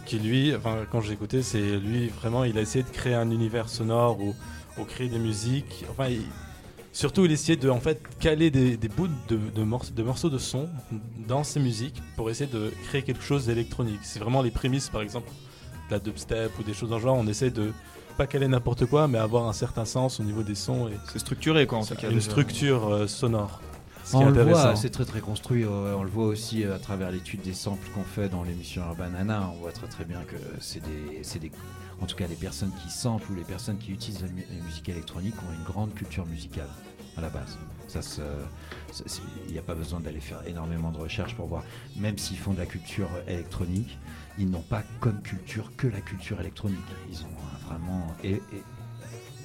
qui 0.05 0.17
lui, 0.19 0.55
enfin 0.55 0.77
quand 0.91 1.01
j'ai 1.01 1.13
écouté, 1.13 1.43
c'est 1.43 1.77
lui 1.77 2.07
vraiment, 2.09 2.43
il 2.43 2.57
a 2.57 2.61
essayé 2.61 2.83
de 2.83 2.89
créer 2.89 3.13
un 3.13 3.29
univers 3.31 3.69
sonore 3.69 4.19
ou, 4.19 4.33
ou 4.79 4.83
créer 4.85 5.09
des 5.09 5.19
musiques. 5.19 5.85
Enfin, 5.91 6.07
il- 6.07 6.21
surtout 6.95 7.25
il 7.25 7.31
essayait 7.31 7.57
de 7.57 7.69
en 7.69 7.81
fait 7.81 8.01
caler 8.19 8.49
des, 8.49 8.77
des 8.77 8.87
bouts 8.87 9.09
de, 9.27 9.37
de, 9.53 9.63
morce- 9.63 9.91
de 9.93 10.01
morceaux 10.01 10.29
de 10.29 10.37
son 10.37 10.69
dans 11.27 11.43
ses 11.43 11.59
musiques 11.59 12.01
pour 12.15 12.29
essayer 12.29 12.49
de 12.49 12.71
créer 12.87 13.01
quelque 13.03 13.21
chose 13.23 13.45
d'électronique. 13.47 13.99
C'est 14.03 14.19
vraiment 14.19 14.41
les 14.41 14.51
prémices, 14.51 14.89
par 14.89 15.01
exemple, 15.01 15.29
de 15.89 15.93
la 15.93 15.99
dubstep 15.99 16.57
ou 16.57 16.63
des 16.63 16.73
choses 16.73 16.89
dans 16.89 16.95
le 16.97 17.01
genre. 17.01 17.17
On 17.17 17.27
essaie 17.27 17.51
de 17.51 17.71
pas 18.17 18.27
caler 18.27 18.47
n'importe 18.47 18.85
quoi, 18.85 19.07
mais 19.09 19.17
avoir 19.17 19.45
un 19.47 19.53
certain 19.53 19.83
sens 19.83 20.21
au 20.21 20.23
niveau 20.23 20.41
des 20.41 20.55
sons. 20.55 20.89
C'est 21.11 21.19
structuré 21.19 21.67
quoi 21.67 21.79
en 21.79 21.83
C'est 21.83 21.95
tout 21.95 22.01
cas. 22.01 22.07
Une 22.09 22.15
déjà. 22.19 22.29
structure 22.31 22.87
euh, 22.87 23.07
sonore. 23.07 23.59
Ce 24.05 24.15
On 24.15 24.21
le 24.23 24.27
intéressant. 24.31 24.61
voit, 24.61 24.75
c'est 24.75 24.89
très 24.91 25.03
très 25.03 25.19
construit. 25.19 25.65
On 25.65 26.03
le 26.03 26.09
voit 26.09 26.27
aussi 26.27 26.63
euh, 26.63 26.75
à 26.75 26.79
travers 26.79 27.11
l'étude 27.11 27.41
des 27.41 27.53
samples 27.53 27.89
qu'on 27.93 28.03
fait 28.03 28.29
dans 28.29 28.43
l'émission 28.43 28.83
Urban 28.87 29.09
Nana. 29.09 29.51
On 29.53 29.59
voit 29.59 29.71
très 29.73 29.87
très 29.87 30.05
bien 30.05 30.21
que 30.21 30.35
c'est 30.61 30.79
des, 30.81 31.19
c'est 31.23 31.39
des, 31.39 31.51
en 32.01 32.05
tout 32.05 32.15
cas 32.15 32.27
les 32.27 32.35
personnes 32.35 32.71
qui 32.83 32.89
samplent 32.89 33.31
ou 33.31 33.35
les 33.35 33.43
personnes 33.43 33.77
qui 33.77 33.91
utilisent 33.91 34.21
la, 34.21 34.27
mu- 34.29 34.45
la 34.49 34.63
musique 34.65 34.89
électronique 34.89 35.35
ont 35.49 35.53
une 35.53 35.63
grande 35.63 35.93
culture 35.93 36.25
musicale. 36.25 36.69
à 37.17 37.21
la 37.21 37.29
base. 37.29 37.57
Ça 37.87 38.01
Il 39.47 39.53
n'y 39.53 39.57
a 39.57 39.61
pas 39.61 39.75
besoin 39.75 40.01
d'aller 40.01 40.19
faire 40.19 40.45
énormément 40.47 40.91
de 40.91 40.97
recherches 40.97 41.33
pour 41.35 41.47
voir. 41.47 41.63
Même 41.95 42.17
s'ils 42.17 42.37
font 42.37 42.51
de 42.53 42.57
la 42.59 42.65
culture 42.65 43.07
électronique, 43.27 43.97
ils 44.37 44.49
n'ont 44.49 44.61
pas 44.63 44.83
comme 44.99 45.21
culture 45.21 45.71
que 45.77 45.87
la 45.87 46.01
culture 46.01 46.39
électronique. 46.41 46.77
Ils 47.09 47.21
ont 47.23 47.67
vraiment 47.69 48.05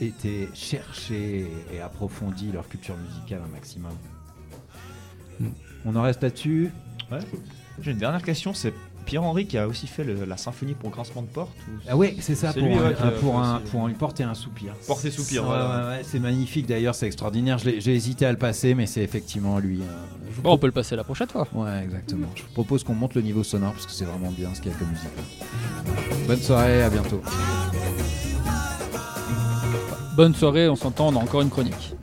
été 0.00 0.48
chercher 0.54 1.46
et 1.72 1.80
approfondi 1.80 2.50
leur 2.50 2.68
culture 2.68 2.96
musicale 2.96 3.42
un 3.44 3.52
maximum. 3.52 3.92
On 5.84 5.94
en 5.94 6.02
reste 6.02 6.22
là-dessus? 6.22 6.70
Ouais. 7.12 7.20
J'ai 7.80 7.92
une 7.92 7.98
dernière 7.98 8.22
question, 8.22 8.52
c'est 8.52 8.74
Pierre-Henri 9.10 9.44
qui 9.46 9.58
a 9.58 9.66
aussi 9.66 9.88
fait 9.88 10.04
le- 10.04 10.24
la 10.24 10.36
symphonie 10.36 10.74
pour 10.74 10.90
Grincement 10.90 11.22
de 11.22 11.26
Porte 11.26 11.50
ou- 11.68 11.80
Ah 11.88 11.96
ouais, 11.96 12.14
c'est 12.20 12.36
ça, 12.36 12.52
pour, 12.52 12.62
lui, 12.62 12.74
un, 12.74 12.78
ouais, 12.90 12.94
a 12.94 13.10
pour, 13.10 13.32
fait 13.34 13.76
un, 13.76 13.84
un- 13.86 13.92
porter 13.94 14.22
un 14.22 14.34
soupir. 14.34 14.72
Porter 14.86 15.10
soupir, 15.10 15.42
Ouais, 15.42 15.48
voilà. 15.48 15.68
ouais, 15.80 15.96
ouais, 15.96 16.00
c'est 16.04 16.20
magnifique 16.20 16.66
d'ailleurs, 16.68 16.94
c'est 16.94 17.06
extraordinaire. 17.06 17.58
J'ai 17.58 17.92
hésité 17.92 18.24
à 18.24 18.30
le 18.30 18.38
passer, 18.38 18.72
mais 18.74 18.86
c'est 18.86 19.02
effectivement 19.02 19.58
lui. 19.58 19.80
euh, 19.80 19.84
je 20.36 20.40
Bon, 20.42 20.52
on 20.52 20.58
peut 20.58 20.68
le 20.68 20.72
passer 20.72 20.94
la 20.94 21.02
prochaine 21.02 21.26
fois. 21.28 21.48
Ouais, 21.52 21.82
exactement. 21.82 22.28
Je 22.36 22.42
vous 22.42 22.52
propose 22.52 22.84
qu'on 22.84 22.94
monte 22.94 23.14
le 23.16 23.22
niveau 23.22 23.42
sonore 23.42 23.72
parce 23.72 23.86
que 23.86 23.90
c'est 23.92 24.04
vraiment 24.04 24.30
bien 24.30 24.54
ce 24.54 24.60
qu'il 24.60 24.70
y 24.70 24.74
a 24.74 24.78
comme 24.78 24.88
musique. 24.90 25.04
là. 25.16 26.16
Bonne 26.28 26.40
soirée, 26.40 26.82
à 26.84 26.88
bientôt. 26.90 27.20
Bonne 30.14 30.34
soirée, 30.36 30.68
on 30.68 30.76
s'entend, 30.76 31.08
on 31.08 31.16
a 31.16 31.20
encore 31.22 31.40
une 31.42 31.50
chronique. 31.50 31.94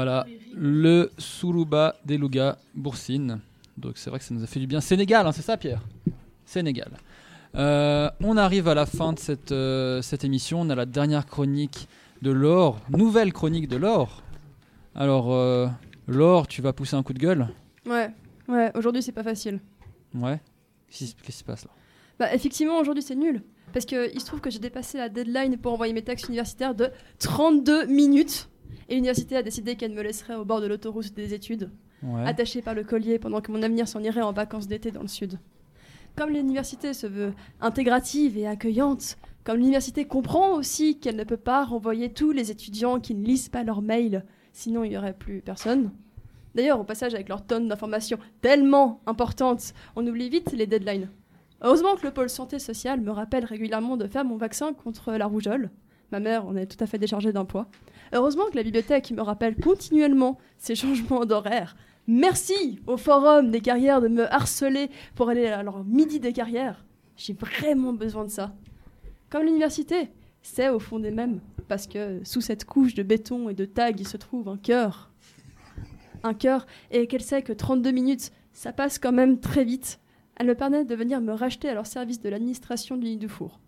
Voilà, 0.00 0.26
le 0.54 1.10
Suruba 1.18 1.96
des 2.04 2.18
Louga 2.18 2.56
Boursine. 2.76 3.40
Donc 3.76 3.94
c'est 3.96 4.10
vrai 4.10 4.20
que 4.20 4.24
ça 4.24 4.32
nous 4.32 4.44
a 4.44 4.46
fait 4.46 4.60
du 4.60 4.68
bien. 4.68 4.80
Sénégal, 4.80 5.26
hein, 5.26 5.32
c'est 5.32 5.42
ça 5.42 5.56
Pierre? 5.56 5.82
Sénégal. 6.44 6.92
Euh, 7.56 8.08
on 8.22 8.36
arrive 8.36 8.68
à 8.68 8.76
la 8.76 8.86
fin 8.86 9.12
de 9.12 9.18
cette, 9.18 9.50
euh, 9.50 10.00
cette 10.00 10.22
émission. 10.22 10.60
On 10.60 10.70
a 10.70 10.76
la 10.76 10.86
dernière 10.86 11.26
chronique 11.26 11.88
de 12.22 12.30
Laure, 12.30 12.78
nouvelle 12.90 13.32
chronique 13.32 13.66
de 13.66 13.76
Laure. 13.76 14.22
Alors, 14.94 15.34
euh, 15.34 15.66
Laure, 16.06 16.46
tu 16.46 16.62
vas 16.62 16.72
pousser 16.72 16.94
un 16.94 17.02
coup 17.02 17.12
de 17.12 17.18
gueule? 17.18 17.48
Ouais, 17.84 18.12
ouais, 18.46 18.70
aujourd'hui 18.76 19.02
c'est 19.02 19.10
pas 19.10 19.24
facile. 19.24 19.58
Ouais? 20.14 20.40
Qu'est-ce 20.96 21.16
qui 21.16 21.32
se 21.32 21.42
passe 21.42 21.64
là? 21.64 21.72
Bah 22.20 22.32
effectivement 22.32 22.78
aujourd'hui 22.78 23.02
c'est 23.02 23.16
nul. 23.16 23.42
Parce 23.72 23.84
que 23.84 24.14
il 24.14 24.20
se 24.20 24.26
trouve 24.26 24.40
que 24.40 24.50
j'ai 24.50 24.60
dépassé 24.60 24.98
la 24.98 25.08
deadline 25.08 25.58
pour 25.58 25.72
envoyer 25.72 25.92
mes 25.92 26.04
textes 26.04 26.28
universitaires 26.28 26.76
de 26.76 26.88
32 27.18 27.86
minutes. 27.86 28.48
Et 28.88 28.94
l'université 28.94 29.36
a 29.36 29.42
décidé 29.42 29.76
qu'elle 29.76 29.92
me 29.92 30.02
laisserait 30.02 30.34
au 30.36 30.44
bord 30.44 30.60
de 30.60 30.66
l'autoroute 30.66 31.12
des 31.14 31.34
études, 31.34 31.70
Ouais. 32.02 32.26
attachée 32.26 32.62
par 32.62 32.74
le 32.74 32.84
collier 32.84 33.18
pendant 33.18 33.40
que 33.40 33.50
mon 33.50 33.62
avenir 33.62 33.88
s'en 33.88 34.00
irait 34.02 34.22
en 34.22 34.32
vacances 34.32 34.68
d'été 34.68 34.90
dans 34.90 35.02
le 35.02 35.08
sud. 35.08 35.38
Comme 36.16 36.30
l'université 36.30 36.94
se 36.94 37.06
veut 37.06 37.32
intégrative 37.60 38.36
et 38.38 38.46
accueillante, 38.46 39.18
comme 39.44 39.58
l'université 39.58 40.04
comprend 40.04 40.52
aussi 40.54 40.98
qu'elle 40.98 41.16
ne 41.16 41.24
peut 41.24 41.36
pas 41.36 41.64
renvoyer 41.64 42.12
tous 42.12 42.32
les 42.32 42.50
étudiants 42.50 43.00
qui 43.00 43.14
ne 43.14 43.24
lisent 43.24 43.48
pas 43.48 43.62
leurs 43.64 43.82
mails, 43.82 44.24
sinon 44.52 44.84
il 44.84 44.90
n'y 44.90 44.96
aurait 44.96 45.12
plus 45.14 45.40
personne. 45.40 45.90
D'ailleurs, 46.54 46.80
au 46.80 46.84
passage, 46.84 47.14
avec 47.14 47.28
leur 47.28 47.44
tonne 47.46 47.68
d'informations 47.68 48.18
tellement 48.40 49.00
importantes, 49.06 49.74
on 49.96 50.06
oublie 50.06 50.28
vite 50.28 50.52
les 50.52 50.66
deadlines. 50.66 51.08
Heureusement 51.62 51.94
que 51.96 52.06
le 52.06 52.12
pôle 52.12 52.30
santé 52.30 52.58
sociale 52.58 53.00
me 53.00 53.10
rappelle 53.10 53.44
régulièrement 53.44 53.96
de 53.96 54.06
faire 54.06 54.24
mon 54.24 54.36
vaccin 54.36 54.72
contre 54.72 55.12
la 55.12 55.26
rougeole. 55.26 55.70
Ma 56.10 56.20
mère 56.20 56.46
en 56.46 56.56
est 56.56 56.66
tout 56.66 56.82
à 56.82 56.86
fait 56.86 56.98
déchargée 56.98 57.32
d'un 57.32 57.44
poids. 57.44 57.68
Heureusement 58.12 58.46
que 58.50 58.56
la 58.56 58.62
bibliothèque 58.62 59.10
me 59.10 59.22
rappelle 59.22 59.56
continuellement 59.56 60.38
ces 60.56 60.74
changements 60.74 61.24
d'horaire. 61.24 61.76
Merci 62.06 62.80
au 62.86 62.96
forum 62.96 63.50
des 63.50 63.60
carrières 63.60 64.00
de 64.00 64.08
me 64.08 64.32
harceler 64.32 64.90
pour 65.14 65.28
aller 65.28 65.46
à 65.46 65.62
leur 65.62 65.84
midi 65.84 66.20
des 66.20 66.32
carrières. 66.32 66.84
J'ai 67.16 67.34
vraiment 67.34 67.92
besoin 67.92 68.24
de 68.24 68.30
ça. 68.30 68.54
Comme 69.28 69.44
l'université, 69.44 70.08
c'est 70.40 70.70
au 70.70 70.78
fond 70.78 70.98
des 70.98 71.10
mêmes, 71.10 71.40
parce 71.68 71.86
que 71.86 72.20
sous 72.24 72.40
cette 72.40 72.64
couche 72.64 72.94
de 72.94 73.02
béton 73.02 73.50
et 73.50 73.54
de 73.54 73.66
tag, 73.66 74.00
il 74.00 74.08
se 74.08 74.16
trouve 74.16 74.48
un 74.48 74.56
cœur. 74.56 75.10
Un 76.22 76.32
cœur, 76.32 76.66
et 76.90 77.06
qu'elle 77.06 77.22
sait 77.22 77.42
que 77.42 77.52
32 77.52 77.90
minutes, 77.90 78.32
ça 78.52 78.72
passe 78.72 78.98
quand 78.98 79.12
même 79.12 79.38
très 79.38 79.64
vite. 79.64 80.00
Elle 80.36 80.46
me 80.46 80.54
permet 80.54 80.84
de 80.84 80.94
venir 80.94 81.20
me 81.20 81.32
racheter 81.32 81.68
à 81.68 81.74
leur 81.74 81.86
service 81.86 82.20
de 82.20 82.28
l'administration 82.28 82.96
du 82.96 83.06
Nid 83.06 83.18
du 83.18 83.28
Four. 83.28 83.60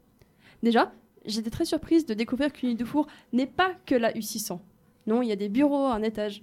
Déjà, 0.62 0.92
j'étais 1.24 1.50
très 1.50 1.64
surprise 1.64 2.06
de 2.06 2.14
découvrir 2.14 2.52
que 2.52 2.60
le 2.62 2.68
Nid 2.68 2.76
du 2.76 2.84
Four 2.84 3.06
n'est 3.32 3.46
pas 3.46 3.72
que 3.86 3.94
la 3.94 4.12
U600. 4.12 4.58
Non, 5.06 5.22
il 5.22 5.28
y 5.28 5.32
a 5.32 5.36
des 5.36 5.48
bureaux 5.48 5.86
à 5.86 5.94
un 5.94 6.02
étage. 6.02 6.42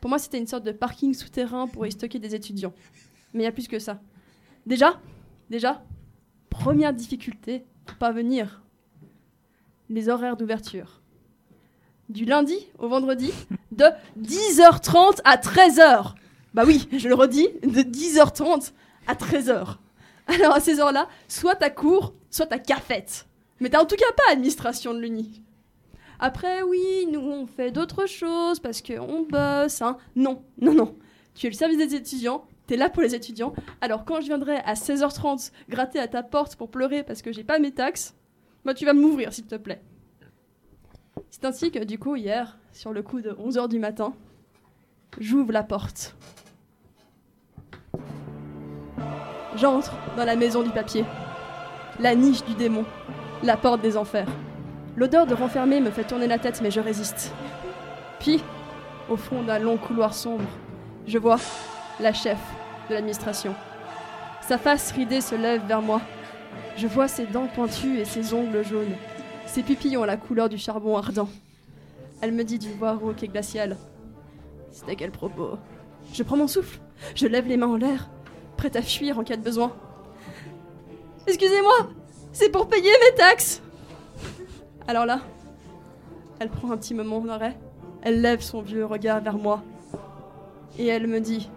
Pour 0.00 0.08
moi, 0.08 0.18
c'était 0.18 0.38
une 0.38 0.46
sorte 0.46 0.64
de 0.64 0.72
parking 0.72 1.14
souterrain 1.14 1.66
pour 1.66 1.86
y 1.86 1.92
stocker 1.92 2.18
des 2.18 2.34
étudiants. 2.34 2.72
Mais 3.34 3.42
il 3.42 3.44
y 3.44 3.48
a 3.48 3.52
plus 3.52 3.68
que 3.68 3.78
ça. 3.78 4.00
Déjà, 4.66 5.00
déjà, 5.50 5.82
première 6.50 6.92
difficulté 6.92 7.64
pas 7.94 8.12
venir. 8.12 8.62
Les 9.88 10.08
horaires 10.08 10.36
d'ouverture. 10.36 11.00
Du 12.08 12.24
lundi 12.24 12.66
au 12.78 12.88
vendredi, 12.88 13.32
de 13.72 13.84
10h30 14.20 15.20
à 15.24 15.36
13h. 15.36 16.14
Bah 16.54 16.64
oui, 16.66 16.88
je 16.92 17.08
le 17.08 17.14
redis, 17.14 17.48
de 17.62 17.80
10h30 17.80 18.72
à 19.06 19.14
13h. 19.14 19.76
Alors 20.26 20.54
à 20.54 20.60
ces 20.60 20.80
heures-là, 20.80 21.08
soit 21.28 21.54
t'as 21.54 21.70
cours, 21.70 22.14
soit 22.30 22.46
t'as 22.46 22.58
cafette. 22.58 23.27
Mais 23.60 23.70
t'as 23.70 23.82
en 23.82 23.86
tout 23.86 23.96
cas 23.96 24.12
pas 24.16 24.32
administration 24.32 24.94
de 24.94 25.00
l'Uni. 25.00 25.42
Après, 26.20 26.62
oui, 26.62 27.06
nous 27.10 27.20
on 27.20 27.46
fait 27.46 27.70
d'autres 27.70 28.06
choses 28.06 28.58
parce 28.60 28.82
qu'on 28.82 29.22
bosse, 29.22 29.82
hein. 29.82 29.96
Non, 30.16 30.42
non, 30.60 30.74
non. 30.74 30.96
Tu 31.34 31.46
es 31.46 31.50
le 31.50 31.54
service 31.54 31.78
des 31.78 31.94
étudiants, 31.94 32.44
t'es 32.66 32.76
là 32.76 32.90
pour 32.90 33.02
les 33.02 33.14
étudiants. 33.14 33.54
Alors 33.80 34.04
quand 34.04 34.20
je 34.20 34.26
viendrai 34.26 34.56
à 34.56 34.74
16h30 34.74 35.52
gratter 35.68 36.00
à 36.00 36.08
ta 36.08 36.22
porte 36.22 36.56
pour 36.56 36.70
pleurer 36.70 37.04
parce 37.04 37.22
que 37.22 37.32
j'ai 37.32 37.44
pas 37.44 37.58
mes 37.58 37.72
taxes, 37.72 38.16
bah 38.64 38.74
tu 38.74 38.84
vas 38.84 38.94
m'ouvrir 38.94 39.32
s'il 39.32 39.46
te 39.46 39.54
plaît. 39.54 39.82
C'est 41.30 41.44
ainsi 41.44 41.70
que 41.70 41.84
du 41.84 41.98
coup, 41.98 42.16
hier, 42.16 42.58
sur 42.72 42.92
le 42.92 43.02
coup 43.02 43.20
de 43.20 43.30
11h 43.30 43.68
du 43.68 43.78
matin, 43.78 44.14
j'ouvre 45.18 45.52
la 45.52 45.62
porte. 45.62 46.16
J'entre 49.56 49.92
dans 50.16 50.24
la 50.24 50.36
maison 50.36 50.62
du 50.62 50.70
papier, 50.70 51.04
la 51.98 52.14
niche 52.14 52.44
du 52.44 52.54
démon, 52.54 52.84
la 53.42 53.56
porte 53.56 53.80
des 53.80 53.96
enfers. 53.96 54.28
L'odeur 54.96 55.26
de 55.26 55.34
renfermé 55.34 55.80
me 55.80 55.90
fait 55.90 56.04
tourner 56.04 56.26
la 56.26 56.38
tête, 56.38 56.60
mais 56.62 56.70
je 56.70 56.80
résiste. 56.80 57.32
Puis, 58.18 58.42
au 59.08 59.16
fond 59.16 59.42
d'un 59.42 59.58
long 59.58 59.76
couloir 59.76 60.12
sombre, 60.12 60.44
Je 61.08 61.16
vois 61.16 61.38
la 62.00 62.12
chef 62.12 62.36
de 62.90 62.94
l'administration. 62.94 63.54
Sa 64.46 64.58
face 64.58 64.92
ridée 64.92 65.22
se 65.22 65.34
lève 65.34 65.62
vers 65.66 65.80
moi. 65.80 66.02
Je 66.76 66.86
vois 66.86 67.08
ses 67.08 67.24
dents 67.24 67.46
pointues 67.46 67.98
et 67.98 68.04
ses 68.04 68.34
ongles 68.34 68.62
jaunes. 68.62 68.94
Ses 69.46 69.62
pupilles 69.62 69.96
ont 69.96 70.04
la 70.04 70.18
couleur 70.18 70.50
du 70.50 70.58
charbon 70.58 70.98
ardent. 70.98 71.30
Elle 72.20 72.32
me 72.32 72.44
dit 72.44 72.58
d'une 72.58 72.72
voix 72.72 72.92
rauque 72.92 73.22
et 73.22 73.28
glaciale. 73.28 73.78
À 74.86 74.94
quel 74.94 75.10
propos? 75.10 75.56
Je 76.12 76.22
prends 76.22 76.36
mon 76.36 76.46
souffle. 76.46 76.78
Je 77.14 77.26
lève 77.26 77.48
les 77.48 77.56
mains 77.56 77.68
en 77.68 77.76
l'air, 77.76 78.10
prête 78.58 78.76
à 78.76 78.82
fuir 78.82 79.18
en 79.18 79.24
cas 79.24 79.36
de 79.36 79.42
besoin. 79.42 79.72
Excusez-moi, 81.26 81.88
c'est 82.32 82.50
pour 82.50 82.68
payer 82.68 82.90
mes 82.90 83.16
taxes. 83.16 83.62
Alors 84.86 85.06
là, 85.06 85.20
elle 86.40 86.50
prend 86.50 86.70
un 86.70 86.76
petit 86.76 86.94
moment 86.94 87.20
d'arrêt. 87.20 87.58
Elle 88.02 88.20
lève 88.20 88.40
son 88.40 88.62
vieux 88.62 88.84
regard 88.84 89.20
vers 89.20 89.38
moi. 89.38 89.62
Et 90.78 90.86
elle 90.86 91.06
me 91.06 91.20
dit 91.20 91.50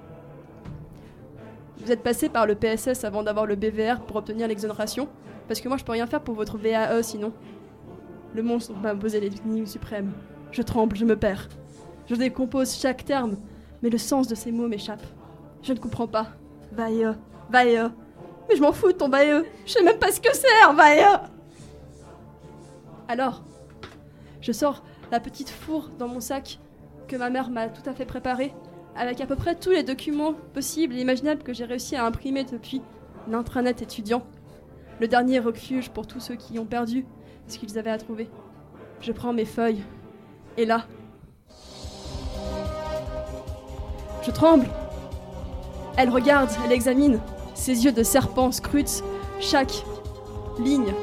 Vous 1.78 1.92
êtes 1.92 2.02
passé 2.02 2.30
par 2.30 2.48
le 2.48 2.56
PSS 2.56 3.04
avant 3.04 3.24
d'avoir 3.24 3.46
le 3.46 3.56
BVR 3.56 4.02
pour 4.02 4.18
obtenir 4.18 4.48
l'exonération? 4.48 5.08
Parce 5.48 5.62
que 5.62 5.68
moi, 5.68 5.78
je 5.78 5.84
peux 5.84 5.92
rien 5.92 6.08
faire 6.08 6.22
pour 6.22 6.36
votre 6.36 6.58
VAE 6.58 7.04
sinon. 7.04 7.32
Le 8.34 8.42
monstre 8.42 8.74
m'a 8.74 8.96
posé 8.96 9.20
l'énigme 9.20 9.66
suprême. 9.66 10.12
Je 10.52 10.62
tremble, 10.62 10.96
je 10.96 11.06
me 11.06 11.18
perds. 11.18 11.50
Je 12.08 12.16
décompose 12.16 12.76
chaque 12.76 13.06
terme, 13.06 13.38
mais 13.82 13.90
le 13.90 13.98
sens 13.98 14.28
de 14.28 14.36
ces 14.36 14.52
mots 14.52 14.68
m'échappe. 14.68 15.04
Je 15.62 15.74
ne 15.74 15.80
comprends 15.80 16.08
pas. 16.08 16.28
VAE, 16.72 17.16
VAE. 17.50 17.92
Je 18.56 18.62
m'en 18.62 18.74
fous 18.74 18.92
de 18.92 18.98
ton 18.98 19.10
VAE. 19.10 19.44
Je 19.66 19.72
sais 19.72 19.84
même 19.84 19.98
pas 19.98 20.12
ce 20.12 20.20
que 20.20 20.34
c'est 20.34 20.48
un. 20.68 20.76
Alors, 23.08 23.44
je 24.42 24.52
sors 24.52 24.84
la 25.12 25.20
petite 25.20 25.50
fourre 25.50 25.90
dans 25.98 26.08
mon 26.08 26.20
sac 26.20 26.60
que 27.08 27.16
ma 27.16 27.30
mère 27.30 27.50
m'a 27.50 27.68
tout 27.68 27.88
à 27.90 27.94
fait 27.94 28.06
préparé, 28.06 28.54
avec 28.96 29.20
à 29.22 29.26
peu 29.26 29.36
près 29.36 29.56
tous 29.56 29.72
les 29.72 29.84
documents 29.84 30.34
possibles 30.54 30.96
et 30.96 31.02
imaginables 31.02 31.44
que 31.44 31.54
j'ai 31.54 31.66
réussi 31.66 31.96
à 31.96 32.06
imprimer 32.06 32.44
depuis 32.46 32.82
l'intranet 33.28 33.82
étudiant. 33.82 34.24
Le 35.00 35.08
dernier 35.08 35.40
refuge 35.40 35.90
pour 35.90 36.08
tous 36.08 36.20
ceux 36.20 36.36
qui 36.36 36.60
ont 36.60 36.66
perdu 36.66 37.06
ce 37.48 37.58
qu'ils 37.58 37.78
avaient 37.78 37.92
à 37.92 37.98
trouver. 37.98 38.30
Je 39.02 39.12
prends 39.12 39.34
mes 39.34 39.46
feuilles, 39.46 39.84
et 40.58 40.66
là, 40.66 40.86
je 44.24 44.32
tremble. 44.32 44.68
Elle 45.98 46.10
regarde, 46.10 46.50
elle 46.64 46.72
examine. 46.72 47.20
Ses 47.62 47.86
yeux 47.86 47.92
de 47.92 48.02
serpent 48.02 48.52
scrutent 48.52 49.04
chaque 49.40 49.84
ligne, 50.58 50.96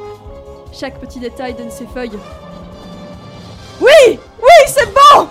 chaque 0.72 0.98
petit 0.98 1.20
détail 1.20 1.54
de 1.54 1.70
ses 1.70 1.86
feuilles. 1.86 2.18
Oui 3.80 4.18
Oui, 4.42 4.66
c'est 4.66 4.92
bon 4.92 5.28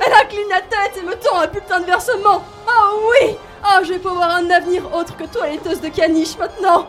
Elle 0.00 0.10
incline 0.10 0.48
la 0.48 0.62
tête 0.62 0.96
et 0.96 1.02
me 1.02 1.16
tend 1.16 1.38
un 1.38 1.48
bulletin 1.48 1.80
de 1.80 1.84
versement. 1.84 2.42
Oh 2.66 3.10
oui 3.10 3.36
Oh, 3.62 3.84
je 3.84 3.92
vais 3.92 3.98
pouvoir 3.98 4.36
un 4.36 4.48
avenir 4.48 4.90
autre 4.94 5.18
que 5.18 5.24
toiletteuse 5.24 5.82
de 5.82 5.88
caniche 5.88 6.38
maintenant 6.38 6.88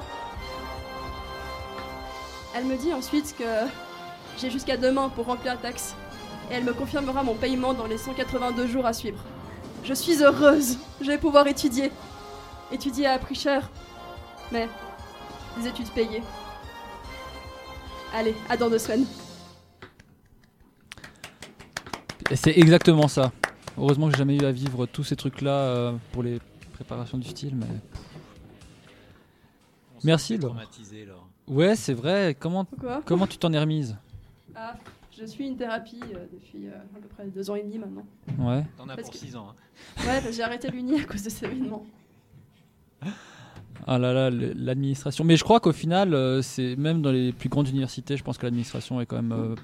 Elle 2.55 2.63
me 2.63 2.77
dit 2.77 2.93
ensuite 2.93 3.35
que 3.37 3.43
j'ai 4.37 4.49
jusqu'à 4.49 4.77
demain 4.77 5.09
pour 5.09 5.25
remplir 5.25 5.55
la 5.55 5.59
taxe. 5.59 5.95
Et 6.49 6.53
elle 6.53 6.63
me 6.63 6.71
confirmera 6.71 7.23
mon 7.23 7.33
paiement 7.33 7.73
dans 7.73 7.87
les 7.87 7.97
182 7.97 8.67
jours 8.67 8.85
à 8.85 8.93
suivre. 8.93 9.19
Je 9.83 9.93
suis 9.93 10.23
heureuse 10.23 10.77
Je 11.01 11.07
vais 11.07 11.17
pouvoir 11.17 11.45
étudier. 11.47 11.91
Étudier 12.71 13.07
a 13.07 13.17
prix 13.19 13.35
cher. 13.35 13.69
Mais 14.51 14.67
des 15.59 15.67
études 15.67 15.89
payées. 15.91 16.23
Allez, 18.13 18.35
à 18.49 18.57
dans 18.57 18.69
deux 18.69 18.79
semaines. 18.79 19.05
C'est 22.35 22.57
exactement 22.57 23.07
ça. 23.07 23.31
Heureusement 23.77 24.07
que 24.07 24.13
j'ai 24.13 24.19
jamais 24.19 24.35
eu 24.37 24.45
à 24.45 24.51
vivre 24.51 24.85
tous 24.85 25.03
ces 25.03 25.15
trucs-là 25.15 25.51
euh, 25.51 25.93
pour 26.11 26.23
les 26.23 26.39
préparations 26.73 27.17
du 27.17 27.27
style, 27.27 27.55
mais. 27.55 27.65
Merci, 30.03 30.37
Laure. 30.37 30.51
traumatisé, 30.51 31.05
Laure. 31.05 31.27
Ouais, 31.47 31.75
c'est 31.75 31.93
vrai. 31.93 32.35
Comment, 32.39 32.65
Pourquoi 32.65 33.01
comment 33.05 33.27
tu 33.27 33.37
t'en 33.37 33.51
es 33.53 33.59
remise? 33.59 33.97
Ah, 34.55 34.75
je 35.17 35.25
suis 35.25 35.47
une 35.47 35.57
thérapie 35.57 35.99
euh, 36.15 36.25
depuis 36.31 36.67
euh, 36.67 36.71
à 36.95 36.99
peu 37.01 37.07
près 37.07 37.25
deux 37.25 37.49
ans 37.49 37.55
et 37.55 37.63
demi 37.63 37.77
maintenant. 37.79 38.05
Ouais. 38.37 38.63
T'en 38.77 38.87
as 38.89 38.95
Parce 38.95 39.09
pour 39.09 39.11
que- 39.11 39.17
6 39.17 39.35
ans. 39.35 39.49
hein. 39.49 40.03
Ouais, 40.07 40.21
que 40.23 40.31
j'ai 40.31 40.43
arrêté 40.43 40.69
l'uni 40.69 40.99
à 40.99 41.03
cause 41.05 41.23
de 41.23 41.29
cet 41.29 41.43
événement. 41.43 41.85
Ah 43.87 43.97
là 43.97 44.13
là, 44.13 44.29
l'administration. 44.29 45.23
Mais 45.23 45.37
je 45.37 45.43
crois 45.43 45.59
qu'au 45.59 45.71
final, 45.71 46.13
euh, 46.13 46.41
c'est 46.41 46.75
même 46.75 47.01
dans 47.01 47.11
les 47.11 47.31
plus 47.31 47.49
grandes 47.49 47.69
universités, 47.69 48.17
je 48.17 48.23
pense 48.23 48.37
que 48.37 48.45
l'administration 48.45 48.99
est 49.01 49.05
quand 49.05 49.15
même. 49.15 49.31
euh, 49.31 49.55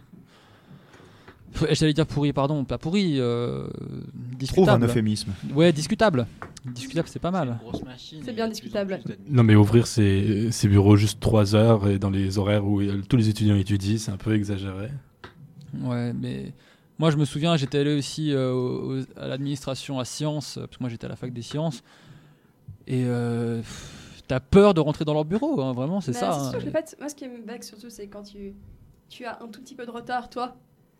J'allais 1.71 1.93
dire 1.93 2.05
pourri, 2.05 2.33
pardon, 2.33 2.65
pas 2.65 2.77
pourri. 2.77 3.15
Euh, 3.19 3.67
discutable. 4.13 4.83
un 4.83 4.87
euphémisme. 4.87 5.31
Ouais, 5.53 5.71
discutable. 5.71 6.27
Discutable, 6.65 7.07
c'est 7.09 7.19
pas 7.19 7.31
mal. 7.31 7.59
C'est 7.97 8.33
bien 8.35 8.47
discutable. 8.49 8.99
Non, 9.29 9.43
mais 9.43 9.55
ouvrir 9.55 9.85
ces, 9.87 10.51
ces 10.51 10.67
bureaux 10.67 10.95
juste 10.97 11.19
3 11.19 11.55
heures 11.55 11.87
et 11.87 11.99
dans 11.99 12.09
les 12.09 12.37
horaires 12.39 12.65
où 12.65 12.81
tous 13.07 13.15
les 13.17 13.29
étudiants 13.29 13.55
étudient, 13.55 13.97
c'est 13.97 14.11
un 14.11 14.17
peu 14.17 14.33
exagéré. 14.35 14.89
Ouais, 15.81 16.11
mais 16.13 16.53
moi 16.97 17.11
je 17.11 17.17
me 17.17 17.25
souviens, 17.25 17.55
j'étais 17.57 17.77
allé 17.79 17.95
aussi 17.95 18.31
euh, 18.33 19.03
à 19.15 19.27
l'administration 19.27 19.99
à 19.99 20.05
sciences, 20.05 20.55
parce 20.55 20.77
que 20.77 20.83
moi 20.83 20.89
j'étais 20.89 21.05
à 21.05 21.09
la 21.09 21.15
fac 21.15 21.31
des 21.31 21.41
sciences, 21.43 21.83
et 22.87 23.03
euh, 23.05 23.61
t'as 24.27 24.39
peur 24.39 24.73
de 24.73 24.81
rentrer 24.81 25.05
dans 25.05 25.13
leur 25.13 25.25
bureau, 25.25 25.61
hein, 25.61 25.73
vraiment, 25.73 26.01
c'est 26.01 26.11
Mais 26.13 26.19
ça. 26.19 26.33
Hein. 26.33 26.51
sûr, 26.51 26.59
en 26.67 26.71
fait, 26.71 26.95
moi 26.99 27.09
ce 27.09 27.15
qui 27.15 27.27
me 27.27 27.41
vexe 27.45 27.67
surtout, 27.69 27.89
c'est 27.89 28.07
quand 28.07 28.23
tu, 28.23 28.53
tu 29.09 29.25
as 29.25 29.41
un 29.41 29.47
tout 29.47 29.61
petit 29.61 29.75
peu 29.75 29.85
de 29.85 29.91
retard, 29.91 30.29
toi, 30.29 30.55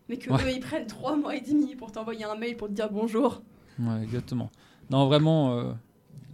mais 0.08 0.16
que 0.16 0.30
Ouais. 0.30 0.42
eux 0.44 0.50
ils 0.52 0.60
prennent 0.60 0.86
trois 0.86 1.16
mois 1.16 1.34
et 1.36 1.40
demi 1.40 1.74
pour 1.76 1.92
t'envoyer 1.92 2.24
un 2.24 2.36
mail 2.36 2.56
pour 2.56 2.68
te 2.68 2.72
dire 2.72 2.90
bonjour. 2.90 3.42
Ouais, 3.78 4.02
exactement. 4.02 4.50
Non, 4.90 5.06
vraiment, 5.06 5.58
euh, 5.58 5.72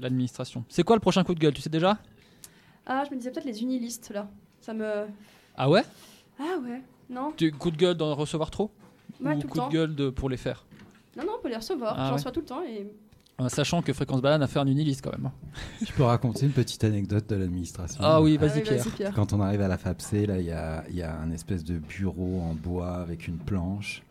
l'administration. 0.01 0.65
C'est 0.69 0.83
quoi 0.85 0.97
le 0.97 1.01
prochain 1.01 1.24
coup 1.24 1.35
de 1.35 1.41
gueule, 1.41 1.55
tu 1.55 1.62
sais 1.62 1.70
déjà? 1.70 1.99
Ah, 2.87 3.05
je 3.07 3.11
me 3.11 3.16
disais 3.16 3.31
peut-être 3.31 3.45
les 3.47 3.62
unilistes 3.62 4.11
là. 4.11 4.29
Ça 4.61 4.74
me. 4.74 5.07
Ah 5.57 5.69
ouais? 5.69 5.83
Ah 6.39 6.59
ouais, 6.62 6.83
non 7.11 7.33
tu, 7.37 7.51
Coup 7.53 7.70
de 7.70 7.77
gueule 7.77 7.97
d'en 7.97 8.15
recevoir 8.15 8.51
trop? 8.51 8.70
Ouais, 9.20 9.37
Ou 9.37 9.41
tout 9.41 9.47
le 9.47 9.53
coup 9.53 9.59
temps. 9.59 9.69
de 9.69 9.73
gueule 9.73 9.95
de, 9.95 10.11
pour 10.11 10.29
les 10.29 10.37
faire? 10.37 10.65
Non, 11.16 11.24
non, 11.24 11.33
on 11.39 11.43
peut 11.43 11.49
les 11.49 11.57
recevoir. 11.57 11.95
Ah 11.97 12.05
J'en 12.05 12.07
ouais. 12.09 12.12
reçois 12.15 12.33
tout 12.33 12.41
le 12.41 12.47
temps 12.47 12.62
et. 12.62 12.91
Euh, 13.40 13.48
Sachant 13.48 13.82
que 13.82 13.92
Fréquence 13.92 14.20
Banane 14.20 14.42
a 14.42 14.46
fait 14.46 14.59
un 14.59 14.66
uniliste 14.66 15.02
quand 15.02 15.12
même. 15.12 15.30
Je 15.86 15.92
peux 15.92 16.02
raconter 16.02 16.46
une 16.46 16.52
petite 16.52 16.84
anecdote 16.84 17.28
de 17.28 17.36
l'administration. 17.36 18.00
Ah 18.02 18.20
oui, 18.20 18.36
vas-y, 18.36 18.62
Ah 18.68 18.74
oui, 18.84 18.92
Pierre. 18.94 19.14
Quand 19.14 19.32
on 19.32 19.40
arrive 19.40 19.62
à 19.62 19.68
la 19.68 19.78
FAPC, 19.78 20.26
là, 20.26 20.38
il 20.38 20.46
y 20.46 20.52
a, 20.52 20.84
il 20.90 20.96
y 20.96 21.02
a 21.02 21.18
un 21.18 21.30
espèce 21.30 21.64
de 21.64 21.78
bureau 21.78 22.40
en 22.40 22.54
bois 22.54 22.96
avec 22.96 23.26
une 23.28 23.38
planche. 23.38 24.02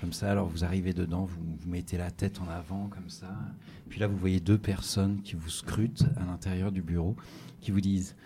Comme 0.00 0.12
ça, 0.12 0.30
alors 0.32 0.48
vous 0.48 0.64
arrivez 0.64 0.92
dedans, 0.92 1.24
vous, 1.26 1.38
vous 1.60 1.70
mettez 1.70 1.96
la 1.96 2.10
tête 2.10 2.40
en 2.40 2.50
avant, 2.50 2.88
comme 2.88 3.08
ça. 3.08 3.28
Puis 3.88 4.00
là, 4.00 4.08
vous 4.08 4.16
voyez 4.16 4.40
deux 4.40 4.58
personnes 4.58 5.20
qui 5.22 5.36
vous 5.36 5.50
scrutent 5.50 6.04
à 6.16 6.24
l'intérieur 6.24 6.72
du 6.72 6.82
bureau, 6.82 7.14
qui 7.60 7.70
vous 7.70 7.80
disent 7.80 8.16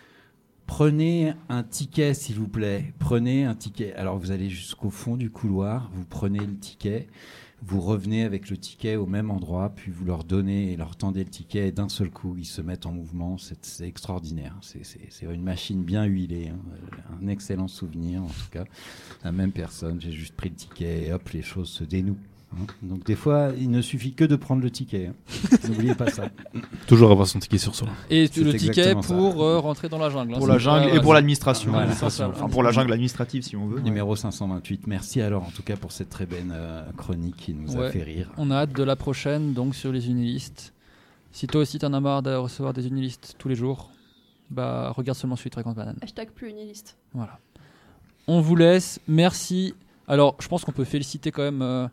Prenez 0.67 1.35
un 1.49 1.63
ticket, 1.63 2.15
s'il 2.15 2.37
vous 2.37 2.49
plaît. 2.49 2.93
Prenez 2.99 3.45
un 3.45 3.55
ticket. 3.55 3.95
Alors, 3.95 4.19
vous 4.19 4.31
allez 4.31 4.49
jusqu'au 4.49 4.91
fond 4.91 5.17
du 5.17 5.31
couloir, 5.31 5.91
vous 5.93 6.05
prenez 6.05 6.41
le 6.41 6.57
ticket, 6.57 7.09
vous 7.63 7.81
revenez 7.81 8.23
avec 8.23 8.51
le 8.51 8.57
ticket 8.57 8.97
au 8.97 9.07
même 9.07 9.31
endroit, 9.31 9.71
puis 9.75 9.91
vous 9.91 10.05
leur 10.05 10.25
donnez 10.25 10.73
et 10.73 10.77
leur 10.77 10.95
tendez 10.97 11.25
le 11.25 11.31
ticket, 11.31 11.69
et 11.69 11.73
d'un 11.73 11.89
seul 11.89 12.11
coup, 12.11 12.37
ils 12.39 12.45
se 12.45 12.61
mettent 12.61 12.87
en 12.87 12.93
mouvement. 12.93 13.37
C'est 13.39 13.81
extraordinaire. 13.87 14.57
C'est- 14.61 14.83
une 15.23 15.43
machine 15.43 15.83
bien 15.83 16.05
huilée. 16.05 16.49
hein. 16.49 16.59
Un 17.23 17.29
excellent 17.29 17.69
souvenir, 17.69 18.23
en 18.23 18.27
tout 18.29 18.51
cas. 18.53 18.65
La 19.25 19.33
même 19.33 19.53
personne, 19.53 20.01
j'ai 20.01 20.13
juste 20.13 20.35
pris 20.37 20.51
le 20.51 20.55
ticket, 20.55 21.07
et 21.07 21.13
hop, 21.13 21.29
les 21.31 21.43
choses 21.43 21.69
se 21.71 21.85
dénouent. 21.85 22.19
Hein. 22.63 22.67
Donc, 22.83 23.05
des 23.05 23.15
fois, 23.15 23.51
il 23.59 23.71
ne 23.71 23.81
suffit 23.83 24.13
que 24.13 24.25
de 24.25 24.37
prendre 24.37 24.63
le 24.63 24.71
ticket. 24.71 25.09
hein. 25.09 25.57
N'oubliez 25.69 25.95
pas 25.95 26.11
ça. 26.11 26.29
Toujours 26.87 27.11
avoir 27.11 27.27
son 27.27 27.39
ticket 27.39 27.59
sur 27.59 27.75
soi. 27.75 27.89
Et 28.11 28.29
le 28.37 28.53
ticket 28.55 28.95
pour 28.95 29.43
euh, 29.43 29.59
rentrer 29.59 29.89
dans 29.89 29.99
la 29.99 30.11
jungle. 30.11 30.35
hein. 30.35 30.39
Pour 30.39 30.47
la 30.47 30.59
jungle 30.59 30.95
et 30.97 31.01
pour 31.01 31.15
l'administration. 31.15 31.73
Enfin, 31.75 32.49
pour 32.49 32.63
la 32.63 32.71
jungle 32.73 32.93
administrative, 32.93 33.43
si 33.43 33.57
on 33.57 33.67
veut. 33.67 33.81
Numéro 33.81 34.17
528. 34.17 34.87
Merci 34.87 35.21
alors 35.21 35.43
en 35.45 35.51
tout 35.51 35.63
cas 35.63 35.77
pour 35.77 35.93
cette 35.93 36.11
très 36.11 36.27
belle 36.27 36.51
euh, 36.53 36.83
chronique 36.97 37.37
qui 37.37 37.55
nous 37.55 37.77
a 37.81 37.91
fait 37.91 38.03
rire. 38.03 38.31
On 38.37 38.51
a 38.51 38.57
hâte 38.57 38.73
de 38.73 38.83
la 38.83 38.97
prochaine, 38.97 39.53
donc 39.53 39.75
sur 39.75 39.93
les 39.93 40.09
unilistes. 40.09 40.73
Si 41.33 41.47
toi 41.47 41.61
aussi 41.61 41.79
t'en 41.79 41.93
as 41.93 42.01
marre 42.01 42.23
de 42.23 42.35
recevoir 42.35 42.73
des 42.73 42.87
unilistes 42.87 43.35
tous 43.39 43.49
les 43.49 43.55
jours, 43.55 43.91
bah 44.51 44.93
regarde 44.97 45.19
seulement 45.19 45.37
celui 45.37 45.51
de 45.51 45.55
Fréquence 45.55 45.75
Banane. 45.75 45.97
Hashtag 46.03 46.31
plus 46.31 46.51
uniliste. 46.51 46.97
Voilà. 47.15 47.39
On 48.27 48.41
vous 48.41 48.57
laisse. 48.57 49.01
Merci. 49.07 49.75
Alors, 50.09 50.37
je 50.41 50.49
pense 50.49 50.65
qu'on 50.65 50.73
peut 50.73 50.85
féliciter 50.85 51.31
quand 51.33 51.43
même 51.43 51.63
euh, 51.63 51.87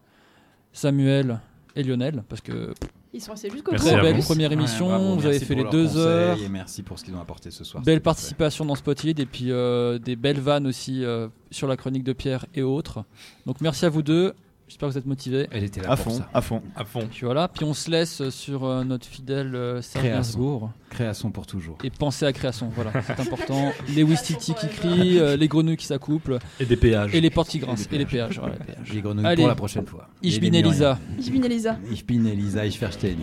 Samuel 0.73 1.39
et 1.75 1.83
Lionel 1.83 2.23
parce 2.27 2.41
que 2.41 2.73
Ils 3.13 3.21
sont 3.21 3.31
restés 3.31 3.49
jusqu'au 3.49 3.75
Très 3.75 3.95
bout. 3.95 4.01
belle 4.01 4.19
première 4.19 4.49
Ouais, 4.49 4.55
émission. 4.55 4.87
bravo, 4.87 5.13
vous 5.15 5.19
avez 5.25 5.29
merci 5.39 5.45
fait 5.45 5.55
les 5.55 5.63
deux 5.69 5.97
heures. 5.97 6.37
Et 6.41 6.49
merci 6.49 6.81
pour 6.83 6.97
ce 6.99 7.03
qu'ils 7.05 7.13
ont 7.15 7.21
apporté 7.21 7.51
ce 7.51 7.63
soir. 7.63 7.83
Belle 7.83 8.01
participation 8.01 8.65
dans 8.65 8.75
Spotlight 8.75 9.19
et 9.19 9.25
puis 9.27 9.51
euh, 9.51 9.99
des 9.99 10.15
belles 10.15 10.39
vannes 10.39 10.65
aussi 10.67 11.03
euh, 11.05 11.27
sur 11.51 11.67
la 11.67 11.77
chronique 11.77 12.03
de 12.03 12.13
Pierre 12.13 12.45
et 12.55 12.63
autres. 12.63 13.03
Donc 13.45 13.61
merci 13.61 13.85
à 13.85 13.89
vous 13.89 14.01
deux. 14.01 14.33
J'espère 14.73 14.89
que 14.89 14.93
vous 14.93 14.97
êtes 14.97 15.05
motivés. 15.05 15.47
Elle 15.51 15.65
était 15.65 15.81
là 15.81 15.91
à 15.91 15.95
fond, 15.95 16.19
à 16.33 16.41
fond, 16.41 16.63
à 16.75 16.83
fond. 16.83 17.07
Puis 17.07 17.25
voilà. 17.25 17.47
Puis 17.47 17.63
on 17.63 17.75
se 17.75 17.91
laisse 17.91 18.27
sur 18.29 18.65
euh, 18.65 18.83
notre 18.83 19.05
fidèle 19.05 19.53
euh, 19.53 19.83
Serge 19.83 20.35
Création 20.89 21.29
pour 21.29 21.45
toujours. 21.45 21.77
Et 21.83 21.91
pensez 21.91 22.25
à 22.25 22.33
création. 22.33 22.71
Voilà, 22.73 22.91
c'est 23.05 23.19
important. 23.19 23.71
les 23.95 24.01
Wistiti 24.01 24.55
qui 24.55 24.67
crient, 24.67 25.19
euh, 25.19 25.37
les 25.37 25.47
grenouilles 25.47 25.77
qui 25.77 25.85
s'accouplent. 25.85 26.39
Et 26.59 26.65
des 26.65 26.75
péages. 26.75 27.13
Et 27.13 27.21
les 27.21 27.29
portes 27.29 27.49
qui 27.49 27.59
grincent. 27.59 27.87
Et 27.91 27.99
les 27.99 28.07
péages. 28.07 28.41
Les, 28.41 28.65
péages. 28.65 28.91
les 28.91 29.01
grenouilles 29.01 29.35
pour 29.35 29.47
la 29.47 29.53
prochaine 29.53 29.85
fois. 29.85 30.09
Ich 30.23 30.41
bin 30.41 30.53
Elisa. 30.53 30.97
Ich 31.19 31.31
bin 31.31 31.43
Elisa. 31.43 31.77
Ich 31.91 32.07
bin 32.07 32.25
Elisa. 32.25 32.65
Ich 32.65 32.79
verstehe. 32.79 33.15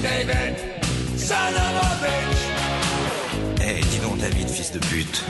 David. 0.00 2.25
Dis 4.26 4.32
donc, 4.32 4.34
David, 4.34 4.48
fils 4.48 4.72
de 4.72 4.78
pute. 4.78 5.24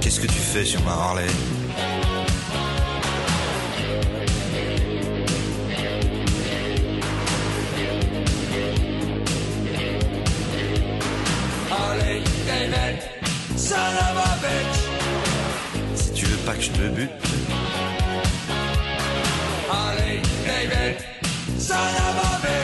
Qu'est-ce 0.00 0.20
que 0.20 0.26
tu 0.26 0.38
fais 0.38 0.64
sur 0.64 0.82
ma 0.82 0.92
Harley? 0.92 1.26
Si 15.94 16.12
tu 16.12 16.26
veux 16.26 16.36
pas 16.38 16.54
que 16.54 16.62
je 16.62 16.70
te 16.70 16.88
bute, 16.88 17.10
Harley, 19.70 20.20
David, 20.46 20.96
son 21.58 21.74
of 21.74 22.42
a 22.42 22.46
bitch. 22.46 22.63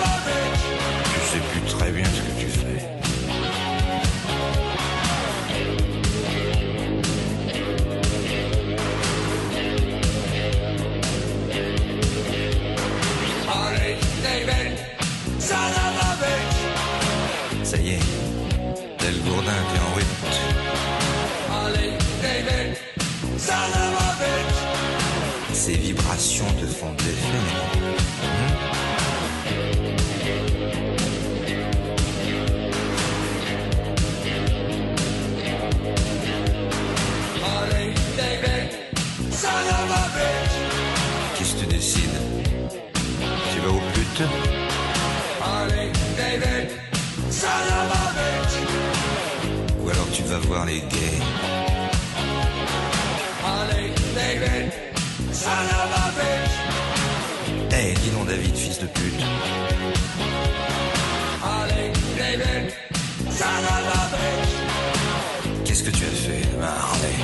Ces 25.53 25.73
vibrations 25.73 26.45
te 26.59 26.65
font 26.65 26.91
bitch. 40.13 40.55
Qu'est-ce 41.37 41.53
que 41.53 41.59
tu 41.59 41.65
décides 41.67 42.09
Tu 43.53 43.59
vas 43.59 43.69
au 43.69 43.81
bitch. 43.93 44.21
Ou 49.79 49.89
alors 49.89 50.07
tu 50.13 50.23
vas 50.23 50.39
voir 50.39 50.65
les 50.65 50.79
gays 50.79 51.00
Eh, 57.73 57.93
dis 57.93 58.09
donc 58.09 58.27
David, 58.27 58.55
fils 58.55 58.79
de 58.79 58.87
pute. 58.87 59.23
Qu'est-ce 65.65 65.83
que 65.83 65.89
tu 65.89 66.03
as 66.03 66.09
fait 66.09 66.41
Harley. 66.61 67.15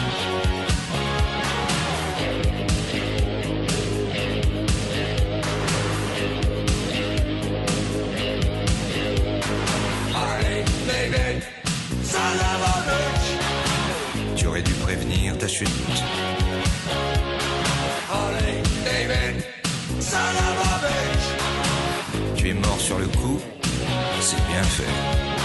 Tu 14.35 14.47
aurais 14.47 14.61
dû 14.61 14.73
prévenir 14.73 15.37
ta 15.37 15.47
chute. 15.47 15.69
Son 24.27 24.39
of 24.39 24.79
a 24.81 25.36